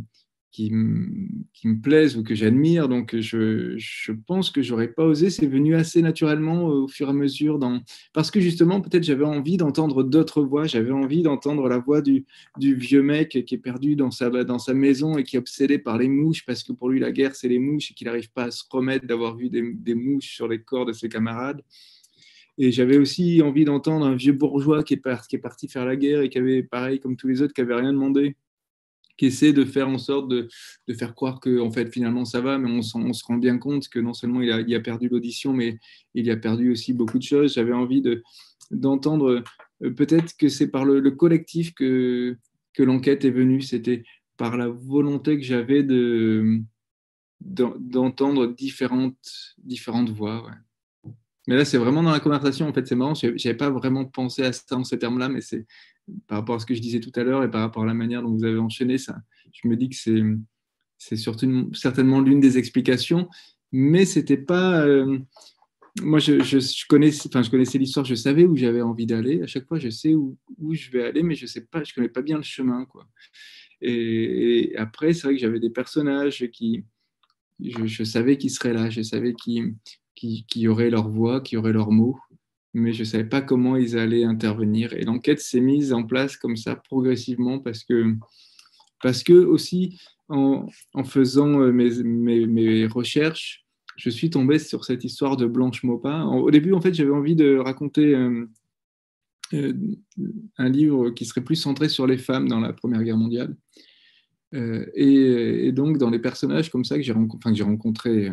qui, 0.51 0.71
me 0.71 1.81
plaisent 1.81 2.17
ou 2.17 2.23
que 2.23 2.35
j'admire. 2.35 2.89
Donc, 2.89 3.15
je, 3.17 3.75
je, 3.77 4.11
pense 4.11 4.49
que 4.49 4.61
j'aurais 4.61 4.89
pas 4.89 5.05
osé. 5.05 5.29
C'est 5.29 5.47
venu 5.47 5.75
assez 5.75 6.01
naturellement 6.01 6.65
au 6.65 6.87
fur 6.87 7.07
et 7.07 7.11
à 7.11 7.13
mesure. 7.13 7.59
Dans... 7.59 7.81
Parce 8.13 8.31
que 8.31 8.39
justement, 8.39 8.81
peut-être 8.81 9.03
j'avais 9.03 9.25
envie 9.25 9.57
d'entendre 9.57 10.03
d'autres 10.03 10.41
voix. 10.41 10.65
J'avais 10.65 10.91
envie 10.91 11.21
d'entendre 11.21 11.67
la 11.69 11.77
voix 11.77 12.01
du, 12.01 12.25
du, 12.57 12.75
vieux 12.75 13.03
mec 13.03 13.43
qui 13.45 13.55
est 13.55 13.59
perdu 13.59 13.95
dans 13.95 14.11
sa, 14.11 14.29
dans 14.29 14.59
sa 14.59 14.73
maison 14.73 15.17
et 15.17 15.23
qui 15.23 15.35
est 15.35 15.39
obsédé 15.39 15.77
par 15.77 15.97
les 15.97 16.07
mouches 16.07 16.45
parce 16.45 16.63
que 16.63 16.73
pour 16.73 16.89
lui, 16.89 16.99
la 16.99 17.11
guerre, 17.11 17.35
c'est 17.35 17.49
les 17.49 17.59
mouches 17.59 17.91
et 17.91 17.93
qu'il 17.93 18.07
n'arrive 18.07 18.31
pas 18.31 18.45
à 18.45 18.51
se 18.51 18.63
remettre 18.69 19.05
d'avoir 19.05 19.35
vu 19.35 19.49
des, 19.49 19.73
des, 19.73 19.95
mouches 19.95 20.35
sur 20.35 20.47
les 20.47 20.61
corps 20.61 20.85
de 20.85 20.93
ses 20.93 21.09
camarades. 21.09 21.61
Et 22.59 22.71
j'avais 22.71 22.97
aussi 22.97 23.41
envie 23.41 23.65
d'entendre 23.65 24.05
un 24.05 24.15
vieux 24.15 24.33
bourgeois 24.33 24.83
qui 24.83 24.93
est, 24.93 25.37
parti 25.37 25.67
faire 25.67 25.85
la 25.85 25.95
guerre 25.95 26.21
et 26.21 26.29
qui 26.29 26.37
avait, 26.37 26.61
pareil 26.61 26.99
comme 26.99 27.15
tous 27.15 27.27
les 27.27 27.41
autres, 27.41 27.53
qui 27.53 27.61
avait 27.61 27.75
rien 27.75 27.93
demandé 27.93 28.35
qui 29.19 29.25
essaie 29.25 29.51
de 29.51 29.65
faire 29.65 29.89
en 29.89 29.97
sorte 29.97 30.29
de, 30.29 30.47
faire 30.93 31.13
croire 31.13 31.41
que 31.41 31.59
en 31.59 31.69
fait 31.69 31.91
finalement 31.91 32.23
ça 32.23 32.39
va, 32.39 32.57
mais 32.57 32.71
on, 32.71 32.81
se 32.81 33.25
rend 33.25 33.35
bien 33.35 33.57
compte 33.57 33.89
que 33.89 33.99
non 33.99 34.13
seulement 34.13 34.41
il 34.41 34.73
a, 34.73 34.79
perdu 34.79 35.09
l'audition, 35.09 35.51
mais 35.51 35.77
il 36.13 36.31
a 36.31 36.37
perdu 36.37 36.71
aussi 36.71 36.93
beaucoup 36.93 37.17
de 37.17 37.23
choses. 37.23 37.55
J'avais 37.55 37.73
envie 37.73 38.01
de, 38.01 38.23
d'entendre 38.71 39.43
euh, 39.83 39.91
peut-être 39.91 40.37
que 40.37 40.47
c'est 40.47 40.69
par 40.69 40.85
le, 40.85 41.01
collectif 41.11 41.73
que, 41.73 42.37
l'enquête 42.77 43.25
est 43.25 43.29
venue, 43.29 43.61
c'était 43.61 44.03
par 44.37 44.55
la 44.55 44.69
volonté 44.69 45.37
que 45.37 45.43
j'avais 45.43 45.83
de, 45.83 46.61
d'entendre 47.41 48.47
différentes, 48.47 49.57
différentes 49.57 50.11
voix. 50.11 50.49
Mais 51.49 51.55
là, 51.55 51.65
c'est 51.65 51.79
vraiment 51.79 52.03
dans 52.03 52.11
la 52.11 52.19
conversation. 52.19 52.67
En 52.67 52.73
fait, 52.73 52.85
c'est 52.85 52.95
marrant. 52.95 53.15
Je 53.15 53.29
n'avais 53.29 53.55
pas 53.55 53.71
vraiment 53.71 54.05
pensé 54.05 54.43
à 54.43 54.53
ça 54.53 54.75
en 54.75 54.83
ces 54.83 54.99
termes-là, 54.99 55.29
mais 55.29 55.41
c'est 55.41 55.65
par 56.27 56.37
rapport 56.37 56.57
à 56.57 56.59
ce 56.59 56.65
que 56.67 56.75
je 56.75 56.79
disais 56.79 56.99
tout 56.99 57.11
à 57.15 57.23
l'heure 57.23 57.43
et 57.43 57.49
par 57.49 57.61
rapport 57.61 57.81
à 57.81 57.85
la 57.87 57.95
manière 57.95 58.21
dont 58.21 58.35
vous 58.35 58.43
avez 58.43 58.59
enchaîné 58.59 58.99
ça. 58.99 59.17
Je 59.51 59.67
me 59.67 59.75
dis 59.75 59.89
que 59.89 59.95
c'est, 59.95 60.21
c'est 60.99 61.15
certainement 61.17 62.21
l'une 62.21 62.39
des 62.39 62.59
explications, 62.59 63.29
mais 63.71 64.05
c'était 64.05 64.37
pas. 64.37 64.85
Euh, 64.85 65.17
moi, 66.03 66.19
je, 66.19 66.39
je, 66.43 66.85
connais, 66.87 67.09
enfin, 67.25 67.41
je 67.41 67.49
connaissais 67.49 67.79
l'histoire, 67.79 68.05
je 68.05 68.13
savais 68.13 68.45
où 68.45 68.55
j'avais 68.55 68.83
envie 68.83 69.07
d'aller. 69.07 69.41
À 69.41 69.47
chaque 69.47 69.65
fois, 69.65 69.79
je 69.79 69.89
sais 69.89 70.13
où, 70.13 70.37
où, 70.59 70.75
je 70.75 70.91
vais 70.91 71.03
aller, 71.03 71.23
mais 71.23 71.33
je 71.33 71.47
sais 71.47 71.65
pas, 71.65 71.83
je 71.83 71.95
connais 71.95 72.09
pas 72.09 72.21
bien 72.21 72.37
le 72.37 72.43
chemin, 72.43 72.85
quoi. 72.85 73.07
Et, 73.81 74.75
après, 74.77 75.13
c'est 75.13 75.23
vrai 75.23 75.33
que 75.33 75.41
j'avais 75.41 75.59
des 75.59 75.71
personnages 75.71 76.47
qui, 76.53 76.83
je, 77.59 77.87
je, 77.87 78.03
savais 78.03 78.37
qu'ils 78.37 78.51
seraient 78.51 78.73
là, 78.73 78.91
je 78.91 79.01
savais 79.01 79.33
qu'ils 79.33 79.73
qui, 80.19 80.67
auraient 80.67 80.89
leur 80.89 81.09
voix, 81.09 81.41
qui 81.41 81.57
auraient 81.57 81.73
leurs 81.73 81.91
mots, 81.91 82.19
mais 82.73 82.93
je 82.93 83.01
ne 83.01 83.05
savais 83.05 83.25
pas 83.25 83.41
comment 83.41 83.75
ils 83.75 83.97
allaient 83.97 84.23
intervenir. 84.23 84.93
Et 84.93 85.03
l'enquête 85.03 85.39
s'est 85.39 85.61
mise 85.61 85.93
en 85.93 86.03
place 86.03 86.37
comme 86.37 86.57
ça 86.57 86.75
progressivement 86.75 87.59
parce 87.59 87.83
que, 87.83 88.15
parce 89.01 89.23
que 89.23 89.33
aussi, 89.33 89.99
en, 90.27 90.67
faisant 91.05 91.61
euh, 91.61 91.71
mes, 91.71 92.03
mes, 92.03 92.85
recherches, 92.85 93.65
je 93.97 94.09
suis 94.09 94.29
tombé 94.29 94.59
sur 94.59 94.85
cette 94.85 95.03
histoire 95.03 95.37
de 95.37 95.47
Blanche 95.47 95.83
Maupin. 95.83 96.25
Au 96.25 96.51
début, 96.51 96.73
en 96.73 96.81
fait, 96.81 96.93
j'avais 96.93 97.11
envie 97.11 97.35
de 97.35 97.57
raconter 97.57 98.15
euh, 98.15 98.45
euh, 99.53 99.73
un 100.57 100.69
livre 100.69 101.09
qui 101.09 101.25
serait 101.25 101.43
plus 101.43 101.55
centré 101.55 101.89
sur 101.89 102.05
les 102.05 102.17
femmes 102.17 102.47
dans 102.47 102.59
la 102.59 102.73
Première 102.73 103.03
Guerre 103.03 103.17
mondiale. 103.17 103.55
et, 104.53 105.71
donc, 105.71 105.97
dans 105.97 106.09
les 106.09 106.19
personnages 106.19 106.69
comme 106.69 106.85
ça 106.85 106.97
que 106.97 107.03
j'ai 107.03 107.13
rencontrés 107.63 108.31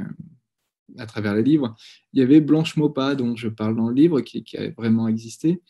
à 0.99 1.07
travers 1.07 1.34
les 1.34 1.43
livres, 1.43 1.74
il 2.12 2.20
y 2.20 2.22
avait 2.22 2.41
Blanche 2.41 2.76
Maupas, 2.76 3.14
dont 3.14 3.37
je 3.37 3.49
parle 3.49 3.76
dans 3.76 3.89
le 3.89 3.95
livre, 3.95 4.20
qui, 4.20 4.45
a 4.57 4.70
vraiment 4.70 5.09
existé, 5.09 5.62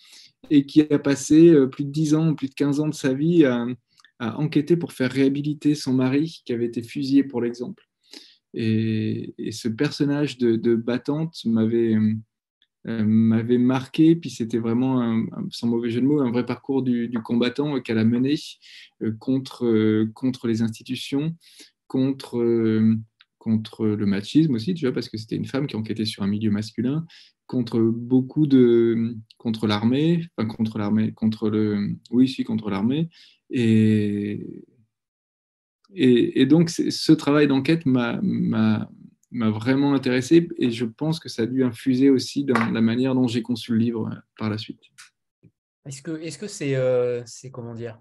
et 0.51 0.67
qui 0.67 0.83
a 0.83 0.99
passé 0.99 1.49
euh, 1.49 1.67
plus 1.67 1.85
de 1.85 1.91
10 1.91 2.14
ans, 2.14 2.35
plus 2.35 2.49
de 2.49 2.55
15 2.55 2.81
ans 2.81 2.89
de 2.89 2.95
sa 2.95 3.12
vie 3.12 3.45
à, 3.45 3.67
enquêter 4.19 4.79
pour 4.79 4.95
faire 4.95 5.12
réhabiliter 5.12 5.75
son 5.75 5.93
mari, 5.93 6.41
qui 6.47 6.55
avait 6.55 6.64
été 6.64 6.83
fusillé 6.83 7.23
pour 7.23 7.43
l'exemple. 7.43 7.85
Et, 8.55 9.35
ce 9.51 9.69
personnage 9.69 10.39
de, 10.39 10.75
battante 10.75 11.45
m'avait 11.45 11.97
euh, 12.89 13.05
m'avait 13.05 13.59
marqué, 13.59 14.14
puis 14.17 14.31
c'était 14.31 14.59
vraiment, 14.59 15.23
sans 15.51 15.67
mauvais 15.67 15.91
jeu 15.91 16.01
de 16.01 16.07
mots, 16.07 16.21
un 16.21 16.31
vrai 16.31 16.47
parcours 16.47 16.83
du, 16.83 17.11
combattant 17.23 17.81
qu'elle 17.81 17.99
a 17.99 18.05
mené 18.05 18.37
euh, 19.03 19.12
contre, 19.19 20.07
contre 20.14 20.47
les 20.47 20.62
institutions, 20.62 21.37
contre 21.89 22.39
contre 23.47 23.87
le 23.87 24.07
machisme 24.07 24.55
aussi, 24.55 24.75
tu 24.75 24.87
vois, 24.87 24.93
parce 24.93 25.09
que 25.09 25.17
c'était 25.17 25.37
une 25.37 25.47
femme 25.47 25.69
qui 25.69 25.77
enquêtait 25.77 26.05
sur 26.05 26.25
un 26.25 26.27
milieu 26.27 26.51
masculin, 26.51 27.07
contre 27.47 27.79
beaucoup 27.81 28.49
de, 28.49 29.15
contre 29.39 29.69
l'armée, 29.69 30.27
enfin 30.37 30.49
contre 30.49 30.79
l'armée, 30.79 31.13
contre 31.13 31.49
le, 31.49 31.95
oui, 32.11 32.27
si, 32.27 32.43
contre 32.43 32.71
l'armée, 32.71 33.09
et, 33.51 34.65
et, 35.95 36.45
donc 36.47 36.71
ce 36.71 37.13
travail 37.13 37.47
d'enquête 37.47 37.87
m'a, 37.87 38.21
vraiment 39.31 39.95
intéressé, 39.95 40.49
et 40.59 40.73
je 40.73 40.85
pense 40.85 41.21
que 41.21 41.29
ça 41.29 41.43
a 41.43 41.47
dû 41.47 41.63
infuser 41.63 42.11
aussi 42.11 42.43
dans 42.43 42.73
la 42.73 42.81
manière 42.81 43.15
dont 43.15 43.29
j'ai 43.29 43.43
conçu 43.43 43.71
le 43.73 43.79
livre 43.79 44.09
euh, 44.11 44.17
par 44.37 44.51
la 44.51 44.59
suite. 44.59 44.81
Est-ce 45.85 46.03
que, 46.03 46.21
est-ce 46.21 46.39
que 46.39 46.49
c'est, 46.49 46.75
euh, 46.75 47.23
c'est 47.27 47.53
comment 47.53 47.75
dire 47.75 48.01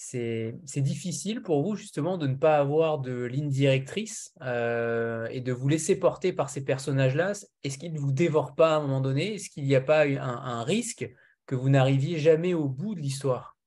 c'est 0.00 0.80
difficile 0.80 1.42
pour 1.42 1.64
vous 1.64 1.74
justement 1.74 2.18
de 2.18 2.28
ne 2.28 2.36
pas 2.36 2.58
avoir 2.58 3.00
de 3.00 3.24
ligne 3.24 3.50
directrice 3.50 4.32
euh, 4.42 5.26
et 5.32 5.40
de 5.40 5.52
vous 5.52 5.68
laisser 5.68 5.98
porter 5.98 6.32
par 6.32 6.50
ces 6.50 6.64
personnages-là? 6.64 7.32
Est-ce 7.64 7.78
qu'ils 7.78 7.92
ne 7.92 7.98
vous 7.98 8.12
dévorent 8.12 8.54
pas 8.54 8.74
à 8.74 8.78
un 8.78 8.80
moment 8.80 9.00
donné? 9.00 9.34
Est-ce 9.34 9.50
qu'il 9.50 9.64
n'y 9.64 9.74
a 9.74 9.80
pas 9.80 10.06
un, 10.06 10.20
un, 10.20 10.62
risque 10.62 11.12
que 11.46 11.56
vous 11.56 11.68
n'arriviez 11.68 12.20
jamais 12.20 12.54
au 12.54 12.68
bout 12.68 12.94
de 12.94 13.00
l'histoire? 13.00 13.58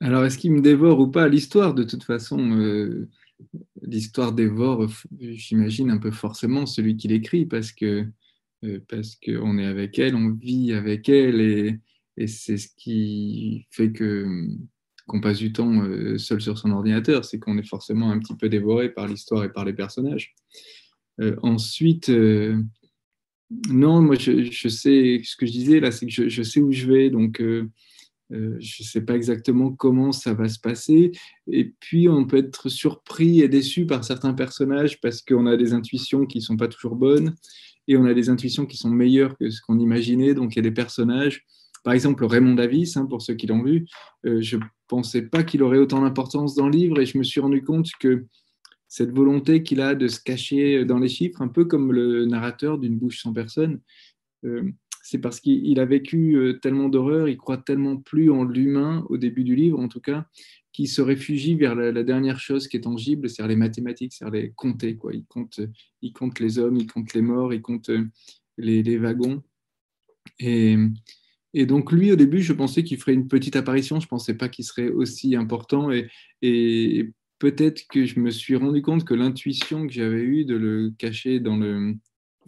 Alors, 0.00 0.26
est-ce 0.26 0.36
qu'il 0.36 0.52
me 0.52 0.60
dévore 0.60 1.00
ou 1.00 1.08
pas 1.08 1.28
L'histoire, 1.28 1.72
de 1.72 1.84
toute 1.84 2.04
façon, 2.04 2.38
euh, 2.38 3.08
l'histoire 3.80 4.32
dévore, 4.32 4.86
j'imagine, 5.18 5.90
un 5.90 5.98
peu 5.98 6.10
forcément 6.10 6.66
celui 6.66 6.98
qui 6.98 7.08
l'écrit 7.08 7.46
parce 7.46 7.72
que 7.72 8.06
euh, 8.64 8.80
parce 8.88 9.16
qu'on 9.16 9.56
est 9.58 9.66
avec 9.66 9.98
elle, 9.98 10.14
on 10.14 10.32
vit 10.32 10.74
avec 10.74 11.08
elle 11.08 11.40
et 11.40 11.80
et 12.16 12.26
c'est 12.26 12.56
ce 12.56 12.68
qui 12.76 13.66
fait 13.70 13.92
que 13.92 14.46
qu'on 15.06 15.20
passe 15.20 15.38
du 15.38 15.52
temps 15.52 15.82
seul 16.18 16.40
sur 16.40 16.58
son 16.58 16.72
ordinateur, 16.72 17.24
c'est 17.24 17.38
qu'on 17.38 17.58
est 17.58 17.68
forcément 17.68 18.10
un 18.10 18.18
petit 18.18 18.34
peu 18.34 18.48
dévoré 18.48 18.88
par 18.88 19.06
l'histoire 19.06 19.44
et 19.44 19.52
par 19.52 19.64
les 19.64 19.72
personnages. 19.72 20.34
ensuite, 21.42 22.10
non, 23.68 24.02
moi 24.02 24.16
je, 24.16 24.68
sais 24.68 25.20
ce 25.22 25.36
que 25.36 25.46
je 25.46 25.52
disais 25.52 25.78
là, 25.78 25.92
c'est 25.92 26.06
que 26.06 26.28
je, 26.28 26.42
sais 26.42 26.60
où 26.60 26.72
je 26.72 26.90
vais, 26.90 27.10
donc 27.10 27.40
euh, 28.32 28.56
je 28.58 28.82
ne 28.82 28.86
sais 28.86 29.02
pas 29.02 29.14
exactement 29.14 29.70
comment 29.70 30.12
ça 30.12 30.34
va 30.34 30.48
se 30.48 30.58
passer. 30.58 31.12
Et 31.46 31.72
puis, 31.78 32.08
on 32.08 32.26
peut 32.26 32.38
être 32.38 32.68
surpris 32.68 33.40
et 33.40 33.48
déçu 33.48 33.86
par 33.86 34.04
certains 34.04 34.34
personnages 34.34 35.00
parce 35.00 35.22
qu'on 35.22 35.46
a 35.46 35.56
des 35.56 35.72
intuitions 35.72 36.26
qui 36.26 36.38
ne 36.38 36.42
sont 36.42 36.56
pas 36.56 36.68
toujours 36.68 36.96
bonnes 36.96 37.36
et 37.88 37.96
on 37.96 38.04
a 38.04 38.14
des 38.14 38.28
intuitions 38.28 38.66
qui 38.66 38.76
sont 38.76 38.90
meilleures 38.90 39.36
que 39.38 39.48
ce 39.50 39.60
qu'on 39.60 39.78
imaginait. 39.78 40.34
Donc, 40.34 40.54
il 40.54 40.56
y 40.56 40.60
a 40.60 40.62
des 40.62 40.72
personnages, 40.72 41.44
par 41.86 41.94
exemple 41.94 42.24
Raymond 42.24 42.56
Davis, 42.56 42.96
hein, 42.96 43.06
pour 43.06 43.22
ceux 43.22 43.34
qui 43.34 43.46
l'ont 43.46 43.62
lu, 43.62 43.86
euh, 44.26 44.42
je 44.42 44.56
ne 44.56 44.62
pensais 44.88 45.22
pas 45.22 45.44
qu'il 45.44 45.62
aurait 45.62 45.78
autant 45.78 46.00
d'importance 46.00 46.56
dans 46.56 46.66
le 46.66 46.76
livre 46.76 46.98
et 46.98 47.06
je 47.06 47.16
me 47.16 47.22
suis 47.22 47.38
rendu 47.38 47.62
compte 47.62 47.88
que 48.00 48.26
cette 48.88 49.12
volonté 49.12 49.62
qu'il 49.62 49.80
a 49.80 49.94
de 49.94 50.08
se 50.08 50.18
cacher 50.18 50.84
dans 50.84 50.98
les 50.98 51.06
chiffres, 51.06 51.42
un 51.42 51.46
peu 51.46 51.64
comme 51.64 51.92
le 51.92 52.24
narrateur 52.24 52.78
d'une 52.78 52.98
bouche 52.98 53.22
sans 53.22 53.32
personne, 53.32 53.78
euh, 54.44 54.68
c'est 55.04 55.18
parce 55.18 55.38
qu'il 55.38 55.78
a 55.78 55.84
vécu 55.84 56.34
euh, 56.34 56.54
tellement 56.54 56.88
d'horreur, 56.88 57.28
il 57.28 57.36
croit 57.36 57.58
tellement 57.58 57.98
plus 57.98 58.32
en 58.32 58.42
l'humain 58.42 59.06
au 59.08 59.16
début 59.16 59.44
du 59.44 59.54
livre, 59.54 59.78
en 59.78 59.86
tout 59.86 60.00
cas, 60.00 60.26
qu'il 60.72 60.88
se 60.88 61.00
réfugie 61.00 61.54
vers 61.54 61.76
la, 61.76 62.02
dernière 62.02 62.40
chose 62.40 62.66
qui 62.66 62.78
est 62.78 62.80
tangible, 62.80 63.30
c'est-à-dire 63.30 63.50
les 63.50 63.56
mathématiques, 63.56 64.12
c'est-à-dire 64.12 64.42
les 64.42 64.50
compter. 64.50 64.96
Quoi. 64.96 65.14
Il, 65.14 65.24
compte, 65.26 65.60
il 66.02 66.12
compte 66.12 66.40
les 66.40 66.58
hommes, 66.58 66.78
il 66.78 66.88
compte 66.88 67.14
les 67.14 67.22
morts, 67.22 67.54
il 67.54 67.62
compte 67.62 67.90
euh, 67.90 68.04
les, 68.58 68.98
wagons. 68.98 69.40
Et, 70.40 70.76
donc 71.64 71.92
lui, 71.92 72.12
au 72.12 72.16
début, 72.16 72.42
je 72.42 72.52
pensais 72.52 72.82
qu'il 72.82 72.98
ferait 72.98 73.14
une 73.14 73.28
petite 73.28 73.56
apparition, 73.56 73.98
je 73.98 74.04
ne 74.06 74.10
pensais 74.10 74.34
pas 74.34 74.50
qu'il 74.50 74.66
serait 74.66 74.90
aussi 74.90 75.34
important. 75.36 75.90
Et, 75.90 76.08
et 76.42 77.12
peut-être 77.38 77.86
que 77.88 78.04
je 78.04 78.20
me 78.20 78.30
suis 78.30 78.56
rendu 78.56 78.82
compte 78.82 79.04
que 79.04 79.14
l'intuition 79.14 79.86
que 79.86 79.92
j'avais 79.92 80.22
eue 80.22 80.44
de 80.44 80.56
le 80.56 80.90
cacher 80.98 81.40
de, 81.40 81.50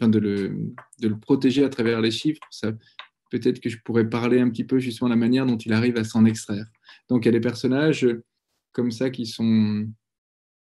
le, 0.00 1.20
protéger 1.20 1.64
à 1.64 1.68
travers 1.68 2.00
les 2.00 2.10
chiffres, 2.10 2.40
peut-être 3.30 3.60
que 3.60 3.68
je 3.68 3.78
pourrais 3.84 4.08
parler 4.08 4.40
un 4.40 4.48
petit 4.48 4.64
peu 4.64 4.78
justement 4.78 5.08
de 5.08 5.14
la 5.14 5.18
manière 5.18 5.46
dont 5.46 5.58
il 5.58 5.72
arrive 5.72 5.96
à 5.96 6.04
s'en 6.04 6.24
extraire. 6.24 6.66
Donc 7.08 7.24
il 7.24 7.26
y 7.26 7.30
a 7.30 7.32
des 7.32 7.40
personnages 7.40 8.06
comme 8.72 8.90
ça 8.90 9.10
qui 9.10 9.26
sont... 9.26 9.86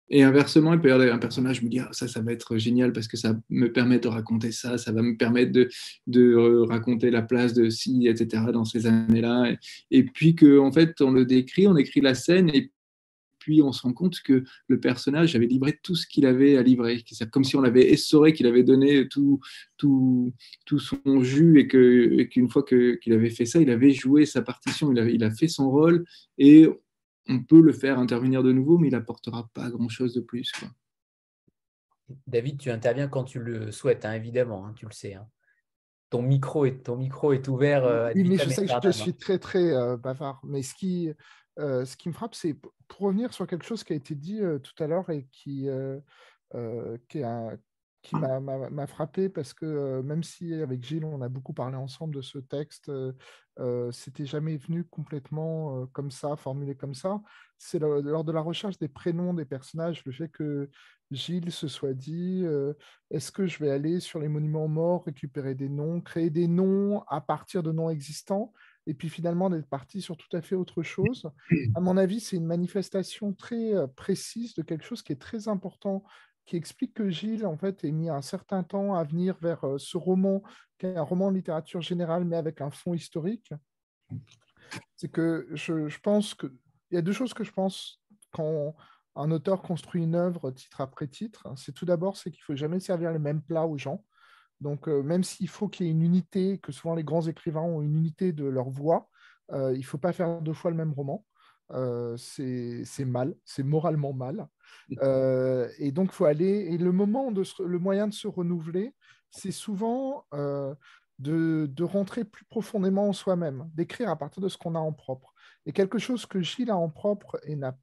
Et 0.10 0.24
inversement, 0.24 0.74
il 0.74 0.80
peut 0.80 0.90
y 0.90 0.92
avoir 0.92 1.14
un 1.14 1.18
personnage 1.18 1.64
me 1.64 1.70
dire 1.70 1.88
ça, 1.92 2.08
ça 2.08 2.22
va 2.22 2.32
être 2.32 2.58
génial 2.58 2.94
parce 2.94 3.08
que 3.08 3.18
ça 3.18 3.36
me 3.50 3.72
permet 3.72 4.00
de 4.00 4.08
raconter 4.08 4.52
ça, 4.52 4.78
ça 4.78 4.92
va 4.92 5.02
me 5.02 5.18
permettre 5.18 5.52
de, 5.52 6.66
raconter 6.68 7.10
la 7.10 7.24
place 7.24 7.54
de 7.54 7.70
ci, 7.70 8.08
etc. 8.08 8.44
dans 8.54 8.66
ces 8.66 8.86
années-là. 8.86 9.56
Et, 9.90 10.04
puis 10.04 10.36
qu'en 10.36 10.68
en 10.68 10.72
fait, 10.72 11.02
on 11.02 11.12
le 11.12 11.26
décrit, 11.26 11.68
on 11.68 11.76
écrit 11.76 12.02
la 12.02 12.14
scène 12.14 12.50
et 12.54 12.72
puis 13.40 13.62
on 13.62 13.72
se 13.72 13.84
rend 13.84 13.94
compte 13.94 14.22
que 14.22 14.44
le 14.68 14.80
personnage 14.80 15.36
avait 15.36 15.46
livré 15.46 15.78
tout 15.84 15.96
ce 15.96 16.08
qu'il 16.08 16.26
avait 16.26 16.58
à 16.58 16.64
livrer. 16.64 17.04
C'est 17.12 17.30
comme 17.30 17.44
si 17.44 17.56
on 17.56 17.62
l'avait 17.62 17.92
essoré, 17.92 18.34
qu'il 18.34 18.48
avait 18.48 18.64
donné 18.64 19.08
tout, 19.08 19.40
tout, 19.78 20.34
tout 20.66 20.80
son 20.80 21.22
jus 21.22 21.60
et 21.60 21.68
qu'une 22.28 22.50
fois 22.50 22.64
qu'il 22.64 23.14
avait 23.14 23.30
fait 23.30 23.46
ça, 23.46 23.60
il 23.60 23.70
avait 23.70 23.92
joué 23.92 24.26
sa 24.26 24.42
partition, 24.42 24.92
il, 24.92 24.98
il 25.14 25.24
a 25.24 25.32
fait 25.32 25.48
son 25.48 25.70
rôle 25.70 26.06
et 26.40 26.68
on 27.28 27.44
peut 27.44 27.62
le 27.62 27.74
faire 27.74 28.00
intervenir 28.00 28.44
de 28.44 28.52
nouveau, 28.52 28.78
mais 28.78 28.88
il 28.88 28.92
n'apportera 28.92 29.50
pas 29.54 29.70
grand-chose 29.70 30.14
de 30.14 30.22
plus. 30.22 30.52
David, 32.28 32.60
tu 32.60 32.70
interviens 32.70 33.08
quand 33.08 33.24
tu 33.24 33.40
le 33.40 33.72
souhaites, 33.72 34.06
hein, 34.06 34.14
évidemment, 34.14 34.66
hein, 34.66 34.74
tu 34.76 34.86
le 34.86 34.92
sais. 34.92 35.16
Hein. 35.16 35.28
Ton 36.12 36.22
micro, 36.22 36.66
est, 36.66 36.84
ton 36.84 36.98
micro 36.98 37.34
est 37.34 37.48
ouvert. 37.48 37.84
Euh, 37.84 38.12
oui, 38.14 38.24
mais 38.24 38.38
je 38.38 38.50
sais 38.50 38.66
que 38.66 38.74
je 38.84 38.92
suis 38.92 39.16
très, 39.16 39.40
très 39.40 39.74
euh, 39.74 39.98
bavard. 39.98 40.40
Mais 40.44 40.62
ce 40.62 40.76
qui, 40.76 41.12
euh, 41.60 41.86
ce 41.86 41.96
qui 41.96 42.10
me 42.10 42.14
frappe, 42.14 42.36
c'est 42.36 42.54
pour 42.88 43.00
revenir 43.00 43.34
sur 43.34 43.48
quelque 43.48 43.66
chose 43.66 43.84
qui 43.84 43.94
a 43.94 43.96
été 43.96 44.14
dit 44.14 44.42
euh, 44.42 44.60
tout 44.60 44.84
à 44.84 44.88
l'heure 44.88 45.10
et 45.10 45.28
qui, 45.32 45.70
euh, 45.70 46.00
qui, 47.08 47.22
qui 48.02 48.16
m'a 48.16 48.88
frappé 48.88 49.30
parce 49.30 49.54
que 49.54 50.02
même 50.02 50.24
si 50.24 50.54
avec 50.54 50.84
Gilles, 50.84 51.06
on 51.06 51.22
a 51.22 51.30
beaucoup 51.30 51.54
parlé 51.54 51.76
ensemble 51.78 52.14
de 52.14 52.22
ce 52.22 52.38
texte, 52.38 52.92
c'était 53.92 54.26
jamais 54.26 54.58
venu 54.58 54.84
complètement 54.84 55.86
comme 55.88 56.12
ça, 56.12 56.36
formulé 56.36 56.76
comme 56.76 56.94
ça. 56.94 57.22
C'est 57.58 57.80
lors 57.80 58.24
de 58.24 58.32
la 58.32 58.42
recherche 58.42 58.78
des 58.78 58.88
prénoms 58.88 59.34
des 59.34 59.46
personnages, 59.46 60.04
le 60.06 60.12
fait 60.12 60.30
que 60.30 60.70
Gilles 61.12 61.52
se 61.52 61.68
soit 61.68 61.94
dit 61.94 62.44
est-ce 63.12 63.32
que 63.32 63.48
je 63.48 63.60
vais 63.60 63.70
aller 63.70 64.00
sur 64.00 64.20
les 64.20 64.28
monuments 64.28 64.68
morts, 64.68 65.06
récupérer 65.06 65.56
des 65.56 65.70
noms, 65.70 66.02
créer 66.02 66.30
des 66.30 66.48
noms 66.48 67.04
à 67.08 67.22
partir 67.22 67.64
de 67.64 67.72
noms 67.72 67.90
existants? 67.90 68.52
Et 68.88 68.94
puis 68.94 69.10
finalement 69.10 69.50
d'être 69.50 69.68
parti 69.68 70.02
sur 70.02 70.16
tout 70.16 70.36
à 70.36 70.42
fait 70.42 70.56
autre 70.56 70.84
chose. 70.84 71.30
À 71.76 71.80
mon 71.80 71.98
avis, 71.98 72.20
c'est 72.20 72.36
une 72.36 72.46
manifestation 72.46 73.34
très 73.34 73.74
euh, 73.74 73.88
précise 73.88 74.54
de 74.54 74.62
quelque 74.62 74.86
chose 74.86 75.02
qui 75.02 75.12
est 75.12 75.22
très 75.22 75.48
important, 75.48 76.04
qui 76.46 76.58
explique 76.58 76.94
que 76.94 77.10
Gilles, 77.10 77.46
en 77.46 77.58
fait, 77.58 77.84
ait 77.84 77.92
mis 77.92 78.10
un 78.10 78.22
certain 78.22 78.64
temps 78.64 78.94
à 78.96 79.04
venir 79.04 79.38
vers 79.42 79.64
euh, 79.66 79.78
ce 79.78 79.98
roman, 79.98 80.44
qui 80.78 80.86
est 80.86 80.96
un 80.96 81.02
roman 81.02 81.32
de 81.32 81.38
littérature 81.38 81.82
générale, 81.82 82.26
mais 82.26 82.38
avec 82.38 82.62
un 82.62 82.70
fond 82.70 82.94
historique. 82.94 83.52
C'est 84.96 85.10
que 85.10 85.48
je, 85.54 86.00
pense 86.00 86.34
que... 86.34 86.48
Il 86.92 86.96
y 86.96 86.98
a 86.98 87.02
deux 87.02 87.14
choses 87.14 87.34
que 87.34 87.44
je 87.44 87.52
pense 87.52 88.02
quand 88.32 88.76
un 89.16 89.32
auteur 89.32 89.62
construit 89.62 90.04
une 90.04 90.16
œuvre 90.16 90.52
titre 90.52 90.82
après 90.82 91.08
titre. 91.08 91.48
C'est 91.56 91.72
tout 91.72 91.86
d'abord, 91.86 92.18
c'est 92.18 92.32
qu'il 92.32 92.42
ne 92.42 92.46
faut 92.46 92.56
jamais 92.56 92.80
servir 92.80 93.12
les 93.12 93.20
mêmes 93.20 93.42
plats 93.42 93.66
aux 93.66 93.78
gens. 93.78 94.04
Donc, 94.62 94.88
euh, 94.88 95.02
même 95.02 95.24
s'il 95.24 95.50
faut 95.50 95.68
qu'il 95.68 95.86
y 95.86 95.90
ait 95.90 95.92
une 95.92 96.02
unité, 96.02 96.60
que 96.60 96.72
souvent 96.72 96.96
les 96.96 97.04
grands 97.04 97.28
écrivains 97.28 97.62
ont 97.62 97.82
une 97.82 97.96
unité 97.96 98.34
de 98.34 98.46
leur 98.46 98.70
voix, 98.70 99.10
euh, 99.52 99.74
il 99.74 99.80
ne 99.80 99.86
faut 99.86 99.98
pas 99.98 100.14
faire 100.14 100.42
deux 100.42 100.54
fois 100.54 100.72
le 100.72 100.78
même 100.78 100.94
roman. 100.94 101.26
C'est 102.18 103.06
mal, 103.06 103.36
c'est 103.44 103.64
moralement 103.64 104.14
mal. 104.14 104.48
Et 105.80 105.92
donc, 105.92 106.12
faut 106.12 106.26
aller. 106.26 106.68
Et 106.72 106.78
le 106.78 106.92
moment, 106.92 107.32
de 107.32 107.44
le 107.64 107.80
moyen 107.80 108.08
de 108.08 108.14
se 108.14 108.28
renouveler, 108.28 108.94
c'est 109.30 109.52
souvent 109.52 110.26
de, 111.20 111.68
de, 111.72 111.84
rentrer 111.84 112.26
plus 112.26 112.46
profondément 112.46 113.10
en 113.10 113.14
soi-même, 113.14 113.70
d'écrire 113.74 114.10
à 114.10 114.18
partir 114.18 114.42
de 114.42 114.50
ce 114.50 114.58
qu'on 114.58 114.76
a 114.76 114.80
en 114.80 114.94
propre. 114.94 115.34
Et 115.66 115.72
quelque 115.72 115.98
chose 115.98 116.26
que 116.26 116.42
Gilles 116.42 116.72
a 116.72 116.78
en 116.78 116.90
propre 116.90 117.40
et 117.44 117.56
n'a 117.56 117.78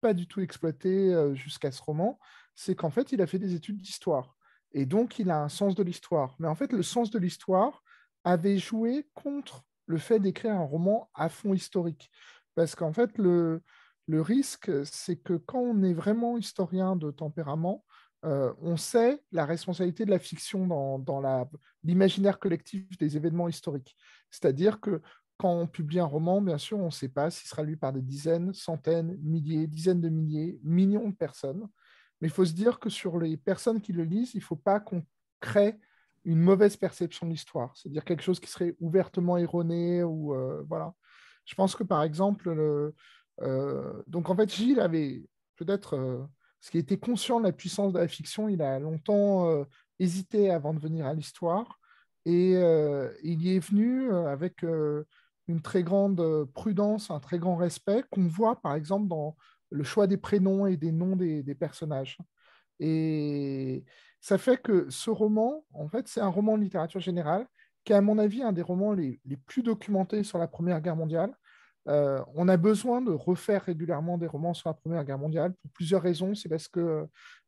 pas 0.00 0.14
du 0.14 0.26
tout 0.26 0.40
exploité 0.40 1.14
jusqu'à 1.34 1.72
ce 1.72 1.82
roman, 1.82 2.18
c'est 2.54 2.74
qu'en 2.74 2.90
fait, 2.90 3.12
il 3.12 3.20
a 3.22 3.26
fait 3.26 3.38
des 3.38 3.54
études 3.54 3.78
d'histoire. 3.78 4.36
Et 4.72 4.86
donc, 4.86 5.18
il 5.18 5.30
a 5.30 5.40
un 5.40 5.48
sens 5.48 5.74
de 5.74 5.82
l'histoire. 5.82 6.34
Mais 6.38 6.48
en 6.48 6.54
fait, 6.54 6.72
le 6.72 6.82
sens 6.82 7.10
de 7.10 7.18
l'histoire 7.18 7.82
avait 8.24 8.58
joué 8.58 9.08
contre 9.14 9.64
le 9.86 9.98
fait 9.98 10.18
d'écrire 10.18 10.54
un 10.54 10.64
roman 10.64 11.08
à 11.14 11.28
fond 11.28 11.54
historique. 11.54 12.10
Parce 12.54 12.74
qu'en 12.74 12.92
fait, 12.92 13.16
le, 13.18 13.62
le 14.06 14.20
risque, 14.20 14.70
c'est 14.84 15.16
que 15.16 15.34
quand 15.34 15.58
on 15.58 15.82
est 15.82 15.94
vraiment 15.94 16.38
historien 16.38 16.96
de 16.96 17.10
tempérament, 17.10 17.84
euh, 18.24 18.52
on 18.60 18.76
sait 18.76 19.22
la 19.32 19.44
responsabilité 19.44 20.04
de 20.04 20.10
la 20.10 20.18
fiction 20.18 20.66
dans, 20.66 21.24
l'imaginaire 21.84 22.38
collectif 22.38 22.96
des 22.98 23.16
événements 23.16 23.48
historiques. 23.48 23.96
C'est-à-dire 24.30 24.80
que 24.80 25.00
quand 25.36 25.52
on 25.52 25.66
publie 25.66 26.00
un 26.00 26.06
roman, 26.06 26.40
bien 26.40 26.58
sûr, 26.58 26.78
on 26.78 26.86
ne 26.86 26.90
sait 26.90 27.08
pas 27.08 27.30
s'il 27.30 27.48
sera 27.48 27.62
lu 27.62 27.76
par 27.76 27.92
des 27.92 28.00
dizaines, 28.00 28.52
centaines, 28.54 29.16
milliers, 29.22 29.66
dizaines 29.66 30.00
de 30.00 30.08
milliers, 30.08 30.58
millions 30.62 31.08
de 31.08 31.14
personnes. 31.14 31.68
Mais 32.20 32.28
il 32.28 32.32
faut 32.32 32.46
se 32.46 32.54
dire 32.54 32.78
que 32.78 32.88
sur 32.88 33.18
les 33.18 33.36
personnes 33.36 33.80
qui 33.80 33.92
le 33.92 34.04
lisent, 34.04 34.34
il 34.34 34.38
ne 34.38 34.44
faut 34.44 34.56
pas 34.56 34.80
qu'on 34.80 35.04
crée 35.40 35.78
une 36.24 36.40
mauvaise 36.40 36.76
perception 36.76 37.26
de 37.26 37.32
l'histoire, 37.32 37.76
c'est-à-dire 37.76 38.04
quelque 38.04 38.22
chose 38.22 38.40
qui 38.40 38.50
serait 38.50 38.74
ouvertement 38.80 39.36
erroné 39.36 40.02
ou 40.02 40.34
euh, 40.34 40.64
voilà. 40.68 40.92
Je 41.44 41.54
pense 41.54 41.76
que 41.76 41.84
par 41.84 42.02
exemple, 42.02 42.48
euh, 43.42 44.02
donc 44.06 44.30
en 44.30 44.36
fait, 44.36 44.52
Gilles 44.52 44.80
avait 44.80 45.22
peut-être, 45.56 45.94
euh, 45.96 46.24
ce 46.60 46.70
qui 46.70 46.78
était 46.78 46.98
conscient 46.98 47.38
de 47.40 47.44
la 47.44 47.52
puissance 47.52 47.92
de 47.92 47.98
la 47.98 48.08
fiction, 48.08 48.48
il 48.48 48.62
a 48.62 48.78
longtemps 48.78 49.64
hésité 49.98 50.50
avant 50.50 50.74
de 50.74 50.80
venir 50.80 51.06
à 51.06 51.14
l'histoire 51.14 51.78
et 52.24 52.52
il 53.22 53.42
y 53.42 53.54
est 53.54 53.60
venu 53.60 54.12
avec 54.12 54.64
une 55.48 55.62
très 55.62 55.84
grande 55.84 56.46
prudence, 56.54 57.10
un 57.10 57.20
très 57.20 57.38
grand 57.38 57.56
respect 57.56 58.02
qu'on 58.10 58.26
voit 58.26 58.60
par 58.60 58.74
exemple 58.74 59.06
dans 59.06 59.36
le 59.70 59.84
choix 59.84 60.06
des 60.06 60.16
prénoms 60.16 60.66
et 60.66 60.76
des 60.76 60.92
noms 60.92 61.16
des, 61.16 61.54
personnages. 61.54 62.18
Et 62.80 63.84
ça 64.20 64.38
fait 64.38 64.60
que 64.60 64.88
ce 64.90 65.10
roman, 65.10 65.64
en 65.72 65.88
fait, 65.88 66.08
c'est 66.08 66.20
un 66.20 66.28
roman 66.28 66.56
de 66.56 66.62
littérature 66.62 67.00
générale 67.00 67.46
qui 67.84 67.92
est, 67.92 67.96
à 67.96 68.00
mon 68.00 68.18
avis, 68.18 68.42
un 68.42 68.52
des 68.52 68.62
romans 68.62 68.92
les, 68.92 69.20
plus 69.46 69.62
documentés 69.62 70.24
sur 70.24 70.38
la 70.38 70.48
Première 70.48 70.80
Guerre 70.80 70.96
mondiale. 70.96 71.32
Euh, 71.88 72.20
on 72.34 72.48
a 72.48 72.56
besoin 72.56 73.00
de 73.00 73.12
refaire 73.12 73.64
régulièrement 73.64 74.18
des 74.18 74.26
romans 74.26 74.54
sur 74.54 74.68
la 74.68 74.74
Première 74.74 75.04
Guerre 75.04 75.18
mondiale 75.18 75.54
pour 75.54 75.70
plusieurs 75.72 76.02
raisons. 76.02 76.34
C'est 76.34 76.48
parce 76.48 76.68
que 76.68 77.06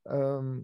euh, 0.08 0.60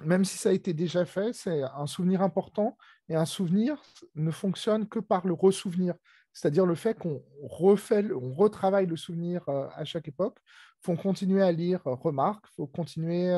même 0.00 0.24
si 0.24 0.38
ça 0.38 0.50
a 0.50 0.52
été 0.52 0.72
déjà 0.72 1.04
fait, 1.04 1.32
c'est 1.32 1.62
un 1.62 1.86
souvenir 1.86 2.22
important 2.22 2.76
et 3.08 3.16
un 3.16 3.24
souvenir 3.24 3.80
ne 4.14 4.30
fonctionne 4.30 4.88
que 4.88 4.98
par 4.98 5.26
le 5.26 5.32
ressouvenir, 5.32 5.94
c'est-à-dire 6.32 6.64
le 6.64 6.74
fait 6.74 6.98
qu'on 6.98 7.22
refait, 7.42 8.04
on 8.12 8.34
retravaille 8.34 8.86
le 8.86 8.96
souvenir 8.96 9.48
euh, 9.48 9.68
à 9.74 9.84
chaque 9.84 10.08
époque 10.08 10.38
faut 10.84 10.96
continuer 10.96 11.42
à 11.42 11.52
lire 11.52 11.80
Remarque, 11.84 12.44
il 12.50 12.54
faut 12.56 12.66
continuer 12.66 13.32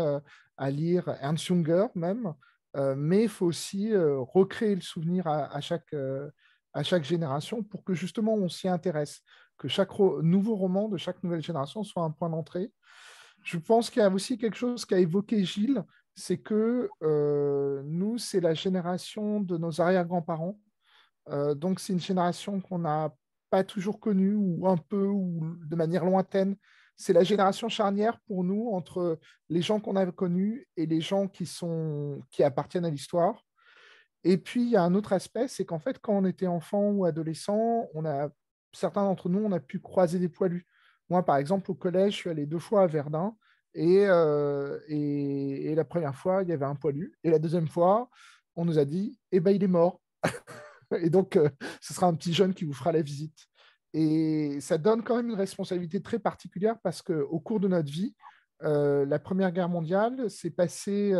à 0.57 0.71
lire 0.71 1.15
Ernst 1.21 1.45
Junger 1.45 1.89
même, 1.95 2.33
mais 2.97 3.25
il 3.25 3.29
faut 3.29 3.45
aussi 3.45 3.95
recréer 3.95 4.75
le 4.75 4.81
souvenir 4.81 5.27
à, 5.27 5.61
chaque, 5.61 5.95
à 6.73 6.83
chaque 6.83 7.05
génération 7.05 7.63
pour 7.63 7.85
que 7.85 7.93
justement 7.93 8.33
on 8.33 8.49
s'y 8.49 8.67
intéresse. 8.67 9.21
Que 9.59 9.69
chaque 9.69 9.99
nouveau 9.99 10.57
roman 10.57 10.89
de 10.89 10.97
chaque 10.97 11.23
nouvelle 11.23 11.43
génération 11.43 11.85
soit 11.85 12.03
un 12.03 12.11
point 12.11 12.31
d'entrée. 12.31 12.73
Je 13.43 13.59
pense 13.59 13.91
qu'il 13.91 14.01
y 14.01 14.05
a 14.05 14.11
aussi 14.11 14.39
quelque 14.39 14.57
chose 14.57 14.85
qu'a 14.85 14.99
évoqué 14.99 15.45
Gilles, 15.45 15.85
c'est 16.15 16.39
que 16.39 16.89
euh, 17.03 17.83
nous, 17.85 18.19
c'est 18.19 18.41
la 18.41 18.55
génération 18.55 19.41
de 19.41 19.59
nos 19.59 19.81
arrière-grands-parents. 19.81 20.59
Euh, 21.31 21.55
donc, 21.55 21.81
c'est 21.81 21.93
une 21.93 22.01
génération 22.01 22.61
qu'on 22.61 22.79
n'a 22.79 23.15
pas 23.51 23.65
toujours 23.65 24.01
connue, 24.01 24.35
ou 24.35 24.67
un 24.67 24.77
peu, 24.77 25.07
ou 25.07 25.57
de 25.67 25.77
manière 25.77 26.05
lointaine. 26.05 26.57
C'est 26.97 27.13
la 27.13 27.25
génération 27.25 27.69
charnière 27.69 28.19
pour 28.27 28.45
nous 28.45 28.71
entre 28.73 29.19
les 29.49 29.63
gens 29.63 29.81
qu'on 29.81 29.97
a 29.97 30.11
connus 30.13 30.69
et 30.77 30.87
les 30.87 31.01
gens 31.01 31.27
qui, 31.27 31.45
sont, 31.45 32.21
qui 32.31 32.43
appartiennent 32.43 32.85
à 32.85 32.91
l'histoire. 32.91 33.45
Et 34.23 34.39
puis, 34.39 34.63
il 34.63 34.71
y 34.71 34.77
a 34.77 34.83
un 34.83 34.95
autre 34.95 35.13
aspect, 35.13 35.49
c'est 35.49 35.67
qu'en 35.67 35.79
fait, 35.79 35.99
quand 35.99 36.15
on 36.15 36.25
était 36.25 36.47
enfant 36.47 36.91
ou 36.91 37.05
adolescent, 37.05 37.89
on 37.93 38.07
a, 38.07 38.31
certains 38.75 39.05
d'entre 39.05 39.29
nous, 39.29 39.41
on 39.41 39.53
a 39.53 39.61
pu 39.61 39.81
croiser 39.81 40.19
des 40.19 40.29
poilus. 40.29 40.67
Moi, 41.11 41.25
par 41.25 41.37
exemple, 41.37 41.71
au 41.71 41.75
collège, 41.75 42.15
je 42.15 42.19
suis 42.19 42.31
allé 42.31 42.47
deux 42.47 42.59
fois 42.59 42.83
à 42.83 42.87
Verdun. 42.87 43.37
Et, 43.75 44.05
euh, 44.07 44.79
la 45.75 45.85
première 45.85 46.15
fois, 46.15 46.43
il 46.43 46.49
y 46.49 46.53
avait 46.53 46.65
un 46.65 46.77
poilu. 46.77 47.15
Et 47.25 47.31
la 47.31 47.39
deuxième 47.39 47.69
fois, 47.69 48.09
on 48.57 48.65
nous 48.65 48.79
a 48.79 48.85
dit, 48.85 49.19
eh 49.33 49.41
ben, 49.41 49.51
il 49.51 49.63
est 49.63 49.69
mort. 49.69 50.01
et 50.99 51.11
donc, 51.11 51.37
euh, 51.37 51.49
ce 51.81 51.93
sera 51.93 52.07
un 52.07 52.15
petit 52.15 52.33
jeune 52.33 52.55
qui 52.55 52.65
vous 52.65 52.73
fera 52.73 52.93
la 52.93 53.03
visite. 53.03 53.47
Et 53.93 54.61
ça 54.61 54.79
donne 54.79 55.03
quand 55.03 55.17
même 55.17 55.29
une 55.29 55.37
responsabilité 55.37 56.01
très 56.01 56.19
particulière 56.19 56.77
parce 56.83 57.03
qu'au 57.03 57.41
cours 57.41 57.61
de 57.61 57.69
notre 57.69 57.91
vie, 57.91 58.15
euh, 58.63 59.05
la 59.07 59.19
Première 59.19 59.53
Guerre 59.53 59.69
mondiale 59.69 60.31
s'est 60.31 60.51
passée 60.51 61.13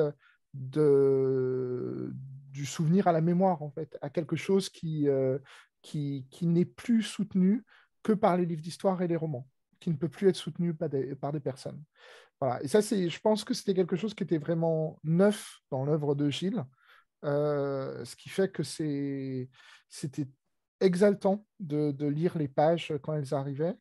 de, 0.55 2.13
du 2.51 2.67
souvenir 2.67 3.07
à 3.07 3.13
la 3.13 3.21
mémoire, 3.21 3.63
en 3.63 3.71
fait, 3.71 3.97
à 4.01 4.11
quelque 4.11 4.37
chose 4.37 4.69
qui, 4.69 5.09
qui, 5.85 6.27
n'est 6.47 6.65
plus 6.65 7.03
soutenu 7.03 7.65
que 8.03 8.13
par 8.13 8.37
les 8.37 8.47
livres 8.47 8.63
d'histoire 8.63 9.01
et 9.03 9.09
les 9.09 9.17
romans 9.17 9.47
qui 9.81 9.91
ne 9.91 9.97
peut 9.97 10.09
plus 10.09 10.29
être 10.29 10.37
soutenu 10.37 10.73
par 10.73 10.89
des, 10.89 11.41
personnes. 11.41 11.83
Voilà. 12.41 12.63
Et 12.63 12.69
ça, 12.69 12.81
c'est, 12.81 13.11
je 13.11 13.21
pense 13.21 13.45
que 13.45 13.53
c'était 13.53 13.75
quelque 13.75 13.97
chose 13.97 14.15
qui 14.15 14.23
était 14.23 14.39
vraiment 14.39 14.99
neuf 15.05 15.59
dans 15.71 15.85
l'œuvre 15.85 16.15
de 16.15 16.31
Gilles, 16.31 16.65
euh, 17.25 18.03
ce 18.03 18.17
qui 18.17 18.31
fait 18.31 18.51
que 18.51 18.63
c'était 18.63 19.49
exaltant 20.81 21.47
de, 21.61 21.93
de, 21.93 22.07
lire 22.07 22.39
les 22.39 22.49
pages 22.49 22.95
quand 23.03 23.13
elles 23.13 23.35
arrivaient. 23.35 23.77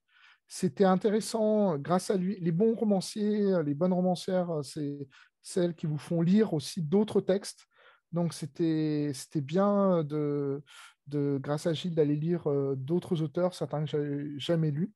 C'était 0.45 0.83
intéressant 0.83 1.77
grâce 1.77 2.09
à 2.09 2.17
lui. 2.17 2.37
Les 2.41 2.51
bons 2.51 2.75
romanciers, 2.75 3.63
les 3.63 3.73
bonnes 3.73 3.93
romancières, 3.93 4.59
c'est 4.61 5.07
celles 5.41 5.73
qui 5.73 5.85
vous 5.85 5.97
font 5.97 6.21
lire 6.21 6.53
aussi 6.53 6.81
d'autres 6.81 7.21
textes. 7.21 7.65
Donc 8.11 8.33
c'était, 8.33 9.11
c'était 9.13 9.41
bien 9.41 10.03
de, 10.03 10.61
de, 11.07 11.39
grâce 11.41 11.67
à 11.67 11.73
Gilles 11.73 11.95
d'aller 11.95 12.15
lire 12.15 12.49
euh, 12.49 12.75
d'autres 12.75 13.21
auteurs, 13.21 13.53
certains 13.53 13.83
que 13.83 13.89
j'avais 13.89 14.39
jamais 14.39 14.71
lus. 14.71 14.91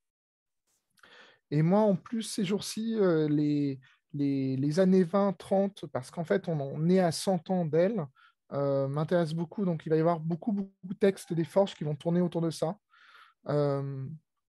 Et 1.52 1.62
moi, 1.62 1.80
en 1.80 1.96
plus, 1.96 2.24
ces 2.24 2.44
jours-ci, 2.44 2.96
euh, 2.96 3.28
les, 3.30 4.80
années 4.80 5.04
20-30, 5.04 5.88
parce 5.88 6.12
qu'en 6.12 6.26
fait, 6.26 6.48
on, 6.48 6.90
est 6.90 7.00
à 7.00 7.12
100 7.12 7.50
ans 7.50 7.66
d'elle, 7.66 8.06
euh, 8.52 8.88
m'intéresse 8.88 9.34
beaucoup. 9.34 9.64
Donc, 9.64 9.86
il 9.86 9.90
va 9.90 9.96
y 9.96 10.00
avoir 10.00 10.20
beaucoup, 10.20 10.52
beaucoup 10.52 10.72
de 10.84 10.94
textes 10.94 11.34
des 11.34 11.46
forges 11.46 11.76
qui 11.76 11.84
vont 11.84 11.96
tourner 11.96 12.22
autour 12.22 12.42
de 12.42 12.50
ça. 12.50 12.78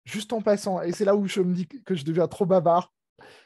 Juste 0.05 0.31
en 0.31 0.41
passant, 0.41 0.81
et 0.81 0.91
c'est 0.93 1.05
là 1.05 1.15
où 1.15 1.27
je 1.27 1.41
me 1.41 1.53
dis 1.53 1.67
que 1.67 1.93
je 1.93 2.05
deviens 2.05 2.27
trop 2.27 2.45
bavard, 2.45 2.93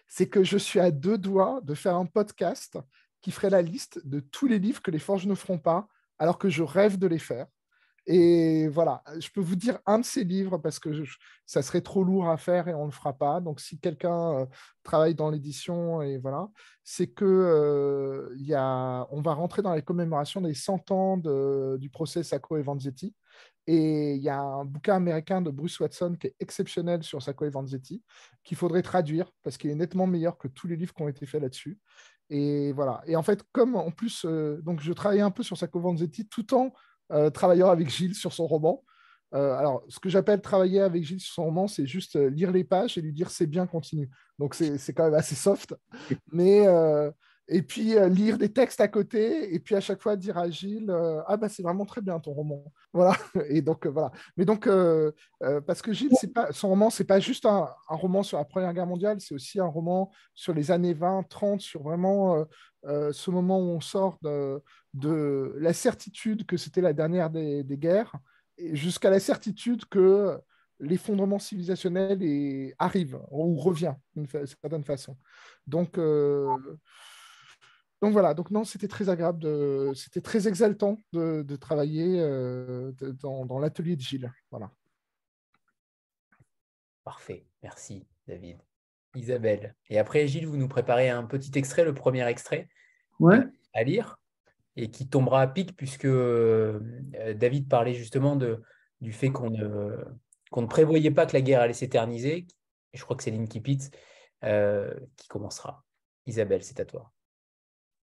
c'est 0.07 0.29
que 0.29 0.43
je 0.43 0.57
suis 0.57 0.79
à 0.79 0.91
deux 0.91 1.17
doigts 1.17 1.59
de 1.63 1.73
faire 1.73 1.95
un 1.95 2.05
podcast 2.05 2.77
qui 3.21 3.31
ferait 3.31 3.49
la 3.49 3.61
liste 3.61 4.05
de 4.05 4.19
tous 4.19 4.47
les 4.47 4.59
livres 4.59 4.81
que 4.81 4.91
les 4.91 4.99
forges 4.99 5.25
ne 5.25 5.35
feront 5.35 5.59
pas, 5.59 5.87
alors 6.19 6.37
que 6.37 6.49
je 6.49 6.63
rêve 6.63 6.97
de 6.97 7.07
les 7.07 7.19
faire. 7.19 7.47
Et 8.07 8.67
voilà, 8.67 9.03
je 9.19 9.29
peux 9.29 9.41
vous 9.41 9.55
dire 9.55 9.79
un 9.85 9.99
de 9.99 10.05
ces 10.05 10.23
livres 10.23 10.57
parce 10.57 10.79
que 10.79 10.89
ça 11.45 11.61
serait 11.61 11.81
trop 11.81 12.03
lourd 12.03 12.29
à 12.29 12.37
faire 12.37 12.67
et 12.67 12.73
on 12.73 12.81
ne 12.81 12.85
le 12.87 12.91
fera 12.91 13.13
pas. 13.13 13.39
Donc, 13.41 13.59
si 13.59 13.79
quelqu'un 13.79 14.39
euh, 14.39 14.45
travaille 14.83 15.13
dans 15.13 15.29
l'édition, 15.29 16.01
et 16.01 16.17
voilà, 16.17 16.49
c'est 16.83 17.07
que 17.07 17.25
euh, 17.25 18.33
y 18.37 18.55
a, 18.55 19.07
on 19.11 19.21
va 19.21 19.33
rentrer 19.33 19.61
dans 19.61 19.73
les 19.75 19.83
commémorations 19.83 20.41
des 20.41 20.55
100 20.55 20.91
ans 20.91 21.17
du 21.77 21.89
procès 21.89 22.23
Sacco 22.23 22.57
et 22.57 22.63
Vanzetti. 22.63 23.15
Et 23.67 24.15
il 24.15 24.21
y 24.23 24.29
a 24.29 24.39
un 24.41 24.65
bouquin 24.65 24.95
américain 24.95 25.41
de 25.41 25.51
Bruce 25.51 25.79
Watson 25.79 26.15
qui 26.19 26.27
est 26.27 26.35
exceptionnel 26.39 27.03
sur 27.03 27.21
Sacco 27.21 27.45
et 27.45 27.49
Vanzetti, 27.49 28.03
qu'il 28.43 28.57
faudrait 28.57 28.81
traduire 28.81 29.31
parce 29.43 29.57
qu'il 29.57 29.69
est 29.69 29.75
nettement 29.75 30.07
meilleur 30.07 30.37
que 30.39 30.47
tous 30.47 30.67
les 30.67 30.75
livres 30.75 30.93
qui 30.93 31.03
ont 31.03 31.07
été 31.07 31.27
faits 31.27 31.41
là-dessus. 31.43 31.77
Et 32.31 32.71
voilà. 32.71 33.01
Et 33.05 33.15
en 33.15 33.23
fait, 33.23 33.43
comme 33.51 33.75
en 33.75 33.91
plus, 33.91 34.25
euh, 34.25 34.61
donc 34.63 34.81
je 34.81 34.93
travaillais 34.93 35.21
un 35.21 35.31
peu 35.31 35.43
sur 35.43 35.57
Sacco 35.57 35.79
Vanzetti 35.79 36.27
tout 36.27 36.53
en 36.55 36.73
travaillant 37.33 37.69
avec 37.69 37.89
Gilles 37.89 38.15
sur 38.15 38.33
son 38.33 38.47
roman. 38.47 38.83
Euh, 39.33 39.53
alors, 39.55 39.83
ce 39.87 39.99
que 39.99 40.09
j'appelle 40.09 40.41
travailler 40.41 40.81
avec 40.81 41.03
Gilles 41.03 41.21
sur 41.21 41.35
son 41.35 41.45
roman, 41.45 41.67
c'est 41.67 41.87
juste 41.87 42.17
euh, 42.17 42.29
lire 42.29 42.51
les 42.51 42.63
pages 42.63 42.97
et 42.97 43.01
lui 43.01 43.13
dire 43.13 43.29
c'est 43.29 43.47
bien, 43.47 43.65
continue. 43.65 44.09
Donc, 44.39 44.55
c'est 44.55 44.93
quand 44.93 45.05
même 45.05 45.13
assez 45.13 45.35
soft. 45.35 45.75
Mais, 46.31 46.65
et 47.47 47.61
puis, 47.61 47.95
lire 48.09 48.37
des 48.37 48.51
textes 48.51 48.81
à 48.81 48.87
côté, 48.87 49.53
et 49.53 49.59
puis 49.59 49.75
à 49.75 49.81
chaque 49.81 50.01
fois 50.01 50.15
dire 50.15 50.37
à 50.37 50.49
Gilles 50.49 50.91
Ah, 51.27 51.37
bah, 51.37 51.47
c'est 51.47 51.61
vraiment 51.61 51.85
très 51.85 52.01
bien 52.01 52.19
ton 52.19 52.33
roman. 52.33 52.63
Voilà. 52.93 53.15
Et 53.49 53.61
donc, 53.61 53.85
voilà. 53.85 54.11
Mais 54.35 54.45
donc, 54.45 54.67
parce 55.67 55.83
que 55.83 55.93
Gilles, 55.93 56.09
pas, 56.33 56.51
son 56.51 56.69
roman, 56.69 56.89
c'est 56.89 57.03
pas 57.03 57.19
juste 57.19 57.45
un, 57.45 57.69
roman 57.87 58.23
sur 58.23 58.39
la 58.39 58.45
Première 58.45 58.73
Guerre 58.73 58.87
mondiale, 58.87 59.17
c'est 59.19 59.35
aussi 59.35 59.59
un 59.59 59.67
roman 59.67 60.11
sur 60.33 60.55
les 60.55 60.71
années 60.71 60.95
20, 60.95 61.23
30, 61.29 61.61
sur 61.61 61.83
vraiment 61.83 62.43
ce 62.83 63.29
moment 63.29 63.59
où 63.59 63.69
on 63.75 63.81
sort 63.81 64.17
de, 64.23 64.59
de 64.93 65.55
la 65.57 65.73
certitude 65.73 66.45
que 66.45 66.57
c'était 66.57 66.81
la 66.81 66.93
dernière 66.93 67.29
des, 67.29 67.63
guerres, 67.77 68.15
jusqu'à 68.57 69.09
la 69.09 69.19
certitude 69.19 69.85
que 69.85 70.39
l'effondrement 70.79 71.39
civilisationnel 71.39 72.21
est, 72.23 72.73
arrive 72.79 73.19
ou 73.29 73.55
revient 73.55 73.93
d'une 74.15 74.27
certaine 74.27 74.83
façon. 74.83 75.17
Donc, 75.67 75.97
euh, 75.97 76.57
donc 78.01 78.13
voilà, 78.13 78.33
donc 78.33 78.49
non, 78.51 78.63
c'était 78.63 78.87
très 78.87 79.09
agréable, 79.09 79.95
c'était 79.95 80.21
très 80.21 80.47
exaltant 80.47 80.97
de, 81.13 81.55
travailler 81.55 82.19
euh, 82.19 82.91
dans, 83.21 83.45
dans 83.45 83.59
l'atelier 83.59 83.95
de 83.95 84.01
Gilles. 84.01 84.31
Voilà. 84.49 84.71
Parfait, 87.03 87.45
merci 87.63 88.05
David. 88.27 88.59
Isabelle. 89.15 89.75
Et 89.89 89.99
après, 89.99 90.27
Gilles, 90.27 90.47
vous 90.47 90.57
nous 90.57 90.67
préparez 90.67 91.09
un 91.09 91.23
petit 91.23 91.51
extrait, 91.57 91.83
le 91.83 91.93
premier 91.93 92.25
extrait 92.27 92.69
ouais. 93.19 93.39
à 93.73 93.83
lire 93.83 94.20
et 94.75 94.89
qui 94.89 95.07
tombera 95.07 95.41
à 95.41 95.47
pic 95.47 95.75
puisque 95.75 96.05
euh, 96.05 96.79
David 97.35 97.67
parlait 97.67 97.93
justement 97.93 98.35
de, 98.35 98.61
du 99.01 99.11
fait 99.11 99.29
qu'on 99.29 99.49
ne, 99.49 99.97
qu'on 100.51 100.61
ne 100.61 100.67
prévoyait 100.67 101.11
pas 101.11 101.25
que 101.25 101.33
la 101.33 101.41
guerre 101.41 101.61
allait 101.61 101.73
s'éterniser. 101.73 102.47
Et 102.93 102.97
je 102.97 103.03
crois 103.03 103.15
que 103.15 103.23
c'est 103.23 103.31
Lynn 103.31 103.47
Kipitz 103.47 103.89
euh, 104.43 104.93
qui 105.17 105.27
commencera. 105.27 105.83
Isabelle, 106.27 106.63
c'est 106.63 106.79
à 106.79 106.85
toi. 106.85 107.11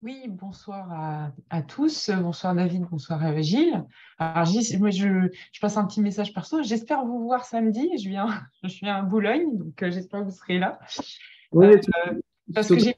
Oui, 0.01 0.27
bonsoir 0.29 0.93
à, 0.93 1.33
à, 1.51 1.63
tous. 1.63 2.11
Bonsoir 2.11 2.55
David, 2.55 2.83
bonsoir 2.83 3.25
à 3.25 3.41
Gilles. 3.41 3.85
Alors 4.19 4.45
Gilles, 4.45 4.79
moi 4.79 4.91
je, 4.91 5.29
je, 5.53 5.61
passe 5.61 5.77
un 5.77 5.85
petit 5.87 6.01
message 6.01 6.33
perso. 6.33 6.63
J'espère 6.63 7.05
vous 7.05 7.25
voir 7.25 7.45
samedi. 7.45 7.91
Je 7.99 8.09
viens, 8.09 8.29
je 8.63 8.69
suis 8.69 8.89
à 8.89 9.03
Boulogne, 9.03 9.59
donc 9.59 9.83
euh, 9.83 9.91
j'espère 9.91 10.21
que 10.21 10.27
vous 10.27 10.31
serez 10.37 10.61
là. 10.61 10.79
Oui, 11.51 11.67
euh, 11.67 12.21
parce 12.55 12.69
que 12.69 12.79
j'ai 12.79 12.95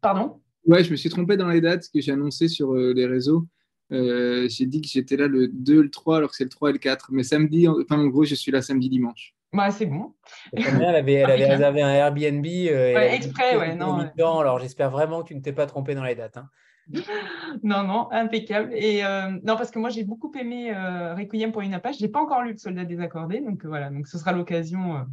Pardon? 0.00 0.40
Ouais, 0.66 0.82
je 0.82 0.90
me 0.90 0.96
suis 0.96 1.10
trompé 1.10 1.36
dans 1.36 1.48
les 1.48 1.60
dates 1.60 1.88
que 1.92 2.00
j'ai 2.00 2.12
annoncées 2.12 2.48
sur 2.48 2.74
euh, 2.74 2.92
les 2.94 3.06
réseaux. 3.06 3.46
Euh, 3.92 4.48
j'ai 4.48 4.64
dit 4.64 4.80
que 4.80 4.88
j'étais 4.88 5.16
là 5.16 5.26
le 5.26 5.48
2, 5.48 5.82
le 5.82 5.90
3, 5.90 6.18
alors 6.18 6.30
que 6.30 6.36
c'est 6.36 6.44
le 6.44 6.50
3 6.50 6.70
et 6.70 6.72
le 6.72 6.78
4. 6.78 7.08
Mais 7.12 7.22
samedi, 7.22 7.68
enfin, 7.68 7.98
en 7.98 8.06
gros, 8.06 8.24
je 8.24 8.34
suis 8.34 8.50
là 8.50 8.62
samedi, 8.62 8.88
dimanche. 8.88 9.34
Bah, 9.52 9.70
c'est 9.70 9.86
bon. 9.86 10.14
Elle 10.52 10.82
avait, 10.82 11.12
elle 11.12 11.30
avait 11.30 11.46
réservé 11.46 11.82
un 11.82 11.90
Airbnb. 11.90 12.44
Euh, 12.46 12.94
ouais, 12.94 13.14
exprès, 13.14 13.56
ouais. 13.56 13.74
Non, 13.76 14.08
Alors, 14.40 14.58
j'espère 14.58 14.90
vraiment 14.90 15.22
que 15.22 15.28
tu 15.28 15.34
ne 15.34 15.40
t'es 15.40 15.52
pas 15.52 15.66
trompé 15.66 15.94
dans 15.94 16.02
les 16.02 16.14
dates. 16.14 16.38
Hein. 16.38 16.48
non, 17.62 17.84
non, 17.84 18.08
impeccable. 18.10 18.72
Et 18.74 19.02
non, 19.44 19.56
parce 19.56 19.70
que 19.70 19.78
moi, 19.78 19.90
j'ai 19.90 20.04
beaucoup 20.04 20.32
aimé 20.38 20.72
Requiem 21.16 21.52
pour 21.52 21.60
une 21.60 21.74
Apache. 21.74 21.98
Je 21.98 22.04
n'ai 22.04 22.10
pas 22.10 22.20
encore 22.20 22.42
lu 22.42 22.52
Le 22.52 22.58
Soldat 22.58 22.84
désaccordé. 22.84 23.40
Donc, 23.40 23.64
voilà. 23.66 23.90
Donc, 23.90 24.08
ce 24.08 24.18
sera 24.18 24.32
l'occasion 24.32 25.06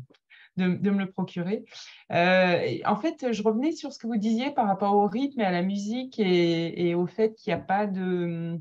de, 0.58 0.90
me 0.90 1.00
le 1.00 1.12
procurer. 1.12 1.66
Euh, 2.12 2.78
en 2.86 2.96
fait, 2.96 3.32
je 3.32 3.44
revenais 3.44 3.72
sur 3.72 3.94
ce 3.94 4.00
que 4.00 4.08
vous 4.08 4.18
disiez 4.18 4.52
par 4.52 4.68
rapport 4.68 4.96
au 4.96 5.08
rythme 5.08 5.42
et 5.42 5.46
à 5.46 5.52
la 5.52 5.62
musique 5.62 6.20
et, 6.20 6.96
au 6.96 7.08
fait 7.08 7.34
qu'il 7.36 7.54
n'y 7.54 7.60
a 7.60 7.64
pas 7.64 7.88
de 7.88 8.60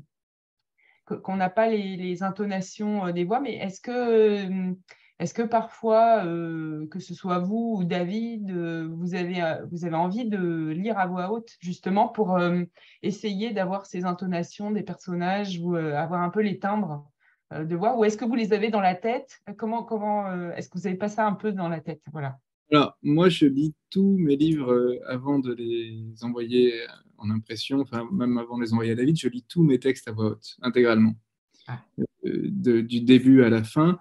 qu'on 1.23 1.35
n'a 1.35 1.49
pas 1.49 1.67
les, 1.67 2.23
intonations 2.23 3.07
euh, 3.07 3.11
des 3.11 3.25
voix, 3.25 3.41
mais 3.41 3.55
est-ce 3.55 3.81
que 3.81 4.73
est-ce 5.19 5.33
que 5.33 5.41
parfois, 5.41 6.25
euh, 6.25 6.87
que 6.87 6.99
ce 6.99 7.13
soit 7.13 7.39
vous 7.39 7.75
ou 7.77 7.83
David, 7.83 8.51
vous, 8.51 9.13
avez, 9.13 9.57
vous 9.69 9.85
avez 9.85 9.95
envie 9.95 10.25
de 10.25 10.69
lire 10.69 10.97
à 10.97 11.05
voix 11.05 11.31
haute, 11.31 11.57
justement, 11.59 12.07
pour 12.07 12.39
essayer 13.03 13.51
d'avoir 13.51 13.85
ces 13.85 14.05
intonations 14.05 14.71
des 14.71 14.81
personnages 14.81 15.59
ou 15.59 15.75
avoir 15.75 16.23
un 16.23 16.29
peu 16.29 16.41
les 16.41 16.57
timbres? 16.57 17.10
De 17.51 17.75
voir 17.75 17.97
Ou 17.97 18.05
est-ce 18.05 18.17
que 18.17 18.25
vous 18.25 18.35
les 18.35 18.53
avez 18.53 18.69
dans 18.69 18.81
la 18.81 18.95
tête 18.95 19.41
Comment, 19.57 19.83
comment 19.83 20.27
euh, 20.27 20.51
est-ce 20.53 20.69
que 20.69 20.77
vous 20.77 20.87
avez 20.87 20.95
pas 20.95 21.09
ça 21.09 21.27
un 21.27 21.33
peu 21.33 21.51
dans 21.51 21.69
la 21.69 21.79
tête 21.79 22.01
Voilà. 22.11 22.39
Alors, 22.71 22.97
moi, 23.01 23.27
je 23.29 23.45
lis 23.45 23.73
tous 23.89 24.17
mes 24.17 24.37
livres 24.37 24.71
euh, 24.71 24.99
avant 25.07 25.39
de 25.39 25.53
les 25.53 26.13
envoyer 26.21 26.73
en 27.17 27.29
impression, 27.29 27.79
enfin, 27.81 28.07
même 28.11 28.37
avant 28.37 28.57
de 28.57 28.63
les 28.63 28.73
envoyer 28.73 28.91
à 28.91 28.95
David, 28.95 29.17
je 29.17 29.27
lis 29.27 29.43
tous 29.47 29.63
mes 29.63 29.79
textes 29.79 30.07
à 30.07 30.11
voix 30.11 30.31
haute, 30.31 30.57
intégralement, 30.61 31.13
ah. 31.67 31.79
du 32.23 33.01
début 33.01 33.43
à 33.43 33.49
la 33.49 33.63
fin. 33.63 33.99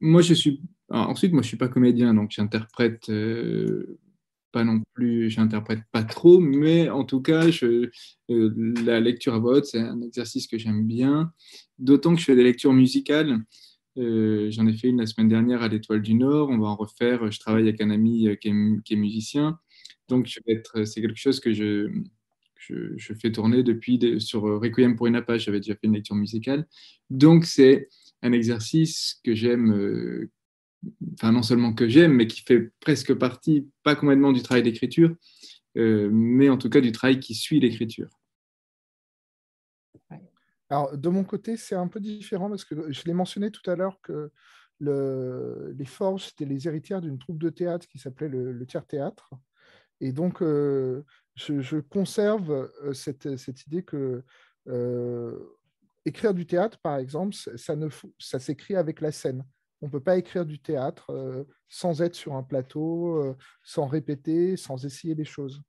moi, 0.00 0.20
je 0.20 0.34
suis 0.34 0.62
ensuite, 0.90 1.32
moi, 1.32 1.40
je 1.40 1.46
ne 1.46 1.48
suis 1.48 1.56
pas 1.56 1.68
comédien, 1.68 2.12
donc 2.12 2.32
j'interprète 2.32 3.10
pas 4.52 4.64
non 4.64 4.82
plus, 4.94 5.30
j'interprète 5.30 5.80
pas 5.92 6.04
trop, 6.04 6.38
mais 6.38 6.90
en 6.90 7.04
tout 7.04 7.20
cas, 7.20 7.50
je, 7.50 7.90
la 8.28 9.00
lecture 9.00 9.34
à 9.34 9.38
voix 9.38 9.62
c'est 9.62 9.80
un 9.80 10.00
exercice 10.02 10.46
que 10.46 10.58
j'aime 10.58 10.86
bien, 10.86 11.32
d'autant 11.78 12.14
que 12.14 12.20
je 12.20 12.26
fais 12.26 12.36
des 12.36 12.44
lectures 12.44 12.72
musicales. 12.72 13.40
J'en 13.96 14.66
ai 14.66 14.74
fait 14.74 14.88
une 14.88 15.00
la 15.00 15.06
semaine 15.06 15.28
dernière 15.28 15.62
à 15.62 15.68
l'Étoile 15.68 16.02
du 16.02 16.14
Nord, 16.14 16.48
on 16.50 16.58
va 16.58 16.68
en 16.68 16.76
refaire. 16.76 17.30
Je 17.30 17.38
travaille 17.40 17.64
avec 17.64 17.80
un 17.80 17.90
ami 17.90 18.28
qui 18.40 18.48
est, 18.48 18.82
qui 18.84 18.94
est 18.94 18.96
musicien, 18.96 19.58
donc 20.08 20.28
c'est 20.28 21.00
quelque 21.00 21.16
chose 21.16 21.40
que 21.40 21.52
je, 21.52 21.88
fais 23.20 23.32
tourner 23.32 23.62
depuis 23.62 23.98
sur 24.20 24.42
Requiem 24.42 24.96
pour 24.96 25.06
une 25.06 25.16
Apache, 25.16 25.44
j'avais 25.46 25.60
déjà 25.60 25.74
fait 25.74 25.86
une 25.86 25.94
lecture 25.94 26.16
musicale. 26.16 26.66
Donc, 27.10 27.44
c'est 27.44 27.88
un 28.22 28.32
exercice 28.32 29.20
que 29.24 29.34
j'aime, 29.34 29.72
euh, 29.72 30.30
enfin, 31.14 31.32
non 31.32 31.42
seulement 31.42 31.72
que 31.72 31.88
j'aime, 31.88 32.14
mais 32.14 32.26
qui 32.26 32.42
fait 32.42 32.70
presque 32.80 33.14
partie, 33.14 33.68
pas 33.82 33.94
complètement 33.94 34.32
du 34.32 34.42
travail 34.42 34.62
d'écriture, 34.62 35.14
euh, 35.76 36.10
mais 36.12 36.48
en 36.48 36.58
tout 36.58 36.68
cas 36.68 36.80
du 36.80 36.92
travail 36.92 37.20
qui 37.20 37.34
suit 37.34 37.60
l'écriture. 37.60 38.08
Alors, 40.68 40.96
de 40.96 41.08
mon 41.10 41.22
côté, 41.22 41.56
c'est 41.58 41.74
un 41.74 41.86
peu 41.86 42.00
différent 42.00 42.48
parce 42.48 42.64
que 42.64 42.90
je 42.90 43.02
l'ai 43.04 43.12
mentionné 43.12 43.50
tout 43.50 43.68
à 43.70 43.76
l'heure 43.76 44.00
que 44.02 44.30
le, 44.80 45.74
les 45.76 45.84
Forges, 45.84 46.28
c'était 46.28 46.46
les 46.46 46.66
héritières 46.66 47.02
d'une 47.02 47.18
troupe 47.18 47.38
de 47.38 47.50
théâtre 47.50 47.86
qui 47.86 47.98
s'appelait 47.98 48.28
le, 48.28 48.66
Tiers 48.66 48.86
Théâtre. 48.86 49.30
Et 50.00 50.12
donc, 50.12 50.40
euh, 50.40 51.04
je, 51.34 51.78
conserve 51.78 52.70
euh, 52.82 52.94
cette, 52.94 53.26
idée 53.66 53.82
que 53.82 54.24
écrire 56.04 56.34
du 56.34 56.46
théâtre, 56.46 56.78
par 56.78 56.96
exemple, 56.96 57.34
ça, 57.34 57.74
ça 58.18 58.38
s'écrit 58.38 58.74
avec 58.74 59.00
la 59.02 59.12
scène. 59.12 59.44
On 59.82 59.86
ne 59.86 59.90
peut 59.90 60.00
pas 60.00 60.16
écrire 60.16 60.46
du 60.46 60.58
théâtre 60.58 61.10
euh, 61.10 61.44
sans 61.68 62.00
être 62.00 62.14
sur 62.14 62.34
un 62.34 62.42
plateau, 62.42 63.36
sans 63.62 63.86
répéter, 63.86 64.56
sans 64.56 64.84
essayer 64.84 65.14
les 65.14 65.24
choses. 65.24 65.62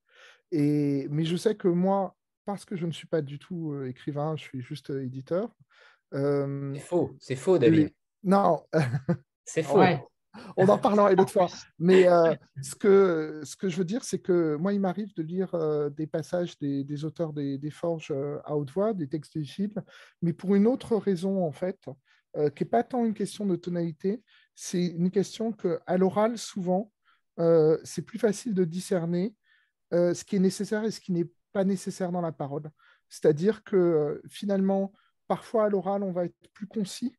Et, 0.51 1.07
mais 1.09 1.25
je 1.25 1.35
sais 1.35 1.55
que 1.55 1.67
moi, 1.67 2.15
parce 2.45 2.63
que 2.63 2.75
je 2.75 2.85
ne 2.85 2.91
suis 2.91 3.07
pas 3.07 3.21
du 3.21 3.39
tout 3.39 3.75
écrivain, 3.83 4.35
je 4.37 4.43
suis 4.43 4.61
juste 4.61 4.91
éditeur. 4.91 5.49
c'est 6.11 6.79
faux, 6.79 7.15
c'est 7.19 7.35
faux, 7.35 7.57
David. 7.57 7.91
Non. 8.23 8.63
c'est 9.45 9.63
faux 9.63 9.81
on 10.57 10.67
en 10.67 10.77
parlera 10.77 11.11
une 11.11 11.19
autre 11.19 11.31
fois. 11.31 11.47
Mais 11.79 12.07
euh, 12.07 12.33
ce, 12.61 12.75
que, 12.75 13.41
ce 13.43 13.55
que 13.55 13.69
je 13.69 13.77
veux 13.77 13.85
dire, 13.85 14.03
c'est 14.03 14.19
que 14.19 14.55
moi, 14.55 14.73
il 14.73 14.79
m'arrive 14.79 15.13
de 15.15 15.23
lire 15.23 15.53
euh, 15.53 15.89
des 15.89 16.07
passages 16.07 16.57
des, 16.59 17.05
auteurs 17.05 17.33
des, 17.33 17.59
Forges 17.71 18.11
euh, 18.11 18.39
à 18.45 18.55
haute 18.55 18.71
voix, 18.71 18.93
des 18.93 19.07
textes 19.07 19.37
de 19.37 19.43
mais 20.21 20.33
pour 20.33 20.55
une 20.55 20.67
autre 20.67 20.95
raison, 20.95 21.45
en 21.45 21.51
fait, 21.51 21.79
qui 22.55 22.63
n'est 22.63 22.69
pas 22.69 22.83
tant 22.83 23.05
une 23.05 23.13
question 23.13 23.45
de 23.45 23.55
tonalité, 23.55 24.23
c'est 24.55 24.85
une 24.85 25.11
question 25.11 25.51
qu'à 25.51 25.97
l'oral, 25.97 26.37
souvent, 26.37 26.91
c'est 27.83 28.01
plus 28.05 28.19
facile 28.19 28.53
de 28.53 28.63
discerner 28.63 29.35
ce 29.91 30.23
qui 30.23 30.35
est 30.35 30.39
nécessaire 30.39 30.83
et 30.83 30.91
ce 30.91 30.99
qui 30.99 31.11
n'est 31.11 31.29
pas 31.51 31.63
nécessaire 31.63 32.11
dans 32.11 32.21
la 32.21 32.31
parole. 32.31 32.69
C'est-à-dire 33.09 33.63
que 33.63 34.21
finalement, 34.27 34.93
parfois 35.27 35.65
à 35.65 35.69
l'oral, 35.69 36.03
on 36.03 36.11
va 36.11 36.25
être 36.25 36.35
plus 36.53 36.67
concis 36.67 37.15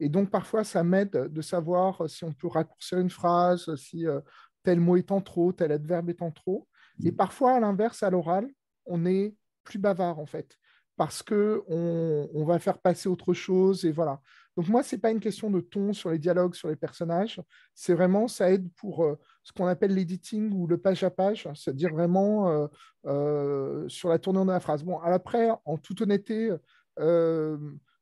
et 0.00 0.08
donc, 0.08 0.30
parfois, 0.30 0.64
ça 0.64 0.84
m'aide 0.84 1.10
de 1.10 1.42
savoir 1.42 2.08
si 2.08 2.24
on 2.24 2.32
peut 2.32 2.48
raccourcir 2.48 2.98
une 2.98 3.10
phrase, 3.10 3.74
si 3.76 4.06
euh, 4.06 4.20
tel 4.62 4.80
mot 4.80 4.96
est 4.96 5.10
en 5.10 5.20
trop, 5.20 5.52
tel 5.52 5.72
adverbe 5.72 6.10
est 6.10 6.22
en 6.22 6.30
trop. 6.30 6.68
Et 7.02 7.12
mmh. 7.12 7.16
parfois, 7.16 7.54
à 7.54 7.60
l'inverse, 7.60 8.02
à 8.02 8.10
l'oral, 8.10 8.48
on 8.84 9.06
est 9.06 9.34
plus 9.64 9.78
bavard, 9.78 10.18
en 10.18 10.26
fait, 10.26 10.56
parce 10.96 11.22
qu'on 11.22 11.62
on 11.68 12.44
va 12.44 12.58
faire 12.58 12.78
passer 12.78 13.08
autre 13.08 13.32
chose. 13.32 13.84
Et 13.84 13.92
voilà. 13.92 14.20
Donc, 14.56 14.68
moi, 14.68 14.82
ce 14.82 14.94
n'est 14.94 15.00
pas 15.00 15.10
une 15.10 15.20
question 15.20 15.50
de 15.50 15.60
ton 15.60 15.92
sur 15.92 16.10
les 16.10 16.18
dialogues, 16.18 16.54
sur 16.54 16.68
les 16.68 16.76
personnages. 16.76 17.40
C'est 17.74 17.94
vraiment, 17.94 18.26
ça 18.26 18.50
aide 18.50 18.68
pour 18.74 19.04
euh, 19.04 19.18
ce 19.42 19.52
qu'on 19.52 19.66
appelle 19.66 19.94
l'editing 19.94 20.52
ou 20.52 20.66
le 20.66 20.78
page 20.78 21.04
à 21.04 21.10
page, 21.10 21.48
c'est-à-dire 21.54 21.92
vraiment 21.92 22.68
euh, 23.06 23.88
sur 23.88 24.08
la 24.08 24.18
tournure 24.18 24.46
de 24.46 24.52
la 24.52 24.60
phrase. 24.60 24.82
Bon, 24.82 24.98
après, 24.98 25.50
en 25.64 25.76
toute 25.76 26.00
honnêteté, 26.00 26.50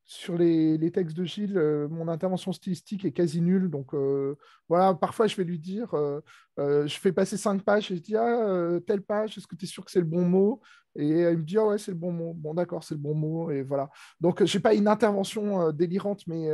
sur 0.06 0.36
les, 0.36 0.90
textes 0.90 1.16
de 1.16 1.24
Gilles, 1.24 1.56
euh, 1.56 1.88
mon 1.88 2.08
intervention 2.08 2.52
stylistique 2.52 3.04
est 3.04 3.12
quasi 3.12 3.40
nulle. 3.40 3.70
Donc 3.70 3.94
euh, 3.94 4.36
voilà, 4.68 4.94
parfois 4.94 5.26
je 5.26 5.36
vais 5.36 5.44
lui 5.44 5.58
dire, 5.58 5.94
euh, 5.94 6.20
je 6.58 6.98
fais 6.98 7.12
passer 7.12 7.36
cinq 7.36 7.62
pages 7.62 7.90
et 7.90 7.96
je 7.96 8.02
dis 8.02 8.16
ah 8.16 8.78
telle 8.86 9.02
page, 9.02 9.38
est-ce 9.38 9.46
que 9.46 9.56
tu 9.56 9.64
es 9.64 9.68
sûr 9.68 9.84
que 9.84 9.90
c'est 9.90 10.00
le 10.00 10.04
bon 10.04 10.26
mot? 10.28 10.60
Et 10.96 11.22
il 11.22 11.38
me 11.38 11.42
dit 11.42 11.58
ah 11.58 11.66
ouais 11.66 11.78
c'est 11.78 11.90
le 11.90 11.96
bon 11.96 12.12
mot. 12.12 12.34
Bon 12.34 12.54
d'accord 12.54 12.84
c'est 12.84 12.94
le 12.94 13.00
bon 13.00 13.14
mot 13.14 13.50
et 13.50 13.62
voilà. 13.62 13.88
Donc 14.20 14.44
j'ai 14.44 14.60
pas 14.60 14.74
une 14.74 14.88
intervention 14.88 15.72
délirante, 15.72 16.26
mais 16.26 16.48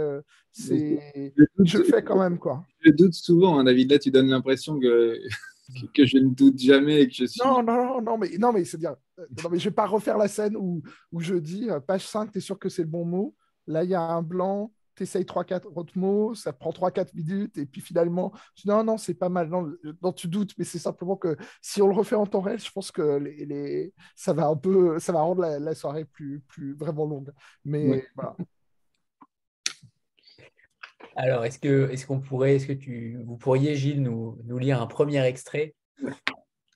c'est 0.52 1.34
je 1.64 1.78
le 1.78 1.84
fais 1.84 2.04
quand 2.04 2.18
même 2.20 2.38
quoi. 2.38 2.64
Je 2.80 2.92
doute 2.92 3.14
souvent, 3.14 3.58
hein, 3.58 3.64
David. 3.64 3.90
Là 3.90 3.98
tu 3.98 4.10
donnes 4.12 4.28
l'impression 4.28 4.78
que 4.80 5.18
que 5.94 6.04
je 6.06 6.18
ne 6.18 6.30
doute 6.30 6.58
jamais 6.58 7.02
et 7.02 7.08
que 7.08 7.14
je 7.14 7.24
suis. 7.26 7.40
Non, 7.44 7.62
non, 7.62 7.86
non, 7.86 8.02
non 8.02 8.18
mais, 8.18 8.30
non, 8.38 8.52
mais 8.52 8.64
c'est 8.64 8.78
dire. 8.78 8.96
Non, 9.18 9.50
mais 9.50 9.58
je 9.58 9.66
ne 9.66 9.70
vais 9.70 9.74
pas 9.74 9.86
refaire 9.86 10.18
la 10.18 10.26
scène 10.26 10.56
où, 10.56 10.82
où 11.12 11.20
je 11.20 11.34
dis 11.34 11.68
page 11.86 12.06
5, 12.06 12.32
tu 12.32 12.38
es 12.38 12.40
sûr 12.40 12.58
que 12.58 12.68
c'est 12.68 12.82
le 12.82 12.88
bon 12.88 13.04
mot? 13.04 13.36
Là, 13.70 13.84
il 13.84 13.90
y 13.90 13.94
a 13.94 14.02
un 14.02 14.22
blanc, 14.22 14.72
tu 14.96 15.04
essayes 15.04 15.24
3-4 15.24 15.66
autres 15.76 15.96
mots, 15.96 16.34
ça 16.34 16.52
prend 16.52 16.70
3-4 16.70 17.14
minutes, 17.14 17.56
et 17.56 17.66
puis 17.66 17.80
finalement, 17.80 18.32
tu 18.54 18.62
dis, 18.62 18.68
non, 18.68 18.82
non, 18.84 18.98
c'est 18.98 19.14
pas 19.14 19.28
mal. 19.28 19.48
Non, 19.48 20.12
tu 20.12 20.28
doutes, 20.28 20.52
mais 20.58 20.64
c'est 20.64 20.78
simplement 20.78 21.16
que 21.16 21.36
si 21.62 21.80
on 21.80 21.88
le 21.88 21.94
refait 21.94 22.16
en 22.16 22.26
temps 22.26 22.40
réel, 22.40 22.58
je 22.58 22.70
pense 22.70 22.90
que 22.90 23.18
les, 23.18 23.94
ça 24.16 24.32
va 24.32 24.46
un 24.46 24.56
peu, 24.56 24.98
ça 24.98 25.12
va 25.12 25.20
rendre 25.20 25.42
la, 25.42 25.74
soirée 25.74 26.04
plus, 26.04 26.40
plus 26.40 26.74
vraiment 26.74 27.06
longue. 27.06 27.32
Mais 27.64 28.06
voilà. 28.14 28.36
Alors, 31.16 31.44
est-ce 31.44 31.58
que, 31.58 31.90
est-ce 31.90 32.06
qu'on 32.06 32.20
pourrait, 32.20 32.56
est-ce 32.56 32.66
que 32.66 32.72
tu, 32.72 33.18
vous 33.24 33.36
pourriez, 33.36 33.74
Gilles, 33.74 34.02
nous, 34.02 34.38
nous 34.44 34.58
lire 34.58 34.80
un 34.80 34.86
premier 34.86 35.22
extrait? 35.24 35.74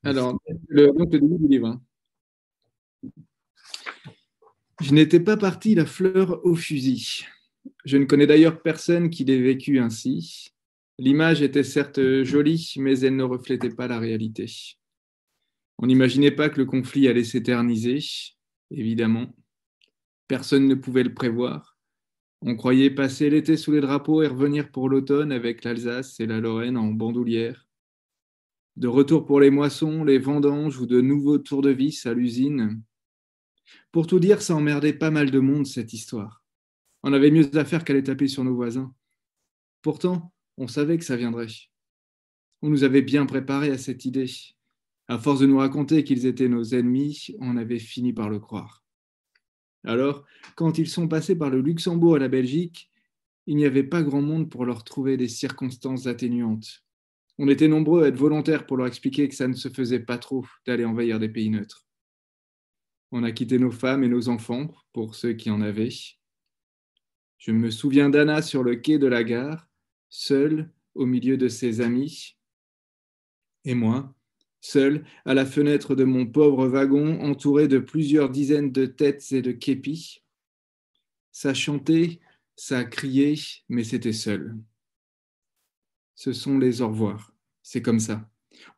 Alors, 0.02 0.38
le, 0.68 0.88
donc 0.88 1.12
le 1.12 1.18
début 1.18 1.38
du 1.38 1.48
livre. 1.48 1.80
Je 4.84 4.92
n'étais 4.92 5.18
pas 5.18 5.38
parti 5.38 5.74
la 5.74 5.86
fleur 5.86 6.44
au 6.44 6.54
fusil. 6.54 7.24
Je 7.86 7.96
ne 7.96 8.04
connais 8.04 8.26
d'ailleurs 8.26 8.60
personne 8.60 9.08
qui 9.08 9.24
l'ait 9.24 9.40
vécu 9.40 9.78
ainsi. 9.78 10.50
L'image 10.98 11.40
était 11.40 11.64
certes 11.64 12.22
jolie, 12.22 12.74
mais 12.76 13.00
elle 13.00 13.16
ne 13.16 13.22
reflétait 13.22 13.70
pas 13.70 13.88
la 13.88 13.98
réalité. 13.98 14.44
On 15.78 15.86
n'imaginait 15.86 16.32
pas 16.32 16.50
que 16.50 16.58
le 16.58 16.66
conflit 16.66 17.08
allait 17.08 17.24
s'éterniser, 17.24 18.00
évidemment. 18.70 19.34
Personne 20.28 20.68
ne 20.68 20.74
pouvait 20.74 21.02
le 21.02 21.14
prévoir. 21.14 21.78
On 22.42 22.54
croyait 22.54 22.90
passer 22.90 23.30
l'été 23.30 23.56
sous 23.56 23.72
les 23.72 23.80
drapeaux 23.80 24.22
et 24.22 24.26
revenir 24.26 24.70
pour 24.70 24.90
l'automne 24.90 25.32
avec 25.32 25.64
l'Alsace 25.64 26.20
et 26.20 26.26
la 26.26 26.40
Lorraine 26.40 26.76
en 26.76 26.88
bandoulière. 26.88 27.66
De 28.76 28.88
retour 28.88 29.24
pour 29.24 29.40
les 29.40 29.50
moissons, 29.50 30.04
les 30.04 30.18
vendanges 30.18 30.78
ou 30.78 30.84
de 30.84 31.00
nouveaux 31.00 31.38
tours 31.38 31.62
de 31.62 31.70
vis 31.70 32.04
à 32.04 32.12
l'usine, 32.12 32.82
pour 33.94 34.08
tout 34.08 34.18
dire, 34.18 34.42
ça 34.42 34.56
emmerdait 34.56 34.92
pas 34.92 35.12
mal 35.12 35.30
de 35.30 35.38
monde, 35.38 35.68
cette 35.68 35.92
histoire. 35.92 36.42
On 37.04 37.12
avait 37.12 37.30
mieux 37.30 37.56
à 37.56 37.64
faire 37.64 37.84
qu'aller 37.84 38.02
taper 38.02 38.26
sur 38.26 38.42
nos 38.42 38.52
voisins. 38.52 38.92
Pourtant, 39.82 40.34
on 40.56 40.66
savait 40.66 40.98
que 40.98 41.04
ça 41.04 41.14
viendrait. 41.14 41.46
On 42.60 42.70
nous 42.70 42.82
avait 42.82 43.02
bien 43.02 43.24
préparés 43.24 43.70
à 43.70 43.78
cette 43.78 44.04
idée. 44.04 44.28
À 45.06 45.16
force 45.16 45.38
de 45.38 45.46
nous 45.46 45.58
raconter 45.58 46.02
qu'ils 46.02 46.26
étaient 46.26 46.48
nos 46.48 46.64
ennemis, 46.64 47.36
on 47.38 47.56
avait 47.56 47.78
fini 47.78 48.12
par 48.12 48.28
le 48.28 48.40
croire. 48.40 48.82
Alors, 49.84 50.24
quand 50.56 50.76
ils 50.76 50.88
sont 50.88 51.06
passés 51.06 51.36
par 51.36 51.50
le 51.50 51.60
Luxembourg 51.60 52.16
et 52.16 52.20
la 52.20 52.26
Belgique, 52.26 52.90
il 53.46 53.54
n'y 53.54 53.64
avait 53.64 53.84
pas 53.84 54.02
grand 54.02 54.22
monde 54.22 54.50
pour 54.50 54.64
leur 54.64 54.82
trouver 54.82 55.16
des 55.16 55.28
circonstances 55.28 56.08
atténuantes. 56.08 56.82
On 57.38 57.46
était 57.46 57.68
nombreux 57.68 58.02
à 58.02 58.08
être 58.08 58.18
volontaires 58.18 58.66
pour 58.66 58.76
leur 58.76 58.88
expliquer 58.88 59.28
que 59.28 59.36
ça 59.36 59.46
ne 59.46 59.54
se 59.54 59.68
faisait 59.68 60.00
pas 60.00 60.18
trop 60.18 60.44
d'aller 60.66 60.84
envahir 60.84 61.20
des 61.20 61.28
pays 61.28 61.50
neutres. 61.50 61.86
On 63.16 63.22
a 63.22 63.30
quitté 63.30 63.60
nos 63.60 63.70
femmes 63.70 64.02
et 64.02 64.08
nos 64.08 64.28
enfants, 64.28 64.74
pour 64.92 65.14
ceux 65.14 65.34
qui 65.34 65.48
en 65.48 65.60
avaient. 65.60 65.94
Je 67.38 67.52
me 67.52 67.70
souviens 67.70 68.10
d'Anna 68.10 68.42
sur 68.42 68.64
le 68.64 68.74
quai 68.74 68.98
de 68.98 69.06
la 69.06 69.22
gare, 69.22 69.70
seule 70.08 70.68
au 70.96 71.06
milieu 71.06 71.36
de 71.36 71.46
ses 71.46 71.80
amis. 71.80 72.36
Et 73.64 73.76
moi, 73.76 74.12
seul 74.60 75.04
à 75.24 75.32
la 75.32 75.46
fenêtre 75.46 75.94
de 75.94 76.02
mon 76.02 76.26
pauvre 76.26 76.66
wagon, 76.66 77.20
entouré 77.20 77.68
de 77.68 77.78
plusieurs 77.78 78.30
dizaines 78.30 78.72
de 78.72 78.84
têtes 78.84 79.30
et 79.30 79.42
de 79.42 79.52
képis. 79.52 80.24
Ça 81.30 81.54
chantait, 81.54 82.18
ça 82.56 82.82
criait, 82.82 83.38
mais 83.68 83.84
c'était 83.84 84.12
seul. 84.12 84.56
Ce 86.16 86.32
sont 86.32 86.58
les 86.58 86.82
au 86.82 86.88
revoir. 86.88 87.32
C'est 87.62 87.80
comme 87.80 88.00
ça. 88.00 88.28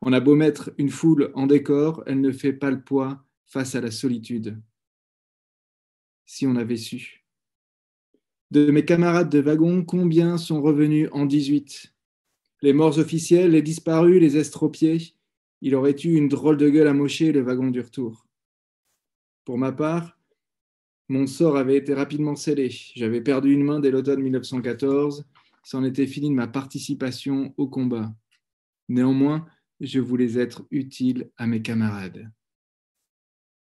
On 0.01 0.13
a 0.13 0.19
beau 0.19 0.35
mettre 0.35 0.69
une 0.77 0.91
foule 0.91 1.31
en 1.33 1.47
décor, 1.47 2.03
elle 2.05 2.21
ne 2.21 2.31
fait 2.31 2.53
pas 2.53 2.69
le 2.69 2.83
poids 2.83 3.26
face 3.47 3.75
à 3.75 3.81
la 3.81 3.91
solitude. 3.91 4.61
Si 6.25 6.45
on 6.45 6.55
avait 6.55 6.77
su. 6.77 7.25
De 8.51 8.71
mes 8.71 8.85
camarades 8.85 9.29
de 9.29 9.39
wagon, 9.39 9.83
combien 9.83 10.37
sont 10.37 10.61
revenus 10.61 11.09
en 11.11 11.25
18 11.25 11.93
Les 12.61 12.73
morts 12.73 12.97
officiels, 12.97 13.51
les 13.51 13.61
disparus, 13.61 14.21
les 14.21 14.37
estropiés, 14.37 15.13
il 15.61 15.75
aurait 15.75 15.95
eu 16.03 16.15
une 16.15 16.27
drôle 16.29 16.57
de 16.57 16.69
gueule 16.69 16.87
à 16.87 16.93
mocher 16.93 17.31
le 17.31 17.41
wagon 17.41 17.67
du 17.67 17.81
retour. 17.81 18.27
Pour 19.43 19.57
ma 19.57 19.71
part, 19.71 20.17
mon 21.09 21.25
sort 21.25 21.57
avait 21.57 21.77
été 21.77 21.93
rapidement 21.93 22.35
scellé. 22.35 22.69
J'avais 22.95 23.21
perdu 23.21 23.53
une 23.53 23.63
main 23.63 23.79
dès 23.79 23.91
l'automne 23.91 24.21
1914. 24.21 25.25
c'en 25.63 25.83
était 25.83 26.07
fini 26.07 26.29
de 26.29 26.35
ma 26.35 26.47
participation 26.47 27.53
au 27.57 27.67
combat. 27.67 28.13
Néanmoins, 28.89 29.45
je 29.79 29.99
voulais 29.99 30.37
être 30.37 30.65
utile 30.71 31.29
à 31.37 31.47
mes 31.47 31.61
camarades. 31.61 32.31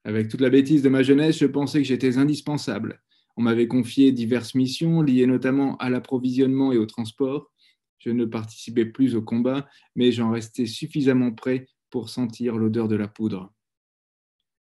Avec 0.04 0.30
toute 0.30 0.42
la 0.42 0.50
bêtise 0.50 0.82
de 0.82 0.90
ma 0.90 1.04
jeunesse, 1.04 1.38
je 1.38 1.46
pensais 1.46 1.80
que 1.80 1.88
j'étais 1.88 2.18
indispensable. 2.18 3.02
On 3.38 3.44
m'avait 3.44 3.68
confié 3.68 4.12
diverses 4.12 4.56
missions 4.56 5.02
liées 5.02 5.28
notamment 5.28 5.78
à 5.78 5.90
l'approvisionnement 5.90 6.72
et 6.72 6.78
au 6.78 6.86
transport. 6.86 7.52
Je 8.00 8.10
ne 8.10 8.26
participais 8.26 8.86
plus 8.86 9.16
au 9.16 9.22
combat, 9.22 9.68
mais 9.96 10.12
j'en 10.12 10.32
restais 10.32 10.66
suffisamment 10.66 11.32
prêt 11.32 11.68
pour 11.92 12.10
sentir 12.10 12.58
l'odeur 12.58 12.88
de 12.88 12.96
la 12.96 13.08
poudre. 13.08 13.54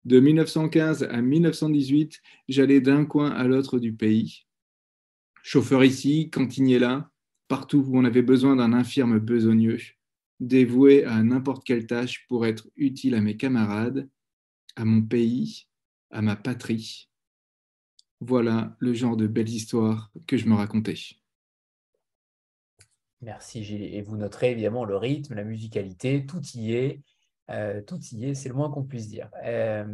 De 0.03 0.19
1915 0.19 1.03
à 1.03 1.21
1918, 1.21 2.21
j'allais 2.49 2.81
d'un 2.81 3.05
coin 3.05 3.31
à 3.31 3.45
l'autre 3.45 3.79
du 3.79 3.93
pays. 3.93 4.45
Chauffeur 5.41 5.85
ici, 5.85 6.29
cantinier 6.29 6.79
là, 6.79 7.09
partout 7.47 7.85
où 7.87 7.97
on 7.97 8.03
avait 8.03 8.21
besoin 8.21 8.57
d'un 8.57 8.73
infirme 8.73 9.19
besogneux, 9.19 9.79
dévoué 10.41 11.05
à 11.05 11.23
n'importe 11.23 11.63
quelle 11.63 11.87
tâche 11.87 12.25
pour 12.27 12.45
être 12.45 12.67
utile 12.75 13.15
à 13.15 13.21
mes 13.21 13.37
camarades, 13.37 14.09
à 14.75 14.85
mon 14.85 15.01
pays, 15.01 15.67
à 16.11 16.21
ma 16.21 16.35
patrie. 16.35 17.09
Voilà 18.19 18.75
le 18.79 18.93
genre 18.93 19.17
de 19.17 19.27
belles 19.27 19.49
histoires 19.49 20.11
que 20.27 20.37
je 20.37 20.47
me 20.47 20.55
racontais. 20.55 20.97
Merci 23.21 23.63
Gilles. 23.63 23.83
Et 23.83 24.01
vous 24.01 24.17
noterez 24.17 24.51
évidemment 24.51 24.85
le 24.85 24.97
rythme, 24.97 25.33
la 25.33 25.43
musicalité, 25.43 26.25
tout 26.25 26.41
y 26.55 26.73
est. 26.73 27.01
Euh, 27.49 27.81
tout 27.81 27.99
y 28.11 28.25
est, 28.25 28.35
c'est 28.35 28.49
le 28.49 28.55
moins 28.55 28.69
qu'on 28.69 28.83
puisse 28.83 29.09
dire. 29.09 29.29
Euh, 29.43 29.85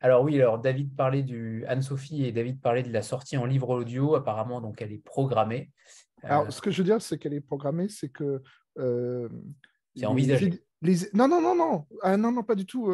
alors 0.00 0.22
oui, 0.22 0.40
alors 0.40 0.58
David 0.58 0.94
parlait 0.96 1.22
du 1.22 1.64
Anne-Sophie 1.66 2.24
et 2.24 2.32
David 2.32 2.60
parlait 2.60 2.82
de 2.82 2.92
la 2.92 3.02
sortie 3.02 3.36
en 3.36 3.44
livre 3.44 3.68
audio. 3.68 4.14
Apparemment, 4.14 4.60
donc 4.60 4.80
elle 4.80 4.92
est 4.92 5.04
programmée. 5.04 5.70
Alors, 6.22 6.50
ce 6.50 6.60
que 6.60 6.70
je 6.70 6.78
veux 6.78 6.84
dire, 6.84 7.00
c'est 7.00 7.18
qu'elle 7.18 7.34
est 7.34 7.40
programmée, 7.40 7.88
c'est 7.88 8.08
que 8.08 8.42
euh, 8.78 9.28
c'est 9.94 10.06
envisagé. 10.06 10.62
Non, 10.82 11.28
non, 11.28 11.40
non, 11.40 11.54
non. 11.54 11.86
Ah, 12.02 12.16
non, 12.16 12.32
non, 12.32 12.42
pas 12.42 12.54
du 12.54 12.66
tout. 12.66 12.92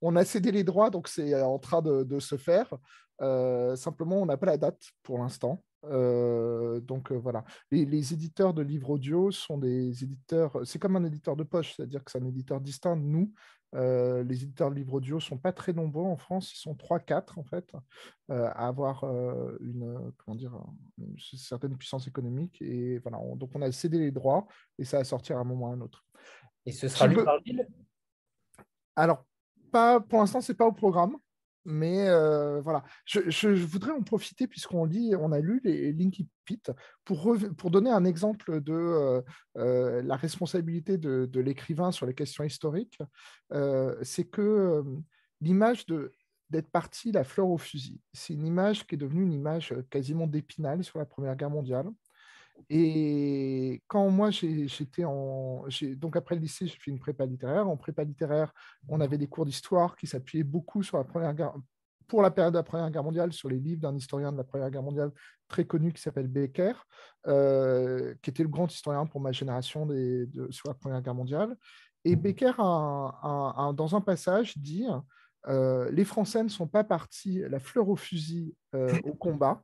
on 0.00 0.16
a 0.16 0.24
cédé 0.24 0.52
les 0.52 0.64
droits, 0.64 0.90
donc 0.90 1.08
c'est 1.08 1.40
en 1.42 1.58
train 1.58 1.82
de, 1.82 2.18
se 2.20 2.36
faire. 2.36 2.74
simplement, 3.76 4.22
on 4.22 4.26
n'a 4.26 4.36
pas 4.36 4.46
la 4.46 4.58
date 4.58 4.82
pour 5.02 5.18
l'instant. 5.18 5.62
donc 5.82 7.12
voilà, 7.12 7.44
les, 7.70 8.12
éditeurs 8.12 8.54
de 8.54 8.62
livres 8.62 8.90
audio 8.90 9.30
sont 9.30 9.58
des 9.58 10.04
éditeurs, 10.04 10.60
c'est 10.64 10.78
comme 10.78 10.96
un 10.96 11.04
éditeur 11.04 11.36
de 11.36 11.44
poche, 11.44 11.74
c'est-à-dire 11.76 12.04
que 12.04 12.10
c'est 12.10 12.22
un 12.22 12.26
éditeur 12.26 12.60
distinct 12.60 12.96
de 12.96 13.02
nous. 13.02 13.32
les 13.72 14.44
éditeurs 14.44 14.70
de 14.70 14.76
livres 14.76 14.94
audio 14.94 15.16
ne 15.16 15.20
sont 15.20 15.38
pas 15.38 15.52
très 15.52 15.72
nombreux 15.72 16.04
en 16.04 16.16
France, 16.16 16.52
ils 16.52 16.60
sont 16.60 16.74
3-4 16.74 17.38
en 17.38 17.44
fait, 17.44 17.72
à 18.28 18.68
avoir 18.68 19.04
une 19.60 20.12
certaine 21.18 21.76
puissance 21.76 22.06
économique. 22.06 22.62
Et 22.62 22.98
voilà, 23.00 23.18
donc 23.34 23.50
on 23.54 23.62
a 23.62 23.72
cédé 23.72 23.98
les 23.98 24.12
droits 24.12 24.46
et 24.78 24.84
ça 24.84 24.98
va 24.98 25.04
sortir 25.04 25.38
à 25.38 25.40
un 25.40 25.44
moment 25.44 25.66
ou 25.66 25.70
à 25.70 25.74
un 25.74 25.80
autre. 25.80 26.05
Et 26.66 26.72
ce 26.72 26.88
sera 26.88 27.06
lu 27.06 27.22
par 27.24 27.42
Gilles? 27.44 27.66
Alors, 28.96 29.24
pas, 29.70 30.00
pour 30.00 30.18
l'instant, 30.18 30.40
ce 30.40 30.52
n'est 30.52 30.56
pas 30.56 30.66
au 30.66 30.72
programme. 30.72 31.16
Mais 31.68 32.08
euh, 32.08 32.60
voilà, 32.60 32.84
je, 33.04 33.48
voudrais 33.48 33.90
en 33.90 34.02
profiter 34.02 34.46
puisqu'on 34.46 34.84
lit, 34.84 35.16
on 35.18 35.32
a 35.32 35.40
lu 35.40 35.60
les 35.64 35.92
Linky 35.92 36.28
Pit 36.44 36.70
pour, 37.04 37.36
pour 37.58 37.72
donner 37.72 37.90
un 37.90 38.04
exemple 38.04 38.60
de 38.60 38.72
euh, 38.72 39.20
euh, 39.56 40.00
la 40.02 40.14
responsabilité 40.14 40.96
de, 40.96 41.26
de 41.26 41.40
l'écrivain 41.40 41.90
sur 41.90 42.06
les 42.06 42.14
questions 42.14 42.44
historiques. 42.44 42.98
c'est 44.02 44.30
que 44.30 44.84
l'image 45.40 45.86
de 45.86 46.12
d'être 46.50 46.70
parti 46.70 47.10
la 47.10 47.24
fleur 47.24 47.48
au 47.48 47.58
fusil, 47.58 48.00
c'est 48.12 48.34
une 48.34 48.46
image 48.46 48.86
qui 48.86 48.94
est 48.94 48.98
devenue 48.98 49.24
une 49.24 49.32
image 49.32 49.74
quasiment 49.90 50.28
d'épinal 50.28 50.84
sur 50.84 51.00
la 51.00 51.04
Première 51.04 51.34
Guerre 51.34 51.50
mondiale. 51.50 51.88
Et 52.68 53.82
quand 53.86 54.10
moi 54.10 54.30
j'étais 54.30 55.04
en. 55.04 55.64
Donc 55.96 56.16
après 56.16 56.34
le 56.34 56.40
lycée, 56.40 56.66
j'ai 56.66 56.78
fait 56.78 56.90
une 56.90 56.98
prépa 56.98 57.26
littéraire. 57.26 57.68
En 57.68 57.76
prépa 57.76 58.04
littéraire, 58.04 58.52
on 58.88 59.00
avait 59.00 59.18
des 59.18 59.28
cours 59.28 59.44
d'histoire 59.44 59.96
qui 59.96 60.06
s'appuyaient 60.06 60.44
beaucoup 60.44 60.82
sur 60.82 60.98
la 60.98 61.04
Première 61.04 61.34
Guerre. 61.34 61.54
Pour 62.08 62.22
la 62.22 62.30
période 62.30 62.52
de 62.52 62.58
la 62.58 62.62
Première 62.62 62.90
Guerre 62.90 63.02
mondiale, 63.02 63.32
sur 63.32 63.48
les 63.48 63.58
livres 63.58 63.80
d'un 63.80 63.96
historien 63.96 64.30
de 64.30 64.36
la 64.36 64.44
Première 64.44 64.70
Guerre 64.70 64.82
mondiale 64.82 65.10
très 65.48 65.64
connu 65.64 65.92
qui 65.92 66.00
s'appelle 66.00 66.28
Becker, 66.28 66.72
euh, 67.26 68.14
qui 68.22 68.30
était 68.30 68.42
le 68.42 68.48
grand 68.48 68.72
historien 68.72 69.06
pour 69.06 69.20
ma 69.20 69.32
génération 69.32 69.86
des, 69.86 70.26
de, 70.26 70.50
sur 70.50 70.68
la 70.68 70.74
Première 70.74 71.02
Guerre 71.02 71.14
mondiale. 71.14 71.56
Et 72.04 72.14
Becker, 72.14 72.52
dans 72.56 73.96
un 73.96 74.00
passage, 74.00 74.56
dit 74.58 74.86
euh, 75.48 75.90
Les 75.90 76.04
Français 76.04 76.42
ne 76.44 76.48
sont 76.48 76.68
pas 76.68 76.84
partis 76.84 77.40
la 77.48 77.58
fleur 77.58 77.88
au 77.88 77.96
fusil 77.96 78.54
euh, 78.74 78.96
au 79.04 79.14
combat, 79.14 79.62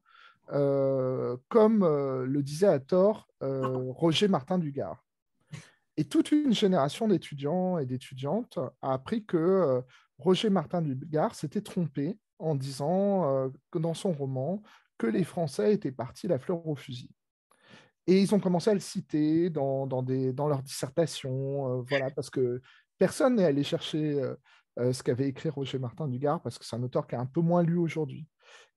comme 0.48 1.82
euh, 1.82 2.26
le 2.26 2.42
disait 2.42 2.66
à 2.66 2.78
tort 2.78 3.28
euh, 3.42 3.90
Roger 3.90 4.28
Martin 4.28 4.58
Dugard. 4.58 5.04
Et 5.96 6.04
toute 6.04 6.32
une 6.32 6.54
génération 6.54 7.08
d'étudiants 7.08 7.78
et 7.78 7.86
d'étudiantes 7.86 8.58
a 8.80 8.94
appris 8.94 9.24
que 9.24 9.82
Roger 10.16 10.48
Martin 10.48 10.80
Dugard 10.80 11.34
s'était 11.34 11.60
trompé 11.60 12.18
en 12.38 12.54
disant 12.54 13.52
dans 13.74 13.92
son 13.92 14.12
roman 14.12 14.62
que 14.96 15.06
les 15.06 15.22
Français 15.22 15.74
étaient 15.74 15.92
partis 15.92 16.28
la 16.28 16.38
fleur 16.38 16.66
au 16.66 16.76
fusil. 16.76 17.10
Et 18.06 18.22
ils 18.22 18.34
ont 18.34 18.40
commencé 18.40 18.70
à 18.70 18.74
le 18.74 18.80
citer 18.80 19.50
dans 19.50 19.86
leurs 19.86 20.62
dissertations, 20.62 21.82
voilà, 21.82 22.10
parce 22.10 22.30
que 22.30 22.62
personne 22.96 23.36
n'est 23.36 23.44
allé 23.44 23.62
chercher 23.62 24.18
ce 24.78 25.02
qu'avait 25.02 25.28
écrit 25.28 25.50
Roger 25.50 25.78
Martin 25.78 26.08
Dugard, 26.08 26.40
parce 26.40 26.58
que 26.58 26.64
c'est 26.64 26.74
un 26.74 26.82
auteur 26.82 27.06
qui 27.06 27.16
est 27.16 27.18
un 27.18 27.26
peu 27.26 27.42
moins 27.42 27.62
lu 27.62 27.76
aujourd'hui. 27.76 28.26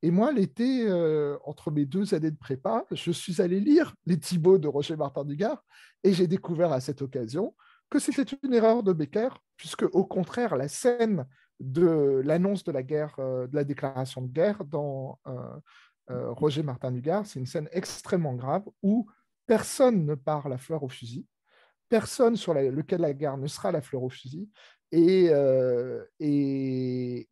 Et 0.02 0.12
moi, 0.12 0.32
l'été, 0.32 0.88
euh, 0.88 1.38
entre 1.46 1.72
mes 1.72 1.86
deux 1.86 2.14
années 2.14 2.32
de 2.32 2.38
prépa, 2.38 2.86
je 2.92 3.12
suis 3.12 3.42
allé 3.42 3.60
lire 3.60 3.96
les 4.06 4.20
Thibauts 4.20 4.58
de 4.58 4.68
Roger 4.68 4.96
Martin 4.96 5.26
Dugard 5.26 5.64
et 6.04 6.14
j'ai 6.14 6.28
découvert 6.28 6.72
à 6.72 6.80
cette 6.80 7.02
occasion 7.02 7.56
que 7.90 8.00
c'était 8.00 8.38
une 8.44 8.54
erreur 8.54 8.84
de 8.84 8.94
Becker, 8.94 9.30
puisque 9.58 9.84
au 9.94 10.06
contraire, 10.06 10.56
la 10.56 10.68
scène 10.68 11.26
de 11.60 12.22
l'annonce 12.24 12.64
de 12.64 12.72
la 12.72 12.84
guerre, 12.84 13.16
euh, 13.20 13.48
de 13.48 13.56
la 13.56 13.64
déclaration 13.64 14.22
de 14.22 14.28
guerre 14.28 14.64
dans 14.66 15.20
euh, 15.28 16.32
Roger 16.34 16.62
Martin 16.62 16.92
Dugard, 16.92 17.26
c'est 17.26 17.40
une 17.40 17.48
scène 17.48 17.70
extrêmement 17.72 18.36
grave 18.36 18.64
où 18.84 19.08
personne 19.48 20.06
ne 20.06 20.16
part 20.16 20.50
la 20.50 20.58
fleur 20.58 20.84
au 20.84 20.90
fusil, 20.90 21.26
personne 21.90 22.36
sur 22.36 22.54
lequel 22.54 23.02
la 23.02 23.14
guerre 23.14 23.38
ne 23.38 23.48
sera 23.48 23.72
la 23.72 23.82
fleur 23.82 24.04
au 24.04 24.10
fusil. 24.10 24.50
Et, 24.92 25.32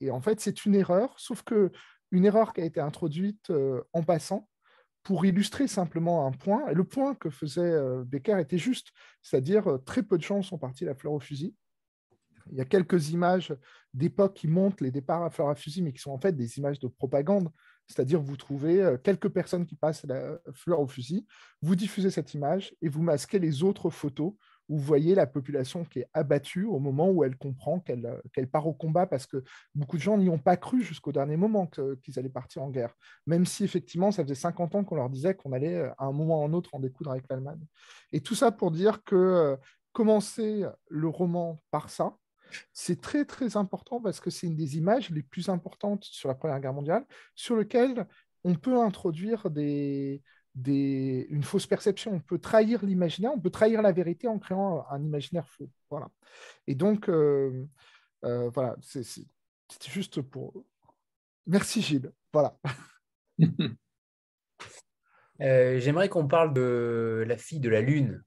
en 0.09 0.21
fait, 0.21 0.39
c'est 0.39 0.65
une 0.65 0.75
erreur, 0.75 1.13
sauf 1.17 1.43
que 1.43 1.71
une 2.14 2.26
erreur 2.26 2.53
qui 2.53 2.61
a 2.61 2.66
été 2.66 2.80
introduite 2.80 3.49
euh, 3.49 3.82
en 3.91 4.03
passant 4.03 4.47
pour 5.01 5.26
illustrer 5.26 5.68
simplement 5.68 6.28
un 6.28 6.32
point. 6.32 6.70
Et 6.70 6.76
le 6.76 6.84
point 6.84 7.16
que 7.16 7.30
faisait 7.30 7.61
euh, 7.61 8.03
Becker 8.05 8.39
était 8.39 8.59
juste, 8.59 8.89
c'est-à-dire 9.24 9.68
euh, 9.68 9.78
très 9.80 10.03
peu 10.03 10.18
de 10.18 10.24
gens 10.24 10.43
sont 10.43 10.59
partis 10.59 10.86
la 10.86 10.93
fleur 10.93 11.14
au 11.14 11.20
fusil. 11.20 11.55
Il 12.51 12.57
y 12.57 12.61
a 12.61 12.66
quelques 12.66 13.09
images 13.09 13.55
d'époque 13.93 14.36
qui 14.36 14.47
montrent 14.47 14.84
les 14.84 14.91
départs 14.91 15.24
à 15.24 15.32
fleur 15.32 15.49
à 15.49 15.55
fusil, 15.55 15.82
mais 15.82 15.91
qui 15.91 15.99
sont 15.99 16.11
en 16.11 16.20
fait 16.20 16.34
des 16.34 16.57
images 16.59 16.80
de 16.80 16.88
propagande. 16.88 17.49
C'est-à-dire 17.88 18.22
vous 18.22 18.38
trouvez 18.38 18.95
quelques 19.03 19.30
personnes 19.30 19.66
qui 19.66 19.76
passent 19.76 20.05
la 20.05 20.38
fleur 20.53 20.82
au 20.82 20.88
fusil, 20.88 21.26
vous 21.61 21.76
diffusez 21.76 22.11
cette 22.11 22.34
image 22.34 22.76
et 22.82 22.89
vous 22.89 23.01
masquez 23.01 23.39
les 23.39 23.64
autres 23.64 23.89
photos 23.89 24.34
vous 24.70 24.78
voyez 24.78 25.16
la 25.16 25.28
population 25.28 25.84
qui 25.84 25.99
est 25.99 26.07
abattue 26.14 26.66
au 26.66 26.80
moment 26.80 27.09
où 27.09 27.24
elle 27.24 27.38
comprend 27.38 27.80
qu'elle 27.80 28.05
euh, 28.05 28.45
part 28.45 28.68
au 28.68 28.74
combat, 28.74 29.05
parce 29.05 29.26
que 29.26 29.43
beaucoup 29.76 29.97
de 29.97 30.01
gens 30.01 30.18
n'y 30.18 30.30
ont 30.30 30.38
pas 30.38 30.57
cru 30.57 30.82
jusqu'au 30.82 31.11
dernier 31.11 31.38
moment 31.38 31.68
qu'ils 31.68 32.20
allaient 32.20 32.30
partir 32.30 32.64
en 32.64 32.70
guerre, 32.70 32.93
même 33.28 33.45
si 33.45 33.64
effectivement 33.64 34.11
ça 34.11 34.24
faisait 34.24 34.36
50 34.36 34.76
ans 34.76 34.84
qu'on 34.84 34.95
leur 34.95 35.09
disait 35.09 35.36
qu'on 35.36 35.51
allait 35.51 35.76
euh, 35.76 35.91
à 35.97 36.05
un 36.05 36.11
moment 36.11 36.39
ou 36.39 36.43
à 36.43 36.47
un 36.47 36.53
autre 36.53 36.74
en 36.74 36.80
découdre 36.80 37.11
avec 37.11 37.26
l'Allemagne. 37.30 37.66
Et 38.11 38.22
tout 38.22 38.36
ça 38.36 38.51
pour 38.51 38.72
dire 38.72 39.03
que 39.03 39.16
euh, 39.16 39.55
commencer 39.91 40.66
le 40.88 41.07
roman 41.07 41.61
par 41.70 41.89
ça, 41.89 42.16
c'est 42.72 43.01
très 43.01 43.26
très 43.26 43.57
important 43.57 43.99
parce 44.01 44.20
que 44.20 44.30
c'est 44.30 44.47
une 44.47 44.55
des 44.55 44.78
images 44.78 45.09
les 45.09 45.24
plus 45.24 45.49
importantes 45.49 46.03
sur 46.03 46.30
la 46.30 46.36
Première 46.36 46.59
Guerre 46.59 46.74
mondiale, 46.74 47.05
sur 47.36 47.55
lequel 47.55 48.07
on 48.43 48.55
peut 48.55 48.80
introduire 48.80 49.49
des, 49.49 50.22
une 50.56 51.43
fausse 51.43 51.68
perception. 51.68 52.14
On 52.14 52.20
peut 52.20 52.39
trahir 52.39 52.86
l'imaginaire, 52.86 53.32
on 53.34 53.39
peut 53.39 53.49
trahir 53.49 53.82
la 53.82 53.91
vérité 53.91 54.28
en 54.28 54.39
créant 54.39 54.86
un, 54.89 55.01
imaginaire 55.01 55.47
faux. 55.47 55.70
Voilà. 55.89 56.10
Et 56.68 56.76
donc, 56.76 57.10
euh, 57.10 57.66
euh, 58.26 58.49
voilà, 58.49 58.76
c'était 58.82 59.89
juste 59.89 60.22
pour. 60.22 60.64
Merci 61.47 61.82
Gilles. 61.82 62.12
Voilà. 62.32 62.58
Euh, 65.41 65.80
j'aimerais 65.80 66.10
qu'on 66.10 66.28
parle 66.28 66.54
de 66.54 67.26
la 67.28 67.38
fille 67.38 67.60
de 67.60 67.68
la 67.68 67.82
Lune 67.82 68.24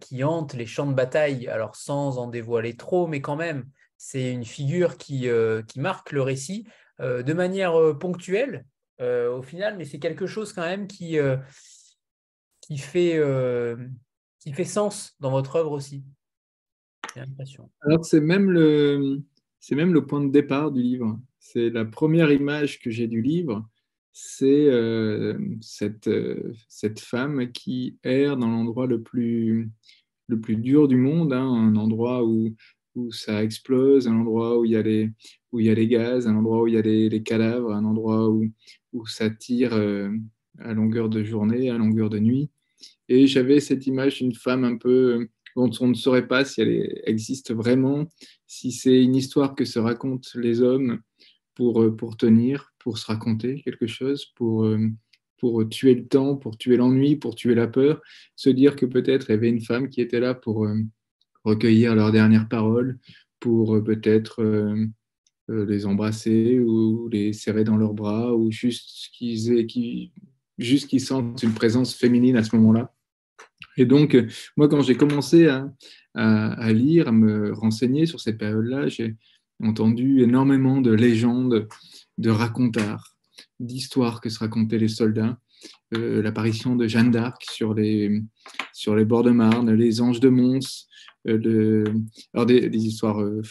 qui 0.00 0.24
hante 0.24 0.52
les 0.52 0.66
champs 0.66 0.86
de 0.86 0.92
bataille, 0.92 1.46
alors 1.46 1.76
sans 1.76 2.18
en 2.18 2.26
dévoiler 2.26 2.76
trop, 2.76 3.06
mais 3.06 3.20
quand 3.20 3.36
même, 3.36 3.64
c'est 3.96 4.32
une 4.32 4.44
figure 4.44 4.98
qui, 4.98 5.28
qui 5.68 5.80
marque 5.80 6.10
le 6.10 6.20
récit 6.20 6.66
de 6.98 7.32
manière 7.32 7.72
ponctuelle, 7.98 8.66
euh, 9.00 9.36
au 9.36 9.42
final, 9.42 9.76
mais 9.76 9.84
c'est 9.84 9.98
quelque 9.98 10.26
chose 10.26 10.52
quand 10.52 10.62
même 10.62 10.86
qui, 10.86 11.18
euh, 11.18 11.36
qui, 12.60 12.78
fait, 12.78 13.16
euh, 13.16 13.76
qui 14.40 14.52
fait 14.52 14.64
sens 14.64 15.14
dans 15.20 15.30
votre 15.30 15.56
œuvre 15.56 15.72
aussi. 15.72 16.04
Alors, 17.80 18.04
c'est 18.04 18.20
même, 18.20 18.50
le, 18.50 19.20
c'est 19.60 19.74
même 19.74 19.92
le 19.92 20.06
point 20.06 20.24
de 20.24 20.30
départ 20.30 20.70
du 20.70 20.82
livre. 20.82 21.18
C'est 21.38 21.70
la 21.70 21.84
première 21.84 22.30
image 22.30 22.80
que 22.80 22.90
j'ai 22.90 23.06
du 23.06 23.22
livre. 23.22 23.68
c'est 24.12 24.70
cette, 25.60 26.10
cette 26.68 27.00
femme 27.00 27.50
qui 27.52 27.98
erre 28.02 28.36
dans 28.36 28.48
l'endroit 28.48 28.86
le 28.86 29.02
plus, 29.02 29.70
le 30.26 30.40
plus 30.40 30.56
dur 30.56 30.86
du 30.88 30.96
monde, 30.96 31.32
hein, 31.32 31.46
un 31.46 31.76
endroit 31.76 32.24
où, 32.24 32.54
où 32.98 33.12
ça 33.12 33.42
explose, 33.42 34.08
un 34.08 34.16
endroit 34.16 34.58
où 34.58 34.64
il 34.64 34.72
y 34.72 34.76
a 34.76 34.82
les, 34.82 35.10
où 35.52 35.60
il 35.60 35.66
y 35.66 35.70
a 35.70 35.74
les 35.74 35.88
gaz, 35.88 36.26
un 36.26 36.36
endroit 36.36 36.62
où 36.62 36.66
il 36.66 36.74
y 36.74 36.78
a 36.78 36.82
les, 36.82 37.08
les 37.08 37.22
cadavres, 37.22 37.72
un 37.72 37.84
endroit 37.84 38.28
où, 38.28 38.46
où 38.92 39.06
ça 39.06 39.30
tire 39.30 39.72
à 40.58 40.74
longueur 40.74 41.08
de 41.08 41.22
journée, 41.22 41.70
à 41.70 41.78
longueur 41.78 42.10
de 42.10 42.18
nuit. 42.18 42.50
Et 43.08 43.26
j'avais 43.26 43.60
cette 43.60 43.86
image 43.86 44.18
d'une 44.18 44.34
femme 44.34 44.64
un 44.64 44.76
peu 44.76 45.28
dont 45.56 45.70
on 45.80 45.88
ne 45.88 45.94
saurait 45.94 46.28
pas 46.28 46.44
si 46.44 46.60
elle 46.60 47.02
existe 47.04 47.52
vraiment, 47.52 48.06
si 48.46 48.70
c'est 48.70 49.02
une 49.02 49.16
histoire 49.16 49.54
que 49.54 49.64
se 49.64 49.78
racontent 49.78 50.28
les 50.34 50.62
hommes 50.62 51.00
pour, 51.54 51.82
euh, 51.82 51.94
pour 51.94 52.16
tenir, 52.16 52.72
pour 52.78 52.98
se 52.98 53.06
raconter 53.06 53.60
quelque 53.62 53.86
chose, 53.86 54.26
pour, 54.36 54.64
euh, 54.64 54.88
pour 55.38 55.68
tuer 55.68 55.94
le 55.94 56.06
temps, 56.06 56.36
pour 56.36 56.56
tuer 56.56 56.76
l'ennui, 56.76 57.16
pour 57.16 57.34
tuer 57.34 57.54
la 57.54 57.66
peur, 57.66 58.00
se 58.36 58.50
dire 58.50 58.76
que 58.76 58.86
peut-être 58.86 59.28
il 59.28 59.32
y 59.32 59.34
avait 59.34 59.48
une 59.48 59.60
femme 59.60 59.88
qui 59.88 60.00
était 60.00 60.20
là 60.20 60.34
pour 60.34 60.66
euh, 60.66 60.76
recueillir 61.48 61.94
leurs 61.94 62.12
dernières 62.12 62.48
paroles, 62.48 62.98
pour 63.40 63.82
peut-être 63.82 64.42
les 65.48 65.86
embrasser 65.86 66.60
ou 66.60 67.08
les 67.08 67.32
serrer 67.32 67.64
dans 67.64 67.76
leurs 67.76 67.94
bras, 67.94 68.34
ou 68.34 68.50
juste 68.50 69.10
qu'ils 69.12 71.00
sentent 71.00 71.42
une 71.42 71.54
présence 71.54 71.94
féminine 71.94 72.36
à 72.36 72.44
ce 72.44 72.54
moment-là. 72.56 72.92
Et 73.76 73.86
donc, 73.86 74.16
moi, 74.56 74.68
quand 74.68 74.82
j'ai 74.82 74.96
commencé 74.96 75.48
à, 76.14 76.72
lire, 76.72 77.08
à 77.08 77.12
me 77.12 77.52
renseigner 77.52 78.06
sur 78.06 78.20
cette 78.20 78.38
période-là, 78.38 78.88
j'ai 78.88 79.16
entendu 79.62 80.22
énormément 80.22 80.80
de 80.80 80.92
légendes, 80.92 81.68
de 82.18 82.30
racontars, 82.30 83.16
d'histoires 83.60 84.20
que 84.20 84.30
se 84.30 84.40
racontaient 84.40 84.78
les 84.78 84.88
soldats. 84.88 85.38
Euh, 85.94 86.20
l'apparition 86.20 86.76
de 86.76 86.86
Jeanne 86.86 87.10
d'Arc 87.10 87.44
sur 87.50 87.72
les, 87.72 88.22
sur 88.74 88.94
les 88.94 89.06
bords 89.06 89.22
de 89.22 89.30
Marne, 89.30 89.72
les 89.72 90.02
anges 90.02 90.20
de 90.20 90.28
Mons, 90.28 90.86
euh, 91.26 91.84
alors 92.34 92.46
des, 92.46 92.86
histoires, 92.86 93.22
euh, 93.22 93.42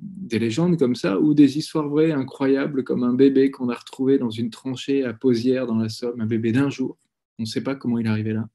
des 0.00 0.38
légendes 0.38 0.78
comme 0.78 0.94
ça, 0.94 1.18
ou 1.18 1.32
des 1.32 1.56
histoires 1.56 1.88
vraies 1.88 2.12
incroyables, 2.12 2.84
comme 2.84 3.02
un 3.02 3.14
bébé 3.14 3.50
qu'on 3.50 3.70
a 3.70 3.74
retrouvé 3.74 4.18
dans 4.18 4.30
une 4.30 4.50
tranchée 4.50 5.04
à 5.04 5.14
Posière 5.14 5.66
dans 5.66 5.76
la 5.76 5.88
Somme, 5.88 6.20
un 6.20 6.26
bébé 6.26 6.52
d'un 6.52 6.68
jour. 6.68 6.98
On 7.38 7.42
ne 7.42 7.48
sait 7.48 7.62
pas 7.62 7.74
comment 7.74 7.98
il 7.98 8.06
est 8.06 8.10
arrivé 8.10 8.34
là. 8.34 8.46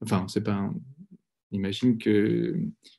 Enfin, 0.00 0.22
on 0.24 0.28
sait 0.28 0.42
pas. 0.42 0.70
On 1.52 1.56
imagine 1.56 1.98
que 1.98 2.58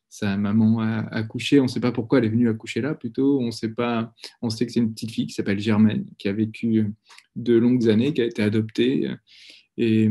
sa 0.10 0.38
maman 0.38 0.80
a 0.80 0.99
accouché, 1.12 1.60
on 1.60 1.64
ne 1.64 1.68
sait 1.68 1.80
pas 1.80 1.91
pourquoi 1.91 2.20
elle 2.20 2.26
est 2.26 2.30
venue 2.30 2.49
accoucher 2.49 2.82
là, 2.82 2.95
plutôt, 2.95 3.39
on 3.39 3.51
sait 3.51 3.70
pas, 3.70 4.14
on 4.41 4.49
sait 4.49 4.66
que 4.66 4.72
c'est 4.72 4.80
une 4.80 4.93
petite 4.93 5.12
fille 5.12 5.28
qui 5.28 5.34
s'appelle 5.34 5.60
Germaine, 5.60 6.05
qui 6.18 6.28
a 6.28 6.34
vécu 6.34 6.93
de 7.36 7.58
longues 7.58 7.89
années, 7.89 8.14
qui 8.14 8.22
a 8.22 8.26
été 8.26 8.41
adoptée. 8.41 9.10
Et, 9.78 10.10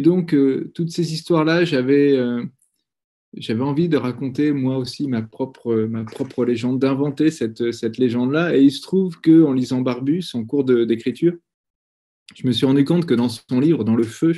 donc, 0.00 0.34
euh, 0.34 0.72
toutes 0.74 0.90
ces 0.90 1.12
histoires-là, 1.12 1.64
j'avais, 1.64 2.16
euh, 2.16 2.42
j'avais 3.36 3.62
envie 3.62 3.88
de 3.88 3.96
raconter 3.96 4.52
moi 4.52 4.78
aussi 4.78 5.08
ma 5.08 5.22
propre, 5.22 5.74
ma 5.88 6.04
propre 6.04 6.44
légende, 6.44 6.80
d'inventer 6.80 7.30
cette, 7.30 7.70
cette 7.72 7.98
légende-là. 7.98 8.56
Et 8.56 8.62
il 8.62 8.72
se 8.72 8.82
trouve 8.82 9.20
qu'en 9.20 9.52
lisant 9.52 9.82
Barbus, 9.82 10.24
en 10.34 10.44
cours 10.44 10.64
d'écriture, 10.64 11.34
je 12.34 12.46
me 12.46 12.52
suis 12.52 12.66
rendu 12.66 12.84
compte 12.84 13.06
que 13.06 13.14
dans 13.14 13.28
son 13.28 13.60
livre, 13.60 13.84
Dans 13.84 13.96
le 13.96 14.04
feu, 14.04 14.34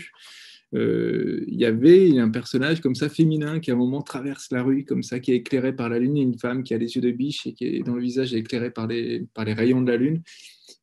il 0.72 1.54
y 1.54 1.64
avait 1.64 2.18
un 2.18 2.30
personnage 2.30 2.80
comme 2.80 2.94
ça 2.94 3.08
féminin 3.08 3.60
qui 3.60 3.70
à 3.70 3.74
un 3.74 3.76
moment 3.76 4.02
traverse 4.02 4.50
la 4.50 4.62
rue 4.62 4.84
comme 4.84 5.02
ça, 5.02 5.20
qui 5.20 5.32
est 5.32 5.36
éclairé 5.36 5.74
par 5.74 5.88
la 5.88 5.98
lune, 5.98 6.16
une 6.16 6.38
femme 6.38 6.62
qui 6.62 6.74
a 6.74 6.78
les 6.78 6.96
yeux 6.96 7.00
de 7.00 7.10
biche 7.10 7.46
et 7.46 7.54
qui 7.54 7.64
est, 7.64 7.82
dont 7.82 7.94
le 7.94 8.02
visage 8.02 8.34
éclairé 8.34 8.70
par 8.70 8.86
les, 8.86 9.26
rayons 9.36 9.80
de 9.80 9.90
la 9.90 9.96
lune. 9.96 10.22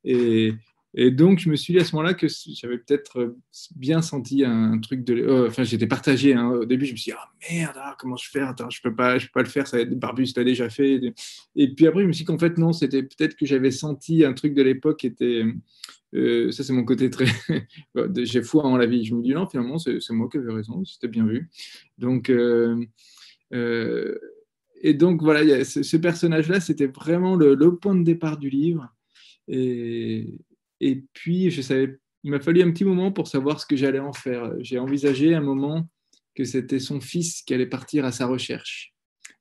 Et, 0.03 0.53
et 0.95 1.09
donc, 1.09 1.39
je 1.39 1.49
me 1.49 1.55
suis 1.55 1.73
dit 1.73 1.79
à 1.79 1.85
ce 1.85 1.95
moment-là 1.95 2.13
que 2.13 2.27
j'avais 2.53 2.77
peut-être 2.77 3.35
bien 3.75 4.03
senti 4.03 4.45
un, 4.45 4.77
truc 4.79 5.03
de. 5.03 5.15
Euh, 5.15 5.47
enfin, 5.47 5.63
j'étais 5.63 5.87
partagé. 5.87 6.33
Hein. 6.35 6.49
Au 6.49 6.65
début, 6.65 6.85
je 6.85 6.91
me 6.91 6.97
suis 6.97 7.11
dit, 7.11 7.17
ah 7.17 7.31
merde, 7.51 7.77
comment 7.97 8.15
je 8.15 8.29
fais? 8.29 8.41
Attends, 8.41 8.69
je 8.69 8.79
peux 8.81 8.93
pas, 8.93 9.17
je 9.17 9.25
peux 9.25 9.31
pas 9.33 9.41
le 9.41 9.49
faire. 9.49 9.67
Ça 9.67 9.77
va 9.77 9.85
Barbus 9.85 10.33
l'a 10.35 10.43
déjà 10.43 10.69
fait. 10.69 11.01
Et 11.55 11.73
puis 11.73 11.87
après, 11.87 12.03
je 12.03 12.07
me 12.07 12.13
suis 12.13 12.23
dit 12.23 12.27
qu'en 12.27 12.37
fait, 12.37 12.59
non, 12.59 12.73
c'était 12.73 13.01
peut-être 13.01 13.35
que 13.35 13.45
j'avais 13.45 13.71
senti 13.71 14.23
un 14.23 14.33
truc 14.33 14.53
de 14.53 14.61
l'époque 14.61 14.99
qui 14.99 15.07
était 15.07 15.43
euh, 16.15 16.51
ça, 16.51 16.63
c'est 16.63 16.73
mon 16.73 16.85
côté 16.85 17.09
très. 17.09 17.25
J'ai 18.23 18.41
foi 18.41 18.65
en 18.65 18.77
la 18.77 18.85
vie. 18.85 19.03
Je 19.05 19.15
me 19.15 19.21
dis 19.21 19.33
non, 19.33 19.47
finalement, 19.47 19.77
c'est 19.77 19.99
moi 20.11 20.29
qui 20.31 20.37
avais 20.37 20.53
raison, 20.53 20.83
c'était 20.85 21.07
bien 21.07 21.25
vu. 21.25 21.49
Donc, 21.97 22.29
euh, 22.29 22.85
euh, 23.53 24.17
et 24.81 24.93
donc, 24.93 25.21
voilà, 25.21 25.63
ce, 25.63 25.97
personnage-là, 25.97 26.59
c'était 26.59 26.87
vraiment 26.87 27.35
le, 27.35 27.75
point 27.77 27.95
de 27.95 28.03
départ 28.03 28.37
du 28.37 28.49
livre. 28.49 28.93
Et, 29.47 30.39
puis, 31.13 31.49
je 31.49 31.61
savais, 31.61 31.97
il 32.23 32.31
m'a 32.31 32.39
fallu 32.39 32.61
un 32.61 32.71
petit 32.71 32.85
moment 32.85 33.11
pour 33.11 33.27
savoir 33.27 33.59
ce 33.59 33.65
que 33.65 33.75
j'allais 33.75 33.99
en 33.99 34.13
faire. 34.13 34.53
J'ai 34.59 34.79
envisagé 34.79 35.33
un 35.33 35.41
moment 35.41 35.89
que 36.35 36.43
c'était 36.43 36.79
son 36.79 36.99
fils 36.99 37.41
qui 37.43 37.53
allait 37.53 37.67
partir 37.67 38.05
à 38.05 38.11
sa 38.11 38.25
recherche 38.27 38.93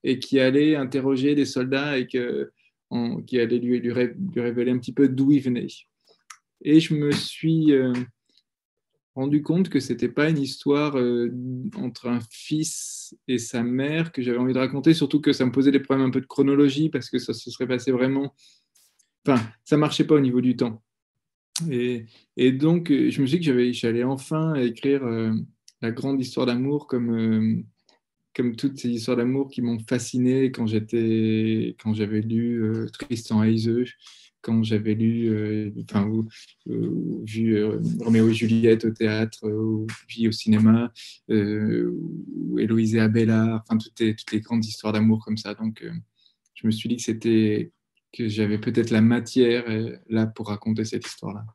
et 0.05 0.18
qui 0.18 0.39
allait 0.39 0.77
interroger 0.77 1.35
les 1.35 1.45
soldats 1.45 1.99
et 1.99 2.07
qui 2.07 2.18
allait 2.18 3.59
lui 3.59 3.93
révéler 4.37 4.70
un 4.70 4.79
petit 4.79 4.93
peu 4.93 5.09
d'où 5.09 5.33
il 5.33 5.41
venait. 5.41 5.66
Et 6.65 6.81
je 6.81 6.95
me 6.95 7.11
suis 7.11 7.73
euh, 7.73 7.93
rendu 9.15 9.43
compte 9.43 9.69
que 9.69 9.81
ce 9.81 9.93
n'était 9.93 10.09
pas 10.09 10.31
une 10.31 10.39
histoire 10.39 10.97
euh, 10.97 11.31
entre 11.77 12.09
un 12.09 12.21
fils 12.31 13.17
et 13.27 13.39
sa 13.39 13.63
mère 13.63 14.13
que 14.13 14.23
j'avais 14.23 14.39
envie 14.39 14.55
de 14.55 14.59
raconter, 14.59 14.95
surtout 14.95 15.21
que 15.21 15.33
ça 15.33 15.45
me 15.45 15.53
posait 15.53 15.73
des 15.73 15.81
problèmes 15.81 16.07
un 16.07 16.11
peu 16.11 16.21
de 16.21 16.27
chronologie 16.27 16.89
parce 16.89 17.11
que 17.11 17.19
ça 17.19 17.35
se 17.35 17.51
serait 17.51 17.67
passé 17.67 17.91
vraiment. 17.91 18.35
Enfin, 19.27 19.43
ça 19.65 19.77
marchait 19.77 20.07
pas 20.07 20.15
au 20.15 20.21
niveau 20.21 20.41
du 20.41 20.57
temps. 20.57 20.83
Et, 21.71 22.07
donc, 22.53 22.89
je 22.89 23.21
me 23.21 23.27
suis 23.27 23.39
dit 23.39 23.47
que 23.47 23.73
j'allais 23.73 24.05
enfin 24.05 24.55
écrire 24.55 25.05
euh, 25.05 25.33
la 25.81 25.91
grande 25.91 26.21
histoire 26.21 26.47
d'amour 26.47 26.87
comme, 26.87 27.65
comme 28.35 28.57
toutes 28.57 28.79
ces 28.79 28.89
histoires 28.89 29.17
d'amour 29.17 29.51
qui 29.51 29.63
m'ont 29.63 29.79
fasciné 29.81 30.51
quand 30.51 30.67
j'étais 30.67 31.77
quand 31.81 31.93
j'avais 31.93 32.21
lu 32.21 32.65
Tristan 32.93 33.45
Heiseux 33.45 33.85
quand 34.43 34.62
j'avais 34.64 34.95
lu, 34.95 35.28
euh, 35.28 35.70
enfin, 35.84 36.11
vu 36.66 37.57
euh, 37.57 37.80
Roméo 38.01 38.28
et 38.28 38.34
Juliette 38.34 38.84
au 38.84 38.90
théâtre, 38.90 39.49
ou 39.49 39.86
puis 40.09 40.28
au 40.28 40.32
cinéma, 40.32 40.93
euh, 41.30 41.90
ou 42.36 42.59
Héloïse 42.59 42.97
et 42.97 43.01
Abella, 43.01 43.62
enfin, 43.62 43.78
toutes 43.78 44.32
les, 44.32 44.40
grandes 44.40 44.64
histoires 44.64 44.93
d'amour 44.93 45.24
comme 45.24 45.36
ça. 45.36 45.55
Donc, 45.55 45.84
je 46.55 46.66
me 46.66 46.72
suis 46.72 46.88
dit 46.88 46.97
que 46.97 47.03
c'était 47.03 47.72
que 48.12 48.28
j'avais 48.28 48.59
peut-être 48.59 48.90
la 48.90 49.01
matière 49.01 49.64
là 50.09 50.26
pour 50.26 50.49
raconter 50.49 50.84
cette 50.84 51.07
histoire-là. 51.07 51.47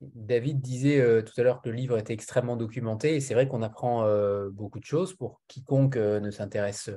David 0.00 0.60
disait 0.60 1.22
tout 1.24 1.32
à 1.40 1.42
l'heure 1.42 1.62
que 1.62 1.70
le 1.70 1.76
livre 1.76 1.96
était 1.96 2.12
extrêmement 2.12 2.56
documenté 2.56 3.14
et 3.14 3.20
c'est 3.20 3.32
vrai 3.32 3.48
qu'on 3.48 3.62
apprend 3.62 4.04
beaucoup 4.50 4.80
de 4.80 4.84
choses 4.84 5.14
pour 5.14 5.40
quiconque 5.48 5.96
ne 5.96 6.30
s'intéresse 6.30 6.90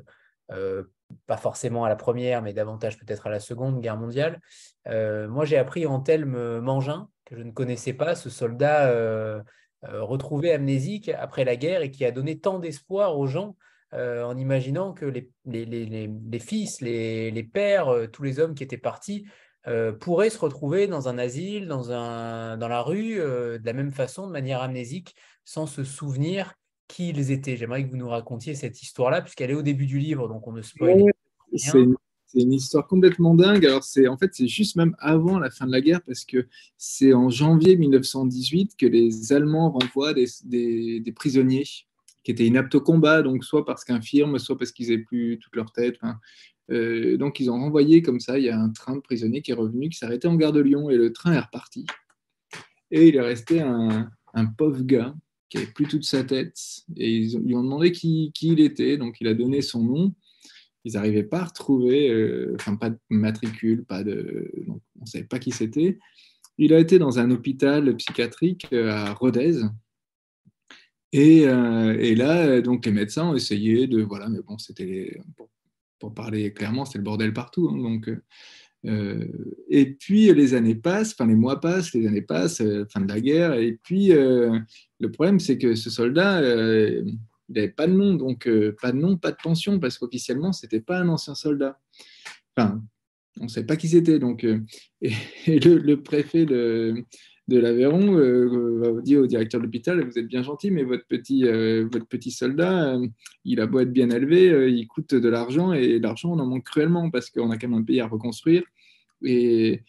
pas 1.28 1.38
forcément 1.38 1.86
à 1.86 1.90
la 1.90 1.96
première, 1.96 2.42
mais 2.42 2.54
davantage 2.54 2.98
peut-être 2.98 3.28
à 3.28 3.30
la 3.30 3.40
seconde 3.40 3.82
guerre 3.82 3.98
mondiale. 3.98 4.42
Euh, 4.88 5.28
moi, 5.28 5.46
j'ai 5.46 5.58
appris 5.58 5.86
en 5.86 6.00
Telme 6.00 6.60
Mangin, 6.60 7.10
que 7.26 7.36
je 7.36 7.44
ne 7.44 7.52
connaissais 7.52 7.94
pas, 7.94 8.16
ce 8.16 8.30
soldat 8.30 8.88
euh, 8.90 9.42
euh, 9.86 10.04
retrouvé 10.04 10.52
amnésique 10.52 11.10
après 11.10 11.46
la 11.46 11.56
guerre 11.56 11.82
et 11.82 11.92
qui 11.92 12.06
a 12.06 12.12
donné 12.12 12.40
tant 12.40 12.60
d'espoir 12.60 13.18
aux 13.18 13.28
gens 13.28 13.56
en 13.94 14.36
imaginant 14.36 14.92
que 14.92 15.06
les, 15.06 15.30
les, 15.46 16.40
fils, 16.40 16.82
les, 16.82 17.50
pères, 17.54 17.88
tous 18.12 18.24
les 18.24 18.42
hommes 18.42 18.54
qui 18.54 18.62
étaient 18.62 18.78
partis 18.78 19.26
pourraient 20.02 20.30
se 20.30 20.38
retrouver 20.38 20.88
dans 20.88 21.08
un 21.08 21.18
asile, 21.18 21.70
dans, 21.70 21.94
un, 21.94 22.58
dans 22.58 22.68
la 22.68 22.82
rue, 22.82 23.16
de 23.16 23.62
la 23.64 23.72
même 23.72 23.94
façon, 23.94 24.28
de 24.28 24.34
manière 24.34 24.62
amnésique, 24.62 25.16
sans 25.46 25.66
se 25.66 25.86
souvenir 25.86 26.56
qui 26.88 27.10
ils 27.10 27.32
étaient. 27.32 27.58
J'aimerais 27.58 27.86
que 27.86 27.90
vous 27.90 27.98
nous 27.98 28.10
racontiez 28.10 28.56
cette 28.56 28.82
histoire-là, 28.82 29.22
puisqu'elle 29.22 29.52
est 29.52 29.56
au 29.56 29.62
début 29.62 29.86
du 29.86 30.00
livre, 30.00 30.28
donc 30.28 30.48
on 30.48 30.52
ne 30.52 30.62
spoil 30.62 31.04
C'est 31.56 31.80
une, 32.42 32.54
histoire 32.54 32.88
complètement 32.88 33.34
dingue. 33.34 33.66
Alors, 33.66 33.84
c'est 33.84 34.08
en 34.08 34.18
fait, 34.18 34.34
c'est 34.34 34.48
juste 34.48 34.76
même 34.76 34.96
avant 35.00 35.40
la 35.40 35.50
fin 35.50 35.66
de 35.66 35.72
la 35.72 35.82
guerre, 35.82 36.02
parce 36.06 36.26
que 36.26 36.48
c'est 36.78 37.14
en 37.14 37.30
janvier 37.30 37.78
1918 37.78 38.76
que 38.78 38.86
les 38.86 39.32
Allemands 39.32 39.72
renvoient 39.72 40.14
des, 40.14 40.28
des, 40.44 41.12
prisonniers 41.14 41.66
qui 42.24 42.32
étaient 42.32 42.46
inaptes 42.46 42.76
au 42.76 42.82
combat, 42.82 43.22
donc 43.22 43.46
soit 43.46 43.66
parce 43.66 43.86
qu'infirmes, 43.86 44.38
soit 44.40 44.58
parce 44.58 44.72
qu'ils 44.72 44.90
n'avaient 44.90 45.04
plus 45.04 45.40
toute 45.40 45.56
leur 45.56 45.72
tête. 45.72 45.98
Euh, 46.72 47.16
donc, 47.18 47.40
ils 47.40 47.50
ont 47.50 47.60
renvoyé 47.60 48.02
comme 48.02 48.20
ça. 48.20 48.38
Il 48.38 48.46
y 48.46 48.50
a 48.50 48.60
un 48.60 48.70
train 48.70 48.96
de 48.96 49.02
prisonniers 49.02 49.42
qui 49.42 49.52
est 49.52 49.56
revenu, 49.56 49.90
qui 49.90 49.98
s'est 49.98 50.06
arrêté 50.06 50.28
en 50.28 50.36
gare 50.36 50.52
de 50.52 50.60
Lyon, 50.60 50.90
et 50.90 50.98
le 50.98 51.14
train 51.14 51.34
est 51.34 51.40
reparti. 51.40 51.86
Et 52.92 53.08
il 53.08 53.16
est 53.16 53.22
resté 53.22 53.62
un, 53.62 54.10
un 54.34 54.46
pauvre 54.46 54.84
gars 54.84 55.16
qui 55.56 55.62
n'avait 55.62 55.72
plus 55.72 55.88
toute 55.88 56.04
sa 56.04 56.24
tête. 56.24 56.60
Et 56.98 57.16
ils 57.16 57.40
lui 57.40 57.56
ont 57.56 57.64
demandé 57.64 57.92
qui, 57.92 58.32
il 58.42 58.60
était. 58.60 58.98
Donc, 58.98 59.18
il 59.22 59.28
a 59.28 59.34
donné 59.34 59.62
son 59.62 59.84
nom. 59.84 60.14
Ils 60.84 60.94
n'arrivaient 60.94 61.24
pas 61.24 61.40
à 61.40 61.46
retrouver, 61.46 62.10
euh, 62.10 62.56
enfin, 62.56 62.76
pas 62.76 62.92
de 62.92 63.00
matricule, 63.10 63.86
pas 63.86 64.04
de. 64.04 64.52
Donc, 64.68 64.82
on 65.00 65.04
ne 65.04 65.08
savait 65.08 65.24
pas 65.24 65.40
qui 65.40 65.52
c'était. 65.52 65.98
Il 66.58 66.74
a 66.74 66.80
été 66.80 67.00
dans 67.00 67.20
un 67.20 67.32
hôpital 67.32 67.96
psychiatrique 67.96 68.68
euh, 68.72 68.92
à 68.92 69.14
Rodez. 69.14 69.62
Et, 71.12 71.48
euh, 71.48 71.98
et, 72.00 72.16
là, 72.16 72.62
donc, 72.62 72.86
les 72.86 72.92
médecins 72.92 73.30
ont 73.30 73.36
essayé 73.36 73.88
de. 73.88 74.02
Voilà, 74.04 74.30
mais 74.30 74.42
bon, 74.42 74.58
c'était. 74.58 75.20
Pour, 75.38 75.50
pour, 76.00 76.14
parler 76.14 76.54
clairement, 76.54 76.86
c'était 76.86 77.00
le 77.00 77.04
bordel 77.04 77.34
partout. 77.34 77.70
Hein, 77.70 77.78
donc. 77.78 78.10
Et 79.70 79.86
puis 79.94 80.32
les 80.34 80.54
années 80.54 80.76
passent, 80.76 81.14
enfin 81.14 81.28
les 81.28 81.36
mois 81.36 81.60
passent, 81.60 81.94
les 81.94 82.08
années 82.08 82.22
passent, 82.22 82.62
fin 82.90 83.02
de 83.02 83.12
la 83.12 83.20
guerre, 83.20 83.54
et 83.54 83.80
puis 83.84 84.10
le 84.10 85.12
problème 85.12 85.40
c'est 85.40 85.58
que 85.58 85.76
ce 85.76 85.90
soldat, 85.90 86.42
il 86.42 87.18
n'avait 87.50 87.70
pas 87.70 87.88
de 87.88 87.94
nom, 87.94 88.14
donc 88.14 88.50
pas 88.82 88.92
de 88.92 88.98
nom, 88.98 89.18
pas 89.18 89.32
de 89.32 89.38
pension, 89.42 89.80
parce 89.80 89.98
qu'officiellement 89.98 90.54
c'était 90.54 90.82
pas 90.82 91.00
un 91.00 91.10
ancien 91.10 91.36
soldat. 91.36 91.80
Enfin, 92.56 92.82
on 93.40 93.46
ne 93.46 93.50
savait 93.50 93.66
pas 93.66 93.76
qui 93.76 93.90
c'était, 93.90 94.20
donc 94.20 94.46
et, 95.02 95.12
le, 95.48 95.96
préfet 95.96 96.46
de, 96.46 97.04
l'Aveyron 97.48 98.18
euh, 98.18 98.80
va 98.80 99.02
dire 99.02 99.22
au 99.22 99.28
directeur 99.28 99.60
de 99.60 99.66
l'hôpital 99.66 100.04
Vous 100.04 100.18
êtes 100.18 100.28
bien 100.28 100.44
gentil, 100.44 100.72
mais 100.72 100.84
votre 100.84 101.06
petit, 101.06 101.46
euh, 101.46 101.88
votre 101.92 102.08
petit 102.08 102.32
soldat, 102.32 102.96
euh, 102.96 103.08
il 103.44 103.60
a 103.60 103.68
beau 103.68 103.80
être 103.80 103.92
bien 103.92 104.10
élevé, 104.10 104.72
il 104.72 104.88
coûte 104.88 105.14
de 105.14 105.30
l'argent 105.30 105.74
et 105.74 106.00
l'argent, 106.00 106.32
on 106.32 106.40
en 106.40 106.46
manque 106.46 106.66
cruellement 106.66 107.10
parce 107.10 107.30
qu'on 107.30 107.52
a 107.52 107.58
quand 107.58 107.68
même 107.68 107.80
un 107.80 107.84
pays 107.84 108.00
à 108.00 108.08
reconstruire. 108.08 108.64
Et, 109.26 109.84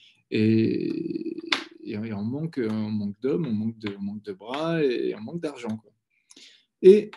on 1.95 2.23
manque, 2.25 2.61
on 2.63 2.91
manque 2.91 3.21
d'hommes, 3.21 3.47
on, 3.47 3.53
manque 3.53 4.23
de, 4.23 4.33
bras 4.33 4.83
et 4.83 5.15
on 5.15 5.21
manque 5.21 5.41
d'argent. 5.41 5.81
Et 6.83 7.11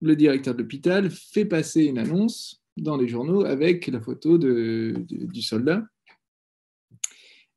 le 0.00 0.16
directeur 0.16 0.54
de 0.54 0.62
l'hôpital 0.62 1.10
fait 1.10 1.46
passer 1.46 1.84
une 1.84 1.98
annonce 1.98 2.62
dans 2.76 2.96
les 2.96 3.08
journaux 3.08 3.44
avec 3.44 3.86
la 3.86 4.00
photo 4.00 4.38
du 4.38 5.42
soldat 5.42 5.82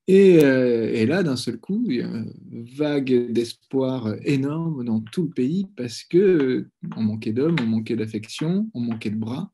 euh, 0.10 0.92
et, 0.92 1.06
là, 1.06 1.22
d'un 1.22 1.36
seul 1.36 1.60
coup, 1.60 1.86
il 1.88 1.96
y 1.98 2.02
a 2.02 2.08
une 2.08 2.64
vague 2.64 3.32
d'espoir 3.32 4.16
énorme 4.24 4.84
dans 4.84 5.02
tout 5.02 5.24
le 5.24 5.30
pays 5.30 5.68
parce 5.76 6.04
que 6.04 6.18
euh, 6.18 6.72
on 6.96 7.04
manquait 7.04 7.32
d'hommes, 7.32 7.58
on 7.62 7.68
manquait 7.68 7.96
d'affection, 7.96 8.70
on 8.74 8.80
manquait 8.80 9.12
de 9.12 9.18
bras 9.18 9.52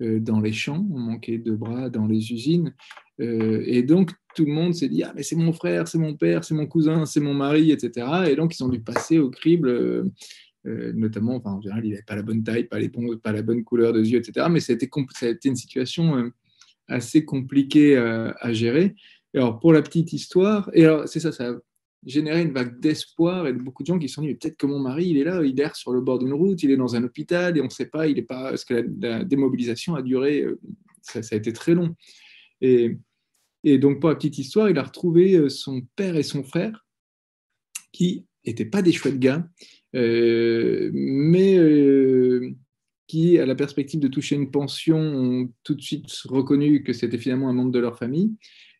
euh, 0.00 0.20
dans 0.20 0.40
les 0.40 0.52
champs, 0.52 0.86
on 0.90 0.98
manquait 0.98 1.36
de 1.36 1.52
bras 1.52 1.90
dans 1.90 2.06
les 2.06 2.32
usines. 2.32 2.74
Et 3.18 3.82
donc, 3.82 4.10
tout 4.34 4.44
le 4.44 4.52
monde 4.52 4.74
s'est 4.74 4.88
dit 4.88 5.02
Ah, 5.02 5.12
mais 5.14 5.22
c'est 5.22 5.36
mon 5.36 5.52
frère, 5.52 5.86
c'est 5.86 5.98
mon 5.98 6.14
père, 6.14 6.44
c'est 6.44 6.54
mon 6.54 6.66
cousin, 6.66 7.06
c'est 7.06 7.20
mon 7.20 7.34
mari, 7.34 7.70
etc. 7.70 8.06
Et 8.28 8.36
donc, 8.36 8.58
ils 8.58 8.64
ont 8.64 8.68
dû 8.68 8.80
passer 8.80 9.18
au 9.18 9.30
crible. 9.30 10.10
notamment, 10.64 11.36
enfin, 11.36 11.52
en 11.52 11.60
général, 11.60 11.84
il 11.84 11.90
n'avait 11.90 12.02
pas 12.02 12.16
la 12.16 12.22
bonne 12.22 12.42
taille, 12.42 12.64
pas, 12.64 12.78
les, 12.78 12.90
pas 13.22 13.32
la 13.32 13.42
bonne 13.42 13.62
couleur 13.62 13.92
de 13.92 14.02
yeux, 14.02 14.18
etc. 14.18 14.46
Mais 14.50 14.60
ça 14.60 14.72
a 14.72 14.76
été, 14.76 14.90
ça 15.12 15.26
a 15.26 15.28
été 15.28 15.48
une 15.48 15.56
situation 15.56 16.30
assez 16.88 17.24
compliquée 17.24 17.96
à 17.96 18.52
gérer 18.52 18.96
alors, 19.34 19.58
pour 19.58 19.72
la 19.72 19.82
petite 19.82 20.12
histoire, 20.12 20.70
et 20.74 20.84
alors, 20.84 21.08
c'est 21.08 21.20
ça, 21.20 21.32
ça 21.32 21.50
a 21.50 21.54
généré 22.06 22.42
une 22.42 22.52
vague 22.52 22.78
d'espoir 22.78 23.46
et 23.46 23.52
de 23.52 23.58
beaucoup 23.58 23.82
de 23.82 23.88
gens 23.88 23.98
qui 23.98 24.08
se 24.08 24.14
sont 24.14 24.22
dit, 24.22 24.34
peut-être 24.34 24.56
que 24.56 24.66
mon 24.66 24.78
mari, 24.78 25.08
il 25.08 25.18
est 25.18 25.24
là, 25.24 25.42
il 25.42 25.58
erre 25.60 25.74
sur 25.74 25.92
le 25.92 26.00
bord 26.00 26.18
d'une 26.18 26.32
route, 26.32 26.62
il 26.62 26.70
est 26.70 26.76
dans 26.76 26.94
un 26.94 27.02
hôpital 27.02 27.56
et 27.56 27.60
on 27.60 27.64
ne 27.64 27.70
sait 27.70 27.86
pas, 27.86 28.06
il 28.06 28.18
est 28.18 28.22
pas, 28.22 28.50
parce 28.50 28.64
que 28.64 28.86
la, 29.00 29.24
démobilisation 29.24 29.96
a 29.96 30.02
duré, 30.02 30.42
euh, 30.42 30.60
ça, 31.02 31.20
a 31.32 31.34
été 31.34 31.52
très 31.52 31.74
long. 31.74 31.96
Et, 33.64 33.78
donc, 33.78 34.00
pour 34.00 34.10
la 34.10 34.16
petite 34.16 34.38
histoire, 34.38 34.68
il 34.68 34.78
a 34.78 34.82
retrouvé 34.82 35.34
euh, 35.34 35.48
son 35.48 35.82
père 35.96 36.16
et 36.16 36.22
son 36.22 36.42
frère 36.42 36.86
qui 37.92 38.26
n'étaient 38.46 38.64
pas 38.64 38.82
des 38.82 38.92
chouettes 38.92 39.18
gars, 39.18 39.48
euh, 39.94 40.90
mais 40.92 41.58
qui, 43.06 43.38
à 43.38 43.46
la 43.46 43.54
perspective 43.54 44.00
de 44.00 44.08
toucher 44.08 44.34
une 44.34 44.50
pension, 44.50 44.98
ont 44.98 45.50
tout 45.62 45.74
de 45.74 45.80
suite 45.80 46.10
reconnu 46.24 46.82
que 46.82 46.92
c'était 46.92 47.18
finalement 47.18 47.48
un 47.48 47.52
membre 47.52 47.72
de 47.72 47.78
leur 47.78 47.98
famille. 47.98 48.32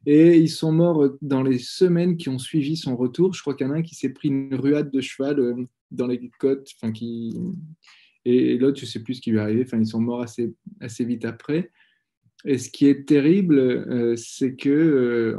Et 0.06 0.36
ils 0.36 0.50
sont 0.50 0.72
morts 0.72 1.10
dans 1.22 1.42
les 1.42 1.58
semaines 1.58 2.16
qui 2.16 2.28
ont 2.28 2.38
suivi 2.38 2.76
son 2.76 2.96
retour. 2.96 3.32
Je 3.32 3.40
crois 3.40 3.54
qu'il 3.54 3.66
y 3.66 3.70
en 3.70 3.72
a 3.72 3.78
un 3.78 3.82
qui 3.82 3.94
s'est 3.94 4.10
pris 4.10 4.28
une 4.28 4.54
ruade 4.54 4.90
de 4.90 5.00
cheval 5.00 5.40
euh, 5.40 5.54
dans 5.90 6.06
les 6.06 6.30
côtes, 6.38 6.68
enfin 6.80 6.92
et 8.26 8.56
l'autre, 8.56 8.78
je 8.78 8.84
ne 8.84 8.88
sais 8.88 9.00
plus 9.00 9.16
ce 9.16 9.20
qui 9.20 9.30
lui 9.30 9.38
est 9.38 9.42
arrivé. 9.42 9.62
Enfin, 9.66 9.78
ils 9.78 9.86
sont 9.86 10.00
morts 10.00 10.22
assez 10.22 11.04
vite 11.04 11.24
après. 11.26 11.70
Et 12.46 12.58
ce 12.58 12.68
qui 12.68 12.86
est 12.86 13.08
terrible, 13.08 13.58
euh, 13.58 14.16
c'est 14.16 14.54
que 14.54 14.68
euh, 14.68 15.38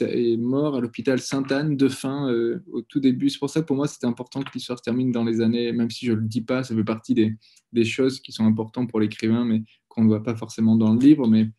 est, 0.00 0.36
mort 0.36 0.76
à 0.76 0.80
l'hôpital 0.80 1.20
Sainte-Anne 1.20 1.76
de 1.76 1.88
faim 1.88 2.28
au 2.72 2.82
tout 2.82 2.98
début. 2.98 3.30
C'est 3.30 3.38
pour 3.38 3.50
ça 3.50 3.60
que 3.60 3.66
pour 3.66 3.76
moi, 3.76 3.86
c'était 3.86 4.06
important 4.06 4.42
que 4.42 4.50
l'histoire 4.52 4.78
se 4.78 4.82
termine 4.82 5.12
dans 5.12 5.22
les 5.22 5.40
années, 5.40 5.72
même 5.72 5.90
si 5.90 6.06
je 6.06 6.12
ne 6.12 6.16
le 6.16 6.22
dis 6.22 6.42
pas, 6.42 6.64
ça 6.64 6.74
fait 6.74 6.84
partie 6.84 7.14
des, 7.14 7.84
choses 7.84 8.20
qui 8.20 8.32
sont 8.32 8.44
importantes 8.44 8.90
pour 8.90 9.00
l'écrivain, 9.00 9.44
mais 9.44 9.62
qu'on 9.88 10.02
ne 10.02 10.08
voit 10.08 10.22
pas 10.22 10.34
forcément 10.34 10.76
dans 10.76 10.92
le 10.92 10.98
livre. 10.98 11.28
Mais 11.28 11.50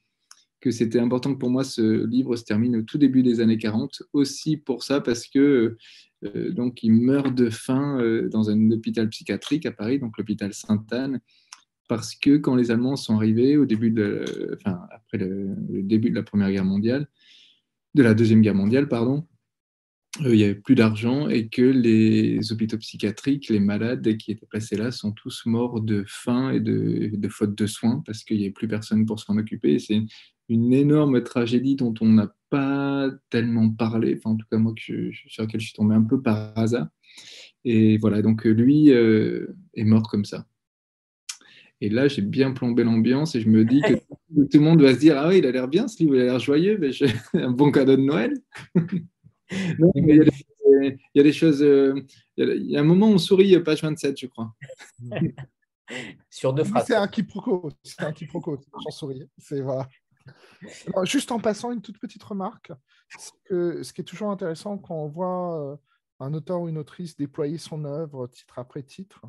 que 0.59 0.71
c'était 0.71 0.99
important 0.99 1.33
que 1.33 1.39
pour 1.39 1.51
moi 1.51 1.63
ce 1.63 2.05
livre 2.05 2.35
se 2.35 2.43
termine 2.43 2.77
au 2.77 2.81
tout 2.81 2.97
début 2.97 3.23
des 3.23 3.39
années 3.39 3.57
40, 3.57 4.03
aussi 4.13 4.57
pour 4.57 4.83
ça, 4.83 5.01
parce 5.01 5.27
que 5.27 5.77
euh, 6.25 6.51
donc 6.51 6.81
il 6.83 6.93
meurt 6.93 7.33
de 7.33 7.49
faim 7.49 7.99
euh, 7.99 8.27
dans 8.29 8.49
un 8.49 8.71
hôpital 8.71 9.07
psychiatrique 9.09 9.65
à 9.65 9.71
Paris, 9.71 9.99
donc 9.99 10.17
l'hôpital 10.17 10.53
Sainte-Anne, 10.53 11.19
parce 11.87 12.15
que 12.15 12.37
quand 12.37 12.55
les 12.55 12.71
Allemands 12.71 12.95
sont 12.95 13.15
arrivés 13.15 13.57
au 13.57 13.65
début 13.65 13.91
de, 13.91 14.57
enfin, 14.57 14.81
après 14.91 15.17
le, 15.17 15.55
début 15.83 16.09
de 16.09 16.15
la 16.15 16.23
Première 16.23 16.51
Guerre 16.51 16.65
mondiale, 16.65 17.07
de 17.95 18.03
la 18.03 18.13
Deuxième 18.13 18.41
Guerre 18.41 18.55
mondiale, 18.55 18.87
pardon, 18.87 19.25
euh, 20.21 20.33
il 20.33 20.37
n'y 20.37 20.43
avait 20.43 20.55
plus 20.55 20.75
d'argent 20.75 21.29
et 21.29 21.47
que 21.47 21.61
les 21.61 22.51
hôpitaux 22.51 22.77
psychiatriques, 22.77 23.49
les 23.49 23.59
malades 23.59 24.17
qui 24.17 24.31
étaient 24.31 24.45
placés 24.45 24.77
là 24.77 24.91
sont 24.91 25.11
tous 25.11 25.45
morts 25.45 25.81
de 25.81 26.03
faim 26.07 26.51
et 26.51 26.59
de, 26.59 27.27
faute 27.29 27.55
de 27.55 27.67
soins 27.67 28.01
parce 28.05 28.23
qu'il 28.23 28.37
n'y 28.37 28.43
avait 28.43 28.51
plus 28.51 28.67
personne 28.67 29.05
pour 29.05 29.19
s'en 29.19 29.37
occuper. 29.37 29.79
C'est 29.79 30.01
une 30.49 30.73
énorme 30.73 31.23
tragédie 31.23 31.75
dont 31.75 31.93
on 32.01 32.09
n'a 32.09 32.33
pas 32.49 33.09
tellement 33.29 33.69
parlé, 33.69 34.15
enfin 34.17 34.31
en 34.31 34.37
tout 34.37 34.45
cas 34.49 34.57
moi 34.57 34.73
sur 34.77 35.43
laquelle 35.43 35.59
je 35.59 35.67
suis 35.67 35.75
tombé 35.75 35.95
un 35.95 36.03
peu 36.03 36.21
par 36.21 36.57
hasard. 36.57 36.87
Et 37.65 37.97
voilà, 37.97 38.21
donc 38.21 38.45
lui 38.45 38.91
euh, 38.91 39.47
est 39.73 39.83
mort 39.83 40.09
comme 40.09 40.25
ça. 40.25 40.47
Et 41.81 41.89
là, 41.89 42.07
j'ai 42.07 42.21
bien 42.21 42.51
plombé 42.51 42.83
l'ambiance 42.83 43.35
et 43.35 43.41
je 43.41 43.49
me 43.49 43.63
dis 43.63 43.81
que 43.81 43.93
tout 44.51 44.57
le 44.57 44.59
monde 44.59 44.81
va 44.81 44.93
se 44.93 44.99
dire 44.99 45.17
Ah 45.17 45.27
oui, 45.27 45.39
il 45.39 45.45
a 45.45 45.51
l'air 45.51 45.67
bien 45.67 45.87
ce 45.87 45.99
livre, 45.99 46.15
il 46.15 46.21
a 46.21 46.25
l'air 46.25 46.39
joyeux, 46.39 46.77
mais 46.79 46.89
un 47.33 47.51
bon 47.51 47.71
cadeau 47.71 47.95
de 47.95 48.01
Noël. 48.01 48.33
il, 49.51 50.31
y 51.15 51.19
a 51.19 51.23
des, 51.23 51.33
choses. 51.33 51.61
Euh, 51.61 51.93
il 52.37 52.71
y 52.71 52.77
a 52.77 52.81
un 52.81 52.83
moment 52.83 53.09
où 53.09 53.13
on 53.13 53.17
sourit, 53.17 53.57
page 53.59 53.81
27, 53.81 54.19
je 54.19 54.27
crois. 54.27 54.53
Sur 56.29 56.53
deux 56.53 56.63
phrases. 56.63 56.85
C'est 56.87 56.95
un 56.95 57.07
quiproquo. 57.07 57.71
C'est 57.83 58.03
un 58.03 58.11
quiproquo. 58.11 58.59
J'en 58.83 58.91
souris. 58.91 59.23
C'est 59.37 59.61
voilà 59.61 59.87
juste 61.03 61.31
en 61.31 61.39
passant, 61.39 61.71
une 61.71 61.81
toute 61.81 61.99
petite 61.99 62.23
remarque. 62.23 62.71
Que, 63.45 63.83
ce 63.83 63.93
qui 63.93 64.01
est 64.01 64.05
toujours 64.05 64.31
intéressant 64.31 64.77
quand 64.77 64.95
on 64.95 65.07
voit 65.07 65.73
euh, 65.73 65.77
un 66.19 66.33
auteur 66.33 66.61
ou 66.61 66.69
une 66.69 66.77
autrice 66.77 67.15
déployer 67.15 67.57
son 67.57 67.85
œuvre 67.85 68.27
titre 68.27 68.59
après 68.59 68.83
titre, 68.83 69.21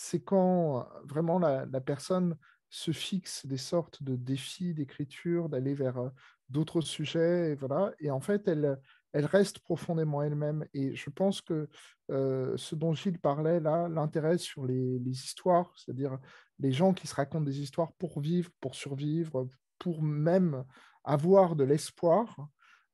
c'est 0.00 0.20
quand 0.20 0.78
euh, 0.78 0.82
vraiment 1.04 1.40
la, 1.40 1.66
personne 1.80 2.36
se 2.70 2.92
fixe 2.92 3.46
des 3.46 3.56
sortes 3.56 4.00
de 4.00 4.14
défis 4.14 4.72
d'écriture, 4.72 5.48
d'aller 5.48 5.74
vers 5.74 5.98
euh, 5.98 6.08
d'autres 6.48 6.80
sujets, 6.80 7.50
et 7.50 7.54
voilà. 7.56 7.92
Et 7.98 8.08
en 8.12 8.20
fait, 8.20 8.46
elle, 8.46 8.78
reste 9.12 9.58
profondément 9.58 10.22
elle-même. 10.22 10.64
Et 10.72 10.94
je 10.94 11.10
pense 11.10 11.40
que 11.40 11.68
ce 12.08 12.74
dont 12.76 12.94
Gilles 12.94 13.18
parlait 13.18 13.58
là, 13.58 13.88
l'intéresse 13.88 14.42
sur 14.42 14.64
les, 14.64 15.00
les 15.00 15.10
histoires, 15.10 15.72
c'est-à-dire 15.76 16.16
les 16.60 16.70
gens 16.70 16.94
qui 16.94 17.08
se 17.08 17.16
racontent 17.16 17.44
des 17.44 17.60
histoires 17.60 17.92
pour 17.94 18.20
vivre, 18.20 18.50
pour 18.60 18.76
survivre, 18.76 19.48
pour 19.80 20.00
même 20.02 20.64
avoir 21.02 21.56
de 21.56 21.64
l'espoir, 21.64 22.48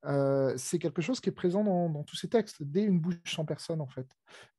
euh, 0.05 0.53
c'est 0.57 0.79
quelque 0.79 1.01
chose 1.01 1.19
qui 1.19 1.29
est 1.29 1.33
présent 1.33 1.63
dans, 1.63 2.03
tous 2.03 2.15
ces 2.15 2.29
textes, 2.29 2.61
dès 2.61 2.83
une 2.83 2.99
bouche 2.99 3.15
sans 3.25 3.45
personne, 3.45 3.81
en 3.81 3.87
fait. 3.87 4.07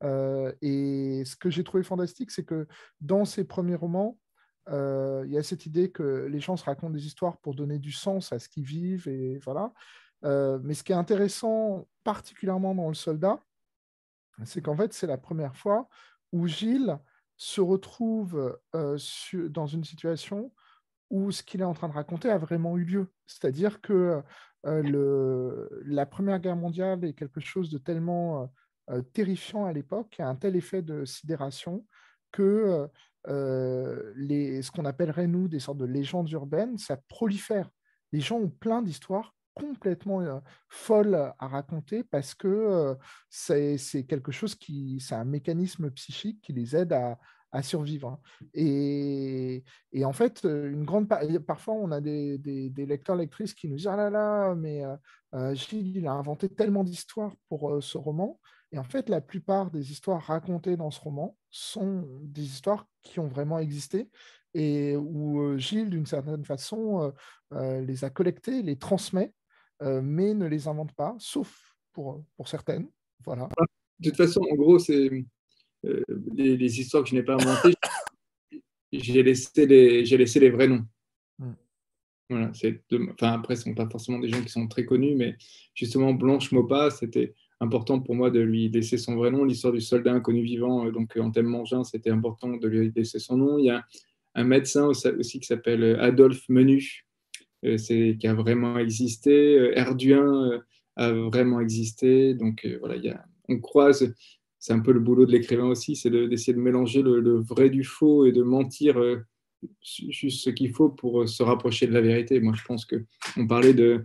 Euh, 0.02 0.52
et 0.60 1.22
ce 1.24 1.36
que 1.36 1.50
j'ai 1.50 1.64
trouvé 1.64 1.82
fantastique, 1.82 2.30
c'est 2.30 2.44
que 2.44 2.66
dans 3.00 3.24
ces 3.24 3.44
premiers 3.44 3.76
romans, 3.76 4.18
euh, 4.68 5.22
il 5.26 5.32
y 5.32 5.38
a 5.38 5.42
cette 5.42 5.66
idée 5.66 5.90
que 5.90 6.26
les 6.30 6.40
gens 6.40 6.56
se 6.56 6.64
racontent 6.64 6.92
des 6.92 7.06
histoires 7.06 7.38
pour 7.38 7.54
donner 7.54 7.78
du 7.78 7.92
sens 7.92 8.32
à 8.32 8.38
ce 8.38 8.48
qu'ils 8.48 8.64
vivent, 8.64 9.08
et 9.08 9.38
voilà. 9.38 9.72
mais 10.22 10.74
ce 10.74 10.82
qui 10.82 10.92
est 10.92 10.96
intéressant, 10.96 11.86
particulièrement 12.02 12.74
dans 12.74 12.88
Le 12.88 12.94
Soldat, 12.94 13.40
c'est 14.44 14.60
qu'en 14.60 14.76
fait, 14.76 14.92
c'est 14.92 15.06
la 15.06 15.18
première 15.18 15.56
fois 15.56 15.88
où 16.32 16.46
Gilles 16.46 16.98
se 17.36 17.60
retrouve 17.60 18.58
dans 18.72 19.66
une 19.66 19.84
situation 19.84 20.52
où 21.10 21.30
ce 21.30 21.44
qu'il 21.44 21.60
est 21.60 21.64
en 21.64 21.74
train 21.74 21.88
de 21.88 21.94
raconter 21.94 22.30
a 22.30 22.38
vraiment 22.38 22.76
eu 22.76 22.84
lieu. 22.84 23.12
C'est-à-dire 23.26 23.80
que 23.80 24.20
le, 24.66 25.68
la 25.84 26.06
Première 26.06 26.40
Guerre 26.40 26.56
mondiale 26.56 27.04
est 27.04 27.14
quelque 27.14 27.40
chose 27.40 27.70
de 27.70 27.78
tellement 27.78 28.50
euh, 28.90 29.02
terrifiant 29.02 29.64
à 29.64 29.72
l'époque, 29.72 30.16
a 30.18 30.28
un 30.28 30.34
tel 30.36 30.56
effet 30.56 30.82
de 30.82 31.04
sidération 31.04 31.86
que 32.32 32.88
euh, 33.28 34.12
ce 34.16 34.70
qu'on 34.70 34.84
appellerait, 34.84 35.26
nous, 35.26 35.48
des 35.48 35.60
sortes 35.60 35.78
de 35.78 35.84
légendes 35.84 36.30
urbaines, 36.30 36.78
ça 36.78 36.96
prolifère. 37.08 37.70
Les 38.12 38.20
gens 38.20 38.38
ont 38.38 38.50
plein 38.50 38.82
d'histoires 38.82 39.34
complètement 39.54 40.42
folles 40.68 41.32
à 41.38 41.48
raconter 41.48 42.04
parce 42.04 42.34
que 42.34 42.94
c'est 43.30 44.04
quelque 44.06 44.30
chose 44.30 44.54
qui, 44.54 45.00
c'est 45.00 45.14
un 45.14 45.24
mécanisme 45.24 45.90
psychique 45.92 46.42
qui 46.42 46.52
les 46.52 46.76
aide 46.76 46.92
à, 46.92 47.18
à 47.52 47.62
survivre. 47.62 48.08
Hein. 48.08 48.18
Et, 48.54 49.64
et, 49.92 50.04
en 50.04 50.12
fait, 50.12 50.44
une 50.44 50.84
grande 50.84 51.08
parfois, 51.46 51.74
on 51.74 51.90
a 51.90 52.00
des, 52.00 52.38
des, 52.38 52.86
lecteurs, 52.86 53.16
lectrices 53.16 53.54
qui 53.54 53.68
nous 53.68 53.76
disent 53.76 53.86
Ah 53.86 53.96
là 53.96 54.10
là, 54.10 54.54
mais 54.54 54.84
euh, 55.34 55.54
Gilles, 55.54 55.96
il 55.96 56.06
a 56.06 56.12
inventé 56.12 56.48
tellement 56.48 56.84
d'histoires 56.84 57.34
pour 57.48 57.82
ce 57.82 57.98
roman. 57.98 58.40
Et 58.72 58.78
en 58.78 58.84
fait, 58.84 59.08
la 59.08 59.20
plupart 59.20 59.70
des 59.70 59.92
histoires 59.92 60.22
racontées 60.22 60.76
dans 60.76 60.90
ce 60.90 61.00
roman 61.00 61.36
sont 61.50 62.06
des 62.22 62.44
histoires 62.44 62.86
qui 63.02 63.20
ont 63.20 63.28
vraiment 63.28 63.58
existé. 63.58 64.10
et 64.54 64.96
où 64.96 65.56
Gilles, 65.58 65.90
d'une 65.90 66.06
certaine 66.06 66.44
façon, 66.44 67.12
les 67.52 68.04
a 68.04 68.10
collectés, 68.10 68.62
les 68.62 68.76
transmet, 68.76 69.32
mais 69.80 70.34
ne 70.34 70.46
les 70.46 70.68
invente 70.68 70.92
pas, 70.94 71.14
sauf 71.18 71.76
pour, 71.92 72.22
pour 72.36 72.48
certaines. 72.48 72.88
Voilà. 73.24 73.48
De 73.98 74.10
toute 74.10 74.16
façon, 74.16 74.40
en 74.50 74.54
gros, 74.54 74.78
c'est 74.78 75.24
les, 76.34 76.56
les, 76.56 76.80
histoires 76.80 77.02
que 77.02 77.10
je 77.10 77.14
n'ai 77.14 77.22
pas 77.22 77.34
inventées, 77.34 77.74
j'ai 78.92 79.22
laissé, 79.22 79.66
les, 79.66 80.04
laissé 80.04 80.40
les 80.40 80.50
vrais 80.50 80.68
noms. 80.68 80.84
Hmm. 81.38 81.52
Voilà, 82.28 82.50
enfin, 82.50 83.32
après, 83.32 83.56
ce 83.56 83.68
ne 83.68 83.74
sont 83.74 83.74
pas 83.74 83.88
forcément 83.88 84.18
des 84.18 84.28
gens 84.28 84.42
qui 84.42 84.48
sont 84.48 84.66
très 84.66 84.84
connus, 84.84 85.14
mais 85.14 85.36
justement, 85.74 86.12
Blanche 86.12 86.52
Mopa, 86.52 86.90
c'était 86.90 87.34
important 87.60 88.00
pour 88.00 88.14
moi 88.14 88.30
de 88.30 88.40
lui 88.40 88.68
laisser 88.68 88.98
son 88.98 89.16
vrai 89.16 89.30
nom. 89.30 89.44
L'histoire 89.44 89.72
du 89.72 89.80
soldat 89.80 90.12
inconnu 90.12 90.42
vivant, 90.42 90.86
euh, 90.86 90.90
donc 90.90 91.16
en 91.16 91.30
thème 91.30 91.46
mangin, 91.46 91.84
c'était 91.84 92.10
important 92.10 92.56
de 92.56 92.68
lui 92.68 92.92
laisser 92.94 93.18
son 93.18 93.36
nom. 93.36 93.58
Il 93.58 93.66
y 93.66 93.70
a 93.70 93.84
un 94.34 94.44
médecin 94.44 94.86
aussi 94.86 95.40
qui 95.40 95.46
s'appelle 95.46 95.82
euh, 95.82 96.02
Adolphe 96.02 96.48
Menu, 96.48 97.06
euh, 97.64 97.76
qui 97.76 98.26
a 98.26 98.34
vraiment 98.34 98.78
existé. 98.78 99.72
Erduin 99.76 100.62
a 100.96 101.12
vraiment 101.12 101.60
existé. 101.60 102.34
Donc 102.34 102.66
voilà, 102.80 102.96
il 102.96 103.04
y 103.04 103.10
a, 103.10 103.24
on 103.48 103.58
croise 103.58 104.14
c'est 104.66 104.72
un 104.72 104.80
peu 104.80 104.90
le 104.90 104.98
boulot 104.98 105.26
de 105.26 105.30
l'écrivain 105.30 105.66
aussi, 105.66 105.94
c'est 105.94 106.10
d'essayer 106.10 106.52
de, 106.52 106.58
mélanger 106.58 107.00
le, 107.00 107.40
vrai 107.40 107.70
du 107.70 107.84
faux 107.84 108.26
et 108.26 108.32
de 108.32 108.42
mentir 108.42 108.98
euh, 108.98 109.18
juste 109.84 110.42
ce 110.42 110.50
qu'il 110.50 110.74
faut 110.74 110.88
pour 110.88 111.22
euh, 111.22 111.26
se 111.28 111.44
rapprocher 111.44 111.86
de 111.86 111.92
la 111.92 112.00
vérité. 112.00 112.40
Moi, 112.40 112.52
je 112.56 112.64
pense 112.64 112.84
que 112.84 112.96
on 113.36 113.46
parlait 113.46 113.74
de 113.74 114.04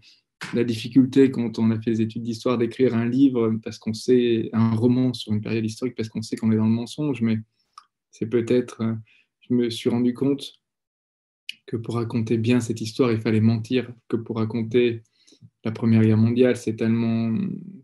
la 0.54 0.64
difficulté 0.64 1.32
quand 1.32 1.58
on 1.58 1.72
a 1.72 1.82
fait 1.82 1.90
des 1.90 2.02
études 2.02 2.22
d'histoire 2.22 2.60
d'écrire 2.60 2.94
un 2.94 3.10
livre 3.10 3.58
parce 3.64 3.80
qu'on 3.80 3.96
sait 3.96 4.52
un 4.54 4.76
roman 4.76 5.16
sur 5.16 5.34
une 5.34 5.42
période 5.42 5.66
historique 5.66 5.96
parce 5.96 6.10
qu'on 6.10 6.22
sait 6.22 6.36
qu'on 6.36 6.52
est 6.52 6.58
dans 6.58 6.66
le 6.66 6.70
mensonge, 6.70 7.24
mais 7.24 7.40
c'est 8.12 8.28
peut-être, 8.28 8.82
euh, 8.82 8.94
je 9.40 9.56
me 9.56 9.72
suis 9.72 9.90
rendu 9.90 10.14
compte 10.14 10.62
que 11.66 11.76
pour 11.76 11.96
raconter 11.96 12.38
bien 12.38 12.60
cette 12.60 12.82
histoire, 12.82 13.12
il 13.12 13.20
fallait 13.20 13.42
mentir, 13.42 13.92
que 14.10 14.16
pour 14.16 14.38
raconter 14.38 15.02
la 15.64 15.72
Première 15.72 16.04
Guerre 16.04 16.18
mondiale, 16.18 16.56
c'est 16.56 16.76
tellement 16.76 17.36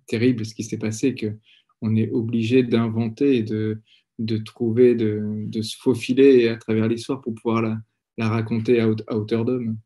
terrible 0.06 0.45
ce 0.45 0.54
qui 0.54 0.64
s'est 0.64 0.78
passé 0.78 1.16
que 1.16 1.34
on 1.82 1.95
est 1.95 2.10
obligé 2.10 2.64
d'inventer 2.64 3.38
et 3.38 3.44
de, 3.44 3.82
de 4.20 4.38
trouver, 4.38 4.95
de, 4.95 5.45
de, 5.48 5.62
se 5.62 5.78
faufiler 5.78 6.48
à 6.48 6.58
travers 6.58 6.88
l'histoire 6.88 7.22
pour 7.22 7.36
pouvoir 7.36 7.62
la, 7.62 7.78
la 8.18 8.30
raconter 8.30 8.80
à, 8.80 8.90
hauteur 8.90 9.45
d'homme. 9.45 9.78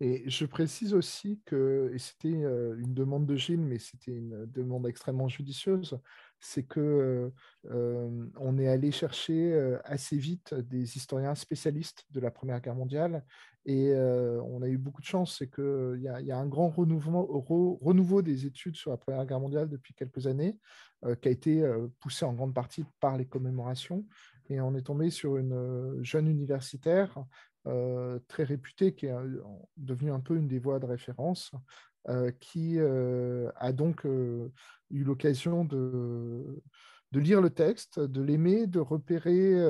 Et 0.00 0.28
je 0.28 0.44
précise 0.44 0.92
aussi 0.92 1.40
que, 1.46 1.90
et 1.94 1.98
c'était 1.98 2.28
euh, 2.28 2.76
une 2.78 2.92
demande 2.92 3.24
de 3.26 3.36
Gilles, 3.36 3.60
mais 3.60 3.78
c'était 3.78 4.12
une 4.12 4.44
demande 4.46 4.86
extrêmement 4.86 5.28
judicieuse, 5.28 5.98
c'est 6.40 6.64
que 6.64 6.80
euh, 6.80 7.30
euh, 7.70 8.26
on 8.38 8.58
est 8.58 8.68
allé 8.68 8.90
chercher 8.90 9.76
assez 9.84 10.16
vite 10.16 10.54
des 10.54 10.96
historiens 10.96 11.34
spécialistes 11.34 12.04
de 12.10 12.20
la 12.20 12.30
Première 12.30 12.60
Guerre 12.60 12.74
mondiale 12.74 13.24
et 13.68 13.92
on 13.96 14.62
a 14.62 14.68
eu 14.68 14.78
beaucoup 14.78 15.00
de 15.00 15.06
chance, 15.06 15.38
c'est 15.38 15.50
qu'il 15.50 16.00
y, 16.00 16.30
a 16.30 16.38
un 16.38 16.46
grand 16.46 16.68
renouveau, 16.68 18.22
des 18.22 18.46
études 18.46 18.76
sur 18.76 18.92
la 18.92 18.96
Première 18.96 19.26
Guerre 19.26 19.40
mondiale 19.40 19.68
depuis 19.68 19.92
quelques 19.92 20.28
années, 20.28 20.56
qui 21.20 21.28
a 21.28 21.32
été 21.32 21.68
poussé 21.98 22.24
en 22.24 22.32
grande 22.32 22.54
partie 22.54 22.84
par 23.00 23.16
les 23.16 23.26
commémorations. 23.26 24.06
Et 24.50 24.60
on 24.60 24.76
est 24.76 24.82
tombé 24.82 25.10
sur 25.10 25.36
une 25.36 25.98
jeune 26.00 26.28
universitaire 26.28 27.18
très 28.28 28.44
réputée, 28.44 28.94
qui 28.94 29.06
est 29.06 29.14
devenue 29.76 30.12
un 30.12 30.20
peu 30.20 30.36
une 30.36 30.46
des 30.46 30.60
voix 30.60 30.78
de 30.78 30.86
référence, 30.86 31.50
qui 32.40 32.78
a 32.78 33.72
donc 33.72 34.04
eu 34.04 35.04
l'occasion 35.04 35.64
de, 35.64 36.62
lire 37.12 37.40
le 37.40 37.50
texte, 37.50 37.98
de 37.98 38.22
l'aimer, 38.22 38.66
de 38.66 38.80
repérer 38.80 39.60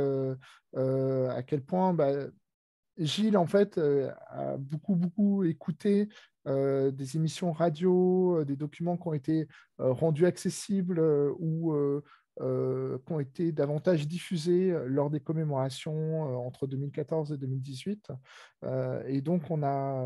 à 0.74 1.42
quel 1.42 1.62
point... 1.62 1.94
Bah, 1.94 2.12
Gilles, 2.98 3.36
en 3.36 3.46
fait, 3.46 3.78
euh, 3.78 4.10
a 4.28 4.56
beaucoup, 4.56 4.94
beaucoup 4.94 5.44
écouté 5.44 6.08
euh, 6.46 6.90
des 6.90 7.16
émissions 7.16 7.52
radio, 7.52 8.40
euh, 8.40 8.44
des 8.44 8.56
documents 8.56 8.96
qui 8.96 9.08
ont 9.08 9.14
été 9.14 9.48
rendus 9.78 10.26
accessibles 10.26 11.00
ou 11.38 11.74
qui 12.38 13.12
ont 13.12 13.20
été 13.20 13.52
davantage 13.52 14.06
diffusés 14.06 14.74
lors 14.86 15.10
des 15.10 15.20
commémorations 15.20 16.46
entre 16.46 16.66
2014 16.66 17.32
et 17.32 17.36
2018. 17.38 18.12
et 19.06 19.20
donc, 19.20 19.50
on 19.50 19.62
a. 19.62 20.04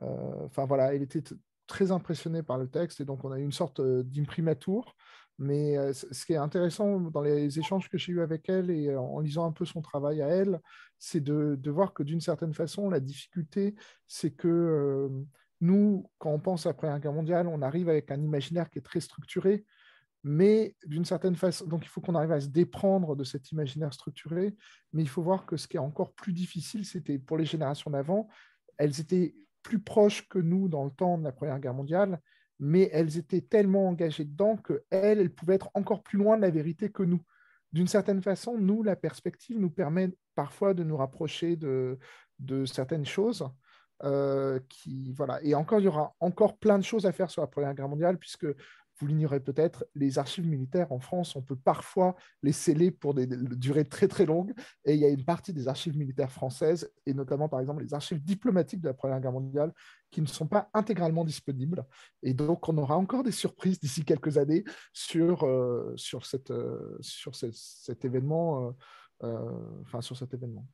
Enfin, 0.00 0.64
voilà, 0.66 0.94
il 0.94 1.02
était 1.02 1.22
très 1.66 1.92
impressionné 1.92 2.42
par 2.42 2.58
le 2.58 2.68
texte 2.68 3.00
et 3.00 3.04
donc 3.04 3.24
on 3.24 3.32
a 3.32 3.38
eu 3.38 3.42
une 3.42 3.52
sorte 3.52 3.80
d'imprimatur. 3.80 4.96
Mais 5.40 5.78
euh, 5.78 5.94
ce 5.94 6.26
qui 6.26 6.34
est 6.34 6.36
intéressant 6.36 7.00
dans 7.00 7.22
les 7.22 7.58
échanges 7.58 7.88
que 7.88 7.96
j'ai 7.96 8.12
eus 8.12 8.20
avec 8.20 8.50
elle 8.50 8.70
et 8.70 8.88
euh, 8.88 9.00
en 9.00 9.20
lisant 9.20 9.46
un 9.46 9.52
peu 9.52 9.64
son 9.64 9.80
travail 9.80 10.20
à 10.20 10.28
elle, 10.28 10.60
c'est 10.98 11.20
de, 11.20 11.70
voir 11.70 11.94
que 11.94 12.02
d'une 12.02 12.20
certaine 12.20 12.52
façon, 12.52 12.90
la 12.90 13.00
difficulté, 13.00 13.74
c'est 14.06 14.32
que 14.32 14.48
euh, 14.48 15.08
nous, 15.62 16.10
quand 16.18 16.30
on 16.30 16.38
pense 16.38 16.66
à 16.66 16.70
la 16.70 16.74
Première 16.74 17.00
Guerre 17.00 17.14
mondiale, 17.14 17.46
on 17.46 17.62
arrive 17.62 17.88
avec 17.88 18.10
un 18.10 18.20
imaginaire 18.20 18.68
qui 18.68 18.80
est 18.80 18.82
très 18.82 19.00
structuré, 19.00 19.64
mais 20.24 20.76
d'une 20.84 21.06
certaine 21.06 21.36
façon, 21.36 21.66
donc 21.66 21.86
il 21.86 21.88
faut 21.88 22.02
qu'on 22.02 22.16
arrive 22.16 22.32
à 22.32 22.40
se 22.42 22.48
déprendre 22.48 23.16
de 23.16 23.24
cet 23.24 23.50
imaginaire 23.50 23.94
structuré, 23.94 24.54
mais 24.92 25.00
il 25.00 25.08
faut 25.08 25.22
voir 25.22 25.46
que 25.46 25.56
ce 25.56 25.66
qui 25.66 25.78
est 25.78 25.80
encore 25.80 26.12
plus 26.12 26.34
difficile, 26.34 26.84
c'était 26.84 27.18
pour 27.18 27.38
les 27.38 27.46
générations 27.46 27.90
d'avant, 27.90 28.28
elles 28.76 29.00
étaient 29.00 29.34
plus 29.62 29.80
proches 29.80 30.28
que 30.28 30.38
nous 30.38 30.68
dans 30.68 30.84
le 30.84 30.90
temps 30.90 31.18
de 31.18 31.24
la 31.24 31.32
Première 31.32 31.60
Guerre 31.60 31.74
mondiale, 31.74 32.20
mais 32.58 32.90
elles 32.92 33.16
étaient 33.16 33.40
tellement 33.40 33.88
engagées 33.88 34.24
dedans 34.24 34.56
qu'elles, 34.56 34.82
elles 35.18 35.34
pouvaient 35.34 35.54
être 35.54 35.70
encore 35.74 36.02
plus 36.02 36.18
loin 36.18 36.36
de 36.36 36.42
la 36.42 36.50
vérité 36.50 36.90
que 36.90 37.02
nous. 37.02 37.22
D'une 37.72 37.88
certaine 37.88 38.22
façon, 38.22 38.58
nous, 38.58 38.82
la 38.82 38.96
perspective 38.96 39.58
nous 39.58 39.70
permet 39.70 40.10
parfois 40.34 40.74
de 40.74 40.82
nous 40.82 40.96
rapprocher 40.96 41.56
de, 41.56 41.98
certaines 42.66 43.06
choses. 43.06 43.48
Euh, 44.02 44.58
qui, 44.68 45.12
voilà. 45.12 45.42
Et 45.42 45.54
encore, 45.54 45.78
il 45.78 45.84
y 45.84 45.88
aura 45.88 46.14
encore 46.20 46.56
plein 46.56 46.78
de 46.78 46.84
choses 46.84 47.04
à 47.04 47.12
faire 47.12 47.30
sur 47.30 47.42
la 47.42 47.48
Première 47.48 47.74
Guerre 47.74 47.88
mondiale, 47.88 48.18
puisque 48.18 48.46
vous 49.00 49.06
l'ignorez 49.06 49.40
peut-être, 49.40 49.86
les 49.94 50.18
archives 50.18 50.46
militaires 50.46 50.92
en 50.92 51.00
France, 51.00 51.34
on 51.34 51.42
peut 51.42 51.56
parfois 51.56 52.14
les 52.42 52.52
sceller 52.52 52.90
pour 52.90 53.14
des 53.14 53.26
durées 53.26 53.86
très 53.86 54.06
très 54.06 54.26
longues. 54.26 54.52
Et 54.84 54.94
il 54.94 55.00
y 55.00 55.04
a 55.04 55.08
une 55.08 55.24
partie 55.24 55.52
des 55.52 55.66
archives 55.66 55.96
militaires 55.96 56.30
françaises, 56.30 56.92
et 57.06 57.14
notamment 57.14 57.48
par 57.48 57.60
exemple 57.60 57.82
les 57.82 57.94
archives 57.94 58.22
diplomatiques 58.22 58.80
de 58.80 58.88
la 58.88 58.94
Première 58.94 59.20
Guerre 59.20 59.32
mondiale, 59.32 59.72
qui 60.10 60.20
ne 60.20 60.26
sont 60.26 60.46
pas 60.46 60.68
intégralement 60.74 61.24
disponibles. 61.24 61.84
Et 62.22 62.34
donc 62.34 62.68
on 62.68 62.76
aura 62.78 62.96
encore 62.96 63.22
des 63.22 63.32
surprises 63.32 63.80
d'ici 63.80 64.04
quelques 64.04 64.38
années 64.38 64.64
sur, 64.92 65.44
euh, 65.44 65.92
sur, 65.96 66.26
cette, 66.26 66.50
euh, 66.50 66.96
sur 67.00 67.34
cet 67.34 68.04
événement. 68.04 68.74
Euh, 69.22 69.80
enfin, 69.82 70.00
sur 70.00 70.16
cet 70.16 70.32
événement. 70.32 70.66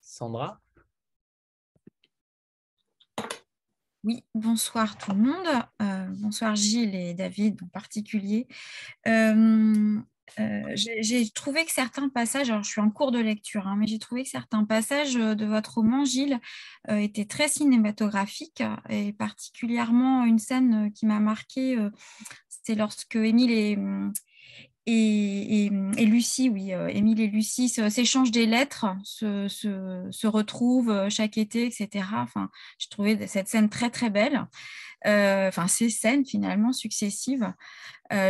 Sandra? 0.00 0.60
Oui, 4.04 4.24
bonsoir 4.34 4.98
tout 4.98 5.12
le 5.12 5.18
monde. 5.18 5.46
Euh, 5.80 6.06
bonsoir 6.18 6.56
Gilles 6.56 6.94
et 6.96 7.14
David 7.14 7.62
en 7.62 7.68
particulier. 7.68 8.48
Euh, 9.06 10.00
euh, 10.40 10.62
j'ai 10.74 11.30
trouvé 11.30 11.64
que 11.64 11.70
certains 11.70 12.08
passages, 12.08 12.50
alors 12.50 12.64
je 12.64 12.70
suis 12.70 12.80
en 12.80 12.90
cours 12.90 13.12
de 13.12 13.20
lecture, 13.20 13.68
hein, 13.68 13.76
mais 13.78 13.86
j'ai 13.86 14.00
trouvé 14.00 14.24
que 14.24 14.28
certains 14.28 14.64
passages 14.64 15.14
de 15.14 15.46
votre 15.46 15.74
roman, 15.74 16.04
Gilles, 16.04 16.40
étaient 16.88 17.26
très 17.26 17.46
cinématographiques 17.48 18.64
et 18.88 19.12
particulièrement 19.12 20.24
une 20.24 20.40
scène 20.40 20.90
qui 20.92 21.06
m'a 21.06 21.20
marquée, 21.20 21.76
c'est 22.48 22.74
lorsque 22.74 23.14
Émile 23.14 23.52
est 23.52 23.78
et, 24.86 25.70
Lucie, 26.04 26.48
oui, 26.48 26.72
euh, 26.72 26.88
Émile 26.88 27.20
et 27.20 27.28
Lucie 27.28 27.68
s'échangent 27.68 28.32
des 28.32 28.46
lettres, 28.46 28.86
se, 29.04 30.26
retrouvent 30.26 30.90
euh, 30.90 31.08
chaque 31.08 31.38
été, 31.38 31.66
etc. 31.66 32.04
Enfin, 32.14 32.50
je 32.78 32.88
trouvais 32.88 33.26
cette 33.28 33.48
scène 33.48 33.68
très 33.68 33.90
très 33.90 34.10
belle. 34.10 34.46
Euh, 35.06 35.48
enfin, 35.48 35.68
ces 35.68 35.88
scènes 35.90 36.24
finalement 36.24 36.72
successives. 36.72 37.52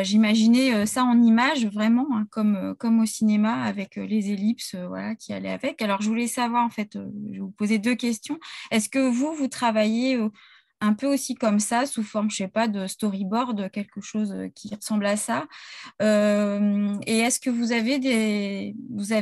J'imaginais 0.02 0.86
ça 0.86 1.02
en 1.02 1.20
image 1.20 1.66
vraiment, 1.66 2.06
hein, 2.12 2.28
comme, 2.30 2.76
comme 2.78 3.00
au 3.00 3.06
cinéma, 3.06 3.64
avec 3.64 3.96
les 3.96 4.30
ellipses 4.30 4.76
voilà, 4.76 5.16
qui 5.16 5.32
allaient 5.32 5.50
avec. 5.50 5.82
Alors, 5.82 6.00
je 6.00 6.08
voulais 6.08 6.28
savoir, 6.28 6.64
en 6.64 6.70
fait, 6.70 6.90
je 6.94 7.32
vais 7.32 7.38
vous 7.40 7.50
poser 7.50 7.78
deux 7.78 7.96
questions. 7.96 8.38
Est-ce 8.70 8.88
que 8.88 9.00
vous, 9.00 9.34
vous 9.34 9.48
travaillez 9.48 10.20
un 10.82 10.94
peu 10.94 11.06
aussi 11.06 11.36
comme 11.36 11.60
ça, 11.60 11.86
sous 11.86 12.02
forme, 12.02 12.28
je 12.28 12.36
sais 12.36 12.48
pas, 12.48 12.66
de 12.66 12.86
storyboard, 12.88 13.70
quelque 13.70 14.00
chose 14.00 14.32
euh, 14.32 14.48
qui 14.48 14.74
ressemble 14.74 15.06
à 15.06 15.16
ça. 15.16 15.46
Euh, 16.02 16.96
et 17.06 17.18
est-ce 17.18 17.38
que 17.38 17.50
vous 17.50 17.70
avez, 17.72 17.98
des, 18.00 18.74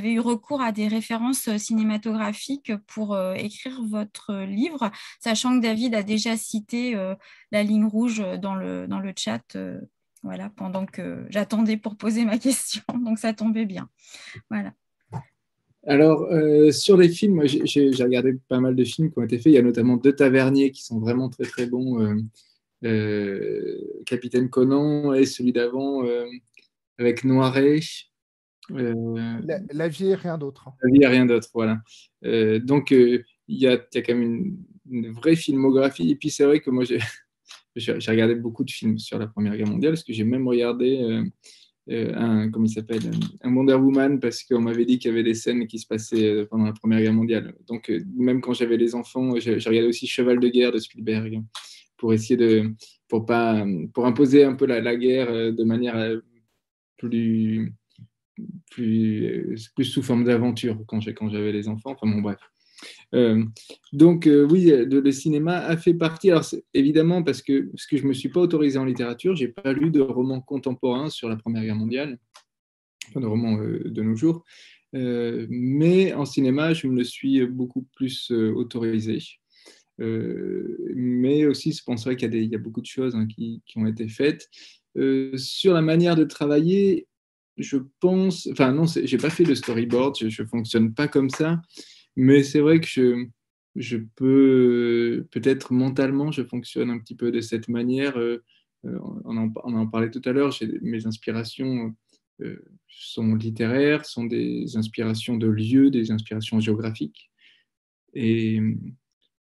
eu 0.04 0.20
recours 0.20 0.62
à 0.62 0.72
des 0.72 0.88
références 0.88 1.54
cinématographiques 1.58 2.72
pour 2.86 3.14
euh, 3.14 3.34
écrire 3.34 3.82
votre 3.84 4.34
livre, 4.36 4.90
sachant 5.20 5.58
que 5.58 5.62
David 5.62 5.94
a 5.94 6.02
déjà 6.02 6.36
cité 6.36 6.96
la 7.52 7.62
ligne 7.62 7.84
rouge 7.84 8.22
dans 8.38 8.54
le, 8.54 8.86
dans 8.88 8.98
le 8.98 9.12
chat 9.16 9.56
voilà, 10.22 10.50
pendant 10.50 10.86
que 10.86 11.26
j'attendais 11.30 11.76
pour 11.76 11.96
poser 11.96 12.24
ma 12.24 12.38
question. 12.38 12.82
Donc 12.94 13.18
ça 13.18 13.32
tombait 13.32 13.66
bien. 13.66 13.88
Voilà. 14.50 14.72
Alors, 15.86 16.24
euh, 16.24 16.70
sur 16.72 16.96
les 16.96 17.08
films, 17.08 17.42
j'ai 17.46 17.90
regardé 18.02 18.34
pas 18.48 18.60
mal 18.60 18.76
de 18.76 18.84
films 18.84 19.10
qui 19.10 19.18
ont 19.18 19.22
été 19.22 19.38
faits. 19.38 19.46
Il 19.46 19.54
y 19.54 19.58
a 19.58 19.62
notamment 19.62 19.96
deux 19.96 20.14
taverniers 20.14 20.72
qui 20.72 20.84
sont 20.84 21.00
vraiment 21.00 21.30
très 21.30 21.44
très 21.44 21.66
bons. 21.66 22.00
Euh, 22.02 22.16
euh, 22.84 23.78
Capitaine 24.06 24.48
Conan 24.48 25.12
et 25.12 25.26
celui 25.26 25.52
d'avant 25.52 26.02
avec 26.98 27.24
Noiret. 27.24 27.80
la, 28.70 29.88
vie 29.88 30.08
et 30.08 30.14
rien 30.14 30.36
d'autre. 30.36 30.68
La 30.82 30.90
vie 30.90 31.02
et 31.02 31.06
rien 31.06 31.26
d'autre, 31.26 31.48
voilà. 31.54 31.78
donc, 32.60 32.90
il 32.90 33.24
y, 33.48 33.66
a, 33.66 33.72
y, 33.72 33.98
a, 33.98 34.02
quand 34.02 34.14
même 34.14 34.22
une, 34.22 34.56
une, 34.90 35.12
vraie 35.12 35.36
filmographie. 35.36 36.10
Et 36.10 36.16
puis, 36.16 36.30
c'est 36.30 36.44
vrai 36.44 36.60
que 36.60 36.70
moi, 36.70 36.84
j'ai 36.84 37.00
regardé 38.08 38.34
beaucoup 38.34 38.64
de 38.64 38.70
films 38.70 38.98
sur 38.98 39.18
la 39.18 39.26
Première 39.26 39.56
Guerre 39.56 39.68
mondiale, 39.68 39.92
parce 39.92 40.04
que 40.04 40.12
j'ai 40.12 40.24
même 40.24 40.46
regardé 40.46 41.22
un, 41.90 42.50
comment 42.50 42.66
il 42.66 42.70
s'appelle, 42.70 43.10
un 43.42 43.54
Wonder 43.54 43.74
Woman 43.74 44.20
parce 44.20 44.44
qu'on 44.44 44.60
m'avait 44.60 44.84
dit 44.84 44.98
qu'il 44.98 45.10
y 45.10 45.12
avait 45.12 45.22
des 45.22 45.34
scènes 45.34 45.66
qui 45.66 45.78
se 45.78 45.86
passaient 45.86 46.30
euh, 46.30 46.46
pendant 46.46 46.64
la 46.64 46.72
Première 46.72 47.00
Guerre 47.00 47.12
mondiale. 47.12 47.54
Donc, 47.66 47.90
euh, 47.90 48.00
même 48.16 48.40
quand 48.40 48.52
j'avais 48.52 48.76
les 48.76 48.94
enfants, 48.94 49.38
j'ai 49.38 49.54
regardé 49.54 49.88
aussi 49.88 50.06
Cheval 50.06 50.38
de 50.40 50.48
guerre 50.48 50.72
de 50.72 50.78
Spielberg 50.78 51.42
pour 51.96 52.12
essayer 52.12 52.36
de, 52.36 52.72
pour 53.08 53.26
pas, 53.26 53.64
pour 53.92 54.06
imposer 54.06 54.44
un 54.44 54.54
peu 54.54 54.66
la, 54.66 54.80
la 54.80 54.96
guerre 54.96 55.52
de 55.52 55.64
manière 55.64 56.20
plus, 56.96 57.72
plus, 58.70 59.70
plus 59.74 59.84
sous 59.84 60.02
forme 60.02 60.24
d'aventure 60.24 60.78
quand 60.86 61.00
j'avais 61.00 61.52
les 61.52 61.68
enfants. 61.68 61.90
Enfin 61.90 62.06
bon, 62.10 62.20
bref. 62.20 62.38
Euh, 63.14 63.44
donc 63.92 64.26
euh, 64.26 64.46
oui, 64.48 64.66
le 64.70 65.12
cinéma 65.12 65.58
a 65.58 65.76
fait 65.76 65.94
partie. 65.94 66.30
Alors 66.30 66.44
évidemment 66.74 67.22
parce 67.22 67.42
que 67.42 67.62
parce 67.70 67.86
que 67.86 67.96
je 67.96 68.06
me 68.06 68.12
suis 68.12 68.28
pas 68.28 68.40
autorisé 68.40 68.78
en 68.78 68.84
littérature, 68.84 69.34
j'ai 69.36 69.48
pas 69.48 69.72
lu 69.72 69.90
de 69.90 70.00
romans 70.00 70.40
contemporains 70.40 71.10
sur 71.10 71.28
la 71.28 71.36
Première 71.36 71.64
Guerre 71.64 71.76
mondiale, 71.76 72.18
enfin 73.08 73.20
de 73.20 73.26
romans 73.26 73.58
euh, 73.60 73.82
de 73.84 74.02
nos 74.02 74.16
jours. 74.16 74.44
mais 74.92 76.12
en 76.14 76.24
cinéma, 76.24 76.72
je 76.74 76.86
me 76.86 76.96
le 76.96 77.04
suis 77.04 77.46
beaucoup 77.46 77.86
plus 77.94 78.30
autorisé. 78.32 79.18
mais 79.98 81.46
aussi, 81.46 81.72
je 81.72 81.84
penserais 81.84 82.16
qu'il 82.16 82.34
y, 82.34 82.54
a 82.54 82.58
beaucoup 82.58 82.80
de 82.80 82.86
choses 82.86 83.14
hein, 83.14 83.26
qui, 83.26 83.62
qui, 83.66 83.78
ont 83.78 83.86
été 83.86 84.08
faites. 84.08 84.48
sur 85.36 85.74
la 85.74 85.82
manière 85.82 86.16
de 86.16 86.24
travailler, 86.24 87.06
je 87.56 87.78
pense, 88.00 88.48
enfin 88.52 88.72
non, 88.72 88.86
j'ai 88.86 89.18
pas 89.18 89.30
fait 89.30 89.44
de 89.44 89.54
storyboard, 89.54 90.16
je, 90.18 90.42
ne 90.42 90.48
fonctionne 90.48 90.94
pas 90.94 91.08
comme 91.08 91.30
ça. 91.30 91.60
Mais 92.20 92.42
c'est 92.42 92.60
vrai 92.60 92.80
que 92.80 92.86
je, 92.86 93.26
je 93.76 93.96
peux, 93.96 95.26
peut-être 95.30 95.72
mentalement, 95.72 96.30
je 96.30 96.42
fonctionne 96.42 96.90
un 96.90 96.98
petit 96.98 97.14
peu 97.14 97.32
de 97.32 97.40
cette 97.40 97.68
manière. 97.68 98.18
Euh, 98.18 98.44
euh, 98.84 98.98
on, 99.24 99.38
en, 99.38 99.86
parlait 99.86 100.10
tout 100.10 100.20
à 100.26 100.32
l'heure, 100.32 100.54
mes 100.82 101.06
inspirations 101.06 101.96
euh, 102.42 102.62
sont 102.88 103.34
littéraires, 103.34 104.04
sont 104.04 104.24
des 104.24 104.76
inspirations 104.76 105.38
de 105.38 105.46
lieux, 105.46 105.90
des 105.90 106.10
inspirations 106.10 106.60
géographiques. 106.60 107.30
Et, 108.12 108.60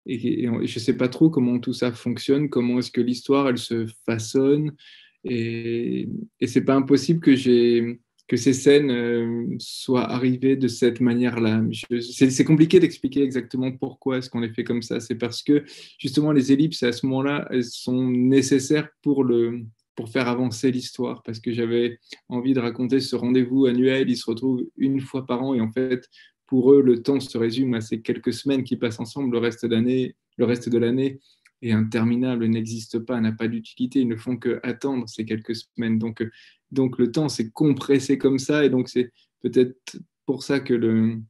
et, 0.07 0.45
je 0.45 0.51
ne 0.51 0.67
sais 0.67 0.97
pas 0.97 1.09
trop 1.09 1.31
comment 1.31 1.59
tout 1.59 1.73
ça 1.73 1.91
fonctionne, 1.91 2.49
comment 2.49 2.79
est-ce 2.79 2.93
que 2.93 3.01
l'histoire, 3.01 3.49
elle 3.49 3.59
se 3.59 3.89
façonne. 4.07 4.77
Et, 5.25 6.09
et 6.39 6.47
c'est 6.47 6.65
pas 6.65 6.77
impossible 6.77 7.19
que 7.19 7.35
j'ai 7.35 8.01
que 8.29 8.37
ces 8.37 8.53
scènes 8.53 8.91
euh, 8.91 9.57
soient 9.59 10.09
arrivées 10.09 10.55
de 10.57 10.69
cette 10.69 11.01
manière-là. 11.01 11.63
C'est 12.01 12.45
compliqué 12.45 12.79
d'expliquer 12.79 13.23
exactement 13.23 13.73
pourquoi 13.73 14.19
est-ce 14.19 14.29
qu'on 14.29 14.41
les 14.41 14.53
fait 14.53 14.65
comme 14.65 14.83
ça. 14.83 15.01
C'est 15.01 15.15
parce 15.15 15.43
que 15.43 15.65
justement 15.99 16.33
les 16.33 16.53
ellipses 16.53 16.83
à 16.83 16.93
ce 16.93 17.07
moment-là, 17.07 17.49
elles 17.51 17.65
sont 17.65 18.09
nécessaires 18.09 18.89
pour 19.03 19.25
le 19.25 19.63
pour 19.97 20.11
faire 20.11 20.29
avancer 20.29 20.71
l'histoire, 20.71 21.25
parce 21.25 21.41
que 21.41 21.53
j'avais 21.53 21.99
envie 22.29 22.55
de 22.55 22.61
raconter 22.61 23.01
ce 23.01 23.17
rendez-vous 23.17 23.67
annuel. 23.67 24.09
Ils 24.09 24.17
se 24.17 24.31
retrouvent 24.31 24.65
une 24.77 25.01
fois 25.01 25.27
par 25.27 25.43
an 25.43 25.55
et 25.55 25.61
en 25.61 25.73
fait, 25.73 26.09
pour 26.47 26.73
eux, 26.73 26.83
le 26.83 27.03
temps 27.03 27.19
se 27.19 27.37
résume 27.37 27.75
à 27.75 27.81
ces 27.81 28.01
quelques 28.01 28.33
semaines 28.33 28.63
qui 28.63 28.77
passent 28.77 29.01
ensemble. 29.01 29.33
Le 29.33 29.39
reste 29.39 29.67
d'année, 29.67 30.15
le 30.37 30.45
reste 30.45 30.69
de 30.69 30.79
l'année 30.79 31.19
est 31.63 31.73
interminable, 31.73 32.47
n'existe 32.47 32.99
pas, 33.01 33.21
n'a 33.21 33.33
pas 33.33 33.49
d'utilité. 33.49 34.01
Ils 34.01 34.09
ne 34.09 34.17
font 34.17 34.37
que 34.37 34.61
attendre 34.63 35.09
ces 35.09 35.25
quelques 35.25 35.57
semaines. 35.57 35.99
Donc 35.99 36.23
donc 36.71 36.99
le 36.99 37.11
temps 37.11 37.29
s'est 37.29 37.51
compressé 37.51 38.17
comme 38.19 38.39
ça, 38.39 38.65
et 38.65 38.71
donc 38.71 38.89
c'est 38.89 39.13
peut-être 39.41 39.99
pour 40.27 40.43
ça 40.43 40.61
que, 40.61 40.75
le, 40.75 41.21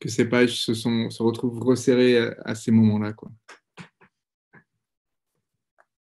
que 0.00 0.08
ces 0.08 0.28
pages 0.28 0.60
se, 0.60 0.74
sont, 0.74 1.10
se 1.10 1.22
retrouvent 1.22 1.60
resserrées 1.60 2.18
à, 2.44 2.54
ces 2.54 2.72
moments-là. 2.72 3.12
Quoi. 3.12 3.30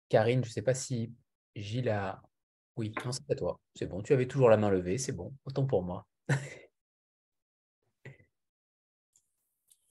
Karine, 0.08 0.42
je 0.42 0.48
ne 0.48 0.52
sais 0.52 0.62
pas 0.62 0.74
si 0.74 1.12
Gilles 1.54 1.88
a... 1.88 2.20
Oui, 2.76 2.92
non, 3.04 3.12
c'est 3.12 3.30
à 3.30 3.34
toi. 3.34 3.60
C'est 3.74 3.86
bon, 3.86 4.02
tu 4.02 4.12
avais 4.12 4.26
toujours 4.26 4.48
la 4.48 4.56
main 4.56 4.70
levée, 4.70 4.98
c'est 4.98 5.12
bon, 5.12 5.32
autant 5.44 5.66
pour 5.66 5.84
moi. 5.84 6.06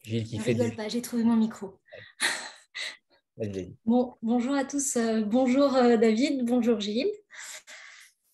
Gilles 0.04 0.26
qui 0.26 0.40
fait... 0.40 0.76
pas, 0.76 0.90
j'ai 0.90 1.02
trouvé 1.02 1.24
mon 1.24 1.38
micro. 1.38 1.80
Bon, 3.86 4.14
bonjour 4.22 4.54
à 4.54 4.66
tous. 4.66 4.98
Euh, 4.98 5.22
bonjour 5.22 5.76
euh, 5.76 5.98
David, 5.98 6.46
bonjour 6.46 6.80
Gilles. 6.80 7.12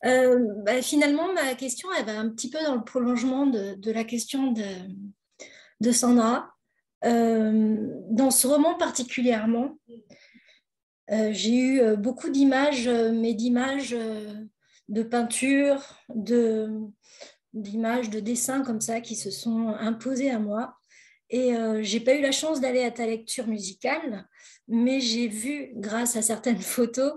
Euh, 0.03 0.38
bah, 0.65 0.81
finalement, 0.81 1.31
ma 1.31 1.55
question, 1.55 1.88
elle 1.97 2.05
va 2.05 2.19
un 2.19 2.27
petit 2.27 2.49
peu 2.49 2.61
dans 2.65 2.75
le 2.75 2.84
prolongement 2.84 3.47
de, 3.47 3.91
la 3.91 4.03
question 4.03 4.51
de, 5.79 5.91
Sandra. 5.91 6.51
Dans 7.03 8.31
ce 8.31 8.47
roman 8.47 8.75
particulièrement, 8.75 9.77
j'ai 11.09 11.55
eu 11.55 11.95
beaucoup 11.95 12.29
d'images, 12.29 12.89
mais 12.89 13.34
d'images 13.34 13.95
de 14.89 15.03
peinture, 15.03 16.01
d'images, 17.53 18.09
de 18.09 18.19
dessins 18.19 18.61
comme 18.61 18.81
ça 18.81 18.99
qui 18.99 19.15
se 19.15 19.31
sont 19.31 19.69
imposées 19.69 20.31
à 20.31 20.39
moi. 20.39 20.77
Et 21.29 21.53
j'ai 21.81 22.01
pas 22.01 22.15
eu 22.15 22.21
la 22.21 22.34
chance 22.34 22.59
d'aller 22.59 22.84
à 22.84 22.91
ta 22.91 23.05
lecture 23.05 23.47
musicale, 23.47 24.27
mais 24.68 24.99
j'ai 24.99 25.27
vu, 25.27 25.72
grâce 25.76 26.15
à 26.15 26.22
certaines 26.22 26.61
photos, 26.61 27.14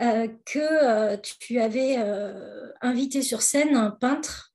euh, 0.00 0.26
que 0.44 0.58
euh, 0.58 1.16
tu 1.18 1.60
avais 1.60 1.98
euh, 1.98 2.72
invité 2.80 3.22
sur 3.22 3.42
scène 3.42 3.76
un 3.76 3.92
peintre. 3.92 4.52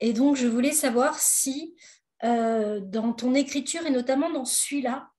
Et 0.00 0.12
donc, 0.12 0.36
je 0.36 0.46
voulais 0.46 0.72
savoir 0.72 1.18
si, 1.18 1.74
dans 2.22 3.12
ton 3.16 3.34
écriture, 3.34 3.86
et 3.86 3.90
notamment 3.90 4.30
dans 4.30 4.44
celui-là, 4.44 5.10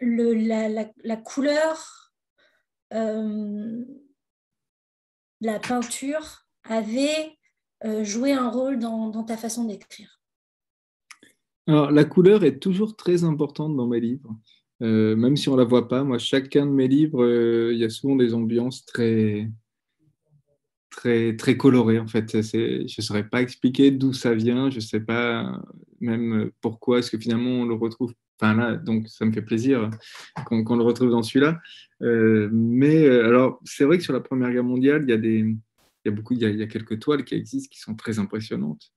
la, 0.00 1.16
couleur, 1.16 2.12
la 2.90 3.84
peinture 5.60 6.46
avait 6.64 7.38
joué 8.02 8.32
un 8.32 8.48
rôle 8.48 8.78
dans 8.78 9.24
ta 9.24 9.36
façon 9.36 9.64
d'écrire. 9.64 10.21
Alors, 11.68 11.92
la 11.92 12.04
couleur 12.04 12.44
est 12.44 12.58
toujours 12.58 12.96
très 12.96 13.24
importante 13.24 13.76
dans 13.76 13.86
mes 13.86 14.00
livres. 14.00 14.36
Euh, 14.82 15.14
même 15.14 15.36
si 15.36 15.48
on 15.48 15.52
ne 15.52 15.58
la 15.58 15.64
voit 15.64 15.86
pas, 15.88 16.02
moi, 16.02 16.18
chacun 16.18 16.66
de 16.66 16.72
mes 16.72 16.88
livres, 16.88 17.22
euh, 17.22 17.72
il 17.72 17.78
y 17.78 17.84
a 17.84 17.90
souvent 17.90 18.16
des 18.16 18.34
ambiances 18.34 18.84
très, 18.84 19.48
très, 20.90 21.36
très 21.36 21.56
colorées, 21.56 22.00
en 22.00 22.08
fait. 22.08 22.42
Je 22.42 22.82
ne 22.82 23.02
saurais 23.02 23.28
pas 23.28 23.42
expliquer 23.42 23.92
d'où 23.92 24.12
ça 24.12 24.34
vient, 24.34 24.70
je 24.70 24.76
ne 24.76 24.80
sais 24.80 25.00
pas 25.00 25.62
même 26.00 26.50
pourquoi 26.60 26.98
est-ce 26.98 27.12
que 27.12 27.18
finalement 27.18 27.50
on 27.50 27.64
le 27.64 27.74
retrouve. 27.74 28.12
Enfin 28.40 28.54
là, 28.54 28.74
donc 28.74 29.06
ça 29.08 29.24
me 29.24 29.30
fait 29.30 29.42
plaisir 29.42 29.88
qu'on 30.46 30.76
le 30.76 30.82
retrouve 30.82 31.10
dans 31.10 31.22
celui-là. 31.22 31.60
Euh, 32.02 32.48
mais 32.52 33.06
alors, 33.06 33.60
c'est 33.64 33.84
vrai 33.84 33.98
que 33.98 34.04
sur 34.04 34.12
la 34.12 34.20
Première 34.20 34.50
Guerre 34.50 34.64
mondiale, 34.64 35.04
il 35.06 35.10
y 35.10 35.12
a 35.12 36.50
y 36.50 36.56
y 36.56 36.62
a 36.62 36.66
quelques 36.66 36.98
toiles 36.98 37.24
qui 37.24 37.36
existent 37.36 37.68
qui 37.70 37.78
sont 37.78 37.94
très 37.94 38.18
impressionnantes. 38.18 38.92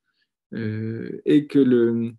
et 0.51 1.45
que 1.47 1.59
le, 1.59 2.15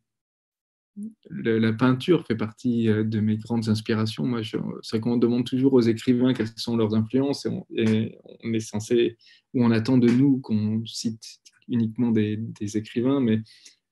la 1.31 1.73
peinture 1.73 2.27
fait 2.27 2.37
partie 2.37 2.89
euh, 2.89 3.05
de 3.05 3.21
mes 3.21 3.37
grandes 3.37 3.69
inspirations. 3.69 4.25
Moi, 4.25 4.41
c'est 4.83 5.01
qu'on 5.01 5.17
demande 5.17 5.45
toujours 5.45 5.75
aux 5.75 5.81
écrivains 5.81 6.33
quelles 6.33 6.49
sont 6.57 6.77
leurs 6.77 6.95
influences 6.95 7.47
et 7.47 8.19
on, 8.45 8.53
est 8.53 8.61
censé, 8.61 9.17
ou 9.55 9.65
on 9.65 9.71
attend 9.71 9.99
de 9.99 10.09
nous 10.09 10.39
qu'on 10.41 10.85
cite 10.87 11.23
uniquement 11.69 12.11
des, 12.11 12.39
écrivains, 12.77 13.21
mais 13.21 13.41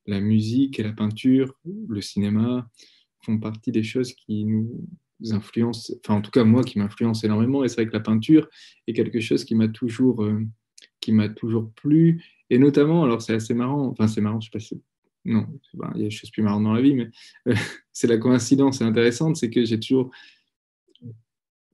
la 0.06 0.20
musique 0.20 0.78
et 0.78 0.82
la 0.82 0.92
peinture, 0.92 1.54
le 1.64 2.00
cinéma 2.00 2.68
font 3.22 3.38
partie 3.38 3.72
des 3.72 3.82
choses 3.82 4.12
qui 4.12 4.44
nous 4.44 4.86
influencent, 5.30 5.94
enfin 6.04 6.18
en 6.18 6.20
tout 6.20 6.30
cas 6.30 6.44
moi 6.44 6.62
qui 6.62 6.78
m'influence 6.78 7.24
énormément. 7.24 7.64
Et 7.64 7.68
c'est 7.68 7.76
vrai 7.76 7.86
que 7.86 7.92
la 7.92 8.00
peinture 8.00 8.48
est 8.86 8.92
quelque 8.92 9.20
chose 9.20 9.44
qui 9.44 9.54
m'a 9.54 9.68
toujours, 9.68 10.22
euh, 10.22 10.46
toujours 11.36 11.72
plu. 11.72 12.22
Et 12.50 12.58
notamment, 12.58 13.04
alors 13.04 13.22
c'est 13.22 13.34
assez 13.34 13.54
marrant, 13.54 13.88
enfin 13.88 14.06
c'est 14.06 14.20
marrant, 14.20 14.40
je 14.40 14.50
sais 14.50 14.76
pas 14.76 14.93
non, 15.24 15.46
il 15.94 16.00
y 16.00 16.04
a 16.04 16.08
des 16.08 16.10
choses 16.10 16.30
plus 16.30 16.42
marrantes 16.42 16.64
dans 16.64 16.72
la 16.72 16.82
vie, 16.82 16.94
mais 16.94 17.10
euh, 17.48 17.54
c'est 17.92 18.06
la 18.06 18.18
coïncidence 18.18 18.82
intéressante, 18.82 19.36
c'est 19.36 19.50
que 19.50 19.64
j'ai 19.64 19.80
toujours, 19.80 20.10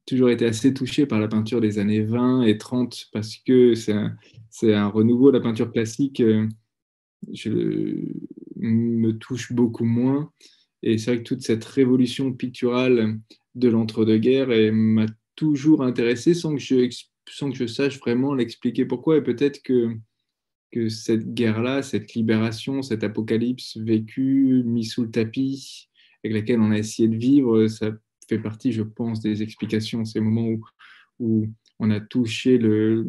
toujours 0.07 0.31
été 0.31 0.47
assez 0.47 0.73
touché 0.73 1.07
par 1.07 1.21
la 1.21 1.29
peinture 1.29 1.61
des 1.61 1.79
années 1.79 2.03
20 2.03 2.43
et 2.43 2.59
30 2.59 3.09
parce 3.13 3.37
que 3.37 3.75
c'est 3.75 3.93
un, 3.93 4.17
un, 4.63 4.89
renouveau. 4.89 5.31
La 5.31 5.41
peinture 5.41 5.73
classique 5.73 6.21
euh, 6.21 6.49
je, 7.33 7.51
me 8.57 9.13
touche 9.13 9.53
beaucoup 9.53 9.85
moins. 9.85 10.33
Et 10.83 10.99
c'est 10.99 11.13
vrai 11.13 11.23
que 11.23 11.29
toute 11.29 11.43
cette 11.43 11.65
révolution 11.65 12.33
picturale 12.33 13.19
de 13.55 13.69
l'entre-deux-guerres 13.69 14.73
m'a 14.73 15.07
toujours 15.35 15.83
intéressé 15.83 16.35
sans 16.35 16.55
que, 16.55 16.61
je, 16.61 16.89
sans 17.29 17.51
que 17.51 17.57
je 17.57 17.67
sache 17.67 17.99
vraiment 17.99 18.35
l'expliquer 18.35 18.85
pourquoi. 18.85 19.19
Et 19.19 19.23
peut-être 19.23 19.63
que 19.63 19.97
que 20.71 20.89
cette 20.89 21.35
guerre-là, 21.35 21.83
cette 21.83 22.15
libération, 22.15 22.83
cet 22.83 23.05
apocalypse 23.05 23.77
vécu, 23.77 24.63
mis 24.65 24.85
sous 24.85 25.03
le 25.03 25.11
tapis, 25.11 25.89
avec 26.25 26.35
laquelle 26.35 26.61
on 26.61 26.71
a 26.71 26.79
essayé 26.79 27.09
de 27.09 27.17
vivre, 27.17 27.67
ça 27.67 27.91
fait 28.29 28.39
partie, 28.39 28.73
je 28.73 28.83
pense, 28.83 29.21
des 29.21 29.43
explications, 29.43 30.05
ces 30.05 30.21
moments 30.21 30.49
où, 30.49 30.61
où 31.19 31.49
on 31.79 31.91
a 31.91 32.01
touché 32.01 32.59
le, 32.59 33.07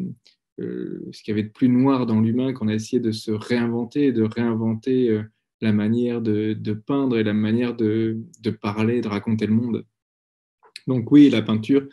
ce 0.58 1.22
qu'il 1.22 1.32
y 1.32 1.38
avait 1.38 1.48
de 1.48 1.52
plus 1.52 1.68
noir 1.68 2.06
dans 2.06 2.20
l'humain, 2.20 2.52
qu'on 2.52 2.68
a 2.68 2.74
essayé 2.74 3.00
de 3.00 3.12
se 3.12 3.30
réinventer, 3.30 4.12
de 4.12 4.22
réinventer 4.22 5.22
la 5.60 5.72
manière 5.72 6.20
de, 6.20 6.54
peindre 6.86 7.18
et 7.18 7.24
la 7.24 7.34
manière 7.34 7.74
de, 7.74 8.18
parler, 8.60 9.00
de 9.00 9.08
raconter 9.08 9.46
le 9.46 9.54
monde. 9.54 9.86
Donc 10.86 11.10
oui, 11.12 11.30
la 11.30 11.42
peinture, 11.42 11.88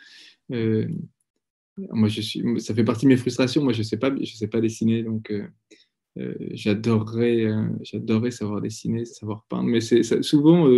moi 1.78 2.08
je 2.08 2.20
suis, 2.20 2.60
ça 2.60 2.74
fait 2.74 2.84
partie 2.84 3.06
de 3.06 3.10
mes 3.10 3.16
frustrations. 3.16 3.62
Moi 3.62 3.72
je 3.72 3.82
sais 3.82 3.98
sais 4.24 4.48
pas 4.48 4.60
dessiner, 4.60 5.02
donc 5.02 5.32
j'adorerais, 6.52 7.46
j'adorerais 7.82 8.30
savoir 8.30 8.60
dessiner, 8.60 9.04
savoir 9.04 9.44
peindre. 9.48 9.68
Mais 9.68 9.80
souvent, 9.80 10.68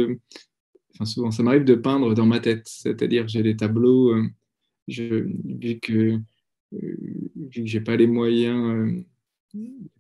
enfin 0.95 1.05
souvent, 1.05 1.31
ça 1.31 1.43
m'arrive 1.43 1.65
de 1.65 1.75
peindre 1.75 2.15
dans 2.15 2.27
ma 2.27 2.41
tête, 2.41 2.67
c'est-à-dire 2.67 3.29
j'ai 3.29 3.43
des 3.43 3.57
tableaux, 3.57 4.15
vu 4.89 5.81
que 5.81 6.19
vu 6.73 7.63
que 7.65 7.67
j'ai 7.67 7.81
pas 7.81 7.97
les 7.97 8.07
moyens 8.07 9.05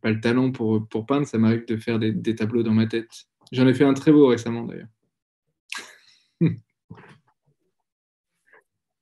pas 0.00 0.10
le 0.10 0.20
talent 0.20 0.50
pour, 0.50 0.86
pour 0.88 1.06
peindre, 1.06 1.26
ça 1.26 1.38
m'arrive 1.38 1.66
de 1.66 1.76
faire 1.76 1.98
des, 1.98 2.34
tableaux 2.34 2.62
dans 2.62 2.72
ma 2.72 2.86
tête. 2.86 3.10
J'en 3.50 3.66
ai 3.66 3.74
fait 3.74 3.84
un 3.84 3.94
très 3.94 4.12
beau 4.12 4.28
récemment 4.28 4.64
d'ailleurs. 4.64 4.88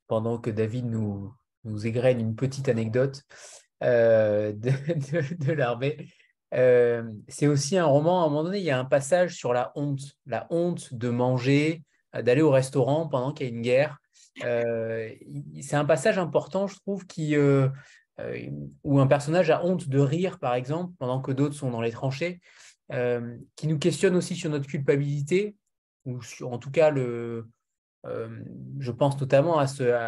Pendant 0.09 0.39
que 0.39 0.51
David 0.51 0.87
nous, 0.87 1.33
nous 1.65 1.87
égrène 1.87 2.21
une 2.21 2.35
petite 2.35 2.69
anecdote 2.69 3.23
euh, 3.83 4.53
de, 4.53 4.73
de, 5.45 5.53
l'armée, 5.53 6.09
euh, 6.55 7.03
c'est 7.29 7.47
aussi 7.47 7.79
un 7.79 7.87
roman, 7.87 8.23
à 8.23 8.27
un 8.27 8.29
moment 8.29 8.45
donné, 8.45 8.59
il 8.59 8.65
y 8.65 8.71
a 8.71 8.79
un 8.79 8.85
passage 8.85 9.37
sur 9.37 9.53
la 9.53 9.73
honte, 9.75 10.01
la 10.27 10.47
honte 10.51 10.95
de 10.95 11.09
manger, 11.09 11.83
d'aller 12.13 12.43
au 12.43 12.51
restaurant 12.51 13.09
pendant 13.09 13.33
qu'il 13.33 13.47
y 13.47 13.51
a 13.51 13.53
une 13.53 13.63
guerre. 13.63 13.99
Euh, 14.45 15.11
c'est 15.61 15.77
un 15.77 15.85
passage 15.85 16.19
important, 16.19 16.67
je 16.67 16.77
trouve, 16.77 17.07
qui, 17.07 17.37
euh, 17.37 17.69
où 18.85 19.01
un 19.01 19.07
personnage 19.07 19.51
a 19.51 19.65
honte 19.65 19.89
de 19.89 19.99
rire, 19.99 20.39
par 20.39 20.55
exemple, 20.55 20.95
pendant 20.99 21.21
que 21.21 21.33
d'autres 21.33 21.55
sont 21.55 21.71
dans 21.71 21.81
les 21.81 21.91
tranchées, 21.91 22.41
euh, 22.93 23.37
qui 23.57 23.67
nous 23.67 23.79
questionne 23.79 24.17
aussi 24.17 24.35
sur 24.35 24.51
notre 24.51 24.67
culpabilité, 24.67 25.57
ou 26.05 26.19
en 26.43 26.59
tout 26.59 26.71
cas, 26.71 26.91
le, 26.91 27.49
euh, 28.07 28.29
je 28.79 28.91
pense 28.91 29.21
notamment 29.21 29.63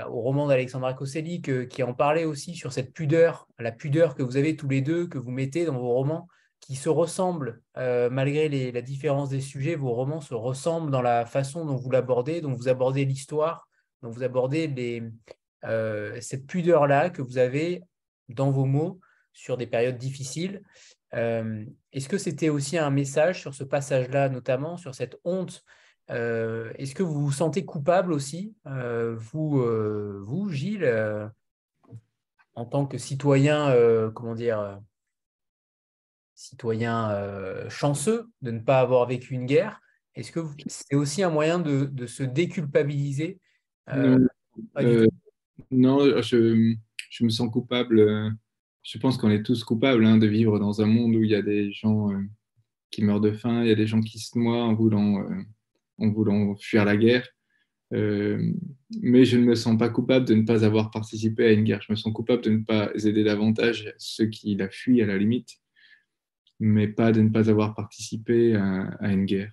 au 0.08 0.20
roman 0.20 0.46
d'Alexandra 0.46 0.94
Kosselli 0.94 1.42
qui 1.42 1.82
en 1.82 1.94
parlait 1.94 2.24
aussi 2.24 2.54
sur 2.54 2.72
cette 2.72 2.92
pudeur, 2.92 3.46
la 3.58 3.72
pudeur 3.72 4.14
que 4.14 4.22
vous 4.22 4.36
avez 4.36 4.56
tous 4.56 4.68
les 4.68 4.80
deux, 4.80 5.06
que 5.06 5.18
vous 5.18 5.30
mettez 5.30 5.64
dans 5.64 5.78
vos 5.78 5.92
romans, 5.92 6.28
qui 6.60 6.76
se 6.76 6.88
ressemblent, 6.88 7.60
malgré 7.76 8.48
les, 8.48 8.70
la 8.70 8.82
différence 8.82 9.28
des 9.28 9.40
sujets, 9.40 9.74
vos 9.74 9.92
romans 9.92 10.20
se 10.20 10.32
ressemblent 10.32 10.90
dans 10.90 11.02
la 11.02 11.26
façon 11.26 11.66
dont 11.66 11.76
vous 11.76 11.90
l'abordez, 11.90 12.40
dont 12.40 12.52
vous 12.52 12.68
abordez 12.68 13.04
l'histoire, 13.04 13.68
dont 14.00 14.10
vous 14.10 14.22
abordez 14.22 14.68
les, 14.68 15.02
cette 16.20 16.46
pudeur-là 16.46 17.10
que 17.10 17.20
vous 17.20 17.38
avez 17.38 17.82
dans 18.28 18.50
vos 18.50 18.64
mots 18.64 19.00
sur 19.32 19.56
des 19.56 19.66
périodes 19.66 19.98
difficiles. 19.98 20.62
Euh, 21.14 21.64
est-ce 21.92 22.08
que 22.08 22.18
c'était 22.18 22.48
aussi 22.48 22.78
un 22.78 22.90
message 22.90 23.40
sur 23.40 23.54
ce 23.54 23.64
passage-là, 23.64 24.28
notamment 24.28 24.76
sur 24.76 24.94
cette 24.94 25.16
honte 25.24 25.64
euh, 26.10 26.72
Est-ce 26.76 26.94
que 26.94 27.02
vous 27.02 27.20
vous 27.20 27.32
sentez 27.32 27.64
coupable 27.64 28.12
aussi, 28.12 28.54
euh, 28.66 29.14
vous, 29.16 29.62
vous, 30.24 30.50
Gilles, 30.50 31.30
en 32.54 32.64
tant 32.64 32.86
que 32.86 32.98
citoyen, 32.98 33.74
comment 34.14 34.34
dire, 34.34 34.80
citoyen 36.34 37.68
chanceux 37.68 38.28
de 38.42 38.50
ne 38.50 38.60
pas 38.60 38.80
avoir 38.80 39.06
vécu 39.06 39.34
une 39.34 39.46
guerre? 39.46 39.80
Est-ce 40.14 40.32
que 40.32 40.40
c'est 40.66 40.94
aussi 40.94 41.22
un 41.22 41.30
moyen 41.30 41.58
de, 41.58 42.06
se 42.06 42.22
déculpabiliser 42.22 43.40
non, 45.70 46.20
je 46.20 46.76
je 47.12 47.24
me 47.24 47.28
sens 47.28 47.50
coupable. 47.50 48.00
Euh, 48.00 48.30
je 48.82 48.98
pense 48.98 49.18
qu'on 49.18 49.30
est 49.30 49.42
tous 49.42 49.62
coupables 49.64 50.04
hein, 50.04 50.16
de 50.16 50.26
vivre 50.26 50.58
dans 50.58 50.80
un 50.80 50.86
monde 50.86 51.14
où 51.14 51.22
il 51.22 51.30
y 51.30 51.34
a 51.34 51.42
des 51.42 51.70
gens 51.72 52.10
euh, 52.10 52.22
qui 52.90 53.04
meurent 53.04 53.20
de 53.20 53.32
faim, 53.32 53.62
il 53.62 53.68
y 53.68 53.72
a 53.72 53.76
des 53.76 53.86
gens 53.86 54.00
qui 54.00 54.18
se 54.18 54.38
noient 54.38 54.64
en 54.64 54.74
voulant, 54.74 55.20
euh, 55.20 55.42
en 56.02 56.10
voulant 56.10 56.56
fuir 56.56 56.84
la 56.84 56.96
guerre. 56.96 57.28
mais 57.90 59.24
je 59.24 59.36
ne 59.36 59.44
me 59.44 59.54
sens 59.54 59.78
pas 59.78 59.88
coupable 59.88 60.26
de 60.26 60.34
ne 60.34 60.42
pas 60.42 60.64
avoir 60.64 60.90
participé 60.90 61.46
à 61.46 61.52
une 61.52 61.64
guerre. 61.64 61.82
Je 61.86 61.92
me 61.92 61.96
sens 61.96 62.12
coupable 62.12 62.42
de 62.42 62.50
ne 62.50 62.64
pas 62.64 62.90
aider 62.94 63.24
davantage 63.24 63.94
ceux 63.98 64.26
qui 64.26 64.54
la 64.56 64.68
fuient 64.68 65.02
à 65.02 65.06
la 65.06 65.18
limite, 65.18 65.58
mais 66.60 66.88
pas 66.88 67.12
de 67.12 67.20
ne 67.20 67.28
pas 67.28 67.50
avoir 67.50 67.74
participé 67.74 68.54
à, 68.54 69.12
une 69.12 69.24
guerre. 69.24 69.52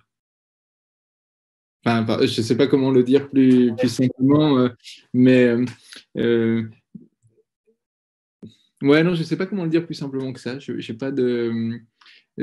Enfin, 1.84 2.04
je 2.18 2.40
ne 2.40 2.44
sais 2.46 2.56
pas 2.56 2.66
comment 2.66 2.90
le 2.90 3.02
dire 3.02 3.30
plus, 3.30 3.72
simplement, 3.88 4.68
mais 5.14 5.56
Ouais, 8.82 9.02
non, 9.04 9.14
je 9.14 9.22
sais 9.22 9.36
pas 9.36 9.44
comment 9.46 9.64
le 9.64 9.70
dire 9.70 9.84
plus 9.84 9.94
simplement 9.94 10.32
que 10.32 10.40
ça. 10.40 10.58
Je 10.58 10.72
n'ai 10.72 10.98
pas 10.98 11.10
de. 11.10 11.80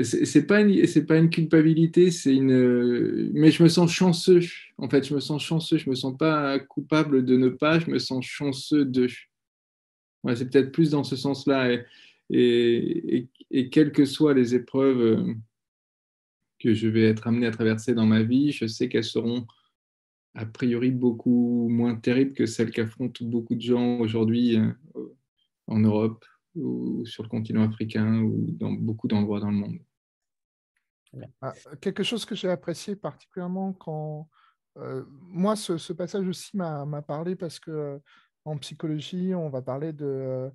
C'est 0.02 0.46
pas 0.46 0.62
c'est 0.86 1.06
pas 1.06 1.18
une 1.18 1.30
culpabilité, 1.30 2.10
c'est 2.10 2.34
une. 2.34 3.32
Mais 3.32 3.50
je 3.50 3.62
me 3.62 3.68
sens 3.68 3.90
chanceux. 3.90 4.40
En 4.76 4.88
fait, 4.88 5.06
je 5.06 5.14
me 5.14 5.20
sens 5.20 5.42
chanceux. 5.42 5.78
Je 5.78 5.90
me 5.90 5.94
sens 5.94 6.16
pas 6.16 6.58
coupable 6.58 7.24
de 7.24 7.36
ne 7.36 7.48
pas. 7.48 7.80
Je 7.80 7.90
me 7.90 7.98
sens 7.98 8.24
chanceux 8.24 8.84
de. 8.84 9.08
C'est 10.34 10.50
peut-être 10.50 10.72
plus 10.72 10.90
dans 10.90 11.04
ce 11.04 11.16
sens-là. 11.16 11.72
Et, 11.72 11.84
et, 12.30 13.28
et, 13.50 13.70
quelles 13.70 13.92
que 13.92 14.04
soient 14.04 14.34
les 14.34 14.54
épreuves 14.54 15.00
euh, 15.00 15.34
que 16.58 16.74
je 16.74 16.88
vais 16.88 17.04
être 17.04 17.26
amené 17.26 17.46
à 17.46 17.50
traverser 17.50 17.94
dans 17.94 18.06
ma 18.06 18.22
vie, 18.22 18.52
je 18.52 18.66
sais 18.66 18.88
qu'elles 18.88 19.04
seront 19.04 19.46
a 20.34 20.44
priori 20.44 20.90
beaucoup 20.90 21.68
moins 21.68 21.96
terribles 21.96 22.34
que 22.34 22.46
celles 22.46 22.70
qu'affrontent 22.70 23.24
beaucoup 23.24 23.54
de 23.54 23.60
gens 23.62 23.98
aujourd'hui 23.98 24.56
euh, 24.56 24.72
en 25.66 25.80
Europe 25.80 26.24
ou 26.62 27.04
sur 27.06 27.22
le 27.22 27.28
continent 27.28 27.62
africain 27.62 28.22
ou 28.22 28.46
dans 28.52 28.72
beaucoup 28.72 29.08
d'endroits 29.08 29.40
dans 29.40 29.50
le 29.50 29.56
monde. 29.56 29.78
Ah, 31.40 31.52
quelque 31.80 32.02
chose 32.02 32.24
que 32.24 32.34
j'ai 32.34 32.50
apprécié 32.50 32.96
particulièrement 32.96 33.72
quand 33.72 34.28
euh, 34.76 35.04
moi 35.08 35.56
ce, 35.56 35.92
passage 35.92 36.26
aussi 36.28 36.56
m'a 36.56 37.02
parlé 37.02 37.34
parce 37.34 37.58
que 37.58 37.70
euh, 37.70 37.98
en 38.44 38.56
psychologie 38.58 39.34
on 39.34 39.48
va 39.48 39.62
parler 39.62 39.92
de 39.92 40.50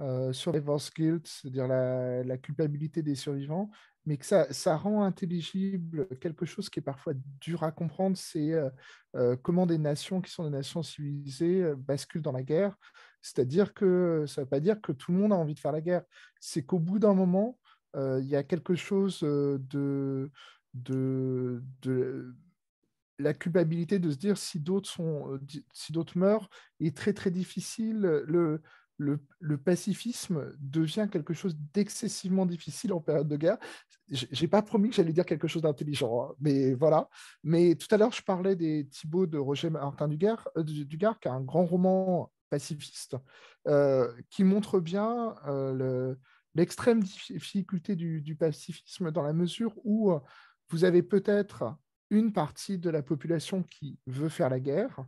euh, 0.00 0.32
survivor's 0.32 0.92
guilt, 0.92 1.26
c'est-à-dire 1.26 1.66
la, 1.66 2.22
la, 2.22 2.38
culpabilité 2.38 3.02
des 3.02 3.14
survivants, 3.14 3.70
mais 4.04 4.16
que 4.16 4.26
ça, 4.26 4.52
ça, 4.52 4.76
rend 4.76 5.02
intelligible 5.02 6.06
quelque 6.20 6.46
chose 6.46 6.68
qui 6.68 6.80
est 6.80 6.82
parfois 6.82 7.14
dur 7.40 7.62
à 7.62 7.72
comprendre, 7.72 8.16
c'est 8.16 8.52
comment 9.42 9.66
des 9.66 9.78
nations 9.78 10.20
qui 10.20 10.30
sont 10.30 10.44
des 10.44 10.50
nations 10.50 10.82
civilisées 10.82 11.74
basculent 11.76 12.22
dans 12.22 12.32
la 12.32 12.42
guerre. 12.42 12.76
C'est-à-dire 13.22 13.74
que 13.74 14.24
ça 14.26 14.40
ne 14.40 14.44
veut 14.44 14.48
pas 14.48 14.60
dire 14.60 14.80
que 14.80 14.92
tout 14.92 15.12
le 15.12 15.18
monde 15.18 15.32
a 15.32 15.36
envie 15.36 15.54
de 15.54 15.60
faire 15.60 15.72
la 15.72 15.80
guerre. 15.80 16.02
C'est 16.40 16.62
qu'au 16.62 16.78
bout 16.78 16.98
d'un 16.98 17.14
moment, 17.14 17.58
euh, 17.96 18.20
il 18.22 18.28
y 18.28 18.36
a 18.36 18.42
quelque 18.42 18.74
chose 18.74 19.20
euh, 19.22 19.58
de, 19.70 20.30
la 23.18 23.32
culpabilité 23.32 23.98
de 23.98 24.10
se 24.10 24.16
dire 24.16 24.36
si 24.36 24.60
d'autres 24.60 24.90
sont 24.90 25.32
euh, 25.32 25.40
si 25.72 25.92
d'autres 25.92 26.18
meurent 26.18 26.50
est 26.80 26.94
très 26.94 27.14
très 27.14 27.30
difficile. 27.30 28.00
Le, 28.00 28.62
le, 28.98 29.20
le, 29.40 29.58
pacifisme 29.58 30.54
devient 30.58 31.08
quelque 31.10 31.34
chose 31.34 31.56
d'excessivement 31.74 32.46
difficile 32.46 32.92
en 32.92 33.00
période 33.00 33.28
de 33.28 33.36
guerre. 33.36 33.58
J'ai 34.08 34.48
pas 34.48 34.62
promis 34.62 34.88
que 34.88 34.96
j'allais 34.96 35.12
dire 35.12 35.26
quelque 35.26 35.48
chose 35.48 35.62
d'intelligent, 35.62 36.22
hein, 36.22 36.34
mais 36.40 36.72
voilà. 36.74 37.08
Mais 37.42 37.74
tout 37.74 37.92
à 37.94 37.98
l'heure, 37.98 38.12
je 38.12 38.22
parlais 38.22 38.56
des 38.56 38.86
Thibaut 38.88 39.26
de 39.26 39.36
Roger 39.36 39.68
Martin 39.68 40.08
Dugard, 40.08 40.48
Dugard, 40.56 41.18
qui 41.20 41.28
a 41.28 41.32
un 41.32 41.42
grand 41.42 41.66
roman 41.66 42.30
pacifiste, 42.48 43.16
euh, 43.66 44.12
qui 44.30 44.44
montre 44.44 44.80
bien 44.80 45.34
euh, 45.46 46.14
l'extrême 46.54 47.02
difficulté 47.02 47.96
du, 47.96 48.36
pacifisme 48.36 49.10
dans 49.10 49.22
la 49.22 49.32
mesure 49.32 49.72
où 49.84 50.12
euh, 50.12 50.20
vous 50.70 50.84
avez 50.84 51.02
peut-être 51.02 51.76
une 52.10 52.32
partie 52.32 52.78
de 52.78 52.90
la 52.90 53.02
population 53.02 53.62
qui 53.62 53.98
veut 54.06 54.28
faire 54.28 54.50
la 54.50 54.60
guerre, 54.60 55.04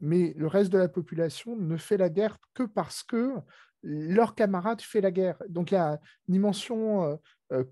mais 0.00 0.34
le 0.36 0.46
reste 0.46 0.70
de 0.70 0.78
la 0.78 0.88
population 0.88 1.56
ne 1.56 1.76
fait 1.76 1.96
la 1.96 2.10
guerre 2.10 2.36
que 2.52 2.64
parce 2.64 3.02
que 3.02 3.34
leur 3.82 4.34
camarade 4.34 4.80
fait 4.80 5.00
la 5.00 5.12
guerre. 5.12 5.40
Donc 5.48 5.70
il 5.70 5.74
y 5.74 5.78
a 5.78 6.00
une 6.26 6.34
dimension 6.34 7.18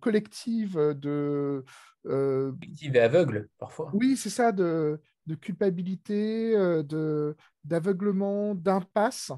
collective 0.01 0.79
de... 0.79 1.65
collective 2.05 2.97
et 2.97 3.01
aveugle, 3.01 3.49
parfois. 3.59 3.91
Oui, 3.93 4.17
c'est 4.17 4.31
ça, 4.31 4.53
de, 4.53 5.01
de 5.27 5.35
culpabilité, 5.35 6.57
euh, 6.57 6.83
de, 6.83 7.37
d'aveuglement, 7.65 8.55
d'impasse, 8.55 9.33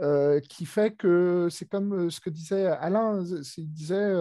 euh, 0.00 0.40
qui 0.40 0.66
fait 0.66 0.92
que 0.94 1.48
c'est 1.50 1.68
comme 1.68 2.06
euh, 2.06 2.10
ce 2.10 2.20
que 2.20 2.30
disait 2.30 2.66
Alain, 2.66 3.24
il 3.56 3.72
disait 3.72 4.14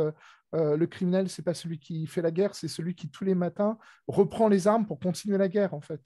le 0.53 0.85
criminel, 0.85 1.29
c'est 1.29 1.43
pas 1.43 1.53
celui 1.53 1.77
qui 1.77 2.07
fait 2.07 2.21
la 2.21 2.31
guerre, 2.31 2.55
c'est 2.55 2.67
celui 2.67 2.95
qui 2.95 3.09
tous 3.09 3.23
les 3.25 3.35
matins 3.35 3.77
reprend 4.07 4.47
les 4.47 4.67
armes 4.67 4.87
pour 4.87 4.99
continuer 4.99 5.37
la 5.37 5.49
guerre, 5.49 5.73
en 5.73 5.81
fait. 5.81 6.01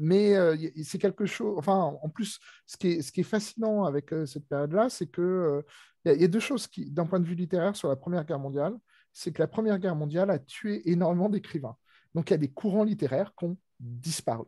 mais 0.00 0.34
c'est 0.82 0.98
quelque 0.98 1.26
chose. 1.26 1.54
Enfin, 1.58 1.96
en 2.02 2.08
plus, 2.08 2.38
ce 2.66 2.76
qui 2.76 2.88
est, 2.88 3.02
ce 3.02 3.12
qui 3.12 3.20
est 3.20 3.24
fascinant 3.24 3.84
avec 3.84 4.12
cette 4.26 4.46
période-là, 4.48 4.90
c'est 4.90 5.06
que 5.06 5.64
il 6.04 6.20
y, 6.20 6.24
a 6.24 6.28
deux 6.28 6.40
choses 6.40 6.66
qui, 6.66 6.90
d'un 6.90 7.06
point 7.06 7.20
de 7.20 7.26
vue 7.26 7.34
littéraire, 7.34 7.76
sur 7.76 7.88
la 7.88 7.96
Première 7.96 8.24
Guerre 8.24 8.38
mondiale, 8.38 8.74
c'est 9.12 9.32
que 9.32 9.40
la 9.40 9.48
Première 9.48 9.78
Guerre 9.78 9.96
mondiale 9.96 10.30
a 10.30 10.38
tué 10.38 10.90
énormément 10.90 11.28
d'écrivains. 11.28 11.76
Donc 12.14 12.30
il 12.30 12.32
y 12.32 12.34
a 12.34 12.38
des 12.38 12.50
courants 12.50 12.84
littéraires 12.84 13.34
qui 13.36 13.44
ont 13.44 13.56
disparu. 13.80 14.46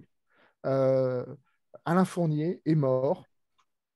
Euh, 0.66 1.24
Alain 1.84 2.04
Fournier 2.04 2.60
est 2.64 2.74
mort 2.74 3.26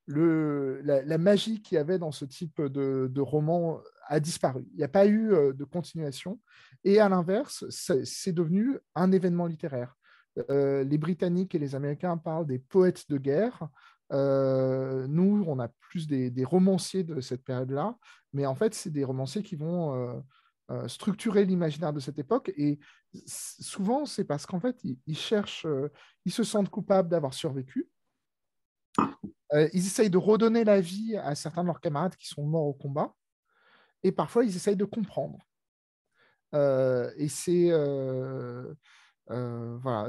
le, 0.06 0.80
la, 0.82 1.18
magie 1.18 1.62
qu'il 1.62 1.74
y 1.74 1.78
avait 1.78 1.98
dans 1.98 2.12
ce 2.12 2.24
type 2.24 2.62
de, 2.62 3.10
de 3.12 3.20
roman 3.20 3.80
a 4.06 4.20
disparu. 4.20 4.64
Il 4.72 4.78
n'y 4.78 4.84
a 4.84 4.88
pas 4.88 5.06
eu 5.06 5.30
de 5.52 5.64
continuation. 5.64 6.40
Et 6.84 7.00
à 7.00 7.08
l'inverse, 7.08 7.64
c'est 7.70 8.32
devenu 8.32 8.78
un 8.94 9.10
événement 9.10 9.46
littéraire. 9.46 9.96
les 10.48 10.98
Britanniques 10.98 11.56
et 11.56 11.58
les 11.58 11.74
Américains 11.74 12.16
parlent 12.18 12.46
des 12.46 12.60
poètes 12.60 13.10
de 13.10 13.18
guerre. 13.18 13.68
nous, 14.12 15.44
on 15.48 15.58
a 15.58 15.68
plus 15.80 16.06
des 16.06 16.44
romanciers 16.44 17.02
de 17.02 17.20
cette 17.20 17.42
période-là, 17.42 17.96
mais 18.32 18.46
en 18.46 18.54
fait, 18.54 18.74
c'est 18.74 18.90
des 18.90 19.04
romanciers 19.04 19.42
qui 19.42 19.56
vont 19.56 20.22
euh, 20.68 20.88
structurer 20.88 21.44
l'imaginaire 21.44 21.92
de 21.92 22.00
cette 22.00 22.18
époque. 22.18 22.52
Et 22.56 22.80
souvent, 23.24 24.04
c'est 24.04 24.24
parce 24.24 24.46
qu'en 24.46 24.58
fait, 24.58 24.76
ils, 24.82 25.16
cherchent, 25.16 25.64
euh, 25.64 25.92
ils 26.24 26.32
se 26.32 26.42
sentent 26.42 26.70
coupables 26.70 27.08
d'avoir 27.08 27.34
survécu. 27.34 27.88
Euh, 29.52 29.68
ils 29.72 29.86
essayent 29.86 30.10
de 30.10 30.18
redonner 30.18 30.64
la 30.64 30.80
vie 30.80 31.16
à 31.16 31.36
certains 31.36 31.62
de 31.62 31.68
leurs 31.68 31.80
camarades 31.80 32.16
qui 32.16 32.26
sont 32.26 32.44
morts 32.44 32.66
au 32.66 32.74
combat. 32.74 33.14
Et 34.02 34.10
parfois, 34.10 34.44
ils 34.44 34.56
essayent 34.56 34.76
de 34.76 34.84
comprendre. 34.84 35.38
et 36.52 37.28
c'est 37.28 37.70
euh, 39.30 39.76
voilà. 39.80 40.08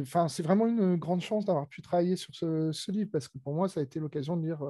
Enfin, 0.00 0.28
c'est 0.28 0.42
vraiment 0.42 0.66
une 0.66 0.96
grande 0.96 1.20
chance 1.20 1.44
d'avoir 1.44 1.66
pu 1.66 1.82
travailler 1.82 2.16
sur 2.16 2.34
ce, 2.34 2.90
livre 2.90 3.10
parce 3.10 3.28
que 3.28 3.38
pour 3.38 3.54
moi, 3.54 3.68
ça 3.68 3.80
a 3.80 3.82
été 3.82 3.98
l'occasion 3.98 4.36
de 4.36 4.46
lire 4.46 4.60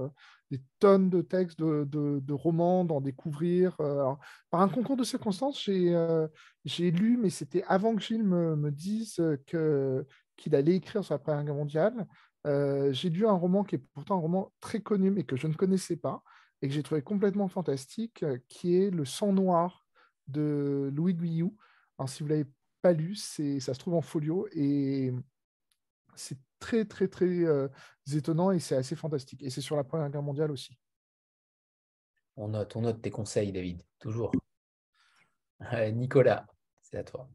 des 0.50 0.60
tonnes 0.78 1.10
de 1.10 1.20
textes, 1.20 1.58
de, 1.58 2.32
romans, 2.32 2.84
d'en 2.84 3.00
découvrir. 3.00 3.76
Par 4.50 4.60
un 4.60 4.68
concours 4.68 4.96
de 4.96 5.04
circonstances, 5.04 5.60
j'ai 5.60 6.90
lu, 6.90 7.18
mais 7.18 7.30
c'était 7.30 7.64
avant 7.66 7.94
que 7.94 8.02
Gilles 8.02 8.24
me, 8.24 8.56
me 8.56 8.70
dise 8.70 9.20
que, 9.46 10.06
qu'il 10.36 10.54
allait 10.54 10.76
écrire 10.76 11.04
sur 11.04 11.14
la 11.14 11.18
Première 11.18 11.44
Guerre 11.44 11.54
mondiale. 11.54 12.06
j'ai 12.92 13.10
lu 13.10 13.26
un 13.26 13.32
roman 13.32 13.62
qui 13.64 13.74
est 13.74 13.84
pourtant 13.92 14.16
un 14.16 14.20
roman 14.20 14.52
très 14.60 14.80
connu, 14.80 15.10
mais 15.10 15.24
que 15.24 15.36
je 15.36 15.46
ne 15.46 15.54
connaissais 15.54 15.96
pas 15.96 16.22
et 16.62 16.68
que 16.68 16.74
j'ai 16.74 16.82
trouvé 16.82 17.02
complètement 17.02 17.48
fantastique, 17.48 18.24
qui 18.48 18.76
est 18.76 18.90
Le 18.90 19.04
sang 19.04 19.32
noir 19.32 19.84
de 20.28 20.90
Louis 20.94 21.14
Guyou. 21.14 21.56
Alors, 21.98 22.08
si 22.08 22.22
vous 22.22 22.28
l'avez 22.28 22.46
pas 22.82 22.92
lu, 22.92 23.14
ça 23.14 23.72
se 23.74 23.78
trouve 23.78 23.94
en 23.94 24.02
folio 24.02 24.48
et 24.52 25.12
c'est 26.14 26.38
très 26.58 26.84
très 26.84 27.08
très 27.08 27.26
euh, 27.26 27.68
étonnant 28.12 28.50
et 28.50 28.60
c'est 28.60 28.76
assez 28.76 28.96
fantastique. 28.96 29.42
Et 29.42 29.50
c'est 29.50 29.60
sur 29.60 29.76
la 29.76 29.84
Première 29.84 30.10
Guerre 30.10 30.22
mondiale 30.22 30.50
aussi. 30.50 30.76
On 32.36 32.48
note, 32.48 32.74
on 32.76 32.82
note 32.82 33.00
tes 33.00 33.10
conseils, 33.10 33.52
David, 33.52 33.82
toujours. 33.98 34.32
Nicolas, 35.92 36.46
c'est 36.80 36.98
à 36.98 37.04
toi. 37.04 37.28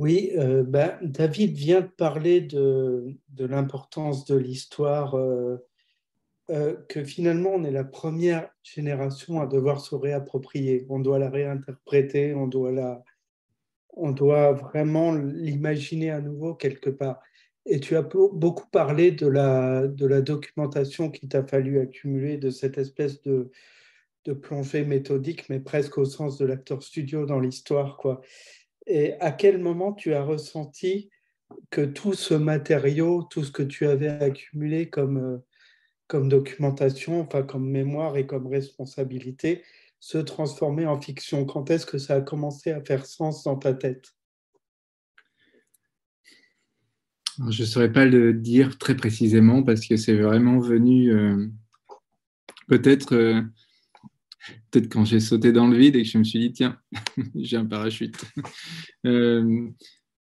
Oui, 0.00 0.30
euh, 0.36 0.62
ben, 0.62 0.96
David 1.02 1.56
vient 1.56 1.80
de 1.80 1.88
parler 1.88 2.40
de, 2.40 3.18
de 3.30 3.44
l'importance 3.44 4.24
de 4.26 4.36
l'histoire, 4.36 5.16
euh, 5.16 5.58
que 6.88 7.02
finalement 7.02 7.50
on 7.50 7.64
est 7.64 7.72
la 7.72 7.84
première 7.84 8.48
génération 8.62 9.40
à 9.40 9.46
devoir 9.46 9.80
se 9.80 9.96
réapproprier. 9.96 10.86
On 10.88 11.00
doit 11.00 11.18
la 11.18 11.30
réinterpréter, 11.30 12.34
on 12.34 12.46
doit 12.46 12.70
la, 12.70 13.02
on 13.98 14.12
doit 14.12 14.52
vraiment 14.52 15.12
l'imaginer 15.12 16.10
à 16.10 16.20
nouveau 16.20 16.54
quelque 16.54 16.90
part. 16.90 17.20
Et 17.66 17.80
tu 17.80 17.96
as 17.96 18.02
beaucoup 18.02 18.66
parlé 18.70 19.12
de 19.12 19.26
la, 19.26 19.86
documentation 19.88 21.10
qu'il 21.10 21.28
t'a 21.28 21.44
fallu 21.44 21.80
accumuler, 21.80 22.38
de 22.38 22.50
cette 22.50 22.78
espèce 22.78 23.22
de, 23.22 23.50
plongée 24.42 24.84
méthodique, 24.84 25.48
mais 25.48 25.58
presque 25.58 25.96
au 25.96 26.04
sens 26.04 26.36
de 26.36 26.44
l'acteur 26.44 26.82
studio 26.82 27.24
dans 27.24 27.40
l'histoire. 27.40 27.96
quoi. 27.96 28.20
Et 28.86 29.14
à 29.20 29.32
quel 29.32 29.58
moment 29.58 29.94
tu 29.94 30.12
as 30.12 30.22
ressenti 30.22 31.08
que 31.70 31.80
tout 31.80 32.12
ce 32.12 32.34
matériau, 32.34 33.22
tout 33.22 33.42
ce 33.42 33.50
que 33.50 33.62
tu 33.62 33.86
avais 33.86 34.08
accumulé 34.08 34.90
comme, 34.90 35.40
comme 36.08 36.28
documentation, 36.28 37.22
enfin 37.22 37.42
comme 37.42 37.70
mémoire 37.70 38.18
et 38.18 38.26
comme 38.26 38.46
responsabilité, 38.46 39.62
se 40.00 40.18
transformer 40.18 40.86
en 40.86 41.00
fiction 41.00 41.44
Quand 41.44 41.70
est-ce 41.70 41.86
que 41.86 41.98
ça 41.98 42.16
a 42.16 42.20
commencé 42.20 42.70
à 42.70 42.80
faire 42.80 43.06
sens 43.06 43.42
dans 43.44 43.56
ta 43.56 43.74
tête? 43.74 44.14
Je 47.50 47.62
ne 47.62 47.66
saurais 47.66 47.92
pas 47.92 48.04
le 48.04 48.34
dire 48.34 48.78
très 48.78 48.96
précisément 48.96 49.62
parce 49.62 49.86
que 49.86 49.96
c'est 49.96 50.16
vraiment 50.16 50.58
venu 50.58 51.12
euh, 51.12 51.46
peut-être 52.66 53.14
euh, 53.14 53.42
peut-être 54.70 54.88
quand 54.88 55.04
j'ai 55.04 55.20
sauté 55.20 55.52
dans 55.52 55.68
le 55.68 55.76
vide 55.76 55.94
et 55.94 56.02
que 56.02 56.08
je 56.08 56.18
me 56.18 56.24
suis 56.24 56.40
dit 56.40 56.52
tiens, 56.52 56.78
j'ai 57.36 57.56
un 57.56 57.64
parachute. 57.64 58.16
Euh, 59.06 59.68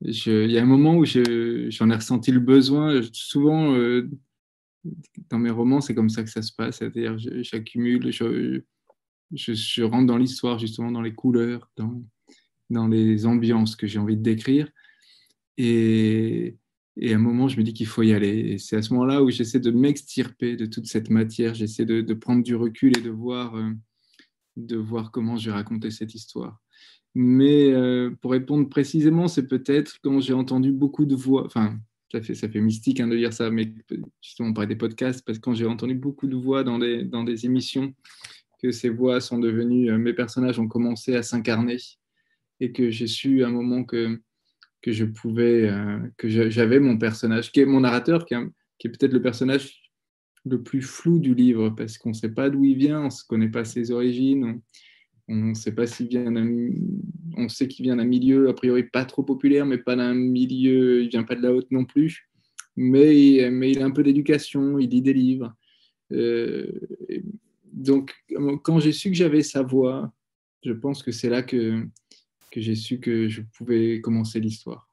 il 0.02 0.52
y 0.52 0.58
a 0.58 0.62
un 0.62 0.66
moment 0.66 0.96
où 0.96 1.06
j'en 1.06 1.90
ai 1.90 1.96
ressenti 1.96 2.32
le 2.32 2.40
besoin. 2.42 3.02
Souvent, 3.14 3.74
dans 5.30 5.40
mes 5.40 5.50
romans, 5.50 5.80
c'est 5.80 5.96
comme 5.96 6.10
ça 6.10 6.24
que 6.24 6.30
ça 6.30 6.42
se 6.42 6.52
passe. 6.52 6.80
C'est-à-dire, 6.80 7.18
j'accumule, 7.18 8.12
je, 9.36 9.84
rentre 9.84 10.08
dans 10.08 10.18
l'histoire, 10.18 10.60
justement, 10.60 10.92
dans 10.92 11.02
les 11.02 11.14
couleurs, 11.14 11.70
dans, 11.78 12.04
dans 12.70 12.88
les 12.88 13.26
ambiances 13.26 13.76
que 13.76 13.88
j'ai 13.88 14.00
envie 14.00 14.18
de 14.18 14.24
décrire. 14.24 14.70
Et, 15.58 16.58
à 17.02 17.16
un 17.16 17.18
moment, 17.18 17.48
je 17.48 17.58
me 17.58 17.64
dis 17.64 17.74
qu'il 17.74 17.88
faut 17.88 18.04
y 18.04 18.14
aller. 18.14 18.52
Et 18.52 18.58
c'est 18.58 18.76
à 18.76 18.82
ce 18.82 18.94
moment-là 18.94 19.24
où 19.24 19.32
j'essaie 19.32 19.60
de 19.60 19.72
m'extirper 19.72 20.56
de 20.56 20.66
toute 20.66 20.86
cette 20.86 21.10
matière. 21.10 21.54
J'essaie 21.54 21.86
de, 21.86 22.14
prendre 22.14 22.44
du 22.44 22.56
recul 22.56 22.98
et 22.98 23.02
de 23.02 23.10
voir, 23.10 23.56
euh, 23.56 23.72
de 24.58 24.78
voir 24.78 25.12
comment 25.12 25.38
je 25.38 25.50
vais 25.50 25.56
raconter 25.56 25.90
cette 25.90 26.14
histoire. 26.14 26.60
Mais 27.16 27.72
euh, 27.72 28.12
pour 28.22 28.32
répondre 28.32 28.68
précisément, 28.70 29.28
c'est 29.28 29.48
peut-être 29.48 30.00
quand 30.04 30.20
j'ai 30.20 30.34
entendu 30.34 30.72
beaucoup 30.72 31.06
de 31.06 31.16
voix, 31.16 31.46
enfin, 31.46 31.78
ça 32.12 32.22
fait, 32.22 32.36
ça 32.36 32.50
fait 32.50 32.62
mystique 32.62 33.00
hein, 33.00 33.08
de 33.08 33.18
dire 33.18 33.34
ça, 33.34 33.50
mais 33.50 33.74
justement, 34.22 34.50
on 34.50 34.54
parlait 34.54 34.68
des 34.68 34.76
podcasts, 34.76 35.24
parce 35.26 35.38
que 35.38 35.44
quand 35.44 35.54
j'ai 35.54 35.66
entendu 35.66 35.96
beaucoup 35.96 36.28
de 36.28 36.36
voix 36.36 36.64
dans 36.64 36.80
des, 36.80 37.04
dans 37.04 37.24
des 37.24 37.46
émissions 37.46 37.94
que 38.64 38.72
ces 38.72 38.88
voix 38.88 39.20
sont 39.20 39.40
devenues, 39.40 39.92
euh, 39.92 39.98
mes 39.98 40.14
personnages 40.14 40.58
ont 40.58 40.70
commencé 40.70 41.16
à 41.16 41.22
s'incarner 41.22 41.78
et 42.62 42.72
que 42.72 42.90
j'ai 42.90 43.08
su 43.08 43.44
à 43.44 43.48
un 43.48 43.52
moment 43.52 43.84
que, 43.84 44.22
que 44.82 44.94
je 44.94 45.04
pouvais, 45.04 45.70
euh, 45.70 46.00
que 46.18 46.30
j'avais 46.30 46.80
mon 46.80 46.98
personnage, 46.98 47.52
qui 47.52 47.60
est 47.60 47.66
mon 47.66 47.82
narrateur, 47.82 48.26
qui 48.26 48.36
est, 48.36 48.90
peut-être 48.90 49.12
le 49.12 49.22
personnage 49.22 49.82
le 50.46 50.64
plus 50.64 50.82
flou 50.82 51.20
du 51.20 51.36
livre 51.36 51.70
parce 51.72 51.98
qu'on 51.98 52.10
ne 52.10 52.14
sait 52.14 52.34
pas 52.34 52.50
d'où 52.50 52.64
il 52.64 52.78
vient, 52.78 53.02
on 53.02 53.08
ne 53.08 53.28
connaît 53.28 53.50
pas 53.50 53.66
ses 53.66 53.92
origines, 53.92 54.62
on 55.28 55.36
ne 55.36 55.54
sait 55.54 55.74
pas 55.74 55.86
s'il 55.86 56.08
vient 56.08 56.34
on 57.36 57.50
sait 57.50 57.68
qu'il 57.68 57.84
vient 57.84 57.96
d'un 57.98 58.06
milieu 58.06 58.48
a 58.48 58.54
priori 58.54 58.84
pas 58.84 59.04
trop 59.04 59.24
populaire, 59.24 59.66
mais 59.66 59.78
pas 59.78 59.96
d'un 59.98 60.14
milieu, 60.14 61.04
il 61.04 61.10
vient 61.10 61.24
pas 61.24 61.36
de 61.36 61.42
la 61.42 61.54
haute 61.54 61.72
non 61.72 61.84
plus, 61.84 62.30
mais, 62.78 63.50
mais 63.52 63.72
il 63.72 63.82
a 63.82 63.86
un 63.86 63.92
peu 63.92 64.04
d'éducation, 64.04 64.80
il 64.80 64.90
lit 64.90 65.02
des 65.02 65.14
livres. 65.14 65.54
Euh, 66.12 66.68
donc, 67.74 68.14
quand 68.64 68.80
j'ai 68.80 68.92
su 68.92 69.10
que 69.10 69.16
j'avais 69.16 69.42
sa 69.42 69.64
voix, 69.64 70.12
je 70.64 70.72
pense 70.72 71.02
que 71.02 71.12
c'est 71.12 71.30
là 71.30 71.42
que, 71.42 71.88
j'ai 72.56 72.76
su 72.76 73.00
que 73.00 73.28
je 73.28 73.42
pouvais 73.58 74.00
commencer 74.00 74.40
l'histoire. 74.40 74.88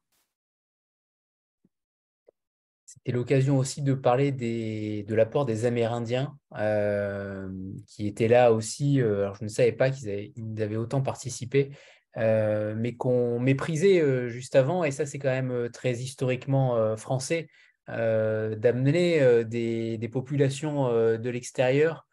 C'était 2.87 3.13
l'occasion 3.13 3.59
aussi 3.59 3.83
de 3.83 3.95
parler 3.95 4.33
de 4.33 5.15
l'apport 5.15 5.47
des 5.47 5.67
Amérindiens 5.67 6.37
euh, 6.59 7.49
qui 7.87 8.07
étaient 8.07 8.29
là 8.29 8.53
aussi. 8.53 9.01
Euh, 9.01 9.33
je 9.35 9.45
ne 9.45 9.49
savais 9.49 9.73
pas 9.73 9.91
qu'ils 9.91 10.33
avaient, 10.59 10.77
autant 10.77 11.03
participé, 11.03 11.71
euh, 12.17 12.75
mais 12.77 12.95
qu'on 12.97 13.39
méprisait 13.39 14.29
juste 14.29 14.57
avant. 14.57 14.85
Et 14.85 14.91
ça, 14.91 15.05
c'est 15.07 15.19
quand 15.19 15.29
même 15.29 15.69
très 15.71 15.93
historiquement 15.93 16.97
français 16.97 17.49
d'amener 17.87 19.45
des, 19.45 20.11
populations 20.11 20.89
de 20.89 21.31
l'extérieur 21.31 22.09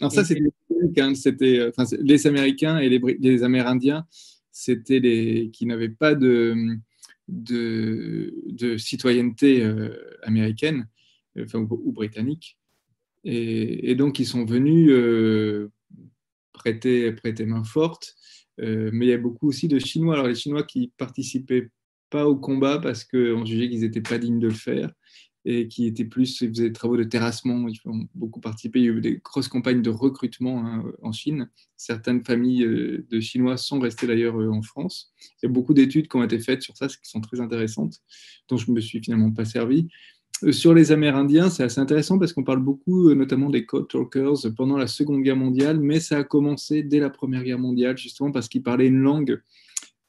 alors 0.00 0.12
ça, 0.12 0.24
c'était 0.24 0.42
c'était 1.14 1.66
enfin, 1.68 1.84
les 2.00 2.26
Américains 2.26 2.78
et 2.78 2.88
les, 2.88 3.00
les 3.18 3.42
Amérindiens, 3.42 4.06
c'était 4.52 5.00
les 5.00 5.50
qui 5.50 5.66
n'avaient 5.66 5.88
pas 5.88 6.14
de, 6.14 6.54
de, 7.28 8.34
de 8.46 8.76
citoyenneté 8.76 9.62
euh, 9.62 9.90
américaine 10.22 10.88
enfin, 11.40 11.60
ou, 11.60 11.92
britannique, 11.92 12.58
et, 13.24 13.90
et, 13.90 13.94
donc 13.94 14.18
ils 14.18 14.26
sont 14.26 14.44
venus 14.44 14.90
euh, 14.90 15.70
prêter, 16.52 17.12
prêter 17.12 17.46
main 17.46 17.64
forte. 17.64 18.14
Euh, 18.60 18.90
mais 18.92 19.06
il 19.06 19.08
y 19.10 19.12
a 19.12 19.18
beaucoup 19.18 19.48
aussi 19.48 19.68
de 19.68 19.78
Chinois. 19.78 20.14
Alors 20.14 20.28
les 20.28 20.34
Chinois 20.34 20.62
qui 20.62 20.92
participaient 20.96 21.68
pas 22.08 22.26
au 22.26 22.36
combat 22.36 22.78
parce 22.78 23.04
qu'on 23.04 23.44
jugeait 23.44 23.68
qu'ils 23.68 23.80
n'étaient 23.80 24.00
pas 24.00 24.18
dignes 24.18 24.38
de 24.38 24.48
le 24.48 24.54
faire 24.54 24.90
et 25.48 25.68
qui 25.68 25.86
étaient 25.86 26.04
plus, 26.04 26.40
ils 26.40 26.48
faisaient 26.48 26.64
des 26.64 26.72
travaux 26.72 26.96
de 26.96 27.04
terrassement, 27.04 27.68
ils 27.68 27.78
ont 27.84 28.08
beaucoup 28.16 28.40
participé, 28.40 28.80
il 28.80 28.84
y 28.84 28.88
a 28.88 28.92
eu 28.92 29.00
des 29.00 29.20
grosses 29.22 29.46
campagnes 29.46 29.80
de 29.80 29.90
recrutement 29.90 30.66
hein, 30.66 30.84
en 31.02 31.12
Chine. 31.12 31.48
Certaines 31.76 32.24
familles 32.24 32.64
euh, 32.64 33.06
de 33.08 33.20
Chinois 33.20 33.56
sont 33.56 33.78
restées 33.78 34.08
d'ailleurs 34.08 34.40
euh, 34.40 34.50
en 34.50 34.60
France. 34.62 35.12
Il 35.40 35.46
y 35.46 35.46
a 35.46 35.52
beaucoup 35.52 35.72
d'études 35.72 36.08
qui 36.08 36.16
ont 36.16 36.24
été 36.24 36.40
faites 36.40 36.62
sur 36.62 36.76
ça, 36.76 36.88
qui 36.88 36.96
sont 37.02 37.20
très 37.20 37.40
intéressantes, 37.40 38.00
dont 38.48 38.56
je 38.56 38.68
ne 38.68 38.74
me 38.74 38.80
suis 38.80 39.00
finalement 39.00 39.30
pas 39.30 39.44
servi. 39.44 39.86
Euh, 40.42 40.50
sur 40.50 40.74
les 40.74 40.90
Amérindiens, 40.90 41.48
c'est 41.48 41.62
assez 41.62 41.80
intéressant 41.80 42.18
parce 42.18 42.32
qu'on 42.32 42.44
parle 42.44 42.60
beaucoup, 42.60 43.14
notamment 43.14 43.48
des 43.48 43.66
Code 43.66 43.86
Talkers, 43.88 44.52
pendant 44.56 44.76
la 44.76 44.88
Seconde 44.88 45.22
Guerre 45.22 45.36
mondiale, 45.36 45.78
mais 45.78 46.00
ça 46.00 46.18
a 46.18 46.24
commencé 46.24 46.82
dès 46.82 46.98
la 46.98 47.08
Première 47.08 47.44
Guerre 47.44 47.60
mondiale, 47.60 47.96
justement 47.96 48.32
parce 48.32 48.48
qu'ils 48.48 48.64
parlaient 48.64 48.88
une 48.88 49.00
langue 49.00 49.40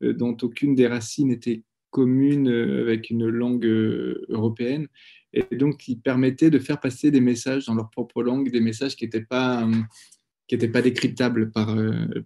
dont 0.01 0.35
aucune 0.41 0.73
des 0.73 0.88
racines 0.88 1.30
était 1.30 1.64
commune 1.89 2.47
avec 2.47 3.09
une 3.09 3.27
langue 3.27 3.65
européenne 4.30 4.88
et 5.51 5.55
donc 5.55 5.77
qui 5.77 5.95
permettaient 5.95 6.49
de 6.49 6.59
faire 6.59 6.80
passer 6.80 7.11
des 7.11 7.22
messages 7.22 7.65
dans 7.65 7.76
leur 7.76 7.89
propre 7.89 8.23
langue, 8.23 8.51
des 8.51 8.61
messages 8.61 8.95
qui 8.95 9.05
n'étaient 9.05 9.26
pas 9.26 9.68
qui 10.47 10.55
n'étaient 10.55 10.69
pas 10.69 10.81
décryptables 10.81 11.51
par, 11.51 11.76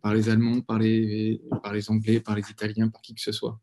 par 0.03 0.13
les 0.13 0.29
Allemands, 0.29 0.61
par 0.61 0.77
les, 0.77 1.41
par 1.63 1.73
les 1.73 1.89
Anglais, 1.89 2.19
par 2.19 2.35
les 2.35 2.47
Italiens, 2.51 2.88
par 2.88 3.01
qui 3.01 3.15
que 3.15 3.21
ce 3.21 3.31
soit. 3.31 3.59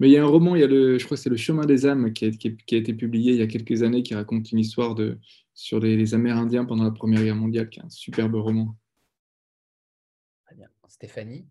Mais 0.00 0.08
il 0.08 0.12
y 0.12 0.16
a 0.16 0.22
un 0.22 0.26
roman, 0.26 0.54
il 0.54 0.60
y 0.60 0.64
a 0.64 0.68
le, 0.68 0.98
je 0.98 1.04
crois 1.04 1.16
que 1.16 1.22
c'est 1.22 1.30
Le 1.30 1.36
Chemin 1.36 1.64
des 1.64 1.86
âmes 1.86 2.12
qui 2.12 2.26
a, 2.26 2.30
qui 2.30 2.74
a, 2.74 2.78
été 2.78 2.94
publié 2.94 3.32
il 3.32 3.38
y 3.38 3.42
a 3.42 3.48
quelques 3.48 3.82
années, 3.82 4.02
qui 4.02 4.14
raconte 4.14 4.52
une 4.52 4.58
histoire 4.58 4.94
de, 4.94 5.18
sur 5.54 5.80
les, 5.80 6.14
Amérindiens 6.14 6.64
pendant 6.64 6.84
la 6.84 6.92
Première 6.92 7.22
Guerre 7.22 7.34
mondiale, 7.34 7.68
qui 7.68 7.80
est 7.80 7.82
un 7.82 7.90
superbe 7.90 8.36
roman. 8.36 8.76
Très 10.46 10.54
bien. 10.54 10.68
Stéphanie? 10.86 11.48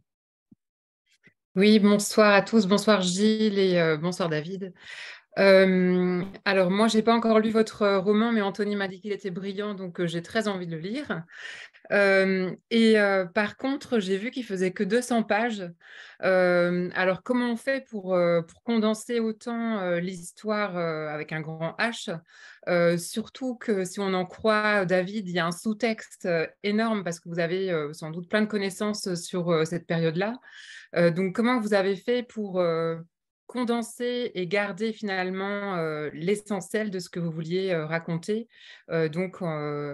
Oui, 1.56 1.80
bonsoir 1.80 2.34
à 2.34 2.42
tous. 2.42 2.68
Bonsoir 2.68 3.02
Gilles 3.02 3.60
et 3.60 3.80
euh, 3.80 3.98
bonsoir 3.98 4.30
David. 4.30 4.74
Euh, 5.38 6.24
alors 6.46 6.72
moi, 6.72 6.88
je 6.88 6.98
n'ai 6.98 7.04
pas 7.04 7.14
encore 7.14 7.40
lu 7.40 7.52
votre 7.52 7.88
roman, 7.98 8.32
mais 8.32 8.42
Anthony 8.42 8.76
m'a 8.76 8.88
dit 8.88 9.00
qu'il 9.00 9.12
était 9.12 9.30
brillant, 9.30 9.76
donc 9.76 10.00
euh, 10.00 10.08
j'ai 10.08 10.22
très 10.24 10.48
envie 10.48 10.66
de 10.66 10.76
le 10.76 10.82
lire 10.82 11.24
et 12.70 12.96
par 13.34 13.56
contre, 13.56 14.00
j'ai 14.00 14.18
vu 14.18 14.30
qu'il 14.30 14.44
faisait 14.44 14.72
que 14.72 14.84
200 14.84 15.24
pages. 15.24 15.64
alors, 16.20 17.24
comment 17.24 17.52
on 17.52 17.56
fait 17.56 17.86
pour, 17.90 18.18
pour 18.48 18.64
condenser 18.64 19.22
autant 19.22 19.92
l'histoire 19.92 20.76
avec 20.76 21.32
un 21.32 21.40
grand 21.40 21.78
H? 21.80 22.18
Surtout 22.98 23.56
que 23.56 23.86
si 23.86 24.02
on 24.02 24.14
en 24.14 24.26
croit 24.26 24.84
David, 24.84 25.30
il 25.30 25.36
y 25.36 25.40
a 25.40 25.46
un 25.46 25.54
sous-texte 25.54 26.28
énorme 26.64 27.06
parce 27.06 27.22
que 27.22 27.30
vous 27.30 27.40
avez 27.40 27.74
sans 27.94 28.12
doute 28.12 28.28
plein 28.28 28.42
de 28.42 28.48
connaissances 28.48 29.14
sur 29.16 29.66
cette 29.66 29.88
période-là. 29.88 30.34
donc, 31.12 31.34
comment 31.34 31.62
vous 31.62 31.74
avez 31.74 31.96
fait 31.96 32.22
pour 32.22 32.62
condenser 33.48 34.32
et 34.36 34.46
garder 34.46 34.94
finalement 34.94 35.78
l'essentiel 36.14 36.92
de 36.92 37.00
ce 37.00 37.10
que 37.10 37.20
vous 37.20 37.32
vouliez 37.32 37.74
raconter, 37.76 38.48
donc 38.90 39.38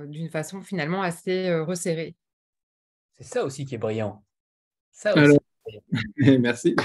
d'une 0.10 0.30
façon 0.30 0.62
finalement 0.62 1.02
assez 1.02 1.54
resserrée. 1.54 2.16
C'est 3.14 3.26
ça 3.26 3.46
aussi 3.46 3.66
qui 3.66 3.76
est 3.76 3.78
brillant. 3.78 4.24
Ça 4.92 5.14
aussi. 5.16 5.38
merci. 6.40 6.76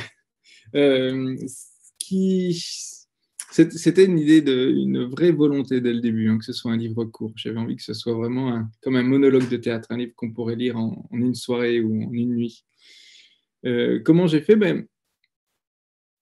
C'était 3.50 4.04
une 4.04 4.18
idée, 4.18 4.42
de, 4.42 4.70
une 4.70 5.04
vraie 5.04 5.32
volonté 5.32 5.80
dès 5.80 5.92
le 5.92 6.00
début, 6.00 6.28
hein, 6.30 6.38
que 6.38 6.44
ce 6.44 6.52
soit 6.52 6.72
un 6.72 6.76
livre 6.76 7.04
court. 7.04 7.32
J'avais 7.36 7.58
envie 7.58 7.76
que 7.76 7.82
ce 7.82 7.94
soit 7.94 8.12
vraiment 8.12 8.68
comme 8.82 8.96
un 8.96 9.02
monologue 9.02 9.48
de 9.48 9.56
théâtre, 9.56 9.88
un 9.90 9.96
livre 9.96 10.12
qu'on 10.14 10.32
pourrait 10.32 10.56
lire 10.56 10.76
en, 10.76 11.08
une 11.12 11.34
soirée 11.34 11.80
ou 11.80 12.04
en 12.04 12.12
une 12.12 12.34
nuit. 12.34 12.64
comment 14.04 14.26
j'ai 14.26 14.42
fait? 14.42 14.56
Ben, 14.56 14.86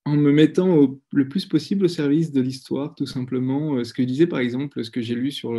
en 0.07 0.17
me 0.17 0.31
mettant 0.31 0.97
le 1.11 1.29
plus 1.29 1.47
possible 1.47 1.87
au 1.87 1.89
service 1.89 2.31
de 2.31 2.41
l'histoire, 2.41 2.95
tout 2.95 3.07
simplement. 3.07 3.75
Euh, 3.75 3.85
ce 3.85 3.93
que 3.93 4.03
je 4.03 4.07
disais, 4.07 4.29
par 4.29 4.39
exemple, 4.39 4.83
ce 4.85 4.91
que 4.91 5.03
j'ai 5.03 5.17
lu 5.17 5.33
sur, 5.33 5.53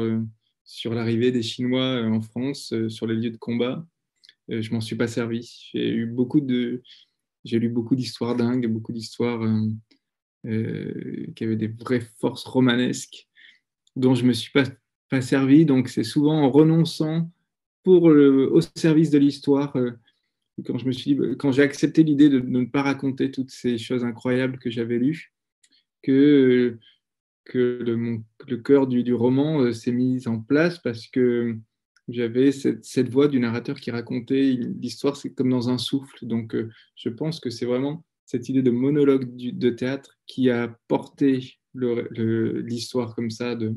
sur 0.64 0.94
l'arrivée 0.94 1.34
des 1.34 1.44
Chinois 1.44 2.02
euh, 2.02 2.10
en 2.10 2.22
France, 2.22 2.72
euh, 2.72 2.88
sur 2.88 3.08
les 3.08 3.16
lieux 3.16 3.30
de 3.30 3.38
combat, 3.38 3.86
je 4.48 4.72
m'en 4.72 4.80
suis 4.80 4.96
pas 4.96 5.10
servi. 5.10 5.70
J'ai 5.74 5.90
eu 5.90 6.06
beaucoup 6.06 6.40
de, 6.40 6.82
j'ai 7.44 7.60
lu 7.60 7.68
beaucoup 7.68 7.98
d'histoires 7.98 8.38
dingues, 8.38 8.68
beaucoup 8.68 8.94
d'histoires 8.94 9.46
qui 10.46 11.44
avaient 11.44 11.58
des 11.58 11.68
vraies 11.68 12.08
forces 12.22 12.46
romanesques, 12.46 13.28
dont 13.98 14.16
je 14.16 14.24
me 14.24 14.32
suis 14.32 14.54
pas, 14.54 14.64
pas 15.10 15.20
servi. 15.20 15.66
Donc, 15.66 15.90
c'est 15.90 16.06
souvent 16.06 16.44
en 16.44 16.50
renonçant 16.50 17.30
pour 17.84 18.04
au 18.04 18.62
service 18.62 19.10
de 19.10 19.18
l'histoire 19.18 19.74
quand 20.66 20.78
je 20.78 20.86
me 20.86 20.92
suis 20.92 21.18
quand 21.38 21.52
j'ai 21.52 21.62
accepté 21.62 22.04
l'idée 22.04 22.30
de, 22.30 22.40
ne 22.40 22.66
pas 22.66 22.82
raconter 22.82 23.32
toutes 23.32 23.52
ces 23.52 23.78
choses 23.78 24.04
incroyables 24.04 24.58
que 24.60 24.70
j'avais 24.70 24.98
lues, 24.98 25.34
que, 26.04 26.78
que 27.46 28.24
le, 28.48 28.58
cœur 28.58 28.88
du, 28.88 29.04
du 29.04 29.14
roman 29.14 29.62
euh, 29.62 29.74
s'est 29.74 29.92
mis 29.92 30.28
en 30.28 30.40
place 30.40 30.80
parce 30.80 31.08
que 31.08 31.56
j'avais 32.08 32.52
cette, 32.52 32.86
cette, 32.86 33.10
voix 33.10 33.28
du 33.28 33.40
narrateur 33.40 33.80
qui 33.80 33.92
racontait 33.92 34.58
l'histoire, 34.82 35.18
c'est 35.18 35.34
comme 35.34 35.50
dans 35.50 35.70
un 35.70 35.78
souffle. 35.78 36.26
Donc, 36.26 36.56
euh, 36.56 36.70
je 36.96 37.10
pense 37.10 37.40
que 37.40 37.50
c'est 37.50 37.66
vraiment 37.66 38.06
cette 38.26 38.48
idée 38.50 38.62
de 38.62 38.72
monologue 38.72 39.36
de 39.36 39.70
théâtre 39.70 40.18
qui 40.26 40.50
a 40.50 40.74
porté 40.88 41.58
l'histoire 41.74 43.16
comme 43.16 43.30
ça. 43.30 43.56
De, 43.56 43.76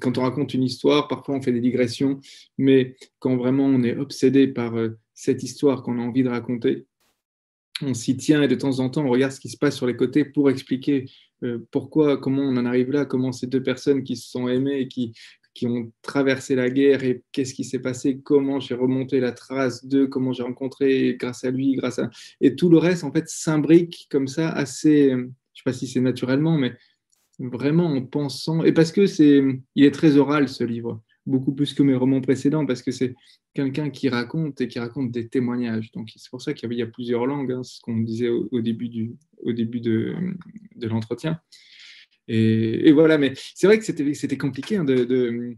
quand 0.00 0.18
on 0.18 0.22
raconte 0.22 0.54
une 0.54 0.62
histoire, 0.62 1.08
parfois 1.08 1.36
on 1.36 1.42
fait 1.42 1.52
des 1.52 1.60
digressions, 1.60 2.20
mais 2.58 2.96
quand 3.18 3.36
vraiment 3.36 3.66
on 3.66 3.82
est 3.82 3.96
obsédé 3.96 4.48
par 4.48 4.76
euh, 4.76 4.98
cette 5.16 5.42
histoire 5.42 5.82
qu'on 5.82 5.98
a 5.98 6.02
envie 6.02 6.22
de 6.22 6.28
raconter, 6.28 6.86
on 7.82 7.94
s'y 7.94 8.16
tient 8.16 8.42
et 8.42 8.48
de 8.48 8.54
temps 8.54 8.78
en 8.78 8.88
temps, 8.88 9.04
on 9.04 9.10
regarde 9.10 9.32
ce 9.32 9.40
qui 9.40 9.48
se 9.48 9.56
passe 9.56 9.76
sur 9.76 9.86
les 9.86 9.96
côtés 9.96 10.24
pour 10.24 10.48
expliquer 10.50 11.10
euh, 11.42 11.58
pourquoi, 11.70 12.18
comment 12.18 12.42
on 12.42 12.56
en 12.56 12.66
arrive 12.66 12.90
là, 12.90 13.04
comment 13.04 13.32
ces 13.32 13.46
deux 13.46 13.62
personnes 13.62 14.04
qui 14.04 14.16
se 14.16 14.30
sont 14.30 14.48
aimées 14.48 14.80
et 14.80 14.88
qui, 14.88 15.12
qui 15.54 15.66
ont 15.66 15.90
traversé 16.02 16.54
la 16.54 16.70
guerre 16.70 17.02
et 17.02 17.22
qu'est-ce 17.32 17.54
qui 17.54 17.64
s'est 17.64 17.80
passé, 17.80 18.20
comment 18.22 18.60
j'ai 18.60 18.74
remonté 18.74 19.20
la 19.20 19.32
trace 19.32 19.84
d'eux, 19.86 20.06
comment 20.06 20.32
j'ai 20.32 20.42
rencontré 20.42 21.16
grâce 21.18 21.44
à 21.44 21.50
lui, 21.50 21.74
grâce 21.74 21.98
à... 21.98 22.10
Et 22.40 22.56
tout 22.56 22.68
le 22.68 22.78
reste, 22.78 23.04
en 23.04 23.12
fait, 23.12 23.28
s'imbrique 23.28 24.06
comme 24.10 24.28
ça, 24.28 24.50
assez, 24.50 25.10
je 25.10 25.16
ne 25.16 25.28
sais 25.54 25.62
pas 25.64 25.72
si 25.72 25.86
c'est 25.86 26.00
naturellement, 26.00 26.58
mais 26.58 26.74
vraiment 27.38 27.86
en 27.86 28.02
pensant, 28.02 28.64
et 28.64 28.72
parce 28.72 28.92
que 28.92 29.06
c'est, 29.06 29.42
il 29.74 29.84
est 29.84 29.90
très 29.94 30.16
oral 30.16 30.48
ce 30.48 30.64
livre, 30.64 31.02
beaucoup 31.26 31.52
plus 31.52 31.74
que 31.74 31.82
mes 31.82 31.94
romans 31.94 32.20
précédents, 32.20 32.64
parce 32.64 32.82
que 32.82 32.92
c'est 32.92 33.14
quelqu'un 33.52 33.90
qui 33.90 34.08
raconte 34.08 34.60
et 34.60 34.68
qui 34.68 34.78
raconte 34.78 35.10
des 35.10 35.28
témoignages. 35.28 35.90
Donc 35.92 36.10
c'est 36.14 36.30
pour 36.30 36.40
ça 36.40 36.54
qu'il 36.54 36.72
y 36.72 36.82
a 36.82 36.86
plusieurs 36.86 37.26
langues, 37.26 37.52
hein, 37.52 37.62
ce 37.62 37.80
qu'on 37.80 37.98
disait 37.98 38.28
au, 38.28 38.60
début, 38.60 38.88
du, 38.88 39.16
au 39.42 39.52
début 39.52 39.80
de, 39.80 40.14
l'entretien. 40.82 41.40
Et, 42.28 42.92
voilà, 42.92 43.18
mais 43.18 43.34
c'est 43.54 43.66
vrai 43.66 43.78
que 43.78 43.84
c'était, 43.84 44.38
compliqué 44.38 44.76
hein, 44.76 44.84
de, 44.84 45.56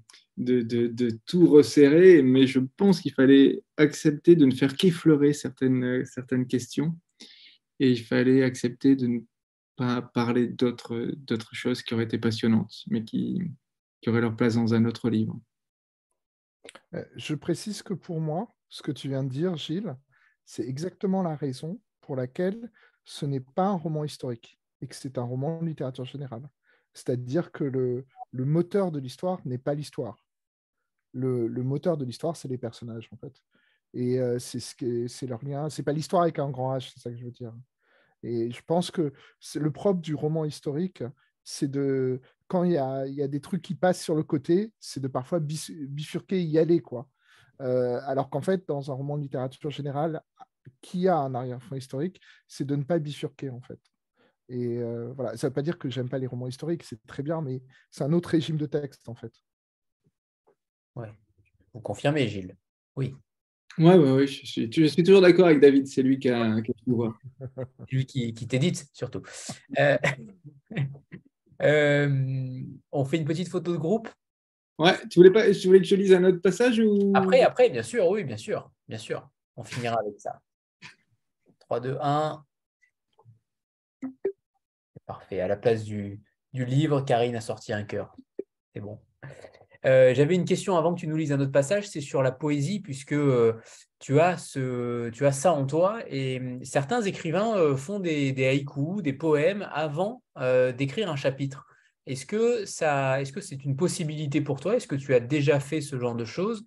tout 1.27 1.47
resserrer, 1.47 2.23
mais 2.23 2.47
je 2.47 2.61
pense 2.77 3.01
qu'il 3.01 3.12
fallait 3.12 3.62
accepter 3.77 4.36
de 4.36 4.47
ne 4.47 4.55
faire 4.55 4.77
qu'effleurer 4.77 5.32
certaines, 5.32 6.05
certaines 6.05 6.47
questions, 6.47 6.97
et 7.81 7.90
il 7.90 8.03
fallait 8.03 8.43
accepter 8.43 8.97
de 8.97 9.07
ne 9.07 9.20
pas 9.77 10.03
parler 10.03 10.49
d'autres 10.49 11.09
choses 11.53 11.82
qui 11.82 11.95
auraient 11.95 12.05
été 12.05 12.19
passionnantes, 12.19 12.85
mais 12.89 13.05
qui, 13.05 13.40
qui 14.01 14.11
auraient 14.11 14.20
leur 14.20 14.36
place 14.36 14.55
dans 14.55 14.74
un 14.74 14.85
autre 14.85 15.11
livre. 15.11 15.39
Euh, 16.94 17.05
je 17.16 17.35
précise 17.35 17.82
que 17.82 17.94
pour 17.94 18.20
moi, 18.20 18.48
ce 18.68 18.82
que 18.82 18.93
tu 18.93 19.09
viens 19.09 19.24
de 19.24 19.28
dire, 19.28 19.56
Gilles, 19.56 19.97
c'est 20.44 20.66
exactement 20.66 21.22
la 21.22 21.36
raison 21.36 21.80
pour 22.01 22.16
laquelle 22.16 22.70
ce 23.05 23.26
n'est 23.26 23.40
pas 23.40 23.66
un 23.66 23.76
roman 23.76 24.05
historique 24.05 24.59
et 24.80 24.86
que 24.86 24.94
c'est 24.94 25.18
un 25.18 25.22
roman 25.22 25.60
de 25.60 25.66
littérature 25.66 26.05
générale. 26.05 26.48
C'est-à-dire 26.94 27.52
que 27.52 27.64
le, 27.64 28.06
moteur 28.32 28.90
de 28.90 28.98
l'histoire 28.98 29.40
n'est 29.44 29.59
pas 29.59 29.74
l'histoire. 29.74 30.16
Le, 31.12 31.48
moteur 31.62 31.97
de 31.97 32.05
l'histoire, 32.05 32.36
c'est 32.36 32.48
les 32.48 32.59
personnages, 32.59 33.09
en 33.12 33.16
fait. 33.16 33.43
Et 33.94 34.20
euh, 34.20 34.39
c'est 34.39 34.60
ce 34.60 35.06
c'est 35.09 35.26
leur 35.26 35.43
lien. 35.44 35.70
C'est 35.70 35.82
pas 35.82 35.93
l'histoire 35.93 36.22
avec 36.22 36.39
un 36.39 36.51
grand 36.51 36.76
H, 36.76 36.93
c'est 36.93 37.01
ça 37.01 37.10
que 37.10 37.16
je 37.16 37.24
veux 37.24 37.30
dire. 37.30 37.55
Et 38.22 38.51
je 38.51 38.62
pense 38.62 38.90
que 38.90 39.12
le 39.55 39.70
propre 39.70 40.01
du 40.01 40.14
roman 40.14 40.44
historique, 40.44 41.02
c'est 41.48 41.70
de 41.70 42.20
quand 42.46 42.64
il 42.64 42.72
y, 42.72 42.76
a, 42.76 43.06
il 43.06 43.14
y, 43.14 43.22
a, 43.22 43.28
des 43.28 43.40
trucs 43.40 43.62
qui 43.62 43.74
passent 43.74 44.02
sur 44.02 44.14
le 44.14 44.22
côté, 44.22 44.72
c'est 44.80 45.00
de 45.00 45.08
parfois 45.08 45.40
bifurquer, 45.40 46.42
y 46.42 46.58
aller, 46.58 46.80
quoi. 46.80 47.08
Euh, 47.60 48.00
alors 48.04 48.28
qu'en 48.28 48.42
fait, 48.42 48.66
dans 48.68 48.90
un 48.90 48.94
roman 48.94 49.16
de 49.16 49.22
littérature 49.22 49.70
générale 49.70 50.22
qui 50.82 51.08
a 51.08 51.16
un 51.16 51.34
arrière-fond 51.34 51.74
historique, 51.74 52.20
c'est 52.46 52.66
de 52.66 52.76
ne 52.76 52.84
pas 52.84 52.98
bifurquer, 52.98 53.50
en 53.50 53.60
fait. 53.62 53.80
Et 54.50 54.78
euh, 54.78 55.12
voilà, 55.14 55.36
ça 55.36 55.46
ne 55.46 55.50
veut 55.50 55.54
pas 55.54 55.62
dire 55.62 55.78
que 55.78 55.88
j'aime 55.88 56.08
pas 56.08 56.18
les 56.18 56.26
romans 56.26 56.48
historiques, 56.48 56.84
c'est 56.84 57.04
très 57.06 57.22
bien, 57.22 57.40
mais 57.40 57.62
c'est 57.90 58.04
un 58.04 58.12
autre 58.12 58.28
régime 58.28 58.58
de 58.58 58.66
texte, 58.66 59.08
en 59.08 59.14
fait. 59.14 59.32
Ouais. 60.96 61.12
Vous 61.72 61.80
confirmez, 61.80 62.28
Gilles? 62.28 62.56
Oui. 62.96 63.14
Oui, 63.78 63.84
ouais, 63.84 64.12
ouais, 64.12 64.26
je, 64.26 64.44
suis, 64.44 64.72
je 64.72 64.84
suis 64.84 65.02
toujours 65.02 65.22
d'accord 65.22 65.46
avec 65.46 65.60
David, 65.60 65.86
c'est 65.86 66.02
lui 66.02 66.18
qui 66.18 66.28
a, 66.28 66.60
qui 66.60 66.72
a 66.72 66.74
tout 66.84 67.14
lui 67.90 68.06
qui, 68.06 68.34
qui 68.34 68.46
t'édite, 68.46 68.86
surtout. 68.92 69.22
Euh, 69.78 69.96
on 71.60 73.05
fait 73.05 73.16
une 73.16 73.24
petite 73.24 73.48
photo 73.48 73.72
de 73.72 73.78
groupe 73.78 74.09
Ouais, 74.78 74.94
tu 75.10 75.18
voulais, 75.18 75.32
pas, 75.32 75.51
tu 75.52 75.66
voulais 75.66 75.80
que 75.80 75.86
je 75.86 75.97
lise 75.97 76.12
un 76.14 76.22
autre 76.22 76.39
passage 76.39 76.78
ou... 76.78 77.12
Après, 77.16 77.40
après, 77.40 77.68
bien 77.68 77.82
sûr, 77.82 78.06
oui, 78.09 78.22
bien 78.22 78.36
sûr, 78.36 78.70
bien 78.86 78.98
sûr. 78.98 79.28
On 79.56 79.64
finira 79.64 79.98
avec 79.98 80.20
ça. 80.20 80.40
3, 81.59 81.80
2, 81.80 81.98
1. 82.01 82.44
Parfait. 85.05 85.40
À 85.40 85.48
la 85.48 85.56
place 85.56 85.82
du, 85.82 86.20
du 86.52 86.64
livre, 86.64 87.01
Karine 87.01 87.35
a 87.35 87.40
sorti 87.40 87.72
un 87.72 87.82
cœur. 87.82 88.14
C'est 88.72 88.80
bon. 88.80 89.01
Euh, 89.89 90.12
j'avais 90.15 90.35
une 90.35 90.44
question 90.44 90.77
avant 90.77 90.94
que 90.94 91.01
tu 91.01 91.06
nous 91.06 91.16
lises 91.16 91.32
un 91.32 91.40
autre 91.40 91.52
passage, 91.52 91.89
c'est 91.89 92.02
sur 92.02 92.23
la 92.23 92.31
poésie, 92.31 92.81
puisque 92.81 93.15
euh, 93.15 93.55
tu, 93.98 94.20
as 94.20 94.36
ce, 94.36 95.09
tu 95.10 95.24
as 95.24 95.32
ça 95.32 95.52
en 95.52 95.65
toi. 95.66 96.01
Et 96.09 96.39
hum, 96.39 96.65
certains 96.65 97.01
écrivains 97.02 97.56
euh, 97.56 97.77
font 97.77 97.98
des, 97.98 98.35
haïkus, 98.47 99.02
des 99.02 99.15
poèmes 99.15 99.66
avant 99.73 100.23
d'écrire 100.77 101.10
un 101.10 101.16
chapitre. 101.16 101.66
Est-ce 102.06 102.27
que 102.27 102.65
ça, 102.65 103.20
est-ce 103.20 103.32
que 103.32 103.40
c'est 103.40 103.65
une 103.65 103.77
possibilité 103.77 104.40
pour 104.40 104.60
toi? 104.60 104.77
Est-ce 104.77 104.86
que 104.86 104.94
tu 104.94 105.15
as 105.15 105.20
déjà 105.20 105.59
fait 105.59 105.81
ce 105.81 105.98
genre 105.98 106.15
de 106.15 106.24
choses 106.24 106.65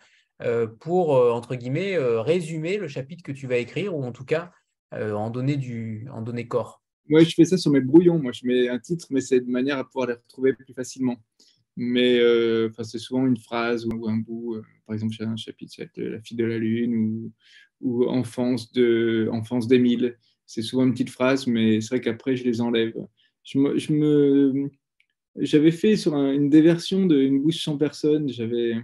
pour, 0.82 1.12
entre 1.12 1.56
guillemets, 1.56 1.98
résumer 1.98 2.76
le 2.76 2.90
chapitre 2.90 3.24
que 3.24 3.32
tu 3.32 3.48
vas 3.48 3.58
écrire, 3.58 3.96
ou 3.96 4.04
en 4.04 4.12
tout 4.12 4.26
cas 4.26 4.52
en 4.92 5.30
donner, 5.30 5.56
du, 5.56 6.06
en 6.12 6.22
donner 6.22 6.50
corps? 6.50 6.84
Moi, 7.08 7.24
je 7.24 7.34
fais 7.34 7.46
ça 7.46 7.58
sur 7.58 7.72
mes 7.72 7.80
brouillons. 7.80 8.20
Moi, 8.20 8.34
je 8.34 8.46
mets 8.46 8.68
un 8.68 8.78
titre, 8.78 9.08
mais 9.10 9.22
c'est 9.22 9.40
de 9.40 9.50
manière 9.50 9.78
à 9.78 9.86
pouvoir 9.86 10.08
les 10.08 10.16
retrouver 10.16 10.54
plus 10.54 10.74
facilement. 10.74 11.16
Mais 11.78 12.20
euh, 12.20 12.70
c'est 12.84 13.00
souvent 13.00 13.26
une 13.26 13.38
phrase 13.38 13.86
ou, 13.86 14.08
un 14.08 14.18
bout. 14.18 14.56
Euh, 14.56 14.62
par 14.86 14.94
exemple, 14.94 15.14
j'ai 15.18 15.24
un 15.24 15.38
chapitre 15.38 15.72
sur 15.72 15.86
La 15.98 16.22
fille 16.22 16.38
de 16.38 16.46
la 16.46 16.58
lune 16.58 17.32
ou, 17.82 18.06
Enfance 18.06 18.72
de 18.74 19.30
Enfance. 19.32 19.68
C'est 20.46 20.62
souvent 20.62 20.84
une 20.84 20.92
petite 20.92 21.10
phrase, 21.10 21.48
mais 21.48 21.82
c'est 21.82 21.96
vrai 21.96 22.02
qu'après, 22.02 22.36
je 22.36 22.44
les 22.44 22.62
enlève. 22.62 22.94
Je 23.44 23.58
me, 23.58 24.70
j'avais 25.38 25.72
fait 25.72 25.96
sur 25.96 26.14
une 26.16 26.50
déversion 26.50 27.06
d'une 27.06 27.42
bouche 27.42 27.64
sans 27.64 27.78
personne. 27.78 28.30
J'avais, 28.30 28.76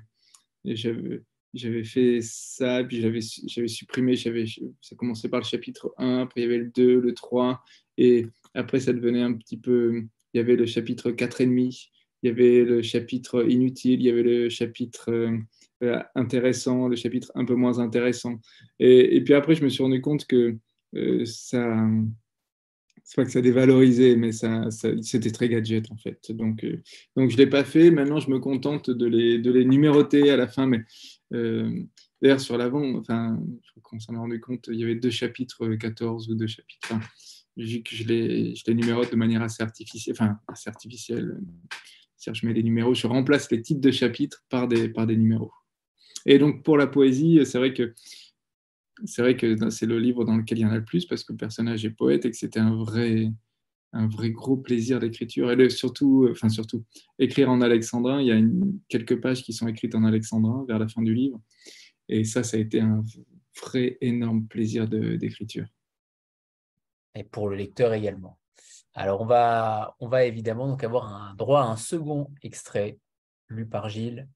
fait 1.84 2.19
ça, 2.22 2.84
puis 2.84 3.01
j'avais, 3.01 3.68
supprimé. 3.68 4.15
Ça 4.15 4.95
commençait 4.95 5.30
par 5.30 5.41
le 5.41 5.45
chapitre 5.45 5.93
1, 5.97 6.19
après 6.19 6.41
il 6.41 6.43
y 6.43 6.47
avait 6.47 6.57
le 6.57 6.72
2, 6.73 6.99
le 6.99 7.14
3, 7.14 7.61
et 7.97 8.27
après 8.53 8.80
ça 8.80 8.93
devenait 8.93 9.22
un 9.22 9.34
petit 9.34 9.57
peu. 9.57 10.03
Il 10.34 10.38
y 10.38 10.39
avait 10.39 10.55
le 10.55 10.65
chapitre 10.65 11.11
4 11.11 11.41
et 11.41 11.45
demi, 11.45 11.89
il 12.23 12.30
y 12.30 12.31
avait 12.31 12.64
le 12.64 12.81
chapitre 12.81 13.49
inutile, 13.49 14.02
il 14.02 14.06
y 14.06 14.10
avait 14.10 14.23
le 14.23 14.49
chapitre 14.49 15.11
euh, 15.84 15.99
intéressant, 16.15 16.88
le 16.88 16.95
chapitre 16.95 17.31
un 17.35 17.45
peu 17.45 17.56
moins 17.56 17.80
intéressant. 17.80 18.39
Et, 18.80 19.22
puis 19.23 19.34
après, 19.34 19.56
je 19.56 19.64
me 19.64 19.69
suis 19.69 19.84
rendu 19.84 20.02
compte 20.02 20.26
que 20.26 20.57
euh, 20.95 21.26
ça 21.26 21.88
c'est 23.07 23.15
pas 23.15 23.23
que 23.23 23.31
ça 23.31 23.39
dévalorisait, 23.39 24.18
mais 24.18 24.34
ça, 24.34 24.69
c'était 25.02 25.31
très 25.31 25.48
gadget 25.48 25.89
en 25.91 25.95
fait. 25.95 26.30
Donc, 26.34 26.65
euh, 26.65 26.84
donc 27.15 27.30
je 27.31 27.38
l'ai 27.38 27.48
pas 27.48 27.64
fait. 27.64 27.89
Maintenant, 27.89 28.19
je 28.19 28.30
me 28.30 28.38
contente 28.38 28.89
de 28.89 29.06
les, 29.06 29.39
de 29.39 29.49
les 29.49 29.64
numéroter 29.64 30.30
à 30.30 30.35
la 30.35 30.45
fin. 30.45 30.68
Mais 30.68 30.84
euh, 31.34 31.72
d'ailleurs, 32.22 32.41
sur 32.41 32.57
l'avant, 32.57 32.84
enfin, 32.95 33.41
qu'on 33.81 33.98
s'en 34.02 34.14
est 34.14 34.18
rendu 34.18 34.41
compte, 34.41 34.68
il 34.69 34.77
y 34.77 34.84
avait 34.84 34.95
deux 34.95 35.10
chapitres 35.10 35.65
14 35.73 36.27
ou 36.30 36.35
deux 36.35 36.48
chapitres. 36.48 36.89
Enfin, 36.91 36.99
que 37.56 37.95
je 37.95 38.03
les, 38.03 38.56
je 38.56 38.64
les 38.68 38.73
numérote 38.73 39.10
de 39.10 39.15
manière 39.15 39.41
assez 39.41 39.64
artificielle, 39.64 40.14
enfin, 40.19 40.38
assez 40.49 40.69
artificielle. 40.69 41.39
Je 42.19 42.45
mets 42.45 42.53
les 42.53 42.64
numéros, 42.64 42.94
je 42.94 43.07
remplace 43.07 43.52
les 43.52 43.61
titres 43.61 43.81
de 43.81 43.91
chapitres 43.91 44.44
par 44.49 44.68
des, 44.68 44.89
par 44.89 45.07
des 45.07 45.18
numéros. 45.18 45.52
Et 46.26 46.39
donc, 46.39 46.64
pour 46.64 46.77
la 46.77 46.88
poésie, 46.88 47.39
c'est 47.45 47.57
vrai 47.57 47.73
que 47.73 47.94
c'est 49.06 49.22
vrai 49.22 49.38
que 49.38 49.69
c'est 49.69 49.85
le 49.85 49.99
livre 49.99 50.26
dans 50.26 50.35
lequel 50.35 50.57
il 50.57 50.61
y 50.61 50.65
en 50.65 50.72
a 50.72 50.77
le 50.77 50.84
plus 50.84 51.06
parce 51.06 51.23
que 51.23 51.31
le 51.31 51.38
personnage 51.38 51.85
est 51.85 51.91
poète 51.91 52.26
et 52.26 52.31
que 52.31 52.38
c'était 52.38 52.60
un 52.60 52.76
vrai, 52.76 53.31
un 53.94 54.07
vrai 54.07 54.31
gros 54.31 54.57
plaisir 54.57 54.99
d'écriture. 54.99 55.52
Et 55.52 55.69
surtout, 55.69 56.27
enfin 56.31 56.49
surtout, 56.49 56.84
écrire 57.19 57.49
en 57.49 57.61
alexandrin, 57.61 58.22
il 58.22 58.27
y 58.27 58.31
a 58.31 58.41
quelques 58.89 59.22
pages 59.22 59.44
qui 59.44 59.53
sont 59.53 59.68
écrites 59.68 59.95
en 59.95 60.03
alexandrin 60.03 60.65
vers 60.68 60.80
la 60.80 60.88
fin 60.88 61.02
du 61.02 61.14
livre. 61.14 61.39
Et 62.10 62.23
ça, 62.23 62.44
ça 62.44 62.57
a 62.57 62.60
été 62.60 62.80
un 62.80 63.03
vrai 63.64 63.98
énorme 64.02 64.48
plaisir 64.48 64.88
d'écriture. 64.88 65.65
Et 67.15 67.23
pour 67.23 67.49
le 67.49 67.56
lecteur 67.56 67.94
également. 67.94 68.39
Alors, 68.97 69.21
on 69.21 69.25
va, 69.25 69.95
on 69.99 70.07
va 70.07 70.25
évidemment 70.25 70.67
donc 70.67 70.83
avoir 70.83 71.13
un 71.13 71.33
droit 71.35 71.61
à 71.61 71.65
un 71.65 71.77
second 71.77 72.29
extrait 72.41 72.97
lu 73.47 73.65
par 73.65 73.87
Gilles 73.87 74.27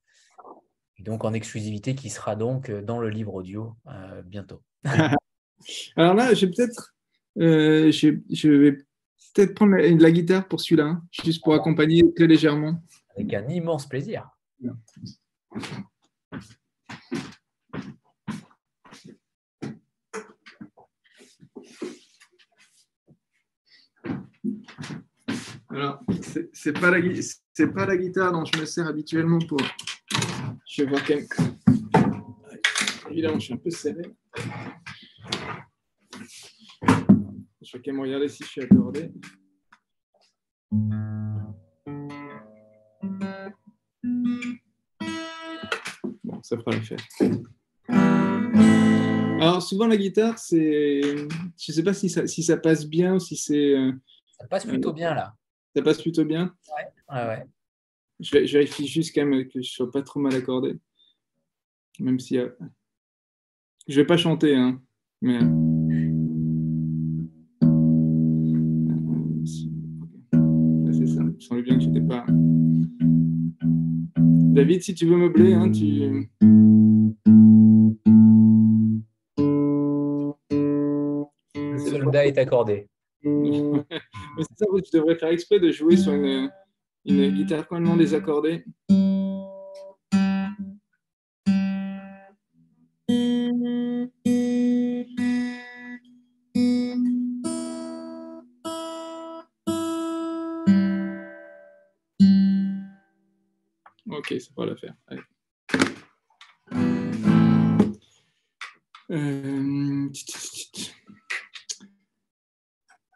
donc 1.01 1.25
en 1.25 1.33
exclusivité 1.33 1.95
qui 1.95 2.09
sera 2.09 2.35
donc 2.35 2.69
euh, 2.69 2.81
dans 2.81 2.99
le 2.99 3.09
livre 3.09 3.33
audio 3.33 3.75
euh, 3.87 4.21
bientôt. 4.23 4.61
Alors 5.95 6.13
là, 6.13 6.33
je 6.33 6.45
peut-être, 6.45 6.95
euh, 7.39 7.91
je, 7.91 8.47
vais 8.49 8.71
peut-être 9.33 9.53
prendre 9.53 9.75
la, 9.75 10.11
guitare 10.11 10.47
pour 10.47 10.61
celui-là, 10.61 10.85
hein, 10.85 11.03
juste 11.11 11.43
pour 11.43 11.53
accompagner 11.53 12.03
très 12.15 12.27
légèrement. 12.27 12.81
Avec 13.15 13.33
un 13.33 13.47
immense 13.49 13.87
plaisir. 13.87 14.29
Alors, 25.73 26.01
c'est 26.51 26.73
pas, 26.73 26.91
la, 26.91 26.99
pas 27.67 27.85
la 27.85 27.97
guitare 27.97 28.33
dont 28.33 28.43
je 28.43 28.59
me 28.59 28.65
sers 28.65 28.85
habituellement 28.85 29.39
pour 29.39 29.59
je 30.67 30.83
vais 30.83 30.89
voir. 30.89 31.01
Évidemment, 33.09 33.39
je 33.39 33.45
suis 33.45 33.53
un 33.53 33.57
peu 33.57 33.69
serré. 33.69 34.03
Je 37.61 37.77
vais 37.77 37.83
quand 37.83 37.91
même 37.93 38.01
regarder 38.01 38.27
si 38.27 38.43
je 38.43 38.49
suis 38.49 38.61
accordé. 38.61 39.11
Bon, 46.23 46.41
ça 46.43 46.57
fera 46.57 46.71
l'effet. 46.71 46.97
Alors, 49.41 49.61
souvent, 49.61 49.87
la 49.87 49.97
guitare, 49.97 50.37
c'est. 50.37 51.01
Je 51.01 51.71
ne 51.71 51.73
sais 51.73 51.83
pas 51.83 51.93
si 51.93 52.09
ça, 52.09 52.27
si 52.27 52.43
ça 52.43 52.57
passe 52.57 52.85
bien 52.85 53.15
ou 53.15 53.19
si 53.19 53.37
c'est. 53.37 53.75
Euh, 53.75 53.93
ça 54.37 54.47
passe 54.47 54.65
plutôt 54.65 54.91
bien, 54.91 55.13
là. 55.13 55.33
Ça 55.75 55.81
passe 55.81 56.01
plutôt 56.01 56.25
bien 56.25 56.53
Ouais, 56.69 57.15
ouais, 57.15 57.27
ouais. 57.27 57.45
Je, 58.19 58.37
vérifie 58.37 58.87
juste 58.87 59.15
quand 59.15 59.25
même 59.25 59.45
que 59.45 59.53
je 59.53 59.57
ne 59.59 59.63
sois 59.63 59.89
pas 59.91 60.01
trop 60.01 60.19
mal 60.19 60.35
accordé. 60.35 60.77
Même 61.99 62.19
si. 62.19 62.35
Je 62.35 62.49
ne 63.89 63.95
vais 63.95 64.05
pas 64.05 64.17
chanter, 64.17 64.55
hein, 64.55 64.81
mais. 65.21 65.39
C'est 70.93 71.07
ça. 71.07 71.23
Je 71.39 71.45
sens 71.45 71.61
bien 71.61 71.77
que 71.77 71.83
je 71.83 71.87
n'étais 71.87 72.07
pas. 72.07 72.25
David, 74.53 74.83
si 74.83 74.93
tu 74.93 75.07
veux 75.07 75.17
meubler, 75.17 75.53
hein, 75.53 75.71
tu. 75.71 76.29
Le 81.55 81.77
soldat 81.79 82.27
est 82.27 82.37
accordé. 82.37 82.87
c'est 83.23 84.57
ça, 84.57 84.65
tu 84.83 84.97
devrais 84.97 85.15
faire 85.15 85.29
exprès 85.29 85.59
de 85.59 85.71
jouer 85.71 85.97
sur 85.97 86.13
une 86.13 86.49
une 87.05 87.31
guitare 87.31 87.67
complètement 87.67 87.97
désaccordée. 87.97 88.63
Ok, 104.09 104.35
ça 104.39 104.51
va 104.55 104.65
la 104.65 104.75
faire. 104.75 104.93
Euh, 105.11 105.17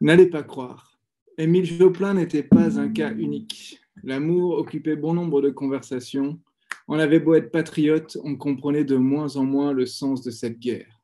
n'allez 0.05 0.27
pas 0.27 0.43
croire. 0.43 0.99
Émile 1.39 1.65
Joplin 1.65 2.13
n'était 2.13 2.43
pas 2.43 2.79
un 2.79 2.89
cas 2.89 3.11
unique. 3.15 3.79
L'amour 4.03 4.51
occupait 4.51 4.95
bon 4.95 5.15
nombre 5.15 5.41
de 5.41 5.49
conversations. 5.49 6.39
On 6.87 6.99
avait 6.99 7.19
beau 7.19 7.33
être 7.33 7.51
patriote, 7.51 8.15
on 8.23 8.35
comprenait 8.35 8.83
de 8.83 8.97
moins 8.97 9.35
en 9.35 9.45
moins 9.45 9.73
le 9.73 9.87
sens 9.87 10.21
de 10.21 10.29
cette 10.29 10.59
guerre. 10.59 11.01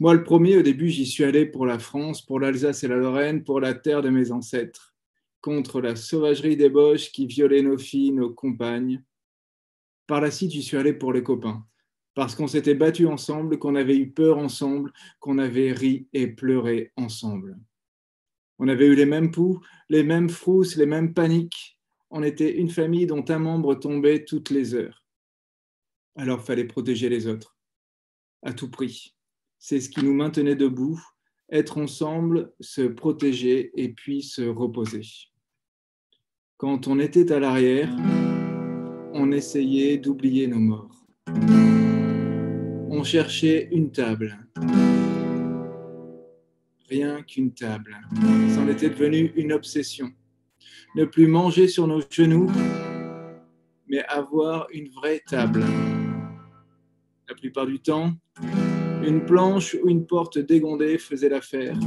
Moi, 0.00 0.14
le 0.14 0.24
premier, 0.24 0.56
au 0.56 0.62
début, 0.62 0.88
j'y 0.88 1.04
suis 1.04 1.24
allé 1.24 1.44
pour 1.44 1.66
la 1.66 1.78
France, 1.78 2.24
pour 2.24 2.40
l'Alsace 2.40 2.82
et 2.84 2.88
la 2.88 2.96
Lorraine, 2.96 3.44
pour 3.44 3.60
la 3.60 3.74
terre 3.74 4.00
de 4.00 4.08
mes 4.08 4.32
ancêtres, 4.32 4.94
contre 5.42 5.82
la 5.82 5.94
sauvagerie 5.94 6.56
des 6.56 6.70
Boches 6.70 7.12
qui 7.12 7.26
violaient 7.26 7.60
nos 7.60 7.76
filles, 7.76 8.12
nos 8.12 8.30
compagnes. 8.30 9.02
Par 10.06 10.22
la 10.22 10.30
suite, 10.30 10.52
j'y 10.52 10.62
suis 10.62 10.78
allé 10.78 10.94
pour 10.94 11.12
les 11.12 11.22
copains, 11.22 11.66
parce 12.14 12.34
qu'on 12.34 12.48
s'était 12.48 12.74
battus 12.74 13.08
ensemble, 13.08 13.58
qu'on 13.58 13.74
avait 13.74 13.98
eu 13.98 14.10
peur 14.10 14.38
ensemble, 14.38 14.90
qu'on 15.18 15.36
avait 15.36 15.72
ri 15.72 16.08
et 16.14 16.28
pleuré 16.28 16.92
ensemble. 16.96 17.58
On 18.62 18.68
avait 18.68 18.86
eu 18.86 18.94
les 18.94 19.06
mêmes 19.06 19.30
poux, 19.30 19.58
les 19.88 20.04
mêmes 20.04 20.28
frousses, 20.28 20.76
les 20.76 20.84
mêmes 20.84 21.14
paniques. 21.14 21.78
On 22.10 22.22
était 22.22 22.58
une 22.58 22.68
famille 22.68 23.06
dont 23.06 23.24
un 23.26 23.38
membre 23.38 23.74
tombait 23.74 24.26
toutes 24.26 24.50
les 24.50 24.74
heures. 24.74 25.02
Alors 26.14 26.44
fallait 26.44 26.66
protéger 26.66 27.08
les 27.08 27.26
autres, 27.26 27.56
à 28.42 28.52
tout 28.52 28.70
prix. 28.70 29.16
C'est 29.58 29.80
ce 29.80 29.88
qui 29.88 30.04
nous 30.04 30.12
maintenait 30.12 30.56
debout, 30.56 31.02
être 31.50 31.78
ensemble, 31.78 32.52
se 32.60 32.82
protéger 32.82 33.70
et 33.80 33.94
puis 33.94 34.22
se 34.22 34.42
reposer. 34.42 35.06
Quand 36.58 36.86
on 36.86 36.98
était 36.98 37.32
à 37.32 37.40
l'arrière, 37.40 37.90
on 39.14 39.32
essayait 39.32 39.96
d'oublier 39.96 40.46
nos 40.46 40.58
morts. 40.58 41.06
On 42.90 43.02
cherchait 43.04 43.70
une 43.72 43.90
table, 43.90 44.38
qu'une 47.30 47.52
table. 47.52 47.96
C'en 48.54 48.68
était 48.68 48.90
devenu 48.90 49.32
une 49.36 49.52
obsession. 49.52 50.10
Ne 50.96 51.04
plus 51.04 51.28
manger 51.28 51.68
sur 51.68 51.86
nos 51.86 52.00
genoux, 52.10 52.50
mais 53.88 54.04
avoir 54.06 54.66
une 54.72 54.88
vraie 54.88 55.22
table. 55.26 55.64
La 57.28 57.34
plupart 57.36 57.66
du 57.66 57.80
temps, 57.80 58.12
une 59.04 59.24
planche 59.24 59.76
ou 59.82 59.88
une 59.88 60.06
porte 60.06 60.38
dégondée 60.38 60.98
faisait 60.98 61.28
l'affaire. 61.28 61.78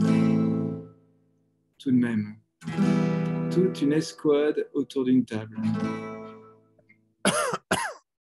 Tout 1.77 1.91
de 1.91 1.97
même, 1.97 2.37
toute 3.51 3.81
une 3.81 3.91
escouade 3.91 4.69
autour 4.73 5.03
d'une 5.03 5.25
table. 5.25 5.57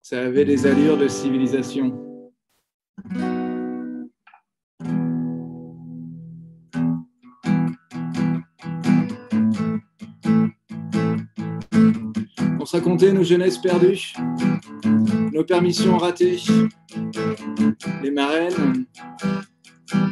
Ça 0.03 0.21
avait 0.21 0.45
des 0.45 0.67
allures 0.67 0.97
de 0.97 1.07
civilisation. 1.07 2.08
Raconter 12.71 13.11
nos 13.11 13.23
jeunesses 13.23 13.57
perdues, 13.57 14.13
nos 15.33 15.43
permissions 15.43 15.97
ratées, 15.97 16.39
les 18.03 18.11
marraines, 18.11 18.85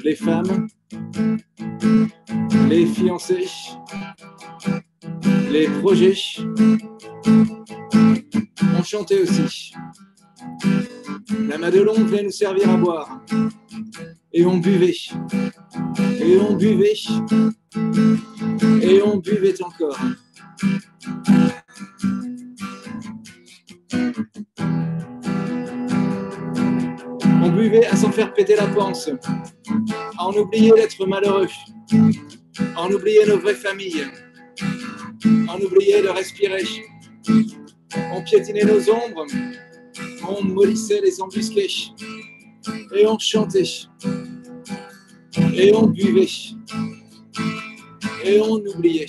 les 0.04 0.16
femmes, 0.16 0.68
les 2.68 2.86
fiancés, 2.86 3.48
les 5.52 5.68
projets. 5.82 6.18
On 8.78 8.84
chantait 8.84 9.22
aussi. 9.22 9.74
La 11.50 11.58
Madelon 11.58 11.94
venait 11.94 12.24
nous 12.24 12.32
servir 12.32 12.70
à 12.70 12.78
boire. 12.78 13.22
Et 14.34 14.46
on 14.46 14.58
buvait. 14.58 14.96
Et 16.22 16.38
on 16.40 16.56
buvait. 16.56 16.94
Et 18.82 19.02
on 19.02 19.18
buvait 19.18 19.62
encore. 19.62 19.98
On 27.44 27.50
buvait 27.50 27.86
à 27.86 27.96
s'en 27.96 28.12
faire 28.12 28.34
péter 28.34 28.56
la 28.56 28.68
panse, 28.68 29.10
à 30.18 30.26
en 30.26 30.34
oublier 30.34 30.72
d'être 30.72 31.06
malheureux, 31.06 31.48
à 32.76 32.82
en 32.82 32.92
oublier 32.92 33.26
nos 33.26 33.40
vraies 33.40 33.56
familles, 33.56 34.06
à 35.48 35.54
en 35.54 35.60
oublier 35.60 36.02
de 36.02 36.10
respirer. 36.10 36.64
On 38.14 38.22
piétinait 38.24 38.66
nos 38.66 38.90
ombres, 38.90 39.26
on 40.28 40.44
mollissait 40.44 41.02
les 41.02 41.22
embusqués, 41.22 41.70
et 42.96 43.08
on 43.08 43.18
chantait, 43.18 43.64
et 45.54 45.74
on 45.74 45.88
buvait, 45.88 46.28
et 48.24 48.40
on 48.42 48.56
oubliait. 48.56 49.08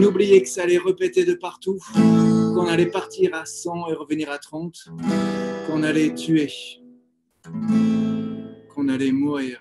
On 0.00 0.04
oubliait 0.04 0.40
que 0.40 0.48
ça 0.48 0.62
allait 0.62 0.78
répéter 0.78 1.26
de 1.26 1.34
partout, 1.34 1.76
qu'on 1.92 2.66
allait 2.66 2.86
partir 2.86 3.34
à 3.34 3.44
100 3.44 3.88
et 3.88 3.92
revenir 3.92 4.30
à 4.30 4.38
30, 4.38 4.88
qu'on 5.66 5.82
allait 5.82 6.14
tuer, 6.14 6.50
qu'on 8.74 8.88
allait 8.88 9.12
mourir, 9.12 9.60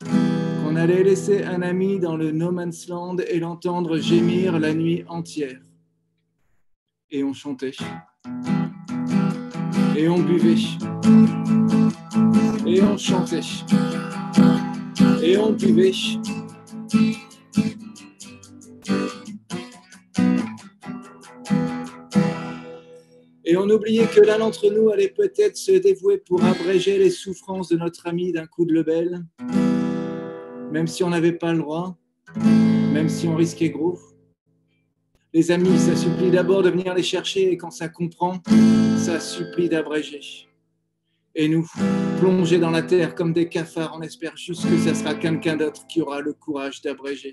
qu'on 0.00 0.76
allait 0.76 1.02
laisser 1.02 1.42
un 1.42 1.60
ami 1.62 1.98
dans 1.98 2.16
le 2.16 2.30
no 2.30 2.52
man's 2.52 2.86
land 2.86 3.16
et 3.28 3.40
l'entendre 3.40 3.98
gémir 3.98 4.60
la 4.60 4.72
nuit 4.72 5.04
entière. 5.08 5.60
Et 7.10 7.24
on 7.24 7.32
chantait, 7.32 7.74
et 9.96 10.08
on 10.08 10.20
buvait, 10.20 10.54
et 12.64 12.80
on 12.80 12.96
chantait, 12.96 13.40
et 15.20 15.36
on 15.36 15.50
buvait. 15.50 15.90
Et 23.50 23.56
on 23.56 23.66
oubliait 23.70 24.06
que 24.06 24.20
l'un 24.20 24.40
d'entre 24.40 24.70
nous 24.70 24.90
allait 24.90 25.08
peut-être 25.08 25.56
se 25.56 25.72
dévouer 25.72 26.18
pour 26.18 26.44
abréger 26.44 26.98
les 26.98 27.08
souffrances 27.08 27.70
de 27.70 27.78
notre 27.78 28.06
ami 28.06 28.30
d'un 28.30 28.46
coup 28.46 28.66
de 28.66 28.74
lebel, 28.74 29.24
même 30.70 30.86
si 30.86 31.02
on 31.02 31.08
n'avait 31.08 31.32
pas 31.32 31.54
le 31.54 31.60
droit, 31.60 31.96
même 32.92 33.08
si 33.08 33.26
on 33.26 33.36
risquait 33.36 33.70
gros. 33.70 33.98
Les 35.32 35.50
amis, 35.50 35.78
ça 35.78 35.96
supplie 35.96 36.30
d'abord 36.30 36.62
de 36.62 36.68
venir 36.68 36.92
les 36.92 37.02
chercher 37.02 37.50
et 37.50 37.56
quand 37.56 37.70
ça 37.70 37.88
comprend, 37.88 38.42
ça 38.98 39.18
supplie 39.18 39.70
d'abréger. 39.70 40.20
Et 41.34 41.48
nous, 41.48 41.66
plongés 42.18 42.58
dans 42.58 42.70
la 42.70 42.82
terre 42.82 43.14
comme 43.14 43.32
des 43.32 43.48
cafards, 43.48 43.94
on 43.96 44.02
espère 44.02 44.36
juste 44.36 44.68
que 44.68 44.76
ça 44.76 44.94
sera 44.94 45.14
quelqu'un 45.14 45.56
d'autre 45.56 45.86
qui 45.86 46.02
aura 46.02 46.20
le 46.20 46.34
courage 46.34 46.82
d'abréger. 46.82 47.32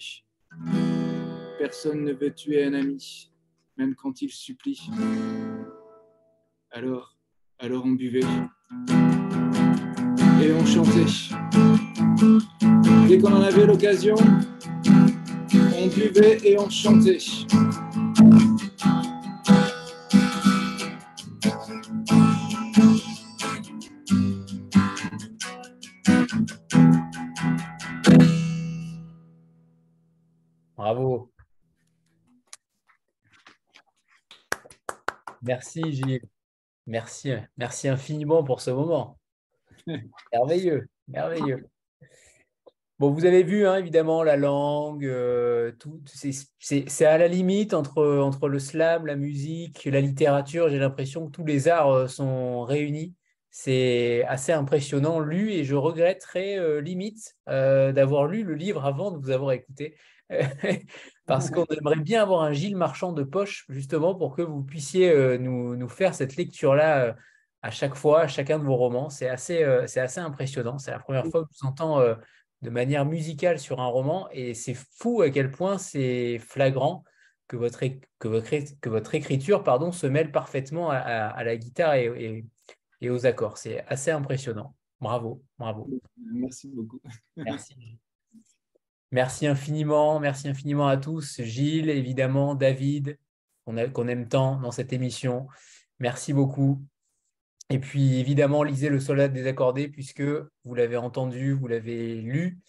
Personne 1.59 2.05
ne 2.05 2.13
veut 2.13 2.33
tuer 2.33 2.63
un 2.63 2.73
ami, 2.73 3.33
même 3.75 3.95
quand 3.95 4.21
il 4.21 4.31
supplie. 4.31 4.79
Alors, 6.77 7.15
alors 7.59 7.85
on 7.85 7.91
buvait 7.91 8.19
et 10.43 10.51
on 10.51 10.65
chantait. 10.65 11.05
Dès 13.07 13.17
qu'on 13.17 13.31
en 13.31 13.41
avait 13.41 13.65
l'occasion, 13.65 14.15
on 15.73 15.87
buvait 15.87 16.37
et 16.43 16.59
on 16.59 16.69
chantait. 16.69 17.17
Bravo. 30.75 31.31
Merci 35.41 35.81
Gilles. 35.93 36.34
Merci, 36.87 37.33
merci 37.57 37.87
infiniment 37.87 38.43
pour 38.43 38.61
ce 38.61 38.71
moment. 38.71 39.17
merveilleux, 40.33 40.87
merveilleux. 41.07 41.67
Bon, 42.97 43.11
vous 43.11 43.25
avez 43.25 43.43
vu, 43.43 43.67
hein, 43.67 43.75
évidemment, 43.75 44.23
la 44.23 44.37
langue, 44.37 45.03
euh, 45.05 45.73
tout, 45.73 46.01
c'est 46.07 47.05
à 47.05 47.17
la 47.17 47.27
limite 47.27 47.73
entre, 47.73 48.19
entre 48.19 48.47
le 48.47 48.57
slam, 48.57 49.05
la 49.05 49.17
musique, 49.17 49.83
la 49.83 49.99
littérature. 49.99 50.69
J'ai 50.69 50.79
l'impression 50.79 51.25
que 51.25 51.31
tous 51.31 51.43
les 51.43 51.67
arts 51.67 51.91
euh, 51.91 52.07
sont 52.07 52.63
réunis. 52.63 53.13
C'est 53.51 54.23
assez 54.27 54.53
impressionnant, 54.53 55.19
lu, 55.19 55.51
et 55.51 55.65
je 55.65 55.75
regretterais 55.75 56.57
euh, 56.57 56.79
limite 56.79 57.35
d'avoir 57.47 58.27
lu 58.27 58.43
le 58.43 58.53
livre 58.55 58.85
avant 58.85 59.11
de 59.11 59.17
vous 59.17 59.29
avoir 59.29 59.51
écouté. 59.51 59.97
parce 61.25 61.49
qu'on 61.49 61.65
aimerait 61.65 61.99
bien 61.99 62.21
avoir 62.21 62.43
un 62.43 62.53
Gilles 62.53 62.75
Marchand 62.75 63.11
de 63.11 63.23
poche, 63.23 63.65
justement, 63.69 64.15
pour 64.15 64.35
que 64.35 64.41
vous 64.41 64.63
puissiez 64.63 65.09
euh, 65.09 65.37
nous, 65.37 65.75
nous, 65.75 65.89
faire 65.89 66.13
cette 66.13 66.35
lecture-là 66.35 67.05
euh, 67.05 67.13
à 67.61 67.71
chaque 67.71 67.95
fois, 67.95 68.21
à 68.21 68.27
chacun 68.27 68.59
de 68.59 68.63
vos 68.63 68.75
romans. 68.75 69.09
C'est 69.09 69.27
assez, 69.27 69.63
euh, 69.63 69.87
c'est 69.87 69.99
assez 69.99 70.19
impressionnant. 70.19 70.77
C'est 70.77 70.91
la 70.91 70.99
première 70.99 71.25
fois 71.25 71.43
que 71.43 71.49
je 71.51 71.59
vous 71.59 71.67
entends 71.67 71.99
de 72.61 72.69
manière 72.69 73.05
musicale 73.05 73.59
sur 73.59 73.79
un 73.81 73.87
roman, 73.87 74.27
et 74.31 74.53
c'est 74.53 74.75
fou 74.75 75.21
à 75.21 75.29
quel 75.29 75.51
point 75.51 75.77
c'est 75.77 76.39
flagrant 76.39 77.03
que 77.47 77.57
votre, 77.57 77.83
que 78.19 78.27
votre, 78.27 78.49
que 78.79 78.89
votre 78.89 79.15
écriture 79.15 79.63
pardon, 79.63 79.91
se 79.91 80.07
mêle 80.07 80.31
parfaitement 80.31 80.89
à, 80.89 80.97
à, 80.97 81.43
la 81.43 81.57
guitare 81.57 81.95
et, 81.95 82.05
et, 82.05 82.45
et 83.01 83.09
aux 83.09 83.25
accords. 83.25 83.57
C'est 83.57 83.85
assez 83.87 84.11
impressionnant. 84.11 84.75
Bravo, 84.99 85.43
bravo. 85.59 85.87
Merci 86.17 86.69
beaucoup. 86.69 87.01
Merci. 87.35 87.75
Merci 89.11 89.47
infiniment, 89.47 90.19
merci 90.19 90.47
infiniment 90.47 90.87
à 90.87 90.97
tous. 90.97 91.41
Gilles, 91.41 91.89
évidemment, 91.89 92.55
David, 92.55 93.17
qu'on 93.65 94.07
aime 94.07 94.27
tant 94.27 94.59
dans 94.59 94.71
cette 94.71 94.93
émission. 94.93 95.47
Merci 95.99 96.33
beaucoup. 96.33 96.83
Et 97.69 97.79
puis, 97.79 98.19
évidemment, 98.19 98.63
lisez 98.63 98.89
Le 98.89 98.99
Soldat 98.99 99.27
désaccordé, 99.27 99.87
puisque 99.87 100.21
vous 100.21 100.75
l'avez 100.75 100.97
entendu, 100.97 101.53
vous 101.53 101.67
l'avez 101.67 102.15
lu, 102.15 102.59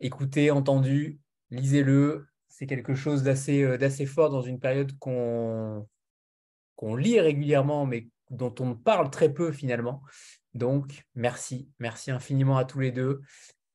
écouté, 0.00 0.50
entendu, 0.50 1.20
lisez-le. 1.50 2.26
C'est 2.48 2.66
quelque 2.66 2.94
chose 2.94 3.22
d'assez 3.22 3.62
euh, 3.62 4.06
fort 4.06 4.30
dans 4.30 4.42
une 4.42 4.58
période 4.58 4.96
qu'on 4.98 5.86
lit 6.96 7.20
régulièrement, 7.20 7.86
mais 7.86 8.08
dont 8.30 8.54
on 8.58 8.74
parle 8.74 9.10
très 9.10 9.32
peu 9.32 9.52
finalement. 9.52 10.02
Donc, 10.54 11.04
merci, 11.14 11.68
merci 11.78 12.10
infiniment 12.10 12.56
à 12.56 12.64
tous 12.64 12.80
les 12.80 12.90
deux 12.90 13.22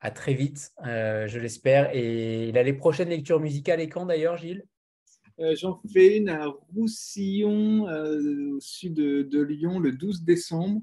à 0.03 0.11
très 0.11 0.33
vite, 0.33 0.73
euh, 0.85 1.27
je 1.27 1.39
l'espère. 1.39 1.89
Et 1.95 2.51
a 2.53 2.61
les 2.61 2.73
prochaines 2.73 3.07
lectures 3.07 3.39
musicales 3.39 3.79
et 3.79 3.87
quand 3.87 4.05
d'ailleurs, 4.05 4.37
Gilles? 4.37 4.65
Euh, 5.39 5.55
J'en 5.55 5.81
fais 5.91 6.17
une 6.17 6.27
à 6.29 6.47
Roussillon, 6.75 7.87
euh, 7.87 8.51
au 8.51 8.59
sud 8.59 8.95
de, 8.95 9.41
Lyon, 9.41 9.79
le 9.79 9.93
12 9.93 10.23
décembre. 10.23 10.81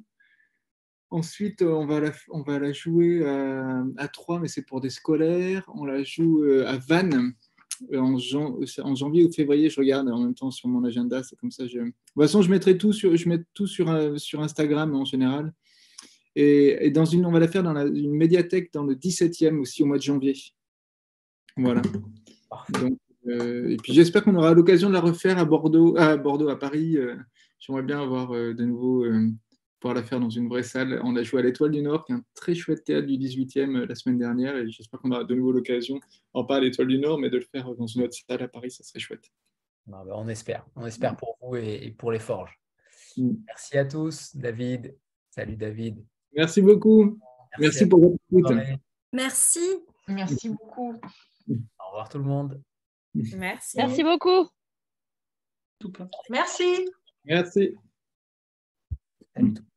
Ensuite, 1.11 1.61
on 1.61 1.87
va 1.87 2.01
la, 2.01 2.13
on 2.31 2.43
va 2.43 2.59
la 2.59 2.73
jouer 2.73 3.23
à, 3.27 4.09
Troyes, 4.09 4.41
mais 4.41 4.49
c'est 4.49 4.65
pour 4.65 4.81
des 4.81 4.91
scolaires. 4.91 5.69
On 5.75 5.85
la 5.85 6.03
joue 6.03 6.43
à 6.67 6.79
Vannes 6.79 7.35
en, 7.93 8.17
janvier 8.17 9.25
ou 9.25 9.33
février. 9.33 9.69
Je 9.69 9.81
regarde 9.81 10.09
en 10.09 10.21
même 10.21 10.35
temps 10.35 10.53
sur 10.53 10.69
mon 10.69 10.83
agenda. 10.85 11.23
C'est 11.25 11.37
comme 11.37 11.51
ça. 11.51 11.65
De 11.65 11.69
toute 11.69 11.93
façon, 12.17 12.43
je 12.43 12.51
mettrai 12.51 12.79
tout 12.79 12.93
sur, 12.93 13.15
je 13.17 13.29
mets 13.29 13.43
tout 13.55 13.67
sur, 13.67 14.19
sur 14.19 14.41
Instagram 14.41 14.95
en 14.95 15.05
général. 15.05 15.53
Et, 16.37 16.91
dans 16.91 17.05
une, 17.05 17.27
on 17.27 17.33
va 17.33 17.41
la 17.41 17.49
faire 17.49 17.63
dans 17.63 17.75
une 17.87 18.15
médiathèque 18.15 18.73
dans 18.73 18.85
le 18.85 18.95
17e 18.95 19.59
aussi 19.59 19.83
au 19.83 19.87
mois 19.87 19.99
de 19.99 20.03
janvier. 20.03 20.35
Voilà. 21.57 21.83
Euh, 23.27 23.71
et 23.71 23.77
puis 23.77 23.93
j'espère 23.93 24.25
qu'on 24.25 24.35
aura 24.37 24.55
l'occasion 24.55 24.89
de 24.89 24.95
la 24.95 25.01
refaire 25.01 25.39
à 25.39 25.45
Bordeaux, 25.45 25.97
à 25.99 26.17
Bordeaux, 26.17 26.49
à 26.49 26.59
Paris. 26.59 26.97
Euh, 26.97 27.17
j'aimerais 27.59 27.83
bien 27.83 28.01
avoir 28.01 28.35
euh, 28.35 28.55
de 28.55 28.65
nouveau 28.65 29.05
pouvoir 29.79 29.95
la 29.95 30.03
faire 30.03 30.21
dans 30.21 30.31
une 30.31 30.49
vraie 30.49 30.63
salle. 30.63 31.01
On 31.05 31.17
a 31.17 31.23
joué 31.23 31.41
à 31.41 31.43
l'Étoile 31.43 31.71
du 31.71 31.83
Nord, 31.83 32.05
qui 32.05 32.13
est 32.13 32.15
un 32.15 32.25
très 32.35 32.55
chouette 32.55 32.85
théâtre 32.85 33.07
du 33.07 33.15
18e 33.15 33.87
la 33.87 33.95
semaine 33.95 34.19
dernière, 34.19 34.57
et 34.57 34.71
j'espère 34.71 35.01
qu'on 35.01 35.11
aura 35.11 35.25
de 35.25 35.35
nouveau 35.35 35.53
l'occasion, 35.53 36.01
en 36.35 36.45
pas 36.45 36.57
à 36.57 36.61
l'Étoile 36.61 36.89
du 36.89 36.99
Nord, 36.99 37.19
mais 37.19 37.31
de 37.31 37.39
le 37.39 37.45
faire 37.45 37.75
dans 37.75 37.87
une 37.87 38.03
autre 38.03 38.15
salle 38.15 38.43
à 38.43 38.49
Paris, 38.49 38.71
ça 38.71 38.85
serait 38.85 39.01
chouette. 39.01 39.31
On 39.87 40.29
espère, 40.29 40.67
on 40.77 40.87
espère 40.87 41.17
pour 41.17 41.37
vous 41.41 41.57
et, 41.57 41.95
pour 41.99 42.13
les 42.13 42.19
forges. 42.19 42.59
Mm. 43.17 43.33
Merci 43.47 43.79
à 43.79 43.85
tous, 43.85 44.37
David. 44.37 44.95
Salut 45.31 45.57
David. 45.57 46.05
Merci 46.35 46.63
beaucoup. 46.63 47.19
Merci, 47.59 47.87
pour 47.87 48.01
votre 48.01 48.17
écoute. 48.31 48.53
Merci. 49.13 49.61
Merci 50.09 50.49
beaucoup. 50.49 50.95
Au 51.49 51.87
revoir 51.89 52.09
tout 52.09 52.19
le 52.19 52.25
monde. 52.25 52.63
Merci. 53.15 53.77
Merci 53.77 54.03
beaucoup. 54.03 54.49
Merci. 56.29 56.89
Merci. 57.25 57.75
Salut 59.35 59.55
tout 59.55 59.63
le 59.63 59.63
monde. 59.63 59.70